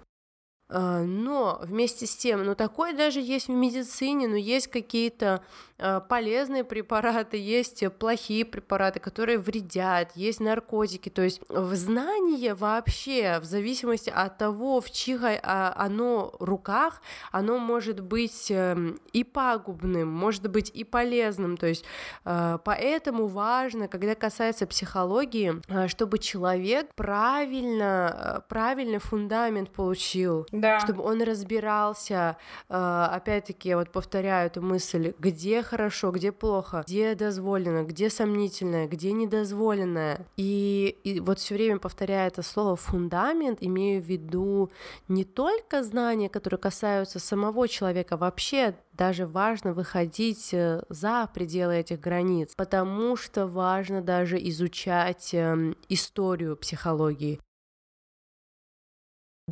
А, 0.72 1.02
но 1.02 1.58
вместе 1.62 2.06
с 2.06 2.14
тем, 2.16 2.44
ну 2.44 2.54
такое 2.54 2.94
даже 2.94 3.20
есть 3.20 3.48
в 3.48 3.52
медицине, 3.52 4.28
но 4.28 4.36
есть 4.36 4.68
какие-то 4.68 5.42
а, 5.78 5.98
полезные 5.98 6.62
препараты, 6.62 7.36
есть 7.36 7.82
плохие 7.98 8.44
препараты, 8.44 9.00
которые 9.00 9.38
вредят, 9.38 10.12
есть 10.14 10.38
наркотики, 10.38 11.08
то 11.08 11.22
есть 11.22 11.42
знание 11.48 12.54
вообще, 12.54 13.40
в 13.40 13.44
зависимости 13.44 14.10
от 14.10 14.38
того, 14.38 14.80
в 14.80 14.90
чьих 14.90 15.22
а, 15.24 15.74
оно 15.76 16.34
руках, 16.38 17.02
оно 17.32 17.58
может 17.58 18.00
быть 18.00 18.50
эм, 18.50 19.00
и 19.12 19.24
пагубным, 19.24 20.08
может 20.08 20.48
быть 20.48 20.70
и 20.72 20.84
полезным, 20.84 21.56
то 21.56 21.66
есть 21.66 21.84
поэтому 22.24 23.26
важно, 23.26 23.88
когда 23.88 24.14
касается 24.14 24.66
психологии, 24.66 25.60
чтобы 25.88 26.18
человек 26.18 26.94
правильно, 26.94 28.44
правильный 28.48 28.98
фундамент 28.98 29.70
получил, 29.70 30.46
да. 30.60 30.80
чтобы 30.80 31.02
он 31.02 31.22
разбирался, 31.22 32.36
э, 32.68 33.06
опять-таки, 33.10 33.68
я 33.68 33.76
вот 33.76 33.90
повторяю 33.90 34.46
эту 34.46 34.62
мысль, 34.62 35.14
где 35.18 35.62
хорошо, 35.62 36.10
где 36.10 36.32
плохо, 36.32 36.84
где 36.86 37.14
дозволено, 37.14 37.84
где 37.84 38.10
сомнительное, 38.10 38.86
где 38.86 39.12
недозволенное. 39.12 40.26
И, 40.36 40.96
и 41.04 41.20
вот 41.20 41.38
все 41.38 41.54
время 41.54 41.78
повторяя 41.78 42.28
это 42.28 42.42
слово 42.42 42.76
фундамент, 42.76 43.58
имею 43.60 44.02
в 44.02 44.06
виду 44.06 44.70
не 45.08 45.24
только 45.24 45.82
знания, 45.82 46.28
которые 46.28 46.58
касаются 46.58 47.18
самого 47.18 47.68
человека, 47.68 48.16
вообще 48.16 48.74
даже 48.92 49.26
важно 49.26 49.72
выходить 49.72 50.52
э, 50.52 50.82
за 50.88 51.28
пределы 51.32 51.76
этих 51.76 52.00
границ, 52.00 52.52
потому 52.54 53.16
что 53.16 53.46
важно 53.46 54.02
даже 54.02 54.36
изучать 54.48 55.30
эм, 55.32 55.74
историю 55.88 56.56
психологии. 56.56 57.40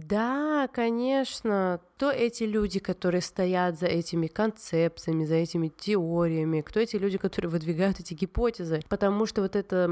Да, 0.04 0.68
конечно, 0.72 1.80
кто 1.96 2.10
эти 2.10 2.44
люди, 2.44 2.78
которые 2.78 3.20
стоят 3.20 3.78
за 3.78 3.86
этими 3.86 4.28
концепциями, 4.28 5.24
за 5.24 5.34
этими 5.34 5.68
теориями, 5.68 6.60
кто 6.60 6.78
эти 6.78 6.96
люди, 6.96 7.18
которые 7.18 7.50
выдвигают 7.50 7.98
эти 7.98 8.14
гипотезы, 8.14 8.80
потому 8.88 9.26
что 9.26 9.42
вот 9.42 9.56
это 9.56 9.90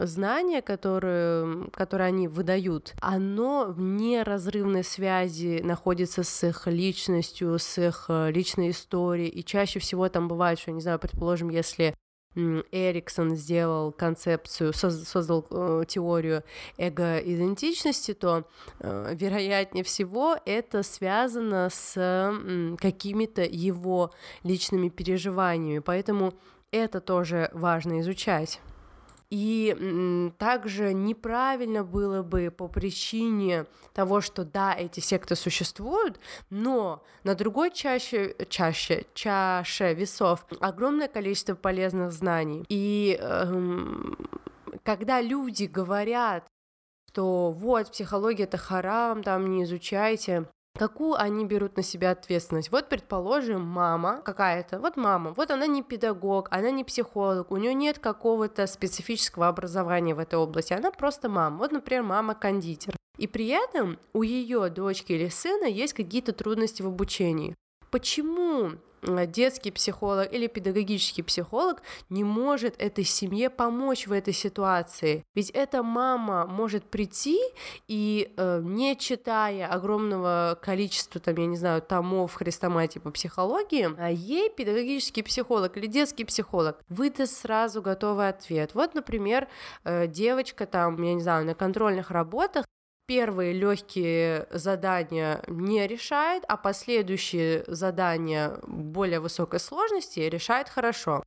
знание, 0.00 0.62
которое, 0.62 1.68
которое 1.70 2.04
они 2.04 2.26
выдают, 2.26 2.94
оно 3.00 3.66
в 3.68 3.80
неразрывной 3.80 4.82
связи 4.82 5.60
находится 5.62 6.24
с 6.24 6.44
их 6.44 6.66
личностью, 6.66 7.58
с 7.58 7.78
их 7.78 8.06
э, 8.08 8.32
личной 8.32 8.70
историей, 8.70 9.28
и 9.28 9.44
чаще 9.44 9.78
всего 9.78 10.08
там 10.08 10.26
бывает, 10.26 10.58
что, 10.58 10.72
не 10.72 10.80
знаю, 10.80 10.98
предположим, 10.98 11.50
если 11.50 11.94
Эриксон 12.36 13.34
сделал 13.36 13.92
концепцию, 13.92 14.72
создал 14.72 15.46
э, 15.50 15.84
теорию 15.88 16.44
эго-идентичности, 16.76 18.14
то 18.14 18.44
э, 18.80 19.14
вероятнее 19.14 19.84
всего 19.84 20.36
это 20.44 20.82
связано 20.82 21.68
с 21.70 21.94
какими-то 22.78 23.42
его 23.42 24.12
личными 24.42 24.88
переживаниями, 24.88 25.78
поэтому 25.78 26.34
это 26.70 27.00
тоже 27.00 27.50
важно 27.52 28.00
изучать. 28.00 28.60
И 29.30 30.32
также 30.38 30.92
неправильно 30.94 31.82
было 31.82 32.22
бы 32.22 32.50
по 32.50 32.68
причине 32.68 33.66
того, 33.92 34.20
что 34.20 34.44
да, 34.44 34.74
эти 34.74 35.00
секты 35.00 35.34
существуют, 35.34 36.20
но 36.50 37.02
на 37.24 37.34
другой 37.34 37.70
чаще, 37.72 38.36
чаще, 38.48 39.06
чаше 39.14 39.94
весов 39.94 40.46
огромное 40.60 41.08
количество 41.08 41.54
полезных 41.54 42.12
знаний. 42.12 42.64
И 42.68 43.18
эм, 43.20 44.16
когда 44.84 45.20
люди 45.20 45.64
говорят, 45.64 46.44
что 47.08 47.50
вот 47.50 47.90
психология 47.90 48.44
это 48.44 48.58
харам, 48.58 49.22
там 49.22 49.50
не 49.50 49.64
изучайте, 49.64 50.46
Какую 50.78 51.14
они 51.14 51.44
берут 51.44 51.76
на 51.76 51.82
себя 51.82 52.10
ответственность? 52.10 52.70
Вот, 52.70 52.88
предположим, 52.88 53.62
мама 53.62 54.20
какая-то, 54.22 54.78
вот 54.78 54.96
мама, 54.96 55.32
вот 55.32 55.50
она 55.50 55.66
не 55.66 55.82
педагог, 55.82 56.48
она 56.50 56.70
не 56.70 56.84
психолог, 56.84 57.50
у 57.50 57.56
нее 57.56 57.72
нет 57.72 57.98
какого-то 57.98 58.66
специфического 58.66 59.48
образования 59.48 60.14
в 60.14 60.18
этой 60.18 60.38
области, 60.38 60.74
она 60.74 60.90
просто 60.90 61.28
мама. 61.28 61.58
Вот, 61.58 61.72
например, 61.72 62.02
мама 62.02 62.34
кондитер. 62.34 62.94
И 63.16 63.26
при 63.26 63.48
этом 63.48 63.98
у 64.12 64.22
ее 64.22 64.68
дочки 64.68 65.12
или 65.12 65.28
сына 65.28 65.64
есть 65.64 65.94
какие-то 65.94 66.32
трудности 66.32 66.82
в 66.82 66.86
обучении. 66.88 67.54
Почему 67.90 68.72
детский 69.02 69.70
психолог 69.70 70.32
или 70.32 70.46
педагогический 70.46 71.22
психолог 71.22 71.82
не 72.08 72.24
может 72.24 72.74
этой 72.80 73.04
семье 73.04 73.50
помочь 73.50 74.06
в 74.06 74.12
этой 74.12 74.32
ситуации. 74.32 75.24
Ведь 75.34 75.50
эта 75.50 75.82
мама 75.82 76.46
может 76.46 76.84
прийти 76.84 77.38
и, 77.88 78.32
э, 78.36 78.60
не 78.62 78.96
читая 78.96 79.66
огромного 79.66 80.58
количества, 80.60 81.20
там, 81.20 81.36
я 81.36 81.46
не 81.46 81.56
знаю, 81.56 81.82
томов 81.82 82.34
хрестоматии 82.34 82.98
по 82.98 83.10
психологии, 83.10 83.88
а 83.98 84.10
ей 84.10 84.50
педагогический 84.50 85.22
психолог 85.22 85.76
или 85.76 85.86
детский 85.86 86.24
психолог 86.24 86.78
выдаст 86.88 87.40
сразу 87.40 87.82
готовый 87.82 88.28
ответ. 88.28 88.74
Вот, 88.74 88.94
например, 88.94 89.48
э, 89.84 90.06
девочка 90.06 90.66
там, 90.66 91.02
я 91.02 91.14
не 91.14 91.20
знаю, 91.20 91.44
на 91.44 91.54
контрольных 91.54 92.10
работах 92.10 92.64
первые 93.06 93.52
легкие 93.52 94.46
задания 94.50 95.42
не 95.46 95.86
решает, 95.86 96.44
а 96.48 96.56
последующие 96.56 97.64
задания 97.66 98.58
более 98.66 99.20
высокой 99.20 99.60
сложности 99.60 100.20
решает 100.20 100.68
хорошо. 100.68 101.22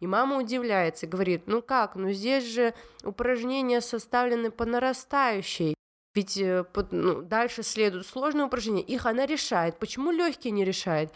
И 0.00 0.06
мама 0.06 0.38
удивляется, 0.38 1.06
говорит, 1.06 1.46
ну 1.46 1.62
как, 1.62 1.94
ну 1.94 2.10
здесь 2.10 2.44
же 2.44 2.74
упражнения 3.04 3.80
составлены 3.80 4.50
по 4.50 4.64
нарастающей, 4.64 5.74
ведь 6.14 6.36
э, 6.38 6.64
ну, 6.90 7.22
дальше 7.22 7.62
следуют 7.62 8.06
сложные 8.06 8.46
упражнения, 8.46 8.82
их 8.82 9.06
она 9.06 9.26
решает. 9.26 9.78
Почему 9.78 10.10
легкие 10.10 10.52
не 10.52 10.64
решает? 10.64 11.12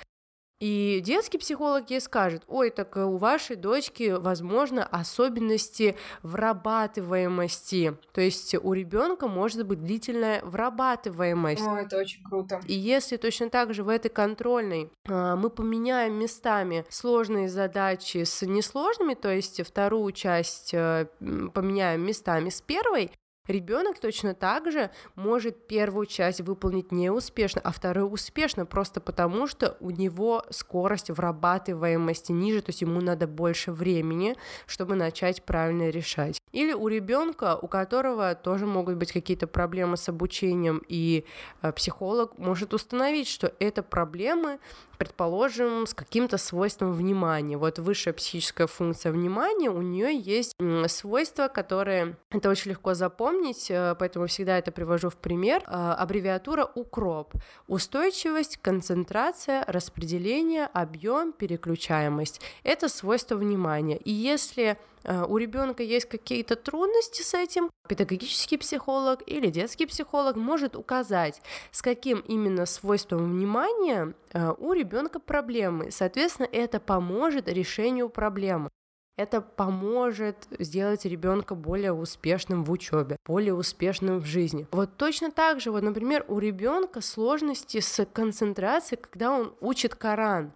И 0.64 1.02
детский 1.04 1.36
психолог 1.36 1.90
ей 1.90 2.00
скажет, 2.00 2.42
ой, 2.48 2.70
так 2.70 2.96
у 2.96 3.18
вашей 3.18 3.54
дочки, 3.54 4.16
возможно, 4.18 4.86
особенности 4.86 5.94
врабатываемости. 6.22 7.98
То 8.14 8.22
есть 8.22 8.54
у 8.54 8.72
ребенка 8.72 9.28
может 9.28 9.66
быть 9.66 9.82
длительная 9.82 10.42
врабатываемость. 10.42 11.66
О, 11.66 11.76
это 11.76 11.98
очень 11.98 12.24
круто. 12.24 12.62
И 12.66 12.72
если 12.72 13.18
точно 13.18 13.50
так 13.50 13.74
же 13.74 13.82
в 13.84 13.90
этой 13.90 14.08
контрольной 14.08 14.90
а, 15.06 15.36
мы 15.36 15.50
поменяем 15.50 16.14
местами 16.14 16.86
сложные 16.88 17.50
задачи 17.50 18.24
с 18.24 18.40
несложными, 18.40 19.12
то 19.12 19.30
есть 19.30 19.62
вторую 19.66 20.12
часть 20.12 20.72
а, 20.72 21.08
поменяем 21.52 22.00
местами 22.06 22.48
с 22.48 22.62
первой, 22.62 23.10
Ребенок 23.46 24.00
точно 24.00 24.32
так 24.32 24.72
же 24.72 24.90
может 25.16 25.66
первую 25.66 26.06
часть 26.06 26.40
выполнить 26.40 26.92
неуспешно, 26.92 27.60
а 27.62 27.72
вторую 27.72 28.08
успешно, 28.08 28.64
просто 28.64 29.02
потому 29.02 29.46
что 29.46 29.76
у 29.80 29.90
него 29.90 30.44
скорость 30.48 31.10
врабатываемости 31.10 32.32
ниже, 32.32 32.62
то 32.62 32.70
есть 32.70 32.80
ему 32.80 33.02
надо 33.02 33.26
больше 33.26 33.70
времени, 33.70 34.34
чтобы 34.66 34.94
начать 34.94 35.42
правильно 35.42 35.90
решать. 35.90 36.40
Или 36.52 36.72
у 36.72 36.88
ребенка, 36.88 37.58
у 37.60 37.68
которого 37.68 38.34
тоже 38.34 38.64
могут 38.64 38.96
быть 38.96 39.12
какие-то 39.12 39.46
проблемы 39.46 39.98
с 39.98 40.08
обучением, 40.08 40.82
и 40.88 41.26
э, 41.60 41.72
психолог 41.72 42.38
может 42.38 42.72
установить, 42.72 43.28
что 43.28 43.52
это 43.58 43.82
проблемы 43.82 44.58
предположим, 44.96 45.86
с 45.86 45.94
каким-то 45.94 46.38
свойством 46.38 46.92
внимания. 46.92 47.56
Вот 47.56 47.78
высшая 47.78 48.12
психическая 48.12 48.66
функция 48.66 49.12
внимания, 49.12 49.70
у 49.70 49.82
нее 49.82 50.16
есть 50.16 50.56
свойства, 50.88 51.48
которые 51.48 52.16
это 52.30 52.50
очень 52.50 52.70
легко 52.70 52.94
запомнить, 52.94 53.70
э, 53.70 53.94
поэтому 53.98 54.26
всегда 54.26 54.58
это 54.58 54.72
привожу 54.72 55.10
в 55.10 55.16
пример. 55.16 55.62
Э, 55.66 55.94
аббревиатура 55.98 56.64
УКРОП. 56.64 57.34
Устойчивость, 57.68 58.58
концентрация, 58.58 59.64
распределение, 59.66 60.66
объем, 60.66 61.32
переключаемость. 61.32 62.40
Это 62.62 62.88
свойство 62.88 63.36
внимания. 63.36 63.96
И 63.96 64.12
если 64.12 64.78
у 65.04 65.36
ребенка 65.36 65.82
есть 65.82 66.06
какие-то 66.06 66.56
трудности 66.56 67.22
с 67.22 67.34
этим, 67.34 67.70
педагогический 67.88 68.56
психолог 68.56 69.22
или 69.26 69.48
детский 69.48 69.86
психолог 69.86 70.36
может 70.36 70.76
указать, 70.76 71.42
с 71.70 71.82
каким 71.82 72.20
именно 72.20 72.66
свойством 72.66 73.32
внимания 73.32 74.14
э, 74.32 74.54
у 74.58 74.72
ребенка 74.72 75.20
проблемы. 75.20 75.90
Соответственно, 75.90 76.48
это 76.50 76.80
поможет 76.80 77.48
решению 77.48 78.08
проблемы. 78.08 78.70
Это 79.16 79.40
поможет 79.40 80.48
сделать 80.58 81.04
ребенка 81.04 81.54
более 81.54 81.92
успешным 81.92 82.64
в 82.64 82.72
учебе, 82.72 83.16
более 83.24 83.54
успешным 83.54 84.18
в 84.18 84.24
жизни. 84.24 84.66
Вот 84.72 84.96
точно 84.96 85.30
так 85.30 85.60
же, 85.60 85.70
вот, 85.70 85.84
например, 85.84 86.24
у 86.26 86.40
ребенка 86.40 87.00
сложности 87.00 87.78
с 87.78 88.04
концентрацией, 88.06 89.00
когда 89.00 89.30
он 89.30 89.54
учит 89.60 89.94
Коран. 89.94 90.52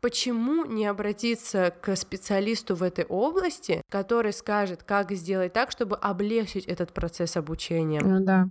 Почему 0.00 0.64
не 0.64 0.86
обратиться 0.86 1.74
к 1.82 1.94
специалисту 1.94 2.74
в 2.74 2.82
этой 2.82 3.04
области, 3.04 3.82
который 3.90 4.32
скажет, 4.32 4.82
как 4.82 5.12
сделать 5.12 5.52
так, 5.52 5.70
чтобы 5.70 5.96
облегчить 5.96 6.64
этот 6.64 6.92
процесс 6.94 7.36
обучения? 7.36 8.00
Ну 8.00 8.24
да. 8.24 8.48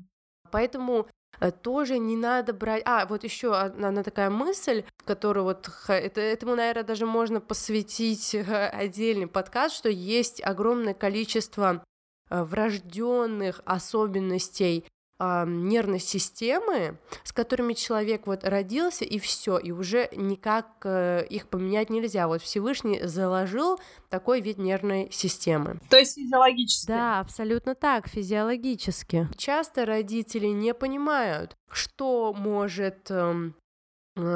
Поэтому 0.51 1.07
э, 1.39 1.51
тоже 1.51 1.97
не 1.97 2.15
надо 2.15 2.53
брать... 2.53 2.83
А, 2.85 3.07
вот 3.07 3.23
еще 3.23 3.55
одна 3.55 4.03
такая 4.03 4.29
мысль, 4.29 4.83
которую 5.05 5.43
вот... 5.45 5.69
Это, 5.87 6.21
этому, 6.21 6.55
наверное, 6.55 6.83
даже 6.83 7.07
можно 7.07 7.41
посвятить 7.41 8.35
отдельный 8.35 9.27
подкаст, 9.27 9.75
что 9.75 9.89
есть 9.89 10.41
огромное 10.43 10.93
количество 10.93 11.83
э, 12.29 12.43
врожденных 12.43 13.61
особенностей 13.65 14.85
э, 15.19 15.43
нервной 15.47 15.99
системы, 15.99 16.97
с 17.23 17.31
которыми 17.31 17.73
человек 17.73 18.27
вот 18.27 18.43
родился, 18.43 19.05
и 19.05 19.19
все, 19.19 19.57
и 19.57 19.71
уже 19.71 20.09
никак 20.15 20.67
э, 20.83 21.25
их 21.29 21.47
поменять 21.47 21.89
нельзя. 21.89 22.27
Вот 22.27 22.41
Всевышний 22.41 23.01
заложил 23.03 23.79
такой 24.09 24.41
вид 24.41 24.57
нервной 24.57 25.09
системы. 25.11 25.79
То 25.89 25.97
есть 25.97 26.15
физиологически? 26.15 26.87
Да, 26.87 27.19
абсолютно 27.19 27.75
так, 27.75 28.07
физиологически. 28.07 29.27
Часто 29.37 29.85
родители 29.85 30.47
не 30.47 30.73
понимают, 30.73 31.55
что 31.71 32.33
может 32.33 33.11
эм, 33.11 33.49
Э, 33.49 33.51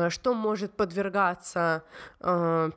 что 0.09 0.33
может 0.33 0.77
подвергаться 0.77 1.83
э, 2.19 2.71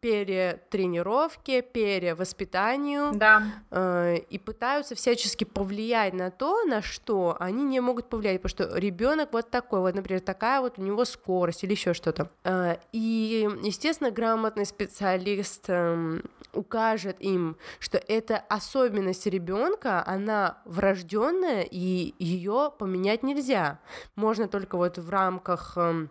перетренировке, 0.00 1.62
перевоспитанию, 1.62 3.12
да. 3.14 3.42
э, 3.70 4.18
и 4.30 4.38
пытаются 4.38 4.94
всячески 4.94 5.44
повлиять 5.44 6.14
на 6.14 6.30
то, 6.30 6.64
на 6.64 6.82
что 6.82 7.36
они 7.40 7.64
не 7.64 7.80
могут 7.80 8.08
повлиять, 8.08 8.42
потому 8.42 8.50
что 8.68 8.78
ребенок 8.78 9.32
вот 9.32 9.50
такой, 9.50 9.80
вот, 9.80 9.94
например, 9.94 10.20
такая 10.20 10.60
вот 10.60 10.78
у 10.78 10.82
него 10.82 11.04
скорость 11.04 11.64
или 11.64 11.72
еще 11.72 11.94
что-то. 11.94 12.30
Э, 12.44 12.76
и, 12.92 13.48
естественно, 13.62 14.10
грамотный 14.10 14.66
специалист 14.66 15.64
э, 15.68 16.20
укажет 16.52 17.16
им, 17.20 17.56
что 17.78 17.98
это 17.98 18.38
особенность 18.48 19.26
ребенка, 19.26 20.02
она 20.06 20.58
врожденная, 20.64 21.62
и 21.62 22.14
ее 22.18 22.72
поменять 22.78 23.22
нельзя. 23.22 23.78
Можно 24.14 24.48
только 24.48 24.76
вот 24.76 24.98
в 24.98 25.10
рамках 25.10 25.72
э, 25.76 26.06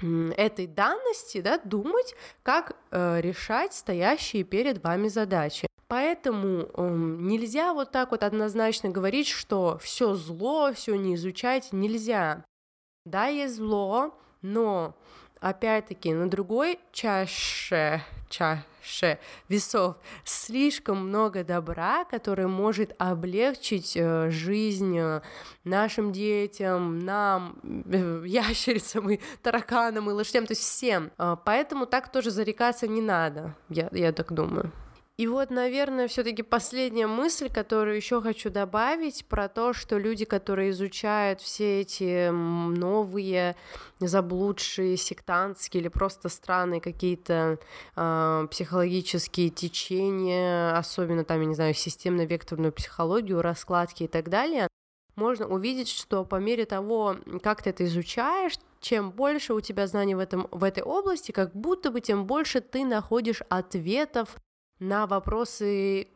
этой 0.00 0.66
данности, 0.66 1.40
да, 1.40 1.58
думать, 1.58 2.14
как 2.42 2.76
э, 2.90 3.20
решать 3.20 3.74
стоящие 3.74 4.44
перед 4.44 4.82
вами 4.82 5.08
задачи. 5.08 5.68
Поэтому 5.88 6.68
э, 6.74 6.88
нельзя 7.20 7.72
вот 7.72 7.92
так 7.92 8.10
вот 8.10 8.22
однозначно 8.22 8.90
говорить, 8.90 9.26
что 9.26 9.78
все 9.78 10.14
зло, 10.14 10.72
все 10.74 10.94
не 10.96 11.14
изучать 11.14 11.72
нельзя. 11.72 12.44
Да, 13.06 13.26
есть 13.26 13.56
зло, 13.56 14.18
но 14.42 14.94
опять-таки 15.40 16.12
на 16.12 16.28
другой 16.28 16.78
чаше, 16.92 18.02
чаше 18.28 19.18
весов 19.48 19.96
слишком 20.24 21.08
много 21.08 21.44
добра, 21.44 22.04
которое 22.04 22.46
может 22.46 22.94
облегчить 22.98 23.96
э, 23.96 24.30
жизнь 24.30 24.98
э, 24.98 25.20
нашим 25.64 26.12
детям, 26.12 26.98
нам, 27.00 27.58
э, 27.62 28.22
ящерицам 28.26 29.10
и 29.10 29.20
тараканам 29.42 30.10
и 30.10 30.12
лошадям, 30.12 30.46
то 30.46 30.52
есть 30.52 30.62
всем. 30.62 31.10
Поэтому 31.44 31.86
так 31.86 32.10
тоже 32.10 32.30
зарекаться 32.30 32.88
не 32.88 33.00
надо, 33.00 33.54
я, 33.68 33.88
я 33.92 34.12
так 34.12 34.32
думаю. 34.32 34.72
И 35.18 35.26
вот, 35.26 35.50
наверное, 35.50 36.06
все-таки 36.06 36.44
последняя 36.44 37.08
мысль, 37.08 37.50
которую 37.50 37.96
еще 37.96 38.22
хочу 38.22 38.50
добавить, 38.50 39.26
про 39.26 39.48
то, 39.48 39.72
что 39.72 39.98
люди, 39.98 40.24
которые 40.24 40.70
изучают 40.70 41.40
все 41.40 41.80
эти 41.80 42.30
новые 42.30 43.56
заблудшие 43.98 44.96
сектантские 44.96 45.80
или 45.80 45.88
просто 45.88 46.28
странные 46.28 46.80
какие-то 46.80 47.58
э, 47.96 48.46
психологические 48.48 49.50
течения, 49.50 50.78
особенно 50.78 51.24
там, 51.24 51.40
я 51.40 51.46
не 51.46 51.54
знаю, 51.56 51.74
системно-векторную 51.74 52.70
психологию, 52.70 53.42
раскладки 53.42 54.04
и 54.04 54.08
так 54.08 54.28
далее, 54.28 54.68
можно 55.16 55.48
увидеть, 55.48 55.88
что 55.88 56.24
по 56.24 56.36
мере 56.36 56.64
того, 56.64 57.16
как 57.42 57.64
ты 57.64 57.70
это 57.70 57.84
изучаешь, 57.86 58.54
чем 58.80 59.10
больше 59.10 59.52
у 59.52 59.60
тебя 59.60 59.88
знаний 59.88 60.14
в, 60.14 60.20
этом, 60.20 60.46
в 60.52 60.62
этой 60.62 60.84
области, 60.84 61.32
как 61.32 61.56
будто 61.56 61.90
бы 61.90 62.00
тем 62.00 62.24
больше 62.24 62.60
ты 62.60 62.84
находишь 62.84 63.42
ответов 63.48 64.36
на 64.80 65.06
вопросы 65.06 66.08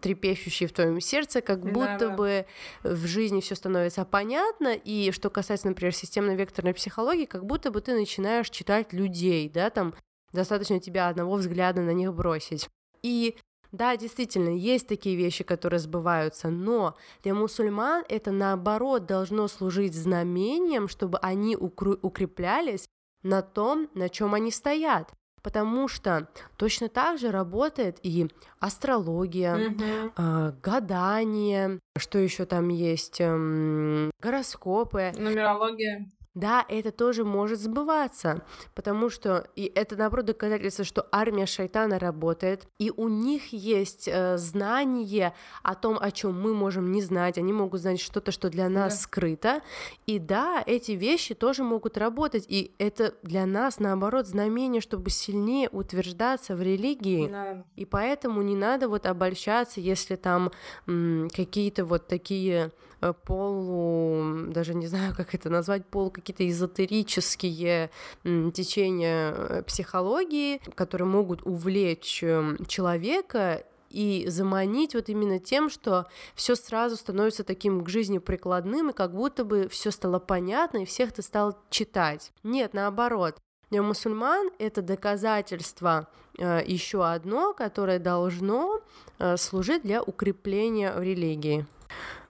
трепещущие 0.00 0.68
в 0.68 0.72
твоем 0.72 1.00
сердце, 1.00 1.42
как 1.42 1.60
будто 1.60 1.98
да, 1.98 2.08
да. 2.08 2.16
бы 2.16 2.46
в 2.82 3.06
жизни 3.06 3.40
все 3.40 3.54
становится 3.54 4.04
понятно, 4.04 4.74
и 4.74 5.10
что 5.12 5.28
касается, 5.28 5.68
например, 5.68 5.94
системно-векторной 5.94 6.72
психологии, 6.72 7.26
как 7.26 7.44
будто 7.44 7.70
бы 7.70 7.80
ты 7.82 7.94
начинаешь 7.94 8.48
читать 8.48 8.92
людей, 8.92 9.50
да, 9.50 9.68
там 9.68 9.94
достаточно 10.32 10.80
тебя 10.80 11.08
одного 11.08 11.34
взгляда 11.36 11.82
на 11.82 11.90
них 11.90 12.14
бросить. 12.14 12.68
И 13.02 13.36
да, 13.70 13.96
действительно, 13.98 14.48
есть 14.48 14.88
такие 14.88 15.14
вещи, 15.14 15.44
которые 15.44 15.80
сбываются, 15.80 16.48
но 16.48 16.96
для 17.22 17.34
мусульман 17.34 18.04
это 18.08 18.32
наоборот 18.32 19.04
должно 19.04 19.46
служить 19.46 19.94
знамением, 19.94 20.88
чтобы 20.88 21.18
они 21.18 21.54
укреплялись 21.54 22.86
на 23.22 23.42
том, 23.42 23.90
на 23.94 24.08
чем 24.08 24.32
они 24.32 24.50
стоят 24.50 25.12
потому 25.42 25.88
что 25.88 26.28
точно 26.56 26.88
так 26.88 27.18
же 27.18 27.30
работает 27.30 27.98
и 28.02 28.28
астрология, 28.60 29.54
mm-hmm. 29.56 30.12
э, 30.16 30.52
гадание, 30.62 31.80
что 31.96 32.18
еще 32.18 32.44
там 32.44 32.68
есть, 32.68 33.20
э, 33.20 34.10
гороскопы, 34.20 35.12
нумерология. 35.16 36.08
Да, 36.34 36.64
это 36.68 36.92
тоже 36.92 37.24
может 37.24 37.58
сбываться, 37.58 38.42
потому 38.74 39.10
что 39.10 39.48
и 39.56 39.64
это 39.74 39.96
наоборот 39.96 40.26
доказательство, 40.26 40.84
что 40.84 41.06
армия 41.10 41.46
шайтана 41.46 41.98
работает, 41.98 42.68
и 42.78 42.92
у 42.96 43.08
них 43.08 43.52
есть 43.52 44.06
э, 44.06 44.36
знание 44.36 45.34
о 45.62 45.74
том, 45.74 45.98
о 46.00 46.10
чем 46.10 46.40
мы 46.40 46.54
можем 46.54 46.92
не 46.92 47.02
знать, 47.02 47.38
они 47.38 47.52
могут 47.52 47.80
знать 47.80 48.00
что-то, 48.00 48.30
что 48.30 48.50
для 48.50 48.68
нас 48.68 48.94
да. 48.94 49.00
скрыто, 49.00 49.62
и 50.06 50.18
да, 50.18 50.62
эти 50.64 50.92
вещи 50.92 51.34
тоже 51.34 51.64
могут 51.64 51.96
работать, 51.96 52.44
и 52.46 52.72
это 52.78 53.14
для 53.22 53.46
нас 53.46 53.80
наоборот 53.80 54.26
знамение, 54.26 54.80
чтобы 54.80 55.10
сильнее 55.10 55.68
утверждаться 55.70 56.54
в 56.54 56.62
религии, 56.62 57.28
да. 57.28 57.64
и 57.74 57.84
поэтому 57.84 58.42
не 58.42 58.54
надо 58.54 58.88
вот 58.88 59.06
обольщаться, 59.06 59.80
если 59.80 60.16
там 60.16 60.52
м, 60.86 61.30
какие-то 61.34 61.84
вот 61.84 62.06
такие 62.06 62.70
полу, 63.24 64.46
даже 64.48 64.74
не 64.74 64.86
знаю, 64.86 65.14
как 65.16 65.34
это 65.34 65.50
назвать, 65.50 65.86
полу 65.86 66.10
какие-то 66.10 66.48
эзотерические 66.48 67.90
течения 68.24 69.32
э, 69.32 69.62
психологии, 69.62 70.60
которые 70.74 71.08
могут 71.08 71.42
увлечь 71.44 72.22
эм, 72.22 72.58
человека 72.66 73.64
и 73.90 74.26
заманить 74.28 74.94
вот 74.94 75.08
именно 75.08 75.38
тем, 75.38 75.70
что 75.70 76.06
все 76.34 76.54
сразу 76.54 76.96
становится 76.96 77.44
таким 77.44 77.84
к 77.84 77.88
жизни 77.88 78.18
прикладным, 78.18 78.90
и 78.90 78.92
как 78.92 79.14
будто 79.14 79.44
бы 79.44 79.68
все 79.68 79.90
стало 79.90 80.18
понятно, 80.18 80.78
и 80.78 80.84
всех 80.84 81.12
ты 81.12 81.22
стал 81.22 81.58
читать. 81.70 82.32
Нет, 82.42 82.74
наоборот. 82.74 83.36
Для 83.70 83.82
мусульман 83.82 84.50
это 84.58 84.80
доказательство 84.80 86.08
э, 86.38 86.62
еще 86.66 87.06
одно, 87.06 87.52
которое 87.52 87.98
должно 87.98 88.80
э, 89.18 89.36
служить 89.36 89.82
для 89.82 90.02
укрепления 90.02 90.94
религии. 90.96 91.66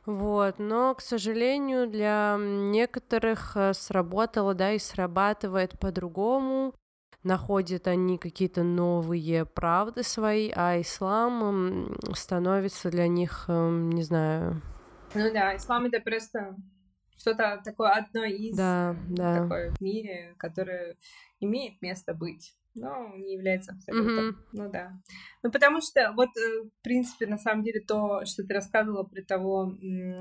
Вот, 0.09 0.59
но, 0.59 0.95
к 0.95 1.03
сожалению, 1.03 1.87
для 1.87 2.39
некоторых 2.41 3.59
э, 3.59 3.75
сработало, 3.75 4.55
да, 4.55 4.73
и 4.73 4.79
срабатывает 4.79 5.79
по-другому. 5.79 6.75
Находят 7.25 7.87
они 7.87 8.17
какие-то 8.17 8.63
новые 8.63 9.45
правды 9.45 10.03
свои, 10.03 10.51
а 10.57 10.81
ислам 10.81 11.95
становится 12.15 12.91
для 12.91 13.07
них, 13.07 13.45
эм, 13.49 13.91
не 13.91 14.03
знаю. 14.03 14.63
Ну 15.15 15.31
да, 15.31 15.55
ислам 15.55 15.85
это 15.85 16.01
просто 16.01 16.57
что-то 17.19 17.61
такое 17.63 17.91
одно 17.91 18.25
из 18.25 18.57
да, 18.57 18.97
да. 19.11 19.43
такое 19.43 19.75
в 19.75 19.81
мире, 19.83 20.35
которое 20.39 20.97
имеет 21.39 21.83
место 21.83 22.15
быть 22.15 22.55
но 22.79 23.17
не 23.17 23.35
является 23.35 23.73
абсолютом. 23.73 24.31
Mm-hmm. 24.31 24.35
Ну 24.53 24.71
да. 24.71 24.93
Ну 25.43 25.51
потому 25.51 25.81
что 25.81 26.13
вот, 26.13 26.29
э, 26.37 26.63
в 26.63 26.83
принципе, 26.83 27.27
на 27.27 27.39
самом 27.39 27.63
деле 27.63 27.81
то, 27.81 28.25
что 28.25 28.45
ты 28.45 28.55
рассказывала 28.55 29.05
про 29.05 29.23
того 29.23 29.73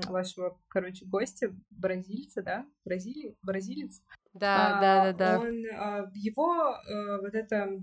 вашего, 0.06 0.58
короче, 0.68 1.06
гостя, 1.06 1.54
бразильца, 1.70 2.42
да? 2.42 2.66
Бразилии? 2.84 3.36
Бразилец? 3.42 4.02
Да, 4.34 4.78
а, 4.78 4.80
да, 4.80 5.12
да, 5.12 5.12
да. 5.12 5.40
Он, 5.40 5.64
а, 5.76 6.10
его 6.14 6.52
а, 6.52 7.20
вот 7.20 7.34
это 7.34 7.80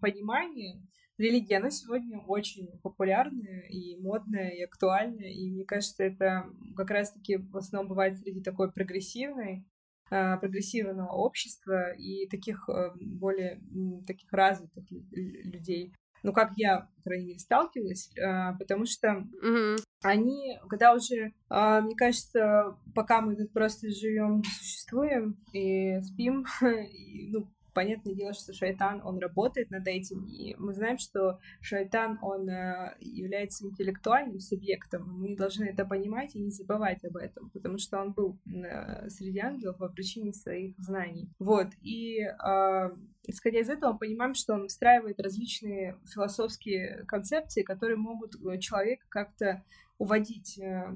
понимание 0.00 0.82
религия, 1.20 1.58
она 1.58 1.70
сегодня 1.70 2.18
очень 2.20 2.68
популярная 2.82 3.62
и 3.68 3.96
модная, 4.00 4.50
и 4.50 4.62
актуальная, 4.62 5.30
и 5.30 5.50
мне 5.50 5.64
кажется, 5.64 6.02
это 6.04 6.46
как 6.76 6.90
раз-таки 6.90 7.36
в 7.36 7.56
основном 7.56 7.90
бывает 7.90 8.18
среди 8.18 8.42
такой 8.42 8.72
прогрессивной 8.72 9.66
прогрессивного 10.10 11.08
общества 11.08 11.92
и 11.92 12.26
таких 12.28 12.68
э, 12.68 12.90
более 13.00 13.60
таких 14.06 14.32
развитых 14.32 14.84
людей. 14.90 15.94
Ну, 16.22 16.32
как 16.32 16.52
я, 16.56 16.88
по 16.96 17.02
крайней 17.04 17.26
мере, 17.26 17.38
сталкивалась, 17.38 18.10
а, 18.18 18.52
потому 18.54 18.84
что 18.84 19.24
mm-hmm. 19.42 19.78
они, 20.02 20.58
когда 20.68 20.92
уже, 20.92 21.32
а, 21.48 21.80
мне 21.80 21.96
кажется, 21.96 22.76
пока 22.94 23.22
мы 23.22 23.36
тут 23.36 23.52
просто 23.52 23.88
живем, 23.88 24.42
существуем 24.44 25.38
и 25.52 25.98
спим, 26.02 26.44
и, 26.62 27.30
ну, 27.32 27.48
понятное 27.72 28.14
дело, 28.14 28.32
что 28.32 28.52
шайтан, 28.52 29.00
он 29.04 29.18
работает 29.18 29.70
над 29.70 29.86
этим, 29.86 30.26
и 30.26 30.54
мы 30.56 30.74
знаем, 30.74 30.98
что 30.98 31.38
шайтан, 31.60 32.18
он 32.22 32.48
э, 32.48 32.96
является 33.00 33.66
интеллектуальным 33.66 34.40
субъектом, 34.40 35.08
мы 35.08 35.36
должны 35.36 35.64
это 35.64 35.84
понимать 35.84 36.34
и 36.34 36.40
не 36.40 36.50
забывать 36.50 37.04
об 37.04 37.16
этом, 37.16 37.50
потому 37.50 37.78
что 37.78 37.98
он 38.00 38.12
был 38.12 38.38
э, 38.46 39.08
среди 39.08 39.38
ангелов 39.38 39.78
по 39.78 39.88
причине 39.88 40.32
своих 40.32 40.78
знаний. 40.78 41.28
Вот, 41.38 41.68
и 41.82 42.20
э, 42.20 42.90
исходя 43.26 43.60
из 43.60 43.68
этого, 43.68 43.96
понимаем, 43.96 44.34
что 44.34 44.54
он 44.54 44.68
встраивает 44.68 45.20
различные 45.20 45.98
философские 46.12 47.04
концепции, 47.06 47.62
которые 47.62 47.96
могут 47.96 48.32
человека 48.60 49.04
как-то 49.08 49.62
уводить. 50.00 50.58
Э, 50.58 50.90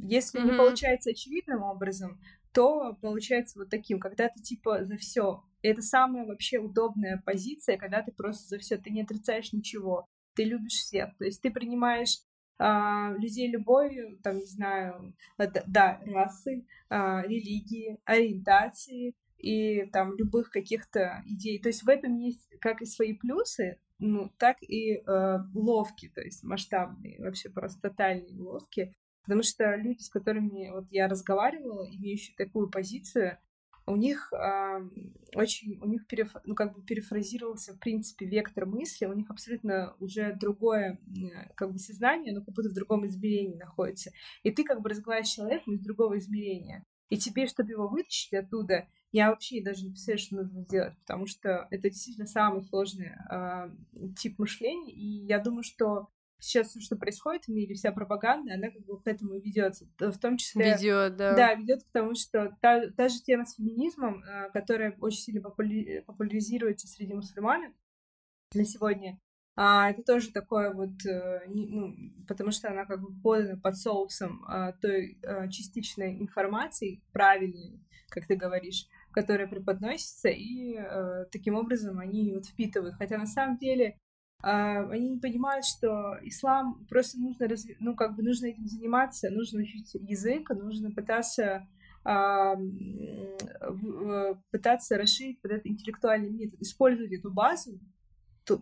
если 0.00 0.40
mm-hmm. 0.40 0.50
не 0.50 0.58
получается 0.58 1.10
очевидным 1.10 1.62
образом, 1.62 2.20
то 2.52 2.96
получается 3.00 3.58
вот 3.58 3.70
таким, 3.70 3.98
когда 3.98 4.28
ты 4.28 4.40
типа 4.42 4.84
за 4.84 4.96
все. 4.96 5.42
это 5.62 5.82
самая 5.82 6.26
вообще 6.26 6.58
удобная 6.58 7.22
позиция, 7.24 7.76
когда 7.76 8.02
ты 8.02 8.12
просто 8.12 8.48
за 8.48 8.58
все, 8.58 8.76
ты 8.76 8.90
не 8.90 9.02
отрицаешь 9.02 9.52
ничего, 9.52 10.06
ты 10.34 10.44
любишь 10.44 10.72
всех, 10.72 11.16
то 11.16 11.24
есть 11.24 11.40
ты 11.42 11.50
принимаешь 11.50 12.18
а, 12.58 13.12
людей 13.18 13.50
любой, 13.50 14.18
там, 14.22 14.36
не 14.38 14.46
знаю, 14.46 15.14
да, 15.38 16.00
расы, 16.06 16.64
а, 16.88 17.22
религии, 17.22 17.98
ориентации 18.04 19.14
и 19.38 19.86
там 19.86 20.16
любых 20.16 20.50
каких-то 20.50 21.22
идей. 21.26 21.60
То 21.60 21.68
есть 21.68 21.82
в 21.82 21.88
этом 21.88 22.16
есть 22.18 22.48
как 22.60 22.80
и 22.80 22.86
свои 22.86 23.14
плюсы, 23.14 23.80
ну, 23.98 24.32
так 24.38 24.56
и 24.62 24.96
э, 24.96 25.38
ловки, 25.54 26.10
то 26.12 26.20
есть 26.20 26.42
масштабные, 26.42 27.20
вообще 27.20 27.50
просто 27.50 27.80
тотальные 27.80 28.36
ловки. 28.36 28.94
Потому 29.22 29.42
что 29.42 29.74
люди, 29.76 30.02
с 30.02 30.08
которыми 30.08 30.70
вот 30.70 30.86
я 30.90 31.08
разговаривала, 31.08 31.88
имеющие 31.88 32.36
такую 32.36 32.68
позицию, 32.68 33.38
у 33.86 33.96
них 33.96 34.32
э, 34.32 34.88
очень, 35.34 35.78
у 35.80 35.86
них 35.86 36.06
переф, 36.06 36.34
ну, 36.44 36.54
как 36.54 36.74
бы 36.74 36.82
перефразировался, 36.82 37.74
в 37.74 37.80
принципе, 37.80 38.26
вектор 38.26 38.64
мысли, 38.64 39.06
у 39.06 39.12
них 39.12 39.30
абсолютно 39.30 39.96
уже 39.98 40.34
другое, 40.34 41.00
как 41.56 41.72
бы, 41.72 41.78
сознание, 41.78 42.32
но 42.32 42.44
как 42.44 42.54
будто 42.54 42.68
в 42.68 42.74
другом 42.74 43.06
измерении 43.06 43.56
находится. 43.56 44.12
И 44.42 44.50
ты 44.50 44.62
как 44.64 44.80
бы 44.82 44.90
разговариваешь 44.90 45.30
с 45.30 45.34
человеком 45.34 45.74
из 45.74 45.80
другого 45.80 46.18
измерения. 46.18 46.84
И 47.08 47.18
тебе, 47.18 47.46
чтобы 47.46 47.72
его 47.72 47.88
вытащить 47.88 48.32
оттуда, 48.32 48.86
я 49.10 49.30
вообще 49.30 49.62
даже 49.62 49.84
не 49.84 49.90
представляю, 49.90 50.18
что 50.18 50.36
нужно 50.36 50.62
сделать, 50.62 50.96
потому 51.00 51.26
что 51.26 51.66
это 51.70 51.90
действительно 51.90 52.26
самый 52.26 52.62
сложный 52.62 53.12
э, 53.30 53.70
тип 54.16 54.38
мышления, 54.38 54.92
и 54.92 55.26
я 55.26 55.38
думаю, 55.38 55.64
что 55.64 56.08
сейчас 56.42 56.68
все, 56.68 56.80
что 56.80 56.96
происходит 56.96 57.44
в 57.44 57.48
мире, 57.48 57.74
вся 57.74 57.92
пропаганда, 57.92 58.54
она 58.54 58.70
как 58.70 58.84
бы 58.84 59.00
к 59.00 59.06
этому 59.06 59.38
ведется. 59.38 59.86
В 59.98 60.18
том 60.18 60.36
числе... 60.36 60.74
Ведет, 60.74 61.16
да. 61.16 61.34
Да, 61.34 61.54
ведет 61.54 61.84
к 61.84 61.92
тому, 61.92 62.14
что 62.14 62.56
та, 62.60 62.90
та 62.90 63.08
же 63.08 63.20
тема 63.22 63.44
с 63.44 63.54
феминизмом, 63.54 64.22
э, 64.24 64.50
которая 64.52 64.96
очень 65.00 65.20
сильно 65.20 65.40
популяри... 65.40 66.00
популяризируется 66.00 66.88
среди 66.88 67.14
мусульман 67.14 67.72
на 68.54 68.64
сегодня, 68.64 69.18
а, 69.54 69.90
это 69.90 70.02
тоже 70.02 70.32
такое 70.32 70.72
вот, 70.72 71.04
э, 71.06 71.42
ну, 71.46 71.94
потому 72.26 72.50
что 72.50 72.70
она 72.70 72.86
как 72.86 73.00
бы 73.00 73.14
подана 73.22 73.60
под 73.60 73.76
соусом 73.76 74.44
а, 74.46 74.72
той 74.72 75.18
а, 75.22 75.48
частичной 75.48 76.18
информации, 76.20 77.02
правильной, 77.12 77.78
как 78.08 78.26
ты 78.26 78.34
говоришь, 78.34 78.86
которая 79.12 79.46
преподносится, 79.46 80.28
и 80.28 80.74
а, 80.76 81.26
таким 81.30 81.54
образом 81.54 81.98
они 81.98 82.32
вот 82.32 82.46
впитывают. 82.46 82.96
Хотя 82.96 83.18
на 83.18 83.26
самом 83.26 83.58
деле 83.58 83.98
они 84.42 85.10
не 85.10 85.18
понимают, 85.18 85.64
что 85.64 86.18
ислам 86.22 86.84
просто 86.88 87.18
нужно, 87.18 87.48
разви... 87.48 87.76
ну, 87.80 87.94
как 87.94 88.16
бы 88.16 88.22
нужно 88.22 88.46
этим 88.46 88.66
заниматься, 88.66 89.30
нужно 89.30 89.62
учить 89.62 89.94
язык, 89.94 90.50
нужно 90.50 90.90
пытаться 90.90 91.68
а, 92.04 92.56
пытаться 94.50 94.98
расширить 94.98 95.38
вот 95.42 95.52
этот 95.52 95.66
интеллектуальный 95.66 96.30
метод, 96.30 96.60
использовать 96.60 97.12
эту 97.12 97.30
базу, 97.32 97.78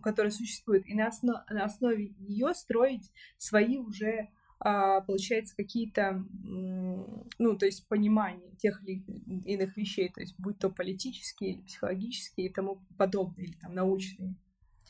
которая 0.03 0.31
существует, 0.31 0.85
и 0.85 0.93
на, 0.93 1.07
основ... 1.07 1.37
на 1.49 1.65
основе 1.65 2.13
нее 2.19 2.53
строить 2.53 3.11
свои 3.37 3.77
уже 3.77 4.29
а, 4.63 5.01
получается, 5.01 5.55
какие-то, 5.55 6.23
ну, 6.43 7.57
то 7.57 7.65
есть 7.65 7.87
понимание 7.87 8.51
тех 8.57 8.83
или 8.83 9.03
иных 9.45 9.75
вещей, 9.75 10.09
то 10.09 10.21
есть 10.21 10.35
будь 10.37 10.59
то 10.59 10.69
политические 10.69 11.53
или 11.53 11.61
психологические 11.61 12.47
и 12.47 12.53
тому 12.53 12.79
подобное, 12.95 13.45
или 13.45 13.53
там 13.53 13.73
научные 13.73 14.35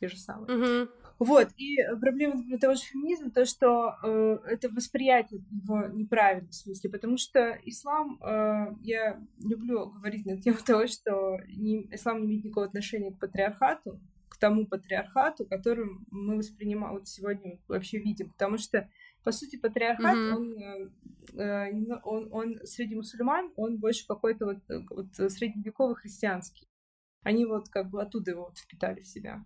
те 0.01 0.07
же 0.07 0.17
самые. 0.17 0.49
Mm-hmm. 0.49 0.89
Вот, 1.19 1.49
и 1.55 1.77
проблема 1.99 2.35
того 2.59 2.73
же 2.73 2.81
феминизма, 2.81 3.29
то, 3.29 3.45
что 3.45 3.95
э, 4.03 4.37
это 4.47 4.69
восприятие 4.69 5.45
его 5.51 5.85
неправильном 5.85 6.51
смысле, 6.51 6.89
потому 6.89 7.17
что 7.17 7.59
ислам, 7.63 8.19
э, 8.23 8.75
я 8.81 9.21
люблю 9.37 9.91
говорить 9.91 10.25
на 10.25 10.41
тему 10.41 10.57
того, 10.65 10.87
что 10.87 11.37
не, 11.47 11.87
ислам 11.91 12.21
не 12.21 12.25
имеет 12.25 12.45
никакого 12.45 12.65
отношения 12.65 13.11
к 13.11 13.19
патриархату, 13.19 13.99
к 14.29 14.37
тому 14.37 14.65
патриархату, 14.65 15.45
которым 15.45 16.07
мы 16.09 16.37
воспринимаем, 16.37 16.95
вот 16.95 17.07
сегодня 17.07 17.59
вообще 17.67 17.99
видим, 17.99 18.31
потому 18.31 18.57
что, 18.57 18.89
по 19.23 19.31
сути, 19.31 19.57
патриархат, 19.57 20.17
mm-hmm. 20.17 20.35
он, 20.35 21.39
э, 21.39 21.99
он, 22.03 22.29
он 22.31 22.59
среди 22.63 22.95
мусульман, 22.95 23.51
он 23.57 23.77
больше 23.77 24.07
какой-то 24.07 24.45
вот, 24.45 24.63
вот 24.89 25.31
средневековый 25.31 25.95
христианский. 25.95 26.67
Они 27.21 27.45
вот 27.45 27.69
как 27.69 27.91
бы 27.91 28.01
оттуда 28.01 28.31
его 28.31 28.45
вот 28.45 28.57
впитали 28.57 29.01
в 29.01 29.07
себя. 29.07 29.43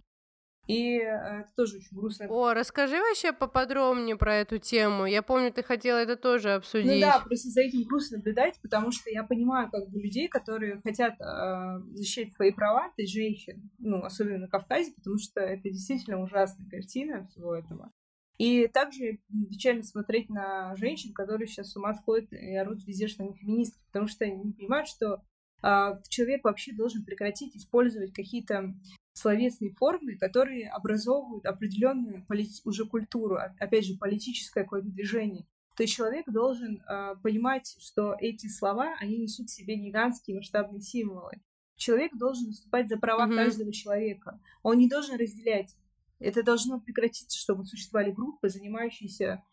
И 0.68 0.98
э, 0.98 1.42
это 1.42 1.50
тоже 1.56 1.78
очень 1.78 1.96
грустно. 1.96 2.28
О, 2.28 2.54
расскажи 2.54 2.98
вообще 2.98 3.34
поподробнее 3.34 4.16
про 4.16 4.36
эту 4.36 4.58
тему. 4.58 5.06
Я 5.06 5.22
помню, 5.22 5.52
ты 5.52 5.62
хотела 5.62 5.98
это 5.98 6.16
тоже 6.16 6.54
обсудить. 6.54 6.92
Ну 6.92 7.00
да, 7.00 7.20
просто 7.20 7.50
за 7.50 7.62
этим 7.62 7.84
грустно 7.84 8.18
наблюдать, 8.18 8.60
потому 8.62 8.92
что 8.92 9.10
я 9.12 9.24
понимаю 9.24 9.70
как 9.70 9.90
бы 9.90 10.02
людей, 10.02 10.28
которые 10.28 10.82
хотят 10.82 11.14
э, 11.22 11.80
защищать 11.94 12.34
свои 12.34 12.52
права, 12.52 12.92
есть 12.98 13.14
женщин, 13.14 13.70
ну, 13.78 14.04
особенно 14.04 14.40
на 14.40 14.48
Кавказе, 14.48 14.94
потому 14.96 15.18
что 15.20 15.40
это 15.40 15.70
действительно 15.70 16.22
ужасная 16.22 16.68
картина 16.68 17.28
всего 17.28 17.56
этого. 17.56 17.92
И 18.38 18.68
также 18.68 19.20
печально 19.50 19.84
смотреть 19.84 20.30
на 20.30 20.76
женщин, 20.76 21.14
которые 21.14 21.48
сейчас 21.48 21.72
с 21.72 21.78
ума 21.78 21.94
сходят 21.94 22.34
и 22.34 22.56
орут 22.56 22.86
везде, 22.86 23.08
что 23.08 23.24
они 23.24 23.34
феминистки, 23.34 23.80
потому 23.88 24.08
что 24.08 24.26
они 24.26 24.44
не 24.44 24.52
понимают, 24.52 24.90
что 24.90 25.24
э, 25.64 26.02
человек 26.10 26.44
вообще 26.44 26.74
должен 26.74 27.06
прекратить 27.06 27.56
использовать 27.56 28.14
какие-то 28.14 28.74
словесные 29.16 29.72
формы, 29.72 30.18
которые 30.18 30.70
образовывают 30.70 31.46
определенную 31.46 32.26
уже 32.66 32.86
культуру, 32.86 33.38
опять 33.60 33.86
же, 33.86 33.98
политическое 33.98 34.64
какое-то 34.64 34.90
движение. 34.90 35.48
То 35.76 35.84
есть 35.84 35.96
человек 35.96 36.26
должен 36.28 36.82
э, 36.82 37.16
понимать, 37.22 37.76
что 37.80 38.16
эти 38.20 38.48
слова, 38.48 38.96
они 39.00 39.18
несут 39.18 39.50
в 39.50 39.54
себе 39.54 39.76
гигантские 39.76 40.38
масштабные 40.38 40.82
символы. 40.82 41.42
Человек 41.76 42.16
должен 42.16 42.48
выступать 42.48 42.88
за 42.88 42.98
права 42.98 43.28
mm-hmm. 43.28 43.36
каждого 43.36 43.74
человека. 43.74 44.40
Он 44.64 44.78
не 44.78 44.88
должен 44.88 45.18
разделять. 45.18 45.76
Это 46.20 46.44
должно 46.44 46.80
прекратиться, 46.80 47.38
чтобы 47.38 47.66
существовали 47.66 48.12
группы, 48.12 48.48
занимающиеся 48.48 49.44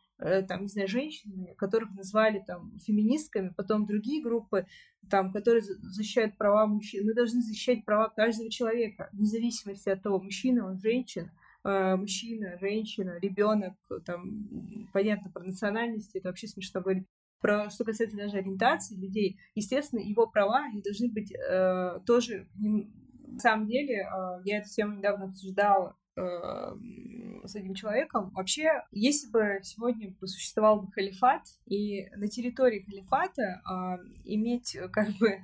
там, 0.48 0.62
не 0.62 0.68
знаю, 0.68 0.88
женщинами, 0.88 1.54
которых 1.58 1.92
назвали 1.94 2.42
там 2.46 2.78
феминистками, 2.78 3.52
потом 3.56 3.86
другие 3.86 4.22
группы, 4.22 4.66
там, 5.10 5.32
которые 5.32 5.62
защищают 5.62 6.36
права 6.36 6.66
мужчин. 6.66 7.04
Мы 7.04 7.14
должны 7.14 7.42
защищать 7.42 7.84
права 7.84 8.08
каждого 8.08 8.50
человека, 8.50 9.10
вне 9.12 9.26
зависимости 9.26 9.88
от 9.88 10.02
того, 10.02 10.20
мужчина 10.20 10.66
он, 10.66 10.78
женщина, 10.78 11.32
э, 11.64 11.96
мужчина, 11.96 12.56
женщина, 12.60 13.18
ребенок, 13.20 13.74
там, 14.04 14.86
понятно, 14.92 15.30
про 15.30 15.42
национальности, 15.42 16.18
это 16.18 16.28
вообще 16.28 16.46
смешно 16.46 16.80
говорить. 16.80 17.06
Про, 17.40 17.70
что 17.70 17.84
касается 17.84 18.16
даже 18.16 18.36
ориентации 18.38 18.94
людей, 18.94 19.36
естественно, 19.56 19.98
его 19.98 20.28
права, 20.28 20.64
они 20.64 20.80
должны 20.80 21.08
быть 21.08 21.32
э, 21.32 21.98
тоже... 22.06 22.46
На 22.54 23.38
самом 23.38 23.66
деле, 23.66 23.94
э, 23.94 24.42
я 24.44 24.58
эту 24.58 24.68
тему 24.68 24.94
недавно 24.98 25.24
обсуждала 25.24 25.96
с 26.14 27.54
этим 27.54 27.74
человеком. 27.74 28.30
Вообще, 28.30 28.84
если 28.90 29.30
бы 29.30 29.60
сегодня 29.62 30.14
существовал 30.20 30.82
бы 30.82 30.92
халифат, 30.92 31.42
и 31.66 32.08
на 32.16 32.28
территории 32.28 32.80
халифата 32.80 33.42
э, 33.42 33.98
иметь 34.24 34.76
как 34.92 35.08
бы 35.18 35.28
э, 35.30 35.40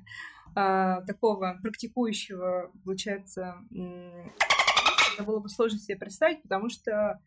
такого 1.07 1.59
практикующего, 1.63 2.71
получается, 2.85 3.57
э, 3.71 4.29
это 5.15 5.25
было 5.25 5.41
бы 5.41 5.49
сложно 5.49 5.79
себе 5.79 5.97
представить, 5.97 6.43
потому 6.43 6.69
что 6.69 7.21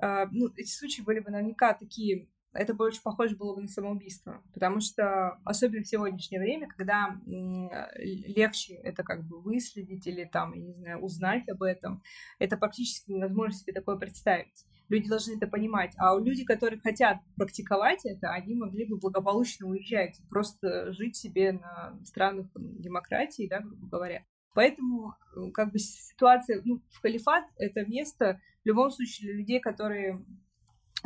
э, 0.00 0.26
ну, 0.30 0.48
эти 0.56 0.70
случаи 0.70 1.02
были 1.02 1.20
бы 1.20 1.30
наверняка 1.30 1.74
такие 1.74 2.28
это 2.54 2.72
больше 2.74 3.02
похоже 3.02 3.36
было 3.36 3.54
бы 3.54 3.62
на 3.62 3.68
самоубийство, 3.68 4.42
потому 4.52 4.80
что, 4.80 5.38
особенно 5.44 5.82
в 5.82 5.88
сегодняшнее 5.88 6.40
время, 6.40 6.68
когда 6.68 7.20
легче 7.26 8.74
это 8.74 9.02
как 9.02 9.24
бы 9.24 9.40
выследить 9.40 10.06
или 10.06 10.24
там, 10.24 10.54
я 10.54 10.62
не 10.62 10.72
знаю, 10.72 11.00
узнать 11.00 11.48
об 11.48 11.62
этом, 11.62 12.02
это 12.38 12.56
практически 12.56 13.10
невозможно 13.10 13.52
себе 13.52 13.72
такое 13.72 13.96
представить. 13.96 14.64
Люди 14.88 15.08
должны 15.08 15.36
это 15.36 15.46
понимать. 15.46 15.94
А 15.96 16.14
у 16.14 16.22
людей, 16.22 16.44
которые 16.44 16.78
хотят 16.78 17.18
практиковать 17.36 18.04
это, 18.04 18.30
они 18.30 18.54
могли 18.54 18.84
бы 18.84 18.98
благополучно 18.98 19.66
уезжать, 19.66 20.20
просто 20.28 20.92
жить 20.92 21.16
себе 21.16 21.52
на 21.52 21.98
странах 22.04 22.46
демократии, 22.54 23.48
да, 23.48 23.60
грубо 23.60 23.86
говоря. 23.86 24.24
Поэтому 24.54 25.14
как 25.52 25.72
бы 25.72 25.78
ситуация, 25.78 26.60
ну, 26.64 26.82
в 26.90 27.00
халифат 27.00 27.44
это 27.56 27.84
место 27.86 28.40
в 28.62 28.66
любом 28.66 28.90
случае 28.90 29.32
для 29.32 29.40
людей, 29.40 29.60
которые 29.60 30.24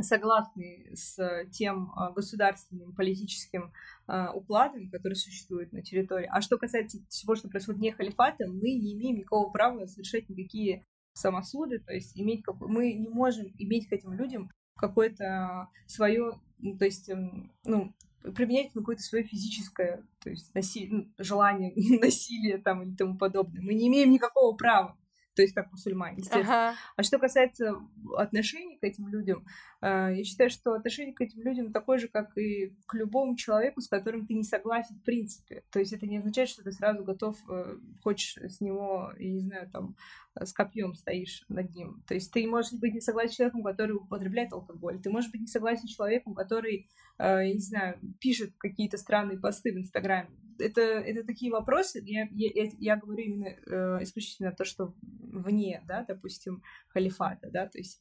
согласны 0.02 0.90
с 0.94 1.44
тем 1.50 1.92
а, 1.96 2.12
государственным 2.12 2.94
политическим 2.94 3.72
а, 4.06 4.32
укладом, 4.32 4.90
который 4.90 5.14
существует 5.14 5.72
на 5.72 5.82
территории. 5.82 6.28
А 6.30 6.40
что 6.40 6.58
касается 6.58 6.98
всего, 7.08 7.34
что 7.34 7.48
происходит 7.48 7.80
не 7.80 7.92
халифата, 7.92 8.46
мы 8.46 8.74
не 8.74 8.94
имеем 8.94 9.16
никакого 9.16 9.50
права 9.50 9.86
совершать 9.86 10.28
никакие 10.28 10.84
самосуды, 11.12 11.80
то 11.80 11.92
есть 11.92 12.18
иметь 12.18 12.42
как... 12.42 12.60
мы 12.60 12.92
не 12.92 13.08
можем 13.08 13.52
иметь 13.58 13.88
к 13.88 13.92
этим 13.92 14.12
людям 14.12 14.50
какое-то 14.76 15.68
свое, 15.86 16.40
то 16.78 16.84
есть, 16.84 17.08
эм, 17.08 17.52
ну, 17.64 17.92
применять 18.34 18.72
какое-то 18.72 19.02
свое 19.02 19.24
физическое, 19.24 20.04
то 20.22 20.30
есть 20.30 20.54
наси... 20.54 21.12
желание, 21.18 21.72
насилие 22.00 22.58
там 22.58 22.82
и 22.82 22.96
тому 22.96 23.18
подобное. 23.18 23.60
Мы 23.60 23.74
не 23.74 23.88
имеем 23.88 24.10
никакого 24.10 24.56
права. 24.56 24.96
то 25.34 25.42
есть 25.42 25.54
как 25.54 25.70
мусульмане, 25.70 26.18
естественно. 26.18 26.70
Ага. 26.70 26.78
А 26.96 27.02
что 27.02 27.18
касается 27.18 27.74
отношений 28.16 28.78
к 28.78 28.84
этим 28.84 29.08
людям, 29.08 29.44
э, 29.77 29.77
я 29.80 30.24
считаю, 30.24 30.50
что 30.50 30.72
отношение 30.72 31.14
к 31.14 31.20
этим 31.20 31.40
людям 31.42 31.72
такое 31.72 31.98
же, 31.98 32.08
как 32.08 32.36
и 32.36 32.74
к 32.86 32.94
любому 32.94 33.36
человеку, 33.36 33.80
с 33.80 33.88
которым 33.88 34.26
ты 34.26 34.34
не 34.34 34.42
согласен 34.42 34.96
в 34.96 35.04
принципе. 35.04 35.62
То 35.70 35.78
есть 35.78 35.92
это 35.92 36.06
не 36.06 36.18
означает, 36.18 36.48
что 36.48 36.64
ты 36.64 36.72
сразу 36.72 37.04
готов, 37.04 37.36
э, 37.48 37.76
хочешь 38.02 38.36
с 38.38 38.60
него, 38.60 39.12
я 39.18 39.30
не 39.30 39.40
знаю, 39.40 39.70
там, 39.70 39.94
с 40.34 40.52
копьем 40.52 40.94
стоишь 40.94 41.44
над 41.48 41.74
ним. 41.74 42.02
То 42.06 42.14
есть 42.14 42.32
ты 42.32 42.46
можешь 42.46 42.72
быть 42.72 42.94
не 42.94 43.00
согласен 43.00 43.32
с 43.32 43.36
человеком, 43.36 43.62
который 43.62 43.92
употребляет 43.92 44.52
алкоголь. 44.52 45.00
Ты 45.00 45.10
можешь 45.10 45.30
быть 45.30 45.42
не 45.42 45.46
согласен 45.46 45.86
с 45.86 45.92
человеком, 45.92 46.34
который, 46.34 46.88
э, 47.18 47.46
я 47.46 47.52
не 47.52 47.60
знаю, 47.60 48.00
пишет 48.20 48.54
какие-то 48.58 48.96
странные 48.96 49.38
посты 49.38 49.72
в 49.72 49.78
Инстаграме. 49.78 50.30
Это, 50.58 50.80
это 50.80 51.24
такие 51.24 51.52
вопросы. 51.52 52.02
Я, 52.04 52.26
я, 52.32 52.70
я 52.78 52.96
говорю 52.96 53.22
именно 53.22 53.46
э, 53.46 54.02
исключительно 54.02 54.52
то, 54.52 54.64
что 54.64 54.94
вне, 55.00 55.82
да, 55.86 56.04
допустим, 56.06 56.62
халифата, 56.88 57.48
да, 57.50 57.68
то 57.68 57.78
есть 57.78 58.00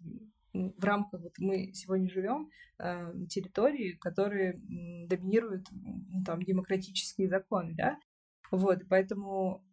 в 0.77 0.83
рамках 0.83 1.21
вот 1.21 1.33
мы 1.39 1.71
сегодня 1.73 2.09
живем 2.09 2.49
э, 2.79 3.13
территории, 3.29 3.93
которые 3.93 4.59
доминируют 5.07 5.67
там 6.25 6.41
демократические 6.41 7.29
законы, 7.29 7.73
да, 7.75 7.97
вот, 8.51 8.83
поэтому 8.89 9.63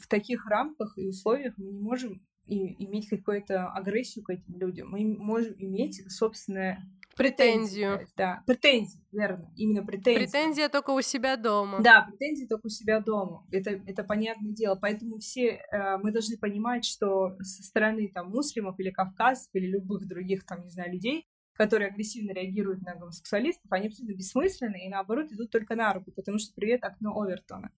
в 0.00 0.06
таких 0.08 0.46
рамках 0.46 0.96
и 0.98 1.06
условиях 1.08 1.54
мы 1.56 1.72
не 1.72 1.80
можем 1.80 2.22
и, 2.46 2.84
иметь 2.84 3.08
какую-то 3.08 3.68
агрессию 3.68 4.24
к 4.24 4.30
этим 4.30 4.58
людям. 4.58 4.90
Мы 4.90 5.04
можем 5.04 5.54
иметь 5.58 6.02
собственное 6.10 6.82
Претензию. 7.18 8.06
Да, 8.16 8.42
претензии, 8.46 9.00
верно, 9.10 9.52
именно 9.56 9.84
претензии. 9.84 10.20
Претензия 10.20 10.68
только 10.68 10.90
у 10.90 11.00
себя 11.00 11.36
дома. 11.36 11.80
Да, 11.82 12.06
претензии 12.08 12.46
только 12.46 12.66
у 12.66 12.70
себя 12.70 13.00
дома. 13.00 13.44
Это, 13.50 13.70
это 13.70 14.04
понятное 14.04 14.52
дело. 14.52 14.76
Поэтому 14.80 15.18
все 15.18 15.60
э, 15.70 15.96
мы 15.98 16.12
должны 16.12 16.38
понимать, 16.38 16.84
что 16.84 17.36
со 17.40 17.64
стороны 17.64 18.08
там 18.14 18.30
муслимов 18.30 18.78
или 18.78 18.90
кавказцев 18.90 19.50
или 19.54 19.66
любых 19.66 20.06
других 20.06 20.46
там, 20.46 20.62
не 20.62 20.70
знаю, 20.70 20.92
людей, 20.92 21.26
которые 21.54 21.88
агрессивно 21.88 22.30
реагируют 22.30 22.82
на 22.82 22.94
гомосексуалистов, 22.94 23.70
они 23.72 23.88
абсолютно 23.88 24.16
бессмысленны 24.16 24.86
и 24.86 24.88
наоборот 24.88 25.32
идут 25.32 25.50
только 25.50 25.74
на 25.74 25.92
руку, 25.92 26.12
потому 26.12 26.38
что 26.38 26.54
привет 26.54 26.84
окно 26.84 27.20
Овертона. 27.20 27.72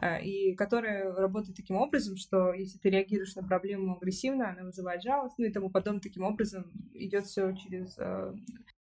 Э, 0.00 0.22
и 0.22 0.54
которая 0.54 1.12
работает 1.12 1.56
таким 1.56 1.76
образом, 1.76 2.16
что 2.16 2.52
если 2.52 2.78
ты 2.78 2.90
реагируешь 2.90 3.34
на 3.34 3.42
проблему 3.42 3.96
агрессивно, 3.96 4.50
она 4.50 4.62
вызывает 4.62 5.02
жалость, 5.02 5.34
ну 5.38 5.46
и 5.46 5.52
тому 5.52 5.70
подобное. 5.70 6.00
Таким 6.00 6.22
образом 6.22 6.70
идет 6.92 7.26
все 7.26 7.54
через 7.56 7.96
э, 7.98 8.34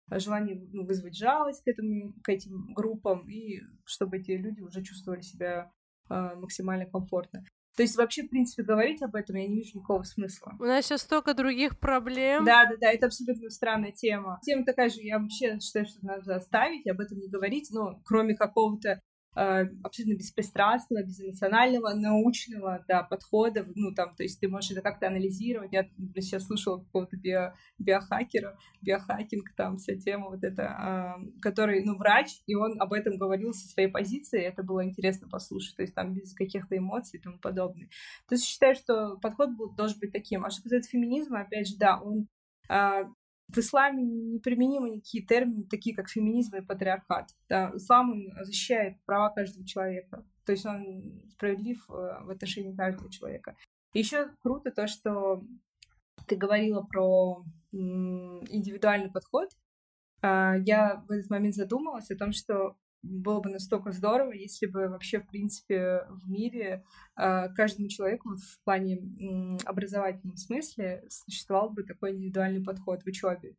желание 0.10 0.68
ну, 0.72 0.86
вызвать 0.86 1.18
жалость 1.18 1.64
к, 1.64 1.68
этому, 1.68 2.14
к 2.24 2.30
этим 2.30 2.74
группам, 2.74 3.30
и 3.30 3.62
чтобы 3.86 4.18
эти 4.18 4.32
люди 4.32 4.62
уже 4.62 4.84
чувствовали 4.84 5.22
себя 5.22 5.72
э, 6.10 6.36
максимально 6.36 6.86
комфортно. 6.86 7.44
То 7.76 7.82
есть 7.82 7.98
вообще, 7.98 8.24
в 8.24 8.30
принципе, 8.30 8.64
говорить 8.64 9.02
об 9.02 9.16
этом 9.16 9.36
я 9.36 9.48
не 9.48 9.56
вижу 9.56 9.78
никакого 9.78 10.04
смысла. 10.04 10.54
У 10.60 10.64
нас 10.64 10.86
сейчас 10.86 11.02
столько 11.02 11.34
других 11.34 11.80
проблем. 11.80 12.46
Да, 12.46 12.66
да, 12.66 12.76
да, 12.80 12.92
это 12.92 13.08
абсолютно 13.08 13.50
странная 13.50 13.92
тема. 13.92 14.40
Тема 14.44 14.64
такая 14.64 14.90
же, 14.90 15.02
я 15.02 15.18
вообще 15.18 15.60
считаю, 15.60 15.86
что 15.88 16.06
надо 16.06 16.36
оставить, 16.36 16.88
об 16.88 17.00
этом 17.00 17.18
не 17.18 17.30
говорить, 17.30 17.70
но 17.72 18.00
кроме 18.06 18.36
какого-то 18.36 19.02
абсолютно 19.34 20.18
беспристрастного, 20.18 21.04
безэмоционального, 21.04 21.94
научного 21.94 22.84
да, 22.88 23.04
подхода, 23.04 23.66
ну, 23.76 23.94
там, 23.94 24.16
то 24.16 24.24
есть 24.24 24.40
ты 24.40 24.48
можешь 24.48 24.72
это 24.72 24.82
как-то 24.82 25.08
анализировать. 25.08 25.74
Я 25.74 25.88
сейчас 26.16 26.46
слышала 26.46 26.80
какого-то 26.80 27.18
био, 27.18 27.56
биохакера, 27.80 28.58
биохакинг, 28.82 29.54
там 29.56 29.78
вся 29.78 29.96
тема 29.96 30.30
вот 30.30 30.44
эта, 30.44 31.18
э, 31.20 31.40
который, 31.42 31.84
ну, 31.84 31.98
врач, 31.98 32.42
и 32.46 32.56
он 32.56 32.80
об 32.80 32.94
этом 32.94 33.18
говорил 33.18 33.54
со 33.54 33.68
своей 33.68 33.90
позиции, 33.90 34.42
это 34.42 34.64
было 34.64 34.86
интересно 34.86 35.28
послушать, 35.28 35.76
то 35.76 35.82
есть 35.82 35.96
там 35.96 36.14
без 36.14 36.34
каких-то 36.34 36.78
эмоций 36.78 37.20
и 37.20 37.22
тому 37.22 37.40
подобное. 37.40 37.90
То 38.28 38.36
есть 38.36 38.46
считаю, 38.46 38.76
что 38.76 39.18
подход 39.18 39.50
должен 39.76 40.00
быть 40.00 40.12
таким. 40.12 40.46
А 40.46 40.50
что 40.50 40.64
касается 40.64 40.92
феминизма, 40.92 41.42
опять 41.42 41.68
же, 41.68 41.78
да, 41.78 42.00
он 42.00 42.28
э, 42.70 43.06
в 43.48 43.58
исламе 43.58 44.04
неприменимы 44.04 44.90
никакие 44.90 45.26
термины, 45.26 45.66
такие 45.66 45.96
как 45.96 46.10
феминизм 46.10 46.56
и 46.56 46.62
патриархат. 46.62 47.30
Да, 47.50 47.72
ислам 47.76 48.12
он 48.12 48.46
защищает 48.46 48.98
права 49.06 49.30
каждого 49.30 49.66
человека. 49.66 50.26
То 50.46 50.52
есть 50.52 50.66
он 50.66 51.22
справедлив 51.30 51.86
э, 51.90 51.94
в 52.24 52.30
отношении 52.30 52.76
каждого 52.76 53.12
человека. 53.12 53.56
Еще 53.94 54.30
круто 54.42 54.72
то, 54.72 54.88
что 54.88 55.44
ты 56.28 56.36
говорила 56.36 56.82
про 56.82 57.44
индивидуальный 57.72 59.12
подход. 59.12 59.50
А, 60.22 60.56
я 60.58 61.04
в 61.08 61.12
этот 61.12 61.30
момент 61.30 61.56
задумалась 61.56 62.10
о 62.12 62.18
том, 62.18 62.32
что 62.32 62.78
было 63.04 63.42
бы 63.42 63.50
настолько 63.50 63.92
здорово, 63.92 64.32
если 64.32 64.66
бы 64.66 64.88
вообще, 64.88 65.20
в 65.20 65.28
принципе, 65.28 66.06
в 66.10 66.30
мире 66.30 66.84
э, 67.18 67.50
каждому 67.54 67.90
человеку 67.90 68.30
в 68.30 68.64
плане 68.64 69.00
образовательном 69.66 70.38
смысле 70.38 71.04
существовал 71.10 71.70
бы 71.70 71.84
такой 71.84 72.14
индивидуальный 72.14 72.64
подход 72.64 73.04
в 73.04 73.08
учебе. 73.08 73.56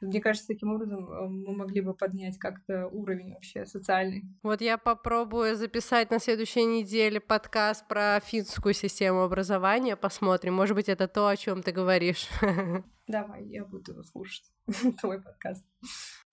Мне 0.00 0.20
кажется, 0.20 0.48
таким 0.48 0.72
образом 0.72 1.10
э, 1.10 1.28
мы 1.28 1.56
могли 1.56 1.80
бы 1.80 1.94
поднять 1.94 2.38
как-то 2.38 2.86
уровень 2.88 3.34
вообще 3.34 3.66
социальный. 3.66 4.24
Вот 4.42 4.60
я 4.60 4.78
попробую 4.78 5.56
записать 5.56 6.10
на 6.10 6.18
следующей 6.18 6.64
неделе 6.64 7.20
подкаст 7.20 7.86
про 7.88 8.20
финскую 8.20 8.74
систему 8.74 9.22
образования, 9.22 9.96
посмотрим. 9.96 10.54
Может 10.54 10.76
быть, 10.76 10.88
это 10.88 11.08
то, 11.08 11.28
о 11.28 11.36
чем 11.36 11.62
ты 11.62 11.72
говоришь. 11.72 12.28
Давай, 13.08 13.44
я 13.46 13.64
буду 13.64 14.02
слушать 14.04 14.44
твой 15.00 15.20
подкаст. 15.20 15.64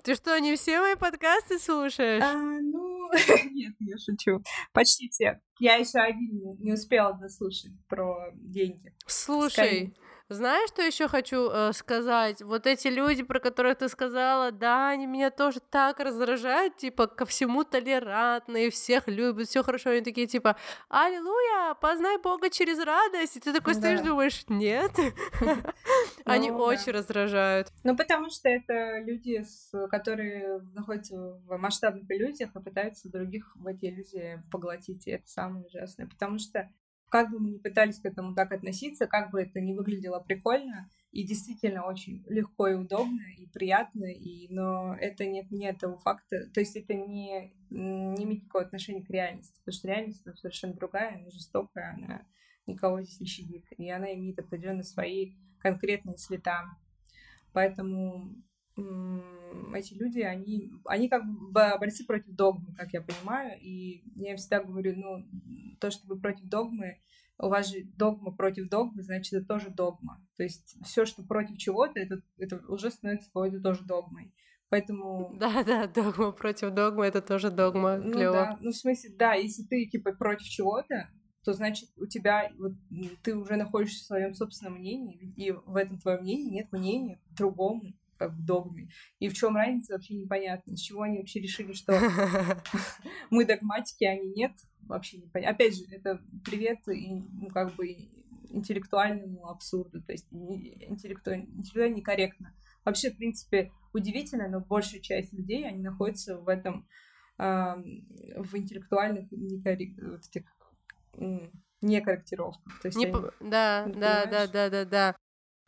Ты 0.03 0.13
что, 0.13 0.37
не 0.39 0.55
все 0.55 0.79
мои 0.81 0.95
подкасты 0.95 1.57
слушаешь? 1.57 2.21
А, 2.21 2.33
ну, 2.33 3.09
нет, 3.51 3.73
я 3.79 3.97
шучу. 3.97 4.43
Почти 4.73 5.09
все. 5.09 5.41
Я 5.59 5.75
еще 5.75 5.99
один 5.99 6.57
не 6.59 6.73
успела 6.73 7.13
дослушать 7.13 7.71
про 7.87 8.29
деньги. 8.35 8.93
Слушай, 9.07 9.51
Скорее. 9.51 9.93
Знаешь, 10.29 10.69
что 10.69 10.81
еще 10.81 11.07
хочу 11.07 11.51
э, 11.51 11.71
сказать? 11.73 12.41
Вот 12.41 12.65
эти 12.65 12.87
люди, 12.87 13.21
про 13.21 13.39
которых 13.39 13.77
ты 13.77 13.87
сказала, 13.89 14.51
да, 14.51 14.89
они 14.89 15.05
меня 15.05 15.29
тоже 15.29 15.59
так 15.59 15.99
раздражают, 15.99 16.77
типа, 16.77 17.05
ко 17.05 17.27
всему 17.27 17.63
толерантные, 17.63 18.71
всех 18.71 19.07
любят, 19.07 19.47
все 19.47 19.61
хорошо, 19.61 19.91
они 19.91 20.01
такие, 20.01 20.25
типа, 20.25 20.55
аллилуйя, 20.89 21.75
познай 21.75 22.17
Бога 22.17 22.49
через 22.49 22.79
радость, 22.79 23.37
и 23.37 23.39
ты 23.39 23.53
такой 23.53 23.75
стоишь, 23.75 24.01
думаешь, 24.01 24.45
нет, 24.49 24.91
они 26.25 26.49
ну 26.49 26.57
очень 26.57 26.91
раздражают. 26.91 27.67
Ну, 27.83 27.95
потому 27.95 28.31
что 28.31 28.49
это 28.49 29.01
люди, 29.01 29.43
которые 29.91 30.59
находятся 30.73 31.15
в 31.17 31.55
масштабных 31.57 32.09
иллюзиях 32.09 32.55
и 32.55 32.59
пытаются 32.59 33.11
других 33.11 33.55
в 33.55 33.67
эти 33.67 33.85
иллюзии 33.85 34.41
поглотить, 34.51 35.05
и 35.05 35.11
это 35.11 35.27
самое 35.27 35.65
ужасное, 35.65 36.07
потому 36.07 36.39
что 36.39 36.67
как 37.09 37.31
бы 37.31 37.39
мы 37.39 37.51
ни 37.51 37.57
пытались 37.57 37.99
к 37.99 38.05
этому 38.05 38.35
так 38.35 38.51
относиться, 38.51 39.07
как 39.07 39.31
бы 39.31 39.41
это 39.41 39.61
ни 39.61 39.73
выглядело 39.73 40.19
прикольно, 40.19 40.89
и 41.11 41.23
действительно 41.23 41.85
очень 41.85 42.25
легко 42.27 42.67
и 42.67 42.73
удобно, 42.73 43.21
и 43.37 43.47
приятно, 43.47 44.05
и, 44.05 44.53
но 44.53 44.95
это 44.95 45.25
нет, 45.25 45.49
не 45.51 45.65
этого 45.65 45.97
факта, 45.97 46.49
то 46.53 46.59
есть 46.59 46.75
это 46.75 46.93
не, 46.93 47.53
не 47.69 48.23
имеет 48.23 48.43
никакого 48.43 48.65
отношения 48.65 49.03
к 49.03 49.09
реальности, 49.09 49.59
потому 49.59 49.77
что 49.77 49.87
реальность 49.87 50.21
это 50.25 50.35
совершенно 50.35 50.73
другая, 50.73 51.15
она 51.15 51.29
жестокая, 51.29 51.93
она 51.93 52.25
никого 52.67 53.01
здесь 53.01 53.19
не 53.19 53.27
щадит, 53.27 53.65
и 53.77 53.89
она 53.89 54.13
имеет 54.13 54.39
определенно 54.39 54.83
свои 54.83 55.35
конкретные 55.59 56.15
цвета. 56.15 56.65
Поэтому 57.53 58.35
эти 58.77 59.93
люди, 59.93 60.19
они, 60.19 60.71
они 60.85 61.07
как 61.07 61.23
бы 61.25 61.51
борцы 61.51 62.05
против 62.05 62.35
догмы, 62.35 62.75
как 62.75 62.91
я 62.93 63.01
понимаю, 63.01 63.57
и 63.61 64.03
я 64.15 64.31
им 64.31 64.37
всегда 64.37 64.63
говорю, 64.63 64.95
ну, 64.97 65.25
то, 65.79 65.91
что 65.91 66.07
вы 66.07 66.19
против 66.19 66.45
догмы, 66.45 67.01
у 67.37 67.49
вас 67.49 67.69
же 67.69 67.83
догма 67.97 68.31
против 68.31 68.69
догмы, 68.69 69.01
значит, 69.01 69.33
это 69.33 69.45
тоже 69.45 69.69
догма. 69.69 70.21
То 70.37 70.43
есть 70.43 70.77
все, 70.85 71.05
что 71.05 71.23
против 71.23 71.57
чего-то, 71.57 71.99
это, 71.99 72.21
это 72.37 72.61
уже 72.67 72.91
становится 72.91 73.27
какой-то 73.27 73.59
тоже 73.59 73.83
догмой. 73.83 74.33
Поэтому... 74.69 75.35
Да, 75.39 75.63
да, 75.63 75.87
догма 75.87 76.31
против 76.31 76.71
догмы 76.71 77.05
это 77.05 77.21
тоже 77.21 77.51
догма. 77.51 77.97
Ну 77.97 78.13
Клево. 78.13 78.33
да, 78.33 78.57
ну 78.61 78.71
в 78.71 78.75
смысле, 78.75 79.11
да, 79.17 79.33
если 79.33 79.63
ты 79.63 79.85
типа 79.85 80.13
против 80.13 80.47
чего-то, 80.47 81.09
то 81.43 81.53
значит 81.53 81.89
у 81.97 82.07
тебя 82.07 82.51
вот 82.57 82.73
ты 83.21 83.35
уже 83.35 83.55
находишься 83.55 84.03
в 84.03 84.07
своем 84.07 84.33
собственном 84.33 84.79
мнении, 84.79 85.33
и 85.37 85.51
в 85.51 85.75
этом 85.75 85.99
твоем 85.99 86.21
мнении 86.23 86.49
нет 86.49 86.71
мнения 86.71 87.21
другому 87.29 87.93
как 88.17 88.33
в 88.33 88.45
догме. 88.45 88.89
И 89.19 89.29
в 89.29 89.33
чем 89.33 89.55
разница 89.55 89.93
вообще 89.93 90.15
непонятно. 90.15 90.75
С 90.75 90.81
чего 90.81 91.03
они 91.03 91.17
вообще 91.17 91.39
решили, 91.39 91.73
что 91.73 91.93
мы 93.29 93.45
догматики, 93.45 94.03
а 94.03 94.11
они 94.11 94.29
нет, 94.29 94.53
вообще 94.81 95.17
непонятно. 95.17 95.55
Опять 95.55 95.77
же, 95.77 95.83
это 95.91 96.21
привет 96.43 96.87
и, 96.87 97.13
ну, 97.13 97.47
как 97.49 97.75
бы 97.75 98.09
интеллектуальному 98.49 99.47
абсурду, 99.47 100.01
то 100.01 100.11
есть 100.11 100.27
интеллектуально, 100.31 101.45
интеллектуально 101.45 101.95
некорректно. 101.95 102.53
Вообще, 102.85 103.11
в 103.11 103.17
принципе, 103.17 103.71
удивительно, 103.93 104.47
но 104.47 104.59
большая 104.59 105.01
часть 105.01 105.33
людей, 105.33 105.67
они 105.67 105.81
находятся 105.81 106.37
в 106.37 106.47
этом, 106.47 106.87
э, 107.37 107.43
в 107.43 108.55
интеллектуальных 108.55 109.31
некоррек... 109.31 109.97
вот 110.01 110.21
этих. 110.27 110.45
То 112.81 112.87
есть 112.87 112.97
Не 112.97 113.05
они... 113.05 113.13
по... 113.13 113.33
Да, 113.39 113.85
да, 113.87 114.25
да, 114.25 114.47
да, 114.47 114.69
да, 114.69 114.85
да. 114.85 115.15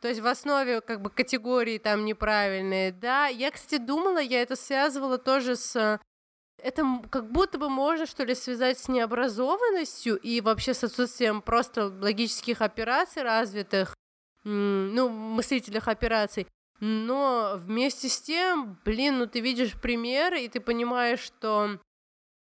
То 0.00 0.08
есть 0.08 0.20
в 0.20 0.26
основе 0.26 0.80
как 0.80 1.02
бы 1.02 1.10
категории 1.10 1.78
там 1.78 2.04
неправильные, 2.04 2.92
да. 2.92 3.26
Я, 3.26 3.50
кстати, 3.50 3.80
думала, 3.80 4.18
я 4.18 4.42
это 4.42 4.54
связывала 4.54 5.18
тоже 5.18 5.56
с 5.56 6.00
это 6.62 6.84
как 7.10 7.30
будто 7.30 7.58
бы 7.58 7.68
можно, 7.68 8.06
что 8.06 8.24
ли, 8.24 8.34
связать 8.34 8.78
с 8.78 8.88
необразованностью 8.88 10.16
и 10.16 10.40
вообще 10.40 10.74
с 10.74 10.84
отсутствием 10.84 11.40
просто 11.40 11.86
логических 11.86 12.62
операций 12.62 13.22
развитых, 13.22 13.94
ну, 14.44 15.08
мыслительных 15.08 15.88
операций. 15.88 16.46
Но 16.80 17.54
вместе 17.56 18.08
с 18.08 18.20
тем, 18.20 18.78
блин, 18.84 19.18
ну 19.18 19.26
ты 19.26 19.40
видишь 19.40 19.80
примеры, 19.80 20.42
и 20.42 20.48
ты 20.48 20.60
понимаешь, 20.60 21.20
что 21.20 21.78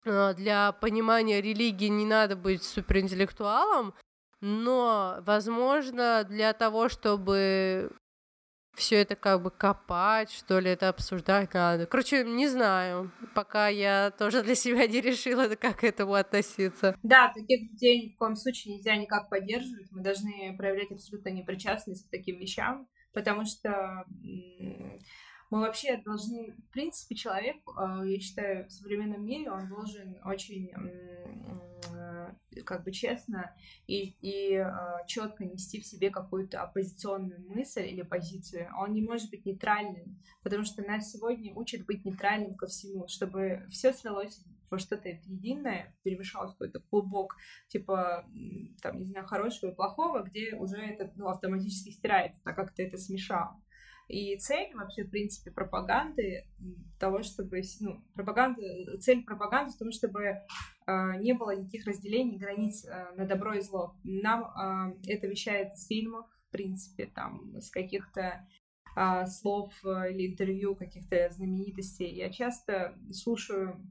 э, 0.04 0.34
для 0.34 0.72
понимания 0.72 1.40
религии 1.40 1.88
не 1.88 2.04
надо 2.04 2.36
быть 2.36 2.62
суперинтеллектуалом, 2.62 3.94
но, 4.40 5.18
возможно, 5.20 6.24
для 6.24 6.52
того, 6.52 6.88
чтобы 6.88 7.90
все 8.76 8.96
это 8.96 9.16
как 9.16 9.42
бы 9.42 9.50
копать, 9.50 10.30
что 10.30 10.58
ли, 10.58 10.70
это 10.70 10.90
обсуждать 10.90 11.52
надо. 11.54 11.86
Короче, 11.86 12.24
не 12.24 12.46
знаю, 12.46 13.10
пока 13.34 13.68
я 13.68 14.12
тоже 14.18 14.42
для 14.42 14.54
себя 14.54 14.86
не 14.86 15.00
решила, 15.00 15.48
как 15.60 15.78
к 15.80 15.84
этому 15.84 16.14
относиться. 16.14 16.96
Да, 17.02 17.32
таких 17.34 17.70
людей 17.72 18.06
ни 18.06 18.14
в 18.14 18.18
коем 18.18 18.36
случае 18.36 18.74
нельзя 18.74 18.96
никак 18.96 19.30
поддерживать. 19.30 19.90
Мы 19.90 20.02
должны 20.02 20.54
проявлять 20.56 20.92
абсолютно 20.92 21.30
непричастность 21.30 22.06
к 22.06 22.10
таким 22.10 22.38
вещам, 22.38 22.86
потому 23.12 23.46
что 23.46 24.04
мы 25.50 25.60
вообще 25.60 25.96
должны, 25.98 26.52
в 26.52 26.72
принципе, 26.72 27.14
человек, 27.14 27.56
а, 27.76 28.04
я 28.04 28.18
считаю, 28.18 28.66
в 28.66 28.72
современном 28.72 29.24
мире 29.24 29.50
он 29.50 29.68
должен 29.68 30.18
очень 30.24 30.72
как 32.64 32.84
бы 32.84 32.92
честно 32.92 33.54
и, 33.86 34.16
и 34.20 34.54
э, 34.54 34.66
четко 35.06 35.44
нести 35.44 35.80
в 35.80 35.86
себе 35.86 36.10
какую-то 36.10 36.62
оппозиционную 36.62 37.40
мысль 37.48 37.86
или 37.86 38.02
позицию. 38.02 38.70
Он 38.78 38.92
не 38.92 39.02
может 39.02 39.30
быть 39.30 39.44
нейтральным, 39.44 40.20
потому 40.42 40.64
что 40.64 40.82
нас 40.82 41.10
сегодня 41.10 41.54
учат 41.54 41.84
быть 41.84 42.04
нейтральным 42.04 42.54
ко 42.54 42.66
всему, 42.66 43.06
чтобы 43.08 43.66
все 43.70 43.92
слилось 43.92 44.44
во 44.70 44.78
что-то 44.78 45.08
единое, 45.08 45.94
перемешалось 46.02 46.52
какой-то 46.52 46.80
клубок, 46.80 47.36
типа, 47.68 48.26
там, 48.82 48.98
не 48.98 49.06
знаю, 49.06 49.26
хорошего 49.26 49.70
и 49.70 49.74
плохого, 49.74 50.22
где 50.22 50.56
уже 50.56 50.76
это 50.76 51.12
ну, 51.14 51.28
автоматически 51.28 51.90
стирается, 51.90 52.40
так 52.42 52.56
как 52.56 52.74
ты 52.74 52.84
это 52.84 52.98
смешал. 52.98 53.50
И 54.08 54.36
цель 54.36 54.72
вообще, 54.74 55.02
в 55.04 55.10
принципе, 55.10 55.50
пропаганды 55.50 56.46
того, 56.98 57.22
чтобы, 57.22 57.62
ну, 57.80 58.04
пропаганда, 58.14 58.98
цель 58.98 59.24
пропаганды 59.24 59.72
в 59.72 59.78
том, 59.78 59.90
чтобы 59.90 60.22
э, 60.22 60.36
не 61.18 61.32
было 61.32 61.56
никаких 61.56 61.86
разделений, 61.86 62.38
границ 62.38 62.84
э, 62.84 63.14
на 63.16 63.26
добро 63.26 63.54
и 63.54 63.60
зло. 63.60 63.96
Нам 64.04 64.44
э, 64.44 65.12
это 65.12 65.26
вещает 65.26 65.76
с 65.76 65.88
фильмов, 65.88 66.26
в 66.48 66.52
принципе, 66.52 67.06
там, 67.06 67.60
с 67.60 67.68
каких-то 67.68 68.46
э, 68.96 69.26
слов 69.26 69.74
или 69.84 70.30
интервью 70.30 70.76
каких-то 70.76 71.28
знаменитостей. 71.30 72.14
Я 72.14 72.30
часто 72.30 72.96
слушаю 73.10 73.84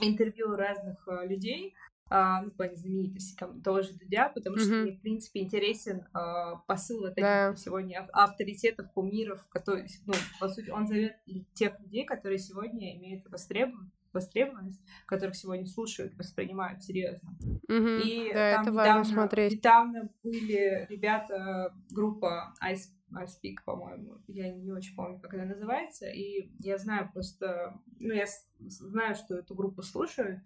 интервью 0.00 0.56
разных 0.56 1.06
людей, 1.24 1.74
а, 2.14 2.42
ну, 2.42 2.50
в 2.50 2.56
плане 2.56 2.76
знаменитости 2.76 3.34
там, 3.38 3.62
того 3.62 3.80
же 3.80 3.94
Дудя, 3.94 4.28
потому 4.28 4.58
что 4.58 4.70
mm-hmm. 4.70 4.82
мне, 4.82 4.92
в 4.92 5.00
принципе, 5.00 5.40
интересен 5.40 6.06
а, 6.12 6.56
посыл 6.66 7.00
вот 7.00 7.12
этих 7.12 7.22
да. 7.22 7.56
сегодня 7.56 8.06
авторитетов, 8.12 8.92
кумиров, 8.92 9.48
которые, 9.48 9.86
ну, 10.04 10.12
по 10.38 10.50
сути, 10.50 10.68
он 10.68 10.86
зовет 10.86 11.16
тех 11.54 11.80
людей, 11.80 12.04
которые 12.04 12.38
сегодня 12.38 12.94
имеют 12.98 13.26
востребованность 13.30 13.94
востребованность, 14.12 14.82
которых 15.06 15.34
сегодня 15.34 15.66
слушают, 15.66 16.14
воспринимают 16.18 16.82
серьезно. 16.82 17.30
Mm-hmm. 17.66 18.00
И 18.02 18.30
да, 18.34 18.56
там 18.56 18.62
это 18.62 18.70
недавно, 18.72 18.94
важно 18.98 19.14
смотреть. 19.14 19.52
недавно 19.52 20.10
были 20.22 20.86
ребята, 20.90 21.74
группа 21.90 22.52
Ice 22.62 22.88
Speak, 23.10 23.56
по-моему, 23.64 24.18
я 24.28 24.52
не 24.52 24.70
очень 24.70 24.94
помню, 24.94 25.18
как 25.18 25.32
она 25.32 25.46
называется, 25.46 26.10
и 26.10 26.50
я 26.58 26.76
знаю 26.76 27.10
просто, 27.10 27.80
ну, 27.98 28.12
я 28.12 28.26
знаю, 28.58 29.14
что 29.14 29.36
эту 29.36 29.54
группу 29.54 29.80
слушают, 29.82 30.40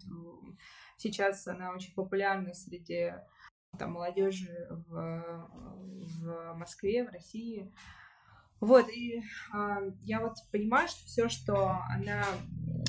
Сейчас 0.97 1.47
она 1.47 1.71
очень 1.71 1.93
популярна 1.93 2.53
среди 2.53 3.13
там, 3.77 3.93
молодежи 3.93 4.67
в, 4.87 5.49
в 6.21 6.53
Москве, 6.55 7.05
в 7.05 7.11
России. 7.11 7.71
Вот, 8.59 8.89
и 8.89 9.21
а, 9.53 9.81
я 10.03 10.19
вот 10.19 10.33
понимаю, 10.51 10.87
что 10.87 11.05
все, 11.05 11.29
что 11.29 11.77
она 11.89 12.23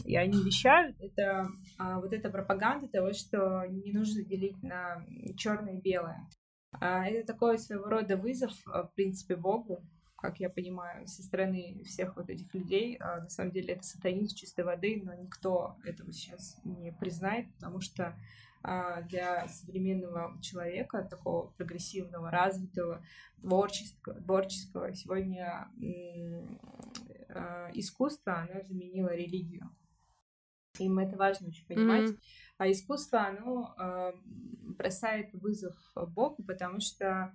и 0.08 0.16
они 0.16 0.42
вещают, 0.42 0.96
это 1.00 1.48
а, 1.78 2.00
вот 2.00 2.14
эта 2.14 2.30
пропаганда 2.30 2.88
того, 2.88 3.12
что 3.12 3.66
не 3.66 3.92
нужно 3.92 4.24
делить 4.24 4.62
на 4.62 5.04
черное 5.36 5.74
и 5.74 5.82
белое. 5.82 6.26
А, 6.80 7.06
это 7.06 7.26
такой 7.26 7.58
своего 7.58 7.84
рода 7.84 8.16
вызов, 8.16 8.52
а, 8.66 8.84
в 8.84 8.94
принципе, 8.94 9.36
Богу, 9.36 9.84
как 10.18 10.40
я 10.40 10.50
понимаю, 10.50 11.06
со 11.06 11.22
стороны 11.22 11.82
всех 11.84 12.16
вот 12.16 12.28
этих 12.28 12.52
людей. 12.52 12.96
А, 12.96 13.20
на 13.20 13.30
самом 13.30 13.52
деле 13.52 13.74
это 13.74 13.84
сатанист 13.84 14.36
чистой 14.36 14.64
воды, 14.64 15.00
но 15.02 15.14
никто 15.14 15.76
этого 15.84 16.12
сейчас 16.12 16.60
не 16.64 16.92
признает, 16.92 17.52
потому 17.54 17.80
что 17.80 18.18
а, 18.64 19.02
для 19.02 19.46
современного 19.46 20.36
человека, 20.42 21.06
такого 21.08 21.50
прогрессивного, 21.50 22.32
развитого, 22.32 23.00
творческого, 23.40 24.20
творческого 24.20 24.92
сегодня 24.92 25.70
а, 27.28 27.70
искусство, 27.74 28.40
оно 28.40 28.60
заменило 28.66 29.14
религию. 29.14 29.70
Им 30.80 30.98
это 30.98 31.16
важно 31.16 31.48
очень 31.48 31.66
понимать. 31.66 32.10
Mm-hmm. 32.10 32.20
А 32.58 32.70
искусство, 32.70 33.26
оно 33.26 33.76
бросает 34.62 35.32
вызов 35.32 35.76
Богу, 35.94 36.42
потому 36.42 36.80
что 36.80 37.32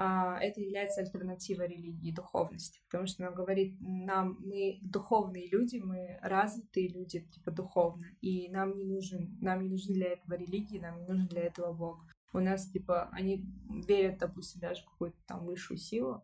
это 0.00 0.60
является 0.60 1.00
альтернативой 1.00 1.68
религии 1.68 2.12
духовности, 2.12 2.80
потому 2.84 3.06
что 3.06 3.26
она 3.26 3.34
говорит 3.34 3.76
нам, 3.80 4.38
мы 4.40 4.78
духовные 4.82 5.48
люди, 5.48 5.78
мы 5.78 6.18
развитые 6.22 6.88
люди, 6.88 7.20
типа 7.20 7.50
духовно, 7.50 8.06
и 8.20 8.48
нам 8.50 8.76
не 8.76 8.84
нужен, 8.84 9.36
нам 9.40 9.62
не 9.62 9.70
нужны 9.70 9.94
для 9.94 10.12
этого 10.12 10.34
религии, 10.34 10.78
нам 10.78 11.00
не 11.00 11.06
нужен 11.06 11.26
для 11.26 11.42
этого 11.42 11.72
Бог. 11.72 12.04
У 12.32 12.38
нас, 12.38 12.70
типа, 12.70 13.08
они 13.10 13.44
верят, 13.86 14.18
допустим, 14.18 14.60
даже 14.60 14.82
в 14.82 14.90
какую-то 14.90 15.18
там 15.26 15.44
высшую 15.44 15.78
силу, 15.78 16.22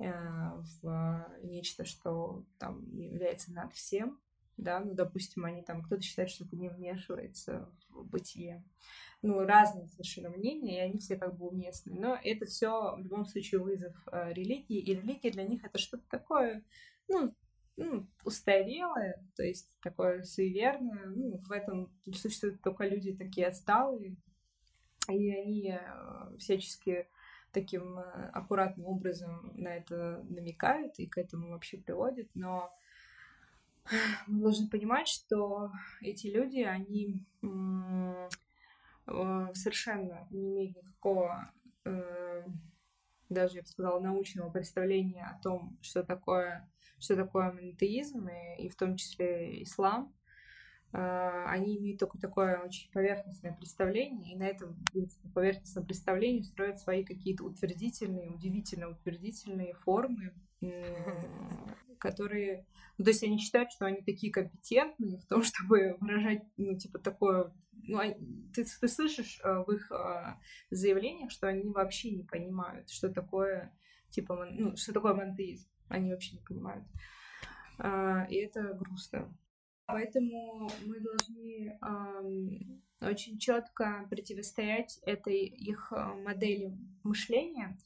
э, 0.00 0.10
в 0.82 1.28
нечто, 1.42 1.84
что 1.84 2.44
там 2.58 2.84
является 2.96 3.52
над 3.52 3.72
всем, 3.74 4.18
да, 4.56 4.80
ну, 4.80 4.94
допустим, 4.94 5.44
они 5.44 5.62
там, 5.62 5.82
кто-то 5.82 6.02
считает, 6.02 6.30
что 6.30 6.44
это 6.44 6.56
не 6.56 6.68
вмешивается 6.68 7.70
в 7.90 8.04
бытие 8.04 8.62
ну, 9.24 9.40
разные 9.46 9.88
совершенно 9.88 10.28
мнения, 10.28 10.76
и 10.76 10.88
они 10.90 10.98
все 10.98 11.16
как 11.16 11.36
бы 11.36 11.48
уместны. 11.48 11.94
Но 11.98 12.18
это 12.22 12.44
все 12.44 12.94
в 12.94 12.98
любом 12.98 13.24
случае 13.24 13.60
вызов 13.60 13.94
э, 14.12 14.34
религии, 14.34 14.78
и 14.78 14.94
религия 14.94 15.30
для 15.30 15.44
них 15.44 15.64
это 15.64 15.78
что-то 15.78 16.04
такое, 16.10 16.62
ну, 17.08 17.34
ну, 17.76 18.06
устарелое, 18.22 19.26
то 19.34 19.42
есть 19.42 19.74
такое 19.80 20.24
суеверное. 20.24 21.06
Ну, 21.06 21.38
в 21.38 21.50
этом 21.52 21.90
существуют 22.12 22.60
только 22.60 22.86
люди 22.86 23.16
такие 23.16 23.46
отсталые, 23.46 24.16
и 25.08 25.30
они 25.34 25.70
э, 25.70 26.36
всячески 26.38 27.08
таким 27.50 27.98
э, 27.98 28.30
аккуратным 28.34 28.86
образом 28.86 29.52
на 29.54 29.74
это 29.74 30.22
намекают 30.28 30.98
и 30.98 31.06
к 31.06 31.16
этому 31.16 31.50
вообще 31.50 31.78
приводят, 31.78 32.28
но 32.34 32.70
мы 34.26 34.42
должны 34.42 34.68
понимать, 34.68 35.08
что 35.08 35.70
эти 36.00 36.28
люди, 36.28 36.60
они 36.60 37.24
Э, 39.06 39.48
совершенно 39.54 40.26
не 40.30 40.48
имеет 40.48 40.76
никакого, 40.76 41.52
э, 41.84 42.42
даже 43.28 43.56
я 43.56 43.62
бы 43.62 43.68
сказала, 43.68 44.00
научного 44.00 44.50
представления 44.50 45.26
о 45.26 45.42
том, 45.42 45.78
что 45.82 46.02
такое, 46.02 46.68
что 46.98 47.16
такое 47.16 47.52
монотеизм, 47.52 48.26
и, 48.28 48.64
и 48.64 48.68
в 48.68 48.76
том 48.76 48.96
числе 48.96 49.62
ислам. 49.62 50.14
Э, 50.92 51.44
они 51.48 51.76
имеют 51.76 52.00
только 52.00 52.18
такое 52.18 52.58
очень 52.58 52.90
поверхностное 52.92 53.52
представление, 53.52 54.34
и 54.34 54.38
на 54.38 54.44
этом 54.44 54.82
принципе, 54.90 55.28
поверхностном 55.28 55.84
представлении 55.84 56.42
строят 56.42 56.78
свои 56.78 57.04
какие-то 57.04 57.44
утвердительные, 57.44 58.30
удивительно 58.30 58.88
утвердительные 58.88 59.74
формы, 59.74 60.32
которые... 61.98 62.66
Ну, 62.96 63.04
то 63.04 63.10
есть 63.10 63.24
они 63.24 63.38
считают, 63.38 63.72
что 63.72 63.86
они 63.86 64.02
такие 64.02 64.32
компетентные 64.32 65.18
в 65.18 65.26
том, 65.26 65.42
чтобы 65.44 65.96
выражать, 66.00 66.42
ну, 66.56 66.76
типа, 66.76 66.98
такое 66.98 67.52
ну, 67.86 68.00
ты, 68.54 68.64
ты 68.64 68.88
слышишь 68.88 69.40
э, 69.42 69.62
в 69.66 69.70
их 69.72 69.90
э, 69.92 70.34
заявлениях, 70.70 71.30
что 71.30 71.48
они 71.48 71.68
вообще 71.68 72.10
не 72.10 72.22
понимают, 72.22 72.90
что 72.90 73.08
такое, 73.08 73.76
типа, 74.10 74.46
ну, 74.50 74.76
что 74.76 74.92
такое 74.92 75.14
монтеизм. 75.14 75.68
Они 75.88 76.10
вообще 76.10 76.36
не 76.36 76.42
понимают. 76.42 76.84
А, 77.78 78.24
и 78.30 78.36
это 78.36 78.72
грустно. 78.72 79.36
Поэтому 79.86 80.70
мы 80.86 80.98
должны 80.98 81.78
очень 83.02 83.38
четко 83.38 84.06
противостоять 84.08 84.98
этой 85.04 85.44
их 85.44 85.92
модели 86.22 86.74
мышления, 87.02 87.76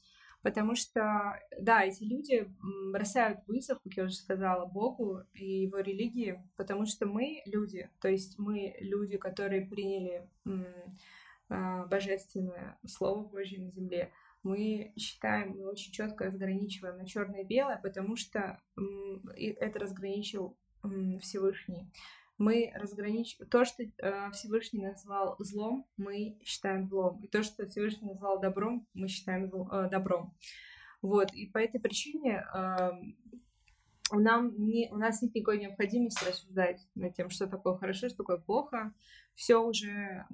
Потому 0.41 0.75
что, 0.75 1.37
да, 1.59 1.83
эти 1.83 2.03
люди 2.03 2.49
бросают 2.91 3.39
вызов, 3.47 3.79
как 3.83 3.93
я 3.93 4.03
уже 4.05 4.15
сказала, 4.15 4.65
Богу 4.65 5.23
и 5.33 5.63
его 5.63 5.79
религии, 5.79 6.41
потому 6.55 6.85
что 6.85 7.05
мы 7.05 7.41
люди, 7.45 7.89
то 7.99 8.07
есть 8.07 8.39
мы 8.39 8.75
люди, 8.79 9.17
которые 9.17 9.65
приняли 9.65 10.29
а, 11.49 11.85
божественное 11.87 12.79
Слово 12.87 13.27
Божье 13.27 13.59
на 13.59 13.69
земле, 13.71 14.13
мы 14.43 14.93
считаем, 14.97 15.57
мы 15.57 15.69
очень 15.69 15.91
четко 15.91 16.25
разграничиваем 16.25 16.97
на 16.97 17.05
черное 17.05 17.41
и 17.41 17.45
белое, 17.45 17.77
потому 17.83 18.15
что 18.15 18.61
это 19.35 19.79
разграничил 19.79 20.57
Всевышний. 21.19 21.91
Мы 22.39 22.71
разграничиваем 22.73 23.49
то, 23.49 23.65
что 23.65 23.83
э, 23.83 24.31
Всевышний 24.31 24.81
назвал 24.81 25.35
злом, 25.39 25.85
мы 25.97 26.39
считаем 26.43 26.87
злом, 26.87 27.21
и 27.21 27.27
то, 27.27 27.43
что 27.43 27.67
Всевышний 27.67 28.07
назвал 28.07 28.39
добром, 28.39 28.87
мы 28.93 29.09
считаем 29.09 29.45
э, 29.45 29.89
добром. 29.91 30.33
Вот, 31.01 31.33
и 31.33 31.47
по 31.47 31.57
этой 31.57 31.81
причине 31.81 32.45
э, 32.53 32.91
нам 34.13 34.53
не, 34.57 34.89
у 34.89 34.95
нас 34.95 35.21
нет 35.21 35.35
никакой 35.35 35.59
необходимости 35.59 36.25
рассуждать 36.25 36.81
над 36.95 37.13
тем, 37.13 37.29
что 37.29 37.45
такое 37.45 37.75
хорошо, 37.75 38.07
что 38.07 38.17
такое 38.17 38.37
плохо. 38.37 38.93
Все 39.35 39.57
уже 39.57 40.25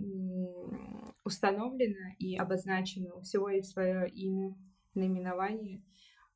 установлено 1.23 2.13
и 2.17 2.37
обозначено, 2.37 3.15
у 3.15 3.21
всего 3.21 3.49
есть 3.49 3.71
свое 3.71 4.07
имя, 4.09 4.55
наименование. 4.93 5.83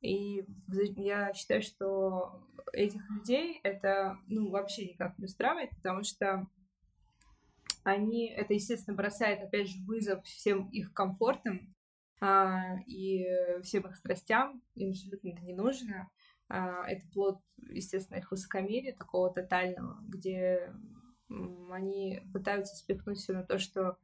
И 0.00 0.44
я 0.66 1.32
считаю, 1.34 1.62
что 1.62 2.46
этих 2.72 3.08
людей 3.10 3.60
это 3.62 4.18
ну, 4.26 4.50
вообще 4.50 4.88
никак 4.88 5.18
не 5.18 5.26
устраивает, 5.26 5.70
потому 5.70 6.02
что 6.02 6.46
они, 7.82 8.28
это, 8.28 8.54
естественно, 8.54 8.96
бросает, 8.96 9.42
опять 9.42 9.68
же, 9.68 9.82
вызов 9.84 10.24
всем 10.24 10.68
их 10.68 10.92
комфортам 10.92 11.74
а, 12.20 12.76
и 12.86 13.26
всем 13.62 13.86
их 13.86 13.96
страстям, 13.96 14.62
им 14.74 14.90
абсолютно 14.90 15.28
это 15.28 15.42
не 15.42 15.54
нужно. 15.54 16.10
А, 16.48 16.86
это 16.86 17.06
плод, 17.12 17.38
естественно, 17.68 18.18
их 18.18 18.30
высокомерия 18.30 18.94
такого 18.94 19.32
тотального, 19.32 19.98
где 20.02 20.74
они 21.70 22.22
пытаются 22.32 22.76
спихнуть 22.76 23.18
все 23.18 23.32
на 23.32 23.44
то, 23.44 23.58
что 23.58 23.96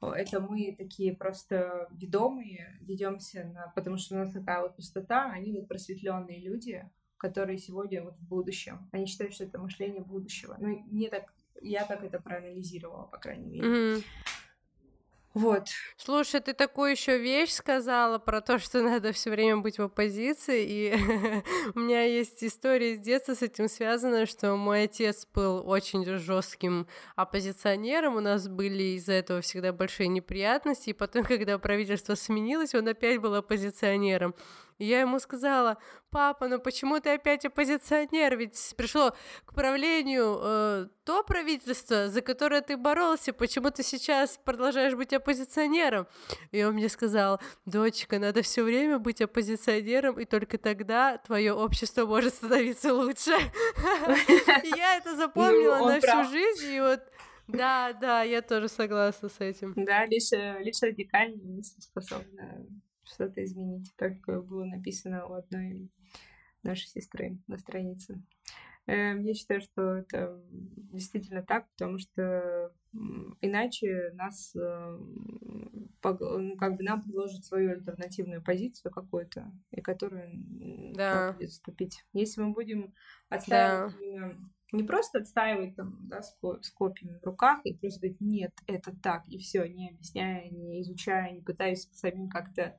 это 0.00 0.40
мы 0.40 0.74
такие 0.76 1.14
просто 1.14 1.88
ведомые, 1.92 2.78
ведемся 2.80 3.44
на... 3.44 3.72
потому 3.74 3.98
что 3.98 4.14
у 4.14 4.18
нас 4.18 4.32
такая 4.32 4.62
вот 4.62 4.76
пустота, 4.76 5.26
а 5.26 5.32
они 5.32 5.52
вот 5.52 5.68
просветленные 5.68 6.40
люди, 6.40 6.88
которые 7.16 7.58
сегодня 7.58 8.02
вот 8.02 8.16
в 8.16 8.26
будущем. 8.26 8.88
Они 8.92 9.06
считают, 9.06 9.34
что 9.34 9.44
это 9.44 9.58
мышление 9.58 10.02
будущего. 10.02 10.56
Ну, 10.58 10.82
мне 10.90 11.10
так, 11.10 11.32
я 11.60 11.84
так 11.84 12.02
это 12.02 12.18
проанализировала, 12.18 13.04
по 13.04 13.18
крайней 13.18 13.46
мере. 13.46 13.68
Mm-hmm. 13.68 14.04
Вот. 15.32 15.68
Слушай, 15.96 16.40
ты 16.40 16.54
такую 16.54 16.90
еще 16.90 17.16
вещь 17.16 17.52
сказала 17.52 18.18
про 18.18 18.40
то, 18.40 18.58
что 18.58 18.82
надо 18.82 19.12
все 19.12 19.30
время 19.30 19.58
быть 19.58 19.78
в 19.78 19.82
оппозиции, 19.82 20.64
и 20.66 20.94
у 21.76 21.78
меня 21.78 22.02
есть 22.02 22.42
история 22.42 22.96
с 22.96 22.98
детства 22.98 23.34
с 23.34 23.42
этим 23.42 23.68
связана, 23.68 24.26
что 24.26 24.56
мой 24.56 24.84
отец 24.84 25.28
был 25.32 25.62
очень 25.64 26.04
жестким 26.04 26.88
оппозиционером, 27.14 28.16
у 28.16 28.20
нас 28.20 28.48
были 28.48 28.96
из-за 28.96 29.12
этого 29.12 29.40
всегда 29.40 29.72
большие 29.72 30.08
неприятности, 30.08 30.90
и 30.90 30.94
потом, 30.94 31.22
когда 31.24 31.58
правительство 31.58 32.16
сменилось, 32.16 32.74
он 32.74 32.88
опять 32.88 33.20
был 33.20 33.36
оппозиционером. 33.36 34.34
Я 34.80 35.00
ему 35.00 35.18
сказала, 35.18 35.76
папа, 36.10 36.48
ну 36.48 36.58
почему 36.58 37.00
ты 37.00 37.10
опять 37.10 37.44
оппозиционер? 37.44 38.34
Ведь 38.38 38.74
пришло 38.78 39.14
к 39.44 39.52
правлению 39.52 40.38
э, 40.42 40.86
то 41.04 41.22
правительство, 41.22 42.08
за 42.08 42.22
которое 42.22 42.62
ты 42.62 42.78
боролся, 42.78 43.34
почему 43.34 43.70
ты 43.70 43.82
сейчас 43.82 44.40
продолжаешь 44.42 44.94
быть 44.94 45.12
оппозиционером? 45.12 46.06
И 46.50 46.64
он 46.64 46.74
мне 46.74 46.88
сказал, 46.88 47.40
дочка, 47.66 48.18
надо 48.18 48.40
все 48.40 48.62
время 48.62 48.98
быть 48.98 49.20
оппозиционером, 49.20 50.18
и 50.18 50.24
только 50.24 50.56
тогда 50.56 51.18
твое 51.18 51.52
общество 51.52 52.06
может 52.06 52.32
становиться 52.32 52.94
лучше. 52.94 53.32
Я 54.76 54.96
это 54.96 55.14
запомнила 55.14 55.76
ну, 55.76 55.88
на 55.88 56.00
всю 56.00 56.24
жизнь, 56.24 56.72
и 56.72 56.80
вот 56.80 57.02
да, 57.48 57.92
да, 57.92 58.22
я 58.22 58.42
тоже 58.42 58.68
согласна 58.68 59.28
с 59.28 59.40
этим. 59.40 59.74
Да, 59.74 60.06
лишь, 60.06 60.32
э, 60.32 60.62
лишь 60.62 60.80
радикально 60.82 61.42
не 61.42 61.62
способна 61.64 62.64
что-то 63.12 63.44
изменить. 63.44 63.92
Так 63.96 64.24
было 64.26 64.64
написано 64.64 65.26
у 65.26 65.34
одной 65.34 65.90
нашей 66.62 66.88
сестры 66.88 67.38
на 67.46 67.58
странице. 67.58 68.22
Эм, 68.86 69.22
я 69.22 69.34
считаю, 69.34 69.60
что 69.60 69.96
это 69.96 70.42
действительно 70.92 71.42
так, 71.42 71.68
потому 71.70 71.98
что 71.98 72.72
иначе 73.40 74.10
нас 74.14 74.54
эм, 74.56 75.90
ну, 76.02 76.56
как 76.56 76.76
бы 76.76 76.82
нам 76.82 77.02
предложат 77.02 77.44
свою 77.44 77.72
альтернативную 77.72 78.42
позицию 78.42 78.90
какую-то, 78.90 79.52
и 79.70 79.80
которую 79.80 80.30
да. 80.94 81.32
будет 81.32 81.50
вступить. 81.50 82.04
Если 82.12 82.40
мы 82.40 82.52
будем 82.52 82.92
отстаивать 83.28 83.94
да. 84.00 84.34
Не 84.72 84.82
просто 84.82 85.20
отстаивать 85.20 85.76
там, 85.76 85.98
да, 86.08 86.22
с, 86.22 86.36
с 86.62 86.70
копиями 86.70 87.18
в 87.18 87.24
руках 87.24 87.60
и 87.64 87.74
просто 87.74 88.00
говорить, 88.00 88.20
нет, 88.20 88.52
это 88.66 88.94
так, 89.02 89.28
и 89.28 89.38
все, 89.38 89.66
не 89.66 89.90
объясняя, 89.90 90.48
не 90.50 90.80
изучая, 90.82 91.32
не 91.32 91.40
пытаясь 91.40 91.88
самим 91.92 92.28
как-то 92.28 92.78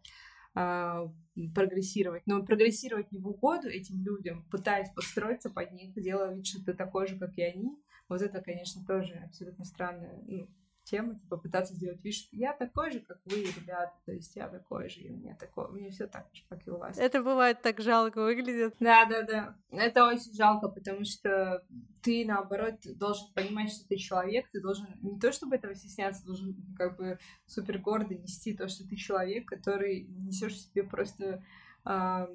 э, 0.55 1.07
прогрессировать. 1.53 2.23
Но 2.26 2.43
прогрессировать 2.43 3.11
не 3.11 3.19
в 3.19 3.27
угоду 3.27 3.68
этим 3.68 4.03
людям, 4.03 4.45
пытаясь 4.49 4.89
подстроиться 4.89 5.49
под 5.49 5.72
них, 5.72 5.93
делая 5.95 6.34
вид, 6.34 6.45
что 6.45 6.63
ты 6.63 6.73
такой 6.73 7.07
же, 7.07 7.18
как 7.18 7.38
и 7.38 7.43
они, 7.43 7.77
вот 8.07 8.22
это, 8.22 8.41
конечно, 8.41 8.85
тоже 8.85 9.13
абсолютно 9.26 9.63
странная 9.63 10.22
ну, 10.27 10.49
тема, 10.84 11.16
типа 11.16 11.38
пытаться 11.38 11.74
сделать 11.74 12.03
вид, 12.03 12.14
что 12.14 12.36
я 12.36 12.53
такой 12.53 12.91
же, 12.91 12.99
как 12.99 13.20
вы, 13.26 13.44
ребята, 13.44 13.94
то 14.06 14.12
есть 14.12 14.36
я 14.36 14.48
такой 14.48 14.90
же, 14.90 15.02
и 15.02 15.12
у 15.12 15.16
меня 15.16 15.36
такое, 15.36 15.68
у 15.68 15.74
меня 15.74 15.90
все 15.90 16.08
так 16.08 16.28
же, 16.34 16.44
как 16.49 16.66
и 16.68 16.72
у 16.72 16.78
вас. 16.78 16.98
Это 16.98 17.22
бывает 17.22 17.62
так 17.62 17.82
жалко 17.82 18.24
выглядит. 18.24 18.76
Да, 18.80 19.06
да, 19.06 19.22
да. 19.24 19.56
Это 19.72 20.06
очень 20.06 20.34
жалко, 20.34 20.70
потому 20.70 21.06
что 21.06 21.64
ты, 22.02 22.26
наоборот, 22.26 22.76
должен 22.95 23.32
понимать, 23.34 23.72
что 23.72 23.88
ты 23.88 23.95
человек, 23.98 24.49
ты 24.52 24.62
должен 24.62 24.88
не 25.02 25.20
то 25.20 25.32
чтобы 25.32 25.56
этого 25.56 25.76
стесняться, 25.76 26.26
должен 26.26 26.56
как 26.78 26.98
бы 26.98 27.20
супер 27.45 27.78
гордо 27.78 28.16
нести 28.16 28.53
то, 28.53 28.68
что 28.68 28.88
ты 28.88 28.95
человек, 28.95 29.48
который 29.48 30.08
несешь 30.10 30.60
себе 30.60 30.84
просто 30.84 31.44
э, 31.86 32.28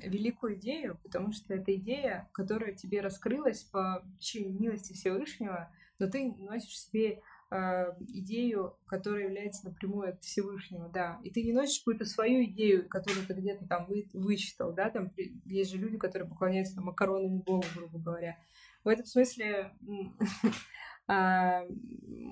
великую 0.00 0.56
идею, 0.56 0.98
потому 1.02 1.32
что 1.32 1.54
это 1.54 1.74
идея, 1.74 2.28
которая 2.32 2.74
тебе 2.74 3.00
раскрылась 3.00 3.62
по 3.64 4.04
причине 4.16 4.52
милости 4.58 4.92
Всевышнего, 4.92 5.70
но 5.98 6.08
ты 6.08 6.32
носишь 6.38 6.78
себе 6.78 7.20
идею, 7.50 8.76
которая 8.86 9.24
является 9.24 9.66
напрямую 9.66 10.10
от 10.10 10.22
Всевышнего, 10.22 10.88
да. 10.88 11.20
И 11.22 11.30
ты 11.30 11.42
не 11.42 11.52
носишь 11.52 11.78
какую-то 11.78 12.04
свою 12.04 12.44
идею, 12.44 12.88
которую 12.88 13.26
ты 13.26 13.34
где-то 13.34 13.66
там 13.66 13.86
вы, 13.86 14.08
вычитал, 14.12 14.72
да, 14.72 14.90
там 14.90 15.12
есть 15.44 15.70
же 15.70 15.78
люди, 15.78 15.96
которые 15.96 16.28
поклоняются 16.28 16.74
там, 16.74 16.84
макаронному 16.84 17.42
богу, 17.42 17.64
грубо 17.74 17.98
говоря. 17.98 18.36
В 18.82 18.88
этом 18.88 19.04
смысле 19.04 19.72
а, 21.08 21.64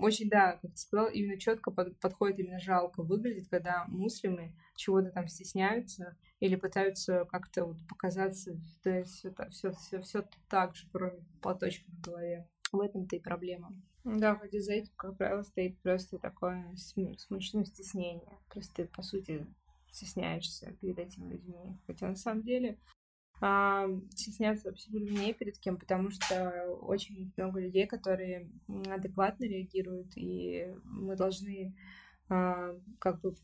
очень, 0.00 0.28
да, 0.28 0.58
как 0.60 0.72
ты 0.72 0.76
сказал, 0.76 1.08
именно 1.08 1.38
четко 1.38 1.70
под, 1.70 1.98
подходит, 2.00 2.40
именно 2.40 2.58
жалко 2.58 3.02
выглядит, 3.02 3.48
когда 3.48 3.84
муслимы 3.86 4.54
чего-то 4.76 5.10
там 5.10 5.28
стесняются 5.28 6.16
или 6.40 6.56
пытаются 6.56 7.24
как-то 7.26 7.66
вот 7.66 7.76
показаться, 7.88 8.60
да, 8.82 9.02
все, 9.02 9.32
все, 9.50 9.72
все, 9.72 10.00
все 10.00 10.28
так 10.48 10.74
же, 10.74 10.88
кроме 10.92 11.24
платочка 11.40 11.88
в 11.90 12.00
голове. 12.00 12.48
В 12.72 12.80
этом-то 12.80 13.14
и 13.14 13.20
проблема. 13.20 13.72
Да, 14.04 14.34
вроде 14.34 14.60
за 14.60 14.74
этим, 14.74 14.92
как 14.96 15.16
правило, 15.16 15.42
стоит 15.42 15.78
просто 15.80 16.18
такое 16.18 16.74
смущенное 16.76 17.64
стеснение. 17.64 18.38
Просто 18.50 18.74
ты, 18.74 18.84
по 18.86 19.02
сути, 19.02 19.46
стесняешься 19.90 20.72
перед 20.80 20.98
этими 20.98 21.32
людьми. 21.32 21.78
Хотя 21.86 22.08
на 22.08 22.16
самом 22.16 22.42
деле 22.42 22.78
а, 23.40 23.88
стесняться 24.10 24.68
абсолютно 24.68 25.10
не 25.10 25.32
перед 25.32 25.58
кем, 25.58 25.76
потому 25.76 26.10
что 26.10 26.66
очень 26.82 27.32
много 27.36 27.60
людей, 27.60 27.86
которые 27.86 28.50
адекватно 28.90 29.44
реагируют, 29.44 30.12
и 30.16 30.74
мы 30.84 31.16
должны 31.16 31.74
а, 32.28 32.74
как 32.98 33.20
бы 33.20 33.34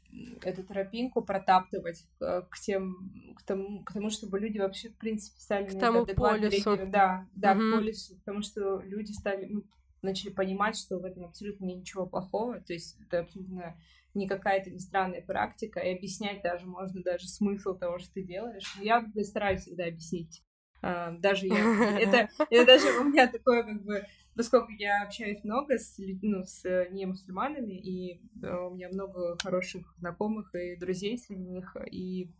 эту 0.43 0.65
тропинку 0.65 1.23
протаптывать 1.23 2.07
к, 2.19 2.49
к 2.51 2.59
тем, 2.61 3.35
к 3.37 3.43
тому, 3.43 3.85
к 3.85 3.93
тому, 3.93 4.11
чтобы 4.11 4.41
люди 4.41 4.59
вообще, 4.59 4.89
в 4.89 4.97
принципе, 4.97 5.41
стали 5.41 5.67
к 5.67 5.79
тому 5.79 6.07
полюсу. 6.07 6.51
реагировать. 6.51 6.91
Да, 6.91 7.27
да, 7.35 7.53
угу. 7.53 7.61
к 7.61 7.75
полюсу, 7.77 8.17
потому 8.17 8.43
что 8.43 8.81
люди 8.81 9.13
стали, 9.13 9.47
ну, 9.47 9.65
начали 10.03 10.31
понимать, 10.31 10.77
что 10.77 10.99
в 10.99 11.05
этом 11.05 11.25
абсолютно 11.25 11.65
ничего 11.65 12.07
плохого, 12.07 12.61
то 12.61 12.73
есть 12.73 12.99
это 13.01 13.21
абсолютно 13.21 13.77
не 14.15 14.27
какая-то 14.27 14.71
не 14.71 14.79
странная 14.79 15.23
практика, 15.23 15.81
и 15.81 15.95
объяснять 15.95 16.43
даже 16.43 16.67
можно 16.67 17.03
даже 17.03 17.29
смысл 17.29 17.77
того, 17.77 17.99
что 17.99 18.15
ты 18.15 18.23
делаешь. 18.23 18.77
Я 18.81 19.05
стараюсь 19.23 19.63
всегда 19.63 19.85
объяснить. 19.85 20.43
А, 20.83 21.13
даже 21.13 21.47
я, 21.47 21.55
это, 22.01 22.29
это 22.51 22.67
даже 22.67 22.99
у 22.99 23.05
меня 23.05 23.29
такое 23.29 23.63
как 23.63 23.83
бы, 23.83 24.05
поскольку 24.35 24.73
я 24.73 25.03
общаюсь 25.05 25.45
много 25.45 25.79
с, 25.79 25.97
ну, 26.23 26.43
с 26.45 26.89
не 26.91 27.07
мусульманами, 27.07 27.75
и 27.75 28.21
а, 28.43 28.67
у 28.67 28.75
меня 28.75 28.89
много 28.89 29.37
хороших 29.43 29.95
знакомых 29.99 30.55
и 30.55 30.77
друзей 30.77 31.19
среди 31.19 31.45
них, 31.45 31.77
и 31.91 32.31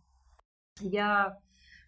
я 0.79 1.39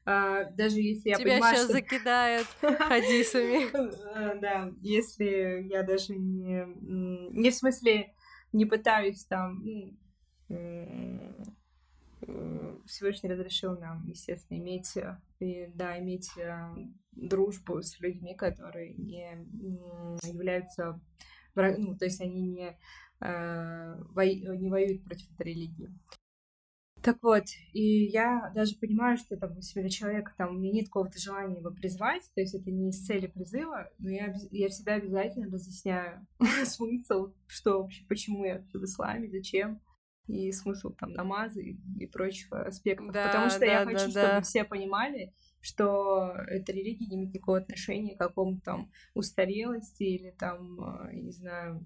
а, 0.05 0.43
даже 0.51 0.79
если 0.79 1.09
я 1.09 1.15
Тебя 1.15 1.35
понимаю, 1.35 1.55
сейчас 1.55 1.65
что... 1.65 1.73
закидают 1.73 2.47
хадисами. 2.61 4.39
Да, 4.41 4.71
если 4.81 5.67
я 5.69 5.83
даже 5.83 6.15
не... 6.15 6.65
Не 7.31 7.49
в 7.49 7.55
смысле 7.55 8.13
не 8.51 8.65
пытаюсь 8.65 9.25
там... 9.25 9.63
Ну, 9.65 9.97
Всевышний 12.85 13.29
разрешил 13.29 13.77
нам, 13.77 14.05
естественно, 14.07 14.57
иметь, 14.57 14.97
и, 15.39 15.67
да, 15.73 15.99
иметь 15.99 16.29
э, 16.37 16.73
дружбу 17.11 17.81
с 17.81 17.99
людьми, 17.99 18.33
которые 18.35 18.93
не 18.93 19.45
являются, 20.23 21.01
ну, 21.55 21.97
то 21.97 22.05
есть 22.05 22.21
они 22.21 22.47
не, 22.47 22.77
э, 23.19 23.95
во... 24.09 24.25
не 24.25 24.69
воюют 24.69 25.03
против 25.03 25.31
этой 25.33 25.47
религии. 25.47 25.89
Так 27.03 27.17
вот, 27.21 27.43
и 27.73 28.05
я 28.05 28.49
даже 28.55 28.77
понимаю, 28.77 29.17
что 29.17 29.35
там, 29.35 29.53
если 29.57 29.81
это 29.81 29.89
человек, 29.89 30.33
там, 30.37 30.55
у 30.55 30.59
меня 30.59 30.71
нет 30.71 30.85
какого-то 30.85 31.19
желания 31.19 31.59
его 31.59 31.69
призвать, 31.69 32.23
то 32.33 32.39
есть 32.39 32.55
это 32.55 32.71
не 32.71 32.89
из 32.89 33.05
цели 33.05 33.27
призыва, 33.27 33.89
но 33.99 34.09
я, 34.09 34.33
я 34.51 34.69
всегда 34.69 34.93
обязательно 34.93 35.51
разъясняю 35.51 36.25
смысл, 36.65 37.33
что 37.45 37.81
вообще, 37.81 38.05
почему 38.07 38.45
я 38.45 38.65
в 38.73 38.83
исламе, 38.83 39.29
зачем, 39.29 39.81
и 40.27 40.51
смысл 40.53 40.91
там 40.91 41.11
намаза 41.11 41.59
и, 41.59 41.75
и 41.99 42.07
прочих 42.07 42.51
аспектов. 42.53 43.11
Да, 43.11 43.27
Потому 43.27 43.49
что 43.49 43.59
да, 43.59 43.65
я 43.65 43.83
хочу, 43.83 44.05
да, 44.05 44.09
чтобы 44.09 44.27
да. 44.27 44.41
все 44.41 44.63
понимали, 44.63 45.33
что 45.59 46.33
эта 46.47 46.71
религия 46.71 47.07
не 47.07 47.17
имеет 47.17 47.33
никакого 47.33 47.57
отношения 47.57 48.15
к 48.15 48.19
какому-то 48.19 48.61
там 48.63 48.91
устарелости 49.13 50.03
или 50.03 50.31
там, 50.31 50.79
а, 50.79 51.11
не 51.11 51.31
знаю, 51.31 51.85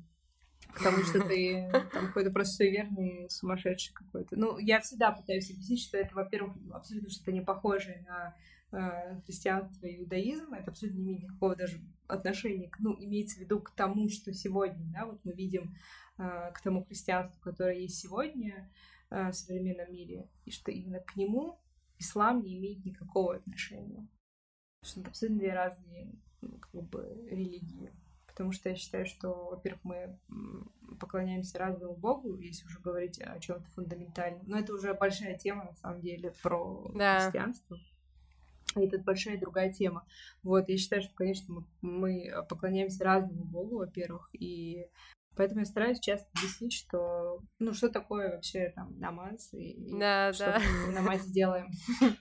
к 0.73 0.84
тому, 0.84 1.03
что 1.03 1.19
ты 1.22 1.69
там 1.94 2.07
какой-то 2.07 2.31
просто 2.31 2.56
суеверный, 2.56 3.30
сумасшедший 3.30 3.94
какой-то. 3.94 4.35
Ну, 4.35 4.57
я 4.57 4.80
всегда 4.81 5.11
пытаюсь 5.11 5.49
объяснить, 5.52 5.81
что 5.81 5.98
это, 5.98 6.15
во-первых, 6.15 6.56
абсолютно 6.72 7.10
что-то 7.10 7.31
не 7.31 7.41
похожее 7.41 8.06
на 8.07 8.35
э, 8.72 9.22
христианство 9.22 9.85
и 9.85 9.98
иудаизм. 9.98 10.53
Это 10.53 10.72
абсолютно 10.72 10.99
не 10.99 11.06
имеет 11.06 11.23
никакого 11.23 11.56
даже 11.56 11.80
отношения, 12.07 12.69
к, 12.69 12.80
ну, 12.80 12.95
имеется 12.99 13.38
в 13.38 13.41
виду 13.41 13.60
к 13.60 13.72
тому, 13.72 14.10
что 14.10 14.31
сегодня, 14.34 14.85
да, 14.94 15.06
вот 15.06 15.19
мы 15.23 15.34
видим 15.34 15.76
э, 16.18 16.52
к 16.53 16.61
тому 16.61 16.84
христианству, 16.85 17.39
которое 17.41 17.80
есть 17.80 17.99
сегодня 17.99 18.72
э, 19.10 19.30
в 19.30 19.34
современном 19.34 19.91
мире, 19.91 20.30
и 20.45 20.52
что 20.52 20.72
именно 20.72 20.99
к 20.99 21.15
нему 21.15 21.60
ислам 21.99 22.44
не 22.44 22.57
имеет 22.57 22.85
никакого 22.85 23.35
отношения. 23.35 24.07
Что 24.84 25.02
это 25.02 25.10
абсолютно 25.10 25.39
две 25.39 25.53
разные 25.53 26.14
как 26.39 26.84
бы, 26.89 27.27
религии 27.30 27.91
потому 28.38 28.51
что 28.51 28.69
я 28.69 28.76
считаю, 28.76 29.07
что, 29.07 29.49
во-первых, 29.49 29.84
мы 29.84 30.19
поклоняемся 30.99 31.57
разному 31.57 31.95
Богу, 31.95 32.38
если 32.38 32.68
уже 32.68 32.80
говорить 32.80 33.19
о 33.19 33.39
чем-то 33.39 33.68
фундаментальном. 33.72 34.43
Но 34.45 34.59
это 34.59 34.76
уже 34.76 34.93
большая 34.93 35.35
тема, 35.35 35.64
на 35.64 35.73
самом 35.73 36.01
деле, 36.01 36.31
про 36.43 36.88
да. 36.93 37.19
христианство. 37.19 37.80
И 38.76 38.81
это 38.81 38.99
большая 38.99 39.39
другая 39.39 39.73
тема. 39.73 40.05
Вот, 40.43 40.69
я 40.69 40.77
считаю, 40.77 41.01
что, 41.01 41.15
конечно, 41.15 41.51
мы, 41.51 41.65
мы 41.81 42.45
поклоняемся 42.47 43.03
разному 43.03 43.43
Богу, 43.43 43.77
во-первых, 43.77 44.30
и 44.34 44.85
Поэтому 45.35 45.59
я 45.59 45.65
стараюсь 45.65 45.99
часто 45.99 46.27
объяснить, 46.35 46.73
что 46.73 47.43
ну 47.59 47.72
что 47.72 47.89
такое 47.89 48.31
вообще 48.31 48.72
там 48.76 48.97
намаз 48.99 49.53
и 49.53 49.77
да, 49.99 50.34
что 50.34 50.45
да. 50.45 50.59
мы 50.59 50.91
в 50.91 50.93
намазе 50.93 51.31
делаем. 51.31 51.69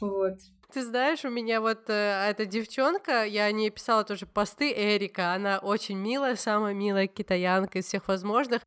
Вот. 0.00 0.38
Ты 0.72 0.82
знаешь, 0.84 1.22
у 1.26 1.28
меня 1.28 1.60
вот 1.60 1.90
э, 1.90 2.30
эта 2.30 2.46
девчонка, 2.46 3.24
я 3.26 3.44
о 3.44 3.52
ней 3.52 3.68
писала 3.68 4.04
тоже 4.04 4.24
посты, 4.24 4.72
Эрика, 4.72 5.34
она 5.34 5.58
очень 5.58 5.98
милая, 5.98 6.34
самая 6.34 6.72
милая 6.72 7.08
китаянка 7.08 7.80
из 7.80 7.84
всех 7.84 8.08
возможных. 8.08 8.62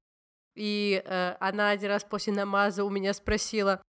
И 0.56 1.02
э, 1.04 1.36
она 1.40 1.72
один 1.72 1.90
раз 1.90 2.04
после 2.04 2.32
намаза 2.32 2.84
у 2.84 2.92
меня 2.92 3.12
спросила, 3.16 3.82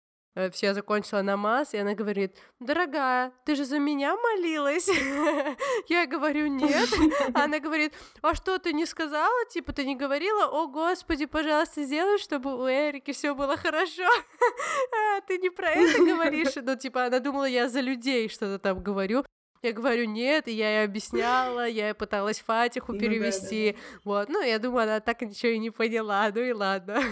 все, 0.52 0.66
я 0.66 0.74
закончила 0.74 1.22
намаз, 1.22 1.72
и 1.72 1.78
она 1.78 1.94
говорит, 1.94 2.36
дорогая, 2.60 3.32
ты 3.46 3.54
же 3.54 3.64
за 3.64 3.78
меня 3.78 4.14
молилась? 4.14 4.88
Я 5.88 6.06
говорю, 6.06 6.46
нет. 6.48 6.88
Она 7.34 7.58
говорит, 7.58 7.94
а 8.20 8.34
что 8.34 8.58
ты 8.58 8.74
не 8.74 8.84
сказала? 8.84 9.46
Типа, 9.50 9.72
ты 9.72 9.86
не 9.86 9.96
говорила, 9.96 10.46
о, 10.46 10.66
Господи, 10.66 11.24
пожалуйста, 11.24 11.84
сделай, 11.84 12.18
чтобы 12.18 12.54
у 12.54 12.68
Эрики 12.68 13.12
все 13.12 13.34
было 13.34 13.56
хорошо. 13.56 14.04
А, 15.16 15.20
ты 15.22 15.38
не 15.38 15.50
про 15.50 15.70
это 15.70 15.98
говоришь? 15.98 16.54
Ну, 16.56 16.76
типа, 16.76 17.06
она 17.06 17.18
думала, 17.18 17.44
я 17.44 17.68
за 17.68 17.80
людей 17.80 18.28
что-то 18.28 18.58
там 18.58 18.82
говорю. 18.82 19.24
Я 19.62 19.72
говорю, 19.72 20.04
нет, 20.04 20.48
и 20.48 20.52
я 20.52 20.80
ей 20.80 20.84
объясняла, 20.84 21.66
я 21.66 21.94
пыталась 21.94 22.40
Фатиху 22.40 22.98
перевести. 22.98 23.72
Ну, 23.72 23.72
да, 23.72 23.78
да. 23.78 24.00
Вот, 24.04 24.28
ну, 24.28 24.42
я 24.42 24.58
думаю, 24.58 24.84
она 24.84 25.00
так 25.00 25.22
ничего 25.22 25.52
и 25.52 25.58
не 25.58 25.70
поняла, 25.70 26.30
ну 26.34 26.42
и 26.42 26.52
ладно. 26.52 27.02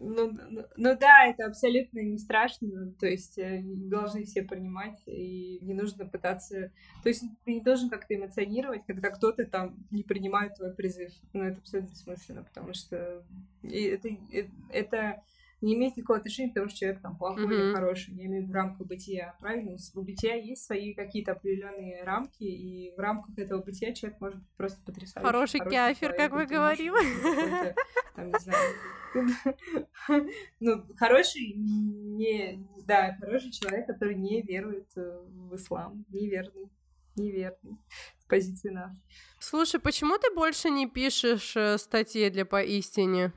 Ну, 0.00 0.32
ну, 0.50 0.64
ну 0.76 0.98
да, 0.98 1.26
это 1.26 1.46
абсолютно 1.46 2.00
не 2.00 2.18
страшно, 2.18 2.92
то 2.98 3.06
есть 3.06 3.38
э, 3.38 3.62
должны 3.64 4.24
все 4.24 4.42
принимать, 4.42 5.00
и 5.06 5.58
не 5.62 5.74
нужно 5.74 6.06
пытаться... 6.06 6.72
То 7.02 7.08
есть 7.08 7.22
ты 7.44 7.54
не 7.54 7.60
должен 7.60 7.88
как-то 7.88 8.14
эмоционировать, 8.14 8.84
когда 8.86 9.10
кто-то 9.10 9.44
там 9.44 9.76
не 9.90 10.02
принимает 10.02 10.56
твой 10.56 10.74
призыв. 10.74 11.12
Ну, 11.32 11.44
это 11.44 11.58
абсолютно 11.58 11.90
бессмысленно, 11.90 12.42
потому 12.42 12.74
что 12.74 13.24
это, 13.62 14.08
э, 14.08 14.48
это 14.70 15.22
не 15.60 15.74
имеет 15.74 15.96
никакого 15.96 16.18
отношения 16.18 16.50
к 16.50 16.54
тому, 16.54 16.68
что 16.68 16.78
человек 16.78 17.00
там 17.00 17.16
плохой 17.16 17.44
mm-hmm. 17.44 17.68
или 17.68 17.74
хороший. 17.74 18.14
Я 18.14 18.26
имею 18.26 18.42
в 18.42 18.44
виду 18.44 18.52
в 18.52 18.54
рамках 18.54 18.86
бытия, 18.86 19.34
правильно? 19.40 19.76
У 19.94 20.02
бытия 20.02 20.34
есть 20.34 20.64
свои 20.64 20.94
какие-то 20.94 21.32
определенные 21.32 22.04
рамки, 22.04 22.44
и 22.44 22.94
в 22.94 23.00
рамках 23.00 23.38
этого 23.38 23.62
бытия 23.62 23.94
человек 23.94 24.20
может 24.20 24.38
быть 24.38 24.50
просто 24.56 24.80
потрясающий. 24.84 25.26
Хороший, 25.26 25.58
хороший 25.60 25.94
кафир, 25.94 26.12
как 26.12 26.32
вы 26.32 26.46
говорили. 26.46 27.74
Там, 28.14 28.28
не 28.28 28.38
знаю. 28.38 28.74
Ну, 30.60 30.84
хороший, 30.96 31.54
не, 31.54 32.66
да, 32.84 33.16
хороший 33.18 33.50
человек, 33.50 33.86
который 33.86 34.14
не 34.14 34.42
верует 34.42 34.88
э, 34.96 35.20
в 35.26 35.56
ислам, 35.56 36.04
неверный, 36.10 36.70
неверный 37.16 37.78
с 38.18 38.24
позиции 38.26 38.68
нас. 38.68 38.92
Слушай, 39.38 39.80
почему 39.80 40.18
ты 40.18 40.34
больше 40.34 40.68
не 40.68 40.86
пишешь 40.86 41.56
э, 41.56 41.78
статьи 41.78 42.28
для 42.28 42.44
поистине? 42.44 43.32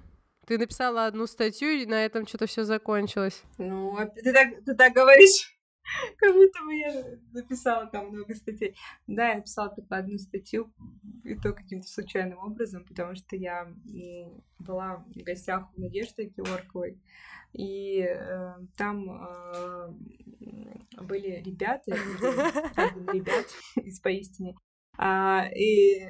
Ты 0.49 0.57
написала 0.57 1.05
одну 1.05 1.27
статью, 1.27 1.69
и 1.69 1.85
на 1.85 2.03
этом 2.03 2.25
что-то 2.25 2.47
все 2.47 2.63
закончилось. 2.63 3.43
Ну, 3.59 3.95
ты 4.15 4.33
так, 4.33 4.47
ты 4.65 4.73
так 4.73 4.93
говоришь, 4.93 5.55
как 6.17 6.33
будто 6.33 6.63
бы 6.63 6.73
я 6.73 7.19
написала 7.33 7.85
там 7.85 8.07
много 8.07 8.33
статей. 8.33 8.75
Да, 9.05 9.29
я 9.29 9.35
написала 9.35 9.69
только 9.69 9.97
одну 9.97 10.17
статью, 10.17 10.73
и 11.23 11.35
то 11.35 11.53
каким-то 11.53 11.87
случайным 11.87 12.39
образом, 12.39 12.83
потому 12.83 13.13
что 13.13 13.35
я 13.35 13.71
была 14.57 15.05
в 15.05 15.21
гостях 15.21 15.69
у 15.77 15.81
Надежды 15.81 16.33
Георговой, 16.35 16.99
и 17.53 17.99
э, 17.99 18.53
там 18.75 19.07
э, 19.07 19.93
были 20.99 21.43
ребята, 21.45 21.91
ребят 23.13 23.45
из 23.75 23.99
поистине, 23.99 24.55
а, 25.01 25.47
и 25.55 26.09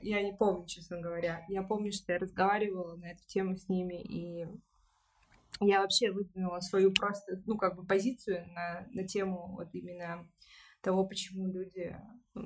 я 0.00 0.22
не 0.22 0.32
помню, 0.32 0.66
честно 0.66 0.98
говоря. 0.98 1.44
Я 1.48 1.62
помню, 1.62 1.92
что 1.92 2.14
я 2.14 2.18
разговаривала 2.18 2.96
на 2.96 3.10
эту 3.10 3.22
тему 3.26 3.54
с 3.54 3.68
ними, 3.68 4.02
и 4.02 4.46
я 5.60 5.82
вообще 5.82 6.10
выдвинула 6.10 6.60
свою 6.60 6.90
просто, 6.90 7.42
ну, 7.44 7.58
как 7.58 7.76
бы 7.76 7.84
позицию 7.84 8.46
на, 8.54 8.86
на 8.92 9.06
тему 9.06 9.56
вот 9.58 9.68
именно 9.74 10.26
того, 10.80 11.06
почему 11.06 11.52
люди 11.52 11.94
э, 12.34 12.40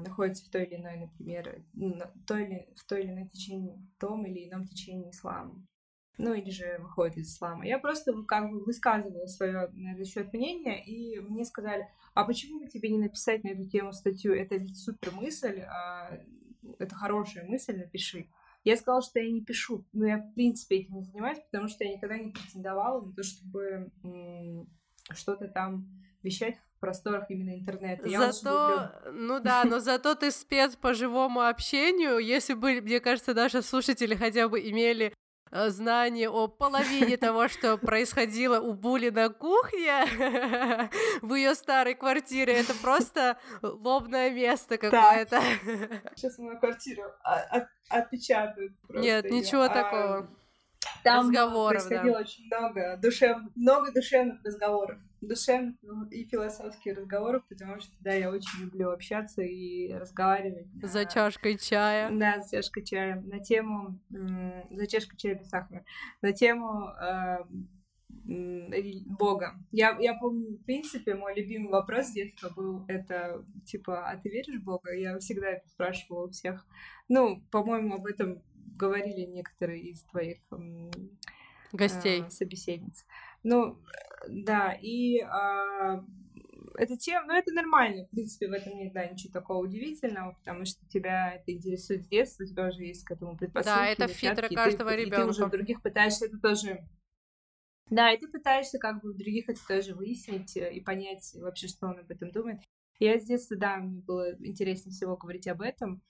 находятся 0.00 0.44
в 0.44 0.50
той 0.50 0.64
или 0.64 0.74
иной, 0.74 0.96
например, 0.96 1.62
той 2.26 2.46
или, 2.46 2.68
в 2.74 2.84
той 2.86 3.04
или 3.04 3.12
иной 3.12 3.28
течении, 3.28 3.76
в 3.76 4.00
том 4.00 4.26
или 4.26 4.48
ином 4.48 4.66
течении 4.66 5.10
ислама 5.10 5.64
ну 6.18 6.32
или 6.34 6.50
же 6.50 6.78
выходит 6.80 7.16
из 7.16 7.32
ислама. 7.32 7.66
Я 7.66 7.78
просто 7.78 8.12
как 8.26 8.50
бы 8.50 8.60
высказывала 8.64 9.26
свое 9.26 9.68
на 9.72 9.94
этот 9.94 10.06
счет 10.06 10.32
мнение, 10.32 10.84
и 10.84 11.18
мне 11.20 11.44
сказали, 11.44 11.88
а 12.14 12.24
почему 12.24 12.60
бы 12.60 12.66
тебе 12.68 12.90
не 12.90 12.98
написать 12.98 13.42
на 13.44 13.48
эту 13.48 13.68
тему 13.68 13.92
статью? 13.92 14.34
Это 14.34 14.56
ведь 14.56 14.76
супер 14.76 15.12
мысль, 15.12 15.60
а, 15.60 16.18
это 16.78 16.94
хорошая 16.94 17.44
мысль, 17.46 17.76
напиши. 17.76 18.28
Я 18.62 18.76
сказала, 18.76 19.02
что 19.02 19.20
я 19.20 19.30
не 19.30 19.44
пишу, 19.44 19.84
но 19.92 20.06
я 20.06 20.18
в 20.18 20.34
принципе 20.34 20.76
этим 20.76 20.96
не 20.96 21.02
занимаюсь, 21.02 21.38
потому 21.50 21.68
что 21.68 21.84
я 21.84 21.92
никогда 21.92 22.16
не 22.16 22.30
претендовала 22.30 23.04
на 23.04 23.12
то, 23.12 23.22
чтобы 23.22 23.90
что-то 25.12 25.48
там 25.48 25.86
вещать 26.22 26.56
в 26.56 26.80
просторах 26.80 27.30
именно 27.30 27.54
интернета. 27.54 28.08
Я 28.08 28.32
зато, 28.32 28.90
ну 29.12 29.40
да, 29.40 29.64
но 29.64 29.80
зато 29.80 30.14
ты 30.14 30.30
спец 30.30 30.76
по 30.76 30.94
живому 30.94 31.42
общению. 31.42 32.18
Если 32.18 32.54
бы, 32.54 32.80
мне 32.80 33.00
кажется, 33.00 33.34
наши 33.34 33.60
слушатели 33.60 34.14
хотя 34.14 34.48
бы 34.48 34.58
имели 34.60 35.12
знание 35.50 36.28
о 36.28 36.48
половине 36.48 37.16
того, 37.16 37.48
что 37.48 37.76
происходило 37.78 38.60
у 38.60 38.74
Були 38.74 39.10
на 39.10 39.28
кухне 39.28 40.04
в 41.22 41.34
ее 41.34 41.54
старой 41.54 41.94
квартире. 41.94 42.54
Это 42.54 42.74
просто 42.74 43.38
лобное 43.62 44.30
место 44.30 44.78
какое-то. 44.78 45.40
Сейчас 46.16 46.38
мою 46.38 46.58
квартиру 46.58 47.04
отпечатают. 47.88 48.72
Нет, 48.88 49.30
ничего 49.30 49.68
такого. 49.68 50.28
Там 51.02 51.28
разговоров, 51.28 51.86
происходило 51.86 52.14
да. 52.16 52.20
очень 52.20 52.46
много, 52.46 52.98
душев... 53.00 53.36
много 53.54 53.92
душевных 53.92 54.44
разговоров, 54.44 54.98
душевных 55.26 55.76
и 56.10 56.24
философских 56.24 56.96
разговоров, 56.96 57.44
потому 57.48 57.80
что, 57.80 57.92
да, 58.00 58.12
я 58.12 58.30
очень 58.30 58.60
люблю 58.60 58.90
общаться 58.90 59.42
и 59.42 59.92
разговаривать. 59.92 60.66
За 60.82 61.00
на... 61.00 61.04
чашкой 61.06 61.58
чая. 61.58 62.10
Да, 62.10 62.40
за 62.40 62.56
чашкой 62.56 62.84
чая. 62.84 63.20
На 63.20 63.40
тему... 63.40 64.00
За 64.10 64.86
чашкой 64.86 65.16
чая 65.16 65.34
без 65.36 65.48
сахара. 65.48 65.84
На 66.22 66.32
тему 66.32 66.88
э, 66.88 67.38
Бога. 68.26 69.54
Я, 69.70 69.96
я 70.00 70.14
помню, 70.14 70.56
в 70.56 70.64
принципе, 70.64 71.14
мой 71.14 71.34
любимый 71.34 71.70
вопрос 71.70 72.06
с 72.06 72.12
детства 72.12 72.48
был 72.48 72.84
это, 72.88 73.44
типа, 73.66 74.08
а 74.08 74.16
ты 74.16 74.30
веришь 74.30 74.60
в 74.60 74.64
Бога? 74.64 74.94
Я 74.94 75.18
всегда 75.18 75.48
это 75.48 75.68
спрашивала 75.68 76.26
у 76.26 76.30
всех. 76.30 76.66
Ну, 77.08 77.42
по-моему, 77.50 77.96
об 77.96 78.06
этом 78.06 78.42
говорили 78.76 79.26
некоторые 79.26 79.82
из 79.82 80.02
твоих 80.04 80.38
гостей, 81.72 82.22
э, 82.22 82.30
собеседниц. 82.30 83.04
Ну, 83.42 83.78
да, 84.28 84.72
и 84.80 85.18
э, 85.18 86.02
эта 86.76 86.96
тема, 86.96 87.26
ну, 87.26 87.34
это 87.34 87.52
нормально, 87.52 88.06
в 88.06 88.10
принципе, 88.10 88.48
в 88.48 88.52
этом 88.52 88.76
нет, 88.76 88.92
да, 88.92 89.06
ничего 89.06 89.32
такого 89.32 89.64
удивительного, 89.64 90.32
потому 90.32 90.64
что 90.64 90.86
тебя 90.88 91.34
это 91.34 91.52
интересует 91.52 92.04
с 92.04 92.08
детства, 92.08 92.44
у 92.44 92.46
тебя 92.46 92.68
уже 92.68 92.84
есть 92.84 93.04
к 93.04 93.10
этому 93.10 93.36
предпосылки. 93.36 93.76
Да, 93.76 93.86
это 93.86 94.08
фильтр 94.08 94.48
каждого 94.54 94.94
ребенка. 94.94 95.20
И 95.20 95.24
ты 95.24 95.28
уже 95.28 95.46
других 95.48 95.82
пытаешься 95.82 96.26
это 96.26 96.38
тоже 96.38 96.86
да, 97.90 98.12
и 98.12 98.18
ты 98.18 98.28
пытаешься 98.28 98.78
как 98.78 99.02
бы 99.02 99.10
у 99.10 99.14
других 99.14 99.48
это 99.48 99.60
тоже 99.66 99.94
выяснить 99.94 100.56
э, 100.56 100.72
и 100.72 100.80
понять 100.80 101.34
вообще, 101.34 101.68
что 101.68 101.88
он 101.88 101.98
об 101.98 102.10
этом 102.10 102.30
думает. 102.30 102.60
Я 102.98 103.18
с 103.18 103.24
детства, 103.24 103.56
да, 103.56 103.76
мне 103.76 104.00
было 104.00 104.34
интереснее 104.44 104.92
всего 104.92 105.16
говорить 105.16 105.46
об 105.48 105.60
этом. 105.60 106.02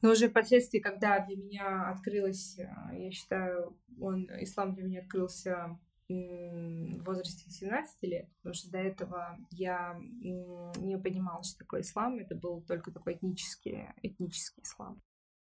Но 0.00 0.10
уже 0.10 0.28
впоследствии, 0.28 0.80
когда 0.80 1.24
для 1.24 1.36
меня 1.36 1.90
открылось, 1.90 2.58
э, 2.58 2.66
я 2.92 3.10
считаю, 3.10 3.78
он, 4.00 4.26
ислам 4.40 4.74
для 4.74 4.84
меня 4.84 5.00
открылся 5.00 5.78
в 6.12 7.04
возрасте 7.04 7.50
17 7.50 8.02
лет, 8.02 8.28
потому 8.38 8.54
что 8.54 8.70
до 8.70 8.78
этого 8.78 9.38
я 9.50 9.98
не 10.00 10.98
понимала, 10.98 11.42
что 11.42 11.58
такое 11.58 11.82
ислам, 11.82 12.18
это 12.18 12.34
был 12.34 12.62
только 12.62 12.90
такой 12.90 13.14
этнический, 13.14 13.88
этнический 14.02 14.62
ислам. 14.62 15.00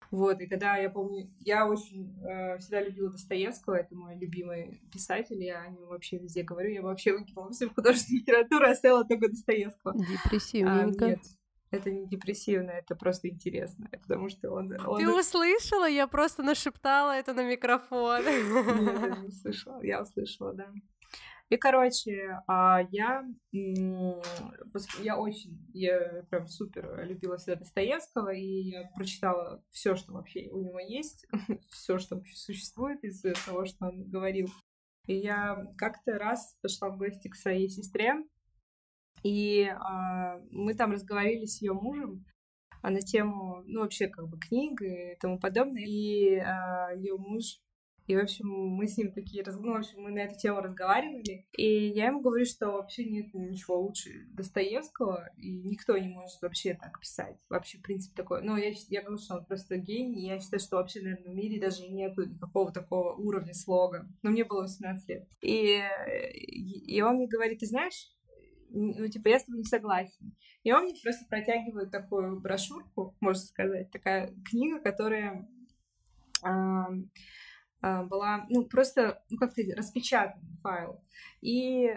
Вот, 0.09 0.39
и 0.39 0.47
когда 0.47 0.77
я 0.77 0.89
помню, 0.89 1.29
я 1.39 1.67
очень 1.67 2.17
э, 2.23 2.57
всегда 2.59 2.81
любила 2.81 3.11
Достоевского, 3.11 3.75
это 3.75 3.93
мой 3.93 4.15
любимый 4.15 4.81
писатель, 4.91 5.43
я 5.43 5.61
о 5.63 5.67
нем 5.67 5.85
вообще 5.87 6.17
везде 6.17 6.43
говорю, 6.43 6.69
я 6.69 6.81
вообще 6.81 7.11
выкинула 7.11 7.51
все 7.51 7.67
в 7.69 7.73
художественную 7.73 8.21
литературу, 8.21 8.67
оставила 8.67 9.03
только 9.03 9.29
Достоевского. 9.29 9.93
Депрессивненько. 9.97 11.05
А, 11.05 11.09
нет, 11.09 11.19
это 11.71 11.91
не 11.91 12.07
депрессивно, 12.07 12.71
это 12.71 12.95
просто 12.95 13.29
интересно, 13.29 13.89
потому 13.91 14.29
что 14.29 14.51
он... 14.51 14.71
он... 14.85 14.99
Ты 14.99 15.09
услышала? 15.09 15.87
Я 15.87 16.07
просто 16.07 16.43
нашептала 16.43 17.11
это 17.11 17.33
на 17.33 17.43
микрофон. 17.43 18.23
Нет, 18.23 18.45
я 18.45 19.15
не 19.21 19.27
услышала, 19.27 19.81
я 19.83 20.01
услышала, 20.01 20.53
да. 20.53 20.71
И, 21.49 21.55
короче, 21.55 22.41
а, 22.47 22.81
я, 22.91 23.25
я 23.53 25.17
очень, 25.17 25.65
я 25.73 26.25
прям 26.29 26.45
супер 26.47 27.05
любила 27.05 27.37
всегда 27.37 27.55
Достоевского, 27.55 28.33
и 28.33 28.69
я 28.69 28.91
прочитала 28.95 29.63
все, 29.69 29.95
что 29.95 30.11
вообще 30.11 30.49
у 30.49 30.61
него 30.61 30.79
есть, 30.79 31.25
все, 31.69 31.99
что 31.99 32.15
вообще 32.15 32.35
существует 32.35 33.01
из 33.03 33.21
того, 33.45 33.65
что 33.65 33.87
он 33.87 34.09
говорил. 34.09 34.49
И 35.05 35.15
я 35.15 35.65
как-то 35.77 36.19
раз 36.19 36.57
пошла 36.61 36.89
в 36.89 36.97
гости 36.97 37.29
к 37.29 37.35
своей 37.35 37.69
сестре, 37.69 38.15
и 39.23 39.63
а, 39.63 40.39
мы 40.51 40.73
там 40.73 40.91
разговаривали 40.91 41.45
с 41.45 41.61
ее 41.61 41.73
мужем 41.73 42.25
а, 42.81 42.89
на 42.89 43.01
тему, 43.01 43.63
ну, 43.65 43.81
вообще, 43.81 44.07
как 44.07 44.27
бы, 44.27 44.39
книг 44.39 44.81
и 44.81 45.15
тому 45.19 45.39
подобное. 45.39 45.83
И 45.85 46.35
а, 46.35 46.91
ее 46.93 47.17
муж 47.17 47.61
и, 48.07 48.15
в 48.15 48.19
общем, 48.19 48.47
мы 48.47 48.87
с 48.87 48.97
ним 48.97 49.11
такие, 49.11 49.43
ну, 49.45 49.73
в 49.73 49.77
общем, 49.77 50.01
мы 50.01 50.11
на 50.11 50.19
эту 50.19 50.37
тему 50.37 50.61
разговаривали. 50.61 51.45
И 51.51 51.89
я 51.89 52.07
ему 52.07 52.21
говорю, 52.21 52.45
что 52.45 52.71
вообще 52.71 53.03
нет 53.03 53.33
ничего 53.33 53.81
лучше 53.81 54.27
Достоевского, 54.29 55.29
и 55.35 55.51
никто 55.63 55.97
не 55.97 56.07
может 56.07 56.41
вообще 56.41 56.73
так 56.73 57.01
писать. 57.01 57.35
Вообще, 57.49 57.77
в 57.79 57.81
принципе, 57.81 58.15
такой. 58.15 58.43
Ну, 58.43 58.55
я, 58.55 58.71
я 58.87 59.01
говорю, 59.01 59.17
что 59.17 59.35
он 59.35 59.45
просто 59.45 59.77
гений, 59.77 60.25
я 60.25 60.39
считаю, 60.39 60.61
что 60.61 60.77
вообще, 60.77 61.01
наверное, 61.01 61.33
в 61.33 61.35
мире 61.35 61.59
даже 61.59 61.85
нет 61.89 62.17
никакого 62.17 62.71
такого 62.71 63.13
уровня 63.13 63.53
слога. 63.53 64.07
Но 64.23 64.31
мне 64.31 64.45
было 64.45 64.61
18 64.61 65.09
лет. 65.09 65.27
И, 65.41 65.81
и 66.87 67.01
он 67.01 67.17
мне 67.17 67.27
говорит, 67.27 67.59
ты 67.59 67.65
знаешь, 67.65 68.16
ну, 68.69 69.07
типа, 69.07 69.29
я 69.29 69.39
с 69.39 69.45
тобой 69.45 69.59
не 69.59 69.65
согласен. 69.65 70.35
И 70.63 70.71
он 70.71 70.83
мне 70.83 70.93
просто 71.01 71.25
протягивает 71.29 71.91
такую 71.91 72.39
брошюрку, 72.39 73.15
можно 73.19 73.41
сказать, 73.41 73.91
такая 73.91 74.33
книга, 74.45 74.79
которая 74.79 75.47
а, 76.43 76.89
была, 77.81 78.45
ну, 78.49 78.65
просто, 78.65 79.23
ну, 79.29 79.37
как-то 79.37 79.61
распечатан 79.75 80.41
файл. 80.61 81.01
И 81.41 81.95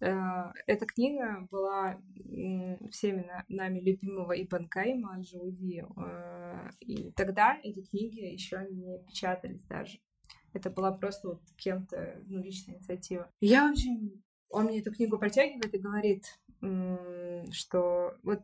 э, 0.00 0.52
эта 0.66 0.86
книга 0.86 1.48
была 1.50 2.00
всеми 2.90 3.26
нами 3.48 3.80
любимого 3.80 4.32
Ибн 4.40 4.68
Кайма 4.68 5.20
Джауди. 5.20 5.84
Э, 5.96 6.70
и 6.80 7.12
тогда 7.12 7.58
эти 7.62 7.82
книги 7.82 8.20
еще 8.20 8.66
не 8.70 8.98
печатались 9.04 9.62
даже. 9.62 9.98
Это 10.52 10.70
была 10.70 10.92
просто 10.92 11.28
вот 11.28 11.42
кем-то, 11.56 12.22
ну, 12.26 12.42
личная 12.42 12.76
инициатива. 12.76 13.30
Я 13.40 13.70
очень... 13.70 14.22
Он 14.50 14.66
мне 14.66 14.80
эту 14.80 14.92
книгу 14.92 15.18
протягивает 15.18 15.74
и 15.74 15.78
говорит, 15.78 16.24
что 17.52 18.14
вот 18.22 18.42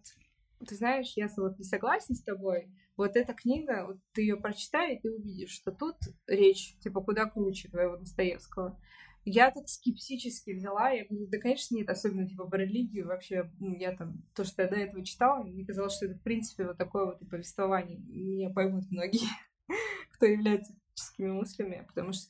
ты 0.66 0.74
знаешь, 0.74 1.12
я 1.16 1.28
вот 1.36 1.58
не 1.58 1.64
согласен 1.64 2.14
с 2.14 2.22
тобой, 2.22 2.68
вот 2.96 3.16
эта 3.16 3.32
книга, 3.32 3.86
вот 3.86 3.98
ты 4.12 4.22
ее 4.22 4.36
прочитай, 4.36 4.94
и 4.94 5.00
ты 5.00 5.10
увидишь, 5.10 5.50
что 5.50 5.72
тут 5.72 5.96
речь, 6.26 6.76
типа, 6.80 7.00
куда 7.00 7.26
круче 7.26 7.68
твоего 7.68 7.96
Достоевского. 7.96 8.78
Я 9.24 9.50
так 9.52 9.68
скептически 9.68 10.50
взяла, 10.50 10.90
я 10.90 11.04
говорю, 11.04 11.28
да, 11.28 11.38
конечно, 11.38 11.76
нет, 11.76 11.88
особенно, 11.88 12.26
типа, 12.26 12.44
по 12.46 12.56
религию, 12.56 13.06
вообще, 13.06 13.50
ну, 13.60 13.74
я 13.76 13.96
там, 13.96 14.22
то, 14.34 14.44
что 14.44 14.62
я 14.62 14.68
до 14.68 14.76
этого 14.76 15.04
читала, 15.04 15.44
мне 15.44 15.64
казалось, 15.64 15.94
что 15.94 16.06
это, 16.06 16.16
в 16.16 16.22
принципе, 16.22 16.66
вот 16.66 16.76
такое 16.76 17.06
вот 17.06 17.22
и 17.22 17.24
повествование, 17.24 17.98
меня 17.98 18.50
поймут 18.50 18.90
многие, 18.90 19.28
кто 20.12 20.26
является 20.26 20.74
критическими 20.74 21.30
мыслями, 21.30 21.84
потому 21.86 22.12
что 22.12 22.26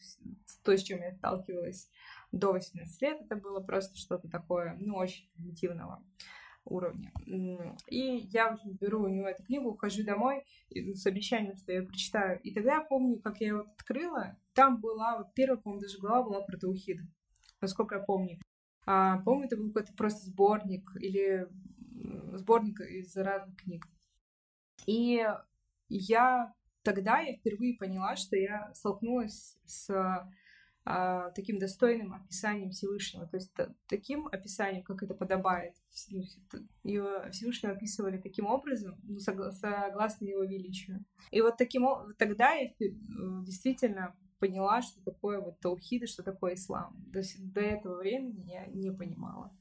то, 0.63 0.77
с 0.77 0.83
чем 0.83 1.01
я 1.01 1.13
сталкивалась 1.13 1.89
до 2.33 2.53
18 2.53 3.03
лет, 3.03 3.21
это 3.21 3.37
было 3.37 3.61
просто 3.61 3.97
что-то 3.97 4.29
такое, 4.29 4.77
ну, 4.81 4.97
очень 4.97 5.31
примитивного 5.35 6.03
уровня. 6.65 7.13
И 7.89 8.29
я, 8.33 8.57
беру 8.81 9.03
у 9.03 9.09
него 9.09 9.29
эту 9.29 9.45
книгу, 9.45 9.71
ухожу 9.71 10.05
домой 10.05 10.45
с 10.71 11.07
обещанием, 11.07 11.57
что 11.57 11.73
я 11.73 11.83
прочитаю. 11.83 12.41
И 12.41 12.53
тогда 12.55 12.77
я 12.77 12.81
помню, 12.81 13.21
как 13.21 13.41
я 13.41 13.49
его 13.49 13.61
открыла, 13.61 14.39
там 14.55 14.81
была, 14.81 15.19
вот 15.19 15.35
первая, 15.35 15.59
по-моему, 15.59 15.83
даже 15.83 15.99
глава 15.99 16.23
была 16.23 16.41
про 16.43 16.59
Таухид, 16.59 17.01
насколько 17.61 17.97
я 17.97 18.01
помню. 18.01 18.39
А, 18.87 19.19
помню, 19.19 19.47
это 19.47 19.57
был 19.57 19.69
какой-то 19.69 19.93
просто 19.95 20.27
сборник 20.27 20.91
или 20.97 21.49
сборник 22.35 22.81
из 22.81 23.17
разных 23.17 23.57
книг. 23.57 23.87
И 24.87 25.25
я 25.89 26.55
тогда 26.83 27.21
я 27.21 27.37
впервые 27.37 27.77
поняла, 27.77 28.17
что 28.17 28.37
я 28.37 28.73
столкнулась 28.75 29.59
с 29.65 29.89
таким 30.85 31.59
достойным 31.59 32.15
описанием 32.15 32.71
Всевышнего, 32.71 33.27
то 33.27 33.37
есть 33.37 33.53
таким 33.89 34.27
описанием, 34.27 34.83
как 34.83 35.03
это 35.03 35.15
подобает. 35.15 35.75
Его 36.83 37.31
Всевышнего 37.31 37.75
описывали 37.75 38.19
таким 38.19 38.47
образом, 38.47 38.99
ну, 39.05 39.19
согласно 39.19 40.25
его 40.25 40.43
величию. 40.43 41.05
И 41.31 41.41
вот 41.41 41.57
таким 41.57 41.87
тогда 42.19 42.53
я 42.53 42.73
действительно 42.79 44.17
поняла, 44.41 44.83
что 44.83 45.01
такое 45.05 45.41
вот 45.41 45.61
таухид 45.61 46.03
и 46.03 46.07
что 46.07 46.25
такое 46.25 46.55
ислам. 46.55 46.97
До, 47.13 47.23
до 47.39 47.61
этого 47.61 47.99
времени 47.99 48.51
я 48.51 48.67
не 48.67 48.91
понимала. 48.91 49.57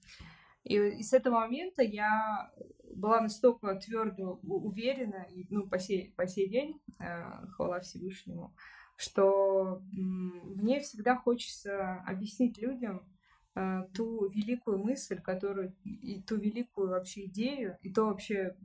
И, 0.64 0.76
и 0.76 1.04
с 1.04 1.14
этого 1.14 1.42
момента 1.42 1.84
я 1.84 2.52
была 2.96 3.22
настолько 3.22 3.76
твердо 3.76 4.40
уверена, 4.44 5.28
и, 5.32 5.46
ну, 5.50 5.68
по 5.68 5.78
сей, 5.80 6.14
по 6.18 6.28
сей 6.28 6.50
день, 6.50 6.82
э, 7.00 7.46
хвала 7.52 7.80
Всевышнему, 7.80 8.56
что 9.02 9.82
мне 9.92 10.80
всегда 10.80 11.16
хочется 11.16 12.02
объяснить 12.06 12.60
людям 12.60 13.04
э, 13.56 13.84
ту 13.96 14.30
великую 14.30 14.78
мысль, 14.78 15.20
которую 15.20 15.76
и 15.84 16.22
ту 16.22 16.38
великую 16.38 16.90
вообще 16.90 17.26
идею, 17.26 17.78
и 17.82 17.92
то 17.92 18.06
вообще 18.06 18.56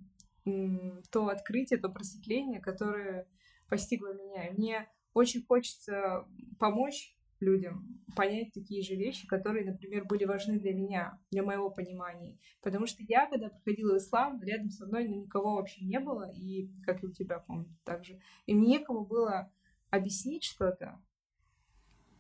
то 1.11 1.27
открытие, 1.29 1.81
то 1.81 1.89
просветление, 1.89 2.61
которое 2.61 3.27
постигло 3.69 4.13
меня. 4.13 4.47
И 4.47 4.53
мне 4.53 4.89
очень 5.13 5.45
хочется 5.45 6.25
помочь 6.61 7.17
людям 7.41 8.01
понять 8.15 8.53
такие 8.53 8.83
же 8.83 8.95
вещи, 8.95 9.27
которые, 9.27 9.65
например, 9.65 10.05
были 10.05 10.25
важны 10.25 10.59
для 10.59 10.73
меня, 10.73 11.19
для 11.31 11.43
моего 11.43 11.71
понимания. 11.71 12.39
Потому 12.63 12.87
что 12.87 13.03
я, 13.03 13.27
когда 13.27 13.49
проходила 13.49 13.97
ислам, 13.97 14.41
рядом 14.43 14.71
со 14.71 14.87
мной 14.87 15.09
ну, 15.09 15.23
никого 15.25 15.57
вообще 15.57 15.85
не 15.85 15.99
было, 15.99 16.31
и, 16.33 16.71
как 16.85 17.03
и 17.03 17.07
у 17.07 17.13
тебя, 17.13 17.41
помню, 17.41 17.77
также. 17.85 18.21
И 18.47 18.55
мне 18.55 18.79
некому 18.79 19.05
было 19.05 19.51
объяснить 19.97 20.45
что-то, 20.45 21.01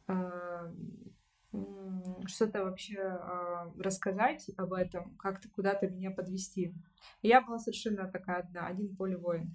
а, 0.06 0.72
что-то 2.26 2.64
вообще 2.64 3.00
а, 3.00 3.72
рассказать 3.78 4.50
об 4.56 4.72
этом, 4.72 5.16
как-то 5.16 5.48
куда-то 5.48 5.88
меня 5.88 6.10
подвести. 6.10 6.74
я 7.22 7.40
была 7.40 7.58
совершенно 7.58 8.10
такая 8.10 8.40
одна, 8.40 8.66
один 8.66 8.94
поле 8.96 9.16
воин. 9.16 9.54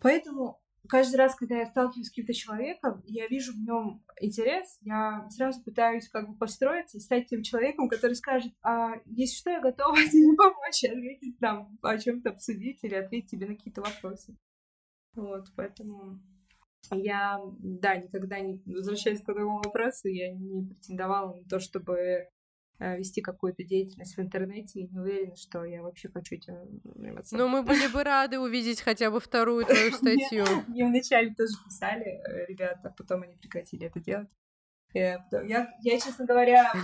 Поэтому 0.00 0.60
каждый 0.88 1.16
раз, 1.16 1.34
когда 1.34 1.56
я 1.56 1.66
сталкиваюсь 1.66 2.08
с 2.08 2.10
каким-то 2.10 2.34
человеком, 2.34 3.02
я 3.06 3.26
вижу 3.26 3.52
в 3.52 3.56
нем 3.56 4.04
интерес, 4.20 4.78
я 4.82 5.26
сразу 5.30 5.62
пытаюсь 5.62 6.08
как 6.08 6.28
бы 6.28 6.36
построиться 6.36 7.00
стать 7.00 7.28
тем 7.28 7.42
человеком, 7.42 7.88
который 7.88 8.14
скажет, 8.14 8.52
а 8.62 8.94
если 9.06 9.36
что, 9.36 9.50
я 9.50 9.60
готова 9.60 9.96
тебе 10.10 10.36
помочь, 10.36 10.84
ответить 10.84 11.38
там, 11.38 11.78
о 11.82 11.98
чем-то 11.98 12.30
обсудить 12.30 12.80
или 12.82 12.94
ответить 12.94 13.30
тебе 13.30 13.46
на 13.46 13.54
какие-то 13.54 13.80
вопросы. 13.80 14.36
Вот, 15.14 15.46
поэтому 15.56 16.20
я, 16.92 17.40
да, 17.58 17.96
никогда 17.96 18.40
не... 18.40 18.60
Возвращаясь 18.66 19.22
к 19.22 19.28
этому 19.28 19.56
вопросу, 19.58 20.08
я 20.08 20.32
не 20.32 20.66
претендовала 20.66 21.34
на 21.34 21.44
то, 21.44 21.58
чтобы 21.58 22.28
э, 22.78 22.98
вести 22.98 23.20
какую-то 23.20 23.64
деятельность 23.64 24.16
в 24.16 24.20
интернете 24.20 24.80
и 24.80 24.88
не 24.88 24.98
уверена, 24.98 25.36
что 25.36 25.64
я 25.64 25.82
вообще 25.82 26.08
хочу 26.08 26.36
этим 26.36 26.80
заниматься. 26.84 27.36
Ну, 27.36 27.48
мы 27.48 27.62
были 27.62 27.86
бы 27.86 28.02
рады 28.02 28.38
увидеть 28.38 28.80
хотя 28.80 29.10
бы 29.10 29.20
вторую 29.20 29.64
твою 29.64 29.92
статью. 29.92 30.44
Мне 30.68 30.86
вначале 30.86 31.34
тоже 31.34 31.54
писали 31.64 32.06
э, 32.06 32.46
ребята, 32.46 32.94
потом 32.96 33.22
они 33.22 33.36
прекратили 33.36 33.86
это 33.86 34.00
делать. 34.00 34.30
Я, 34.92 35.26
я 35.80 36.00
честно 36.00 36.24
говоря... 36.24 36.72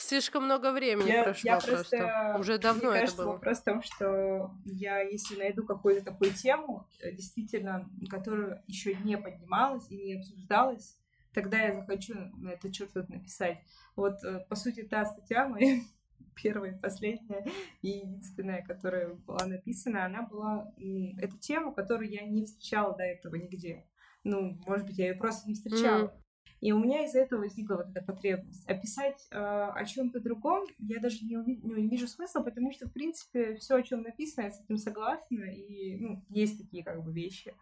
Слишком 0.00 0.44
много 0.44 0.72
времени 0.72 1.10
я, 1.10 1.24
прошло 1.24 1.50
я 1.50 1.60
просто. 1.60 1.96
просто. 1.98 2.36
Уже 2.38 2.58
давно 2.58 2.88
мне 2.88 2.90
это 2.90 3.00
кажется, 3.00 3.22
было. 3.22 3.32
Вопрос 3.32 3.58
в 3.58 3.64
том, 3.64 3.82
что 3.82 4.50
я, 4.64 5.00
если 5.00 5.36
найду 5.36 5.66
какую-то 5.66 6.02
такую 6.06 6.32
тему, 6.32 6.88
э, 7.02 7.12
действительно, 7.12 7.86
которую 8.08 8.62
еще 8.66 8.94
не 8.94 9.18
поднималась 9.18 9.90
и 9.90 9.96
не 9.98 10.14
обсуждалась, 10.14 10.98
тогда 11.34 11.60
я 11.60 11.74
захочу 11.74 12.14
на 12.38 12.48
это 12.48 12.72
что-то 12.72 13.04
написать. 13.10 13.58
Вот, 13.94 14.24
э, 14.24 14.40
по 14.48 14.56
сути, 14.56 14.84
та 14.84 15.04
статья 15.04 15.46
моя 15.46 15.80
первая, 16.42 16.78
последняя 16.78 17.44
и 17.82 17.88
единственная, 17.88 18.62
которая 18.62 19.14
была 19.14 19.44
написана, 19.44 20.06
она 20.06 20.22
была... 20.22 20.72
Это 21.18 21.36
тема, 21.38 21.74
которую 21.74 22.10
я 22.10 22.24
не 22.24 22.46
встречала 22.46 22.96
до 22.96 23.02
этого 23.02 23.34
нигде. 23.34 23.86
Ну, 24.24 24.58
может 24.66 24.86
быть, 24.86 24.96
я 24.96 25.08
ее 25.08 25.14
просто 25.14 25.46
не 25.46 25.54
встречала. 25.54 26.06
Mm. 26.06 26.12
И 26.60 26.72
у 26.72 26.78
меня 26.78 27.04
из-за 27.04 27.20
этого 27.20 27.40
возникла 27.40 27.76
вот 27.76 27.88
эта 27.88 28.02
потребность. 28.02 28.68
Описать 28.68 29.26
э, 29.30 29.36
о 29.38 29.82
чем-то 29.86 30.20
другом 30.20 30.66
я 30.78 31.00
даже 31.00 31.24
не, 31.24 31.36
уви- 31.36 31.60
ну, 31.62 31.74
не 31.76 31.88
вижу 31.88 32.06
смысла, 32.06 32.42
потому 32.42 32.70
что, 32.70 32.86
в 32.86 32.92
принципе, 32.92 33.56
все, 33.56 33.76
о 33.76 33.82
чем 33.82 34.02
написано, 34.02 34.44
я 34.44 34.50
с 34.50 34.60
этим 34.60 34.76
согласна. 34.76 35.44
И 35.44 35.96
ну, 35.96 36.22
есть 36.28 36.58
такие 36.58 36.84
как 36.84 37.02
бы 37.02 37.12
вещи 37.14 37.54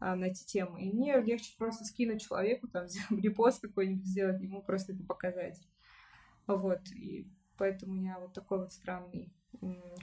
э, 0.00 0.14
на 0.14 0.26
эти 0.26 0.44
темы. 0.44 0.80
И 0.80 0.92
мне 0.92 1.20
легче 1.20 1.56
просто 1.58 1.84
скинуть 1.84 2.22
человеку, 2.22 2.68
там, 2.68 2.86
репост 3.10 3.62
какой-нибудь 3.62 4.06
сделать, 4.06 4.40
ему 4.40 4.62
просто 4.62 4.92
это 4.92 5.02
показать. 5.02 5.60
Вот. 6.46 6.80
И 6.94 7.26
поэтому 7.58 8.00
я 8.00 8.20
вот 8.20 8.32
такой 8.32 8.60
вот 8.60 8.72
странный, 8.72 9.32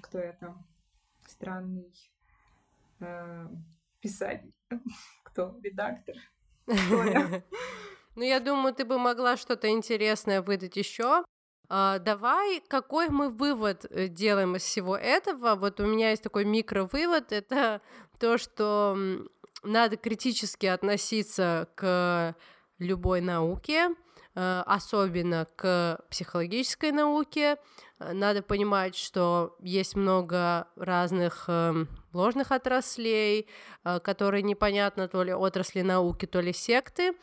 кто 0.02 0.20
я 0.20 0.34
там, 0.34 0.68
странный 1.26 1.94
э, 3.00 3.48
писатель. 4.02 4.54
Кто? 5.24 5.58
Редактор. 5.64 6.16
Кто 6.66 7.04
я? 7.06 7.44
Ну, 8.16 8.24
я 8.24 8.40
думаю, 8.40 8.76
ты 8.76 8.86
бы 8.86 9.00
могла 9.00 9.38
что-то 9.38 9.70
интересное 9.70 10.42
выдать 10.42 10.78
еще. 10.78 11.24
А, 11.70 11.98
давай, 12.00 12.62
какой 12.68 13.10
мы 13.10 13.30
вывод 13.30 13.86
э, 13.90 14.08
делаем 14.08 14.56
из 14.56 14.64
всего 14.64 14.96
этого? 14.96 15.56
Вот 15.56 15.80
у 15.80 15.86
меня 15.86 16.12
есть 16.12 16.22
такой 16.22 16.46
микровывод, 16.46 17.32
это 17.32 17.82
то, 18.20 18.38
что 18.38 18.96
надо 19.64 19.98
критически 19.98 20.68
относиться 20.68 21.68
к 21.76 22.36
любой 22.78 23.22
науке, 23.22 23.90
э, 24.36 24.64
особенно 24.66 25.48
к 25.56 26.00
психологической 26.12 26.92
науке. 26.92 27.58
Надо 27.98 28.44
понимать, 28.44 28.96
что 28.96 29.56
есть 29.62 29.96
много 29.96 30.68
разных 30.76 31.46
эм, 31.48 31.88
ложных 32.12 32.52
отраслей, 32.52 33.48
э, 33.84 34.00
которые 34.02 34.44
непонятно 34.44 35.08
то 35.08 35.24
ли 35.24 35.34
отрасли 35.34 35.82
науки, 35.82 36.28
то 36.28 36.42
ли 36.42 36.54
секты. 36.54 37.14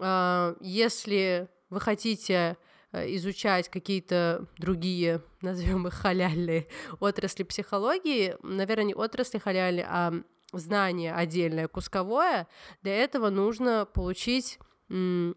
А, 0.00 0.56
если 0.60 1.48
вы 1.68 1.80
хотите 1.80 2.56
э, 2.92 3.14
изучать 3.16 3.68
какие-то 3.68 4.46
другие, 4.58 5.22
назовем 5.42 5.86
их 5.86 5.94
халяльные 5.94 6.66
отрасли 6.98 7.42
психологии, 7.42 8.36
наверное, 8.42 8.86
не 8.86 8.94
отрасли 8.94 9.38
халяли, 9.38 9.86
а 9.88 10.12
знание 10.52 11.14
отдельное, 11.14 11.68
кусковое, 11.68 12.48
для 12.82 12.96
этого 12.96 13.30
нужно 13.30 13.86
получить 13.86 14.58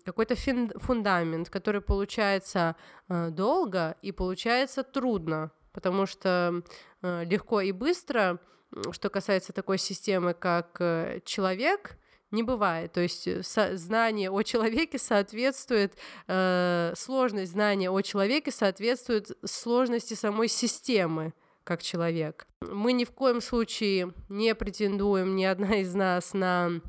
какой-то 0.03 0.33
фундамент, 0.79 1.47
который 1.51 1.79
получается 1.79 2.75
э, 3.07 3.29
долго 3.29 3.95
и 4.01 4.11
получается 4.11 4.81
трудно, 4.81 5.51
потому 5.73 6.07
что 6.07 6.63
э, 7.03 7.23
легко 7.25 7.61
и 7.61 7.71
быстро, 7.71 8.39
что 8.89 9.11
касается 9.11 9.53
такой 9.53 9.77
системы, 9.77 10.33
как 10.33 10.79
человек, 11.23 11.99
не 12.33 12.43
бывает. 12.43 12.91
То 12.91 13.01
есть 13.01 13.27
э, 13.27 13.41
знание 13.43 14.29
о 14.29 14.41
человеке 14.43 14.97
соответствует, 14.97 15.93
э, 16.27 16.93
сложность 16.97 17.53
знания 17.53 17.89
о 17.89 18.01
человеке 18.01 18.51
соответствует 18.51 19.31
сложности 19.45 20.15
самой 20.15 20.47
системы 20.49 21.33
как 21.63 21.81
человек. 21.81 22.45
Мы 22.61 22.91
ни 22.93 23.05
в 23.05 23.11
коем 23.11 23.39
случае 23.39 24.13
не 24.29 24.53
претендуем, 24.55 25.35
ни 25.35 25.45
одна 25.45 25.77
из 25.77 25.93
нас, 25.93 26.33
на 26.33 26.81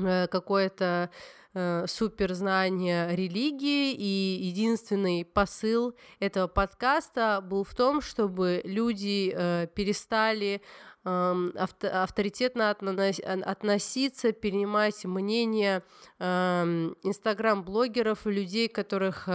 э, 0.00 0.26
какое-то 0.26 1.10
э, 1.54 1.84
суперзнание 1.86 3.14
религии, 3.14 3.92
и 3.92 4.42
единственный 4.42 5.24
посыл 5.24 5.94
этого 6.18 6.46
подкаста 6.48 7.40
был 7.42 7.62
в 7.62 7.74
том, 7.74 8.00
чтобы 8.00 8.60
люди 8.64 9.32
э, 9.34 9.66
перестали 9.74 10.62
авторитетно 11.08 12.70
относиться, 12.70 14.32
перенимать 14.32 15.04
мнение 15.04 15.82
инстаграм-блогеров, 16.18 18.26
людей, 18.26 18.68
которых 18.68 19.28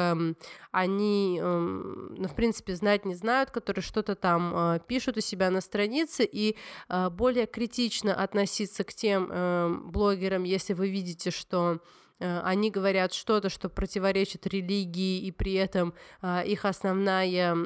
они, 0.72 1.40
ну, 1.42 2.28
в 2.28 2.36
принципе, 2.36 2.76
знать 2.76 3.06
не 3.06 3.16
знают, 3.16 3.52
которые 3.52 3.84
что-то 3.84 4.16
там 4.16 4.54
а, 4.56 4.80
пишут 4.80 5.18
у 5.18 5.22
себя 5.22 5.52
на 5.52 5.62
странице, 5.62 6.28
и 6.30 6.58
а, 6.90 7.10
более 7.10 7.46
критично 7.46 8.16
относиться 8.16 8.84
к 8.84 8.94
тем 8.94 9.92
блогерам, 9.92 10.44
если 10.44 10.74
вы 10.74 10.90
видите, 10.90 11.32
что 11.32 11.80
они 12.44 12.72
говорят 12.72 13.14
что-то, 13.14 13.50
что 13.50 13.70
противоречит 13.70 14.48
религии, 14.48 15.26
и 15.26 15.32
при 15.32 15.54
этом 15.54 15.94
э, 16.22 16.44
их 16.46 16.66
основная 16.66 17.58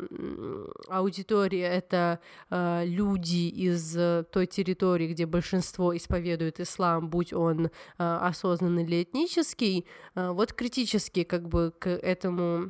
аудитория 0.89 1.67
это 1.67 2.19
э, 2.49 2.83
люди 2.85 3.49
из 3.49 3.93
той 4.31 4.47
территории, 4.47 5.07
где 5.07 5.25
большинство 5.25 5.95
исповедует 5.95 6.59
ислам, 6.59 7.09
будь 7.09 7.33
он 7.33 7.69
осознанный 7.97 8.83
или 8.83 9.03
этнический, 9.03 9.85
вот 10.15 10.53
критически 10.53 11.23
как 11.23 11.47
бы 11.47 11.73
к 11.77 11.89
этому 11.89 12.69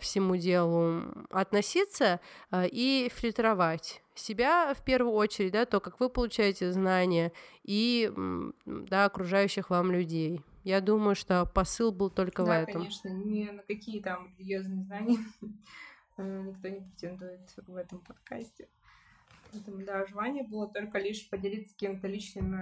всему 0.00 0.36
делу 0.36 1.02
относиться 1.30 2.20
и 2.52 3.10
фильтровать 3.14 4.02
себя 4.18 4.74
в 4.74 4.84
первую 4.84 5.14
очередь, 5.14 5.52
да, 5.52 5.64
то, 5.66 5.80
как 5.80 6.00
вы 6.00 6.08
получаете 6.08 6.72
знания, 6.72 7.32
и 7.64 8.12
да, 8.66 9.04
окружающих 9.04 9.70
вам 9.70 9.92
людей. 9.92 10.40
Я 10.64 10.80
думаю, 10.80 11.14
что 11.14 11.46
посыл 11.46 11.92
был 11.92 12.10
только 12.10 12.44
да, 12.44 12.60
в 12.60 12.62
этом. 12.62 12.82
конечно, 12.82 13.08
ни 13.08 13.44
на 13.44 13.62
какие 13.62 14.02
там 14.02 14.34
религиозные 14.38 14.82
знания 14.84 15.18
э, 16.18 16.42
никто 16.42 16.68
не 16.68 16.80
претендует 16.80 17.40
в 17.66 17.74
этом 17.74 18.00
подкасте. 18.00 18.68
Поэтому, 19.52 19.84
да, 19.84 20.04
желание 20.06 20.44
было 20.44 20.68
только 20.68 20.98
лишь 20.98 21.28
поделиться 21.28 21.72
каким-то 21.72 22.06
личным 22.06 22.54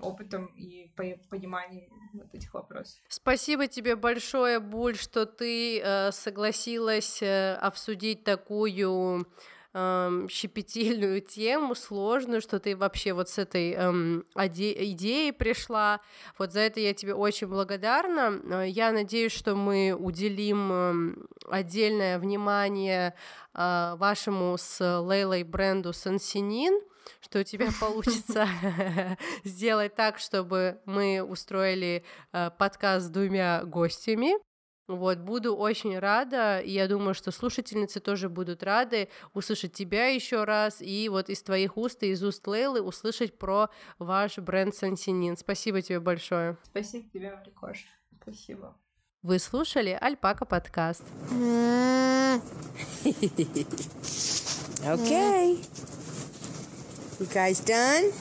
опытом 0.00 0.46
и 0.56 0.90
пониманием 1.30 1.88
вот 2.12 2.34
этих 2.34 2.52
вопросов. 2.54 3.00
Спасибо 3.08 3.66
тебе 3.66 3.96
большое, 3.96 4.60
Буль, 4.60 4.96
что 4.96 5.26
ты 5.26 5.80
э, 5.80 6.12
согласилась 6.12 7.22
э, 7.22 7.54
обсудить 7.54 8.24
такую 8.24 9.26
эм, 9.74 10.28
щепетильную 10.28 11.20
тему, 11.20 11.74
сложную, 11.74 12.40
что 12.40 12.58
ты 12.58 12.76
вообще 12.76 13.12
вот 13.12 13.28
с 13.28 13.38
этой 13.38 13.72
эм, 13.72 14.24
идеей 14.36 15.32
пришла. 15.32 16.00
Вот 16.38 16.52
за 16.52 16.60
это 16.60 16.80
я 16.80 16.94
тебе 16.94 17.14
очень 17.14 17.48
благодарна. 17.48 18.40
Э, 18.62 18.68
я 18.68 18.92
надеюсь, 18.92 19.32
что 19.32 19.54
мы 19.54 19.92
уделим 19.98 20.72
эм, 20.72 21.28
отдельное 21.48 22.18
внимание 22.18 23.14
э, 23.54 23.94
вашему 23.98 24.56
с 24.58 25.00
Лейлой 25.00 25.42
бренду 25.42 25.92
Сансинин 25.92 26.80
что 27.20 27.40
у 27.40 27.42
тебя 27.42 27.68
получится 27.80 28.48
сделать 29.44 29.94
так, 29.94 30.18
чтобы 30.18 30.80
мы 30.84 31.22
устроили 31.22 32.04
э, 32.32 32.50
подкаст 32.56 33.06
с 33.06 33.10
двумя 33.10 33.62
гостями. 33.64 34.34
Вот, 34.86 35.18
буду 35.18 35.56
очень 35.56 35.98
рада, 35.98 36.58
и 36.58 36.72
я 36.72 36.86
думаю, 36.88 37.14
что 37.14 37.30
слушательницы 37.30 38.00
тоже 38.00 38.28
будут 38.28 38.62
рады 38.62 39.08
услышать 39.32 39.72
тебя 39.72 40.08
еще 40.08 40.44
раз, 40.44 40.82
и 40.82 41.08
вот 41.08 41.30
из 41.30 41.42
твоих 41.42 41.78
уст 41.78 42.02
и 42.02 42.10
из 42.10 42.22
уст 42.22 42.46
Лейлы 42.46 42.82
услышать 42.82 43.38
про 43.38 43.70
ваш 43.98 44.36
бренд 44.38 44.74
Сансинин. 44.74 45.38
Спасибо 45.38 45.80
тебе 45.80 46.00
большое. 46.00 46.58
Спасибо 46.64 47.08
тебе, 47.08 47.34
Марикош. 47.34 47.86
Спасибо. 48.20 48.76
Вы 49.22 49.38
слушали 49.38 49.96
Альпака 49.98 50.44
подкаст. 50.44 51.02
Okay. 54.84 55.58
You 57.18 57.26
guys 57.32 57.60
done? 57.64 58.12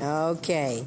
Okay. 0.00 0.84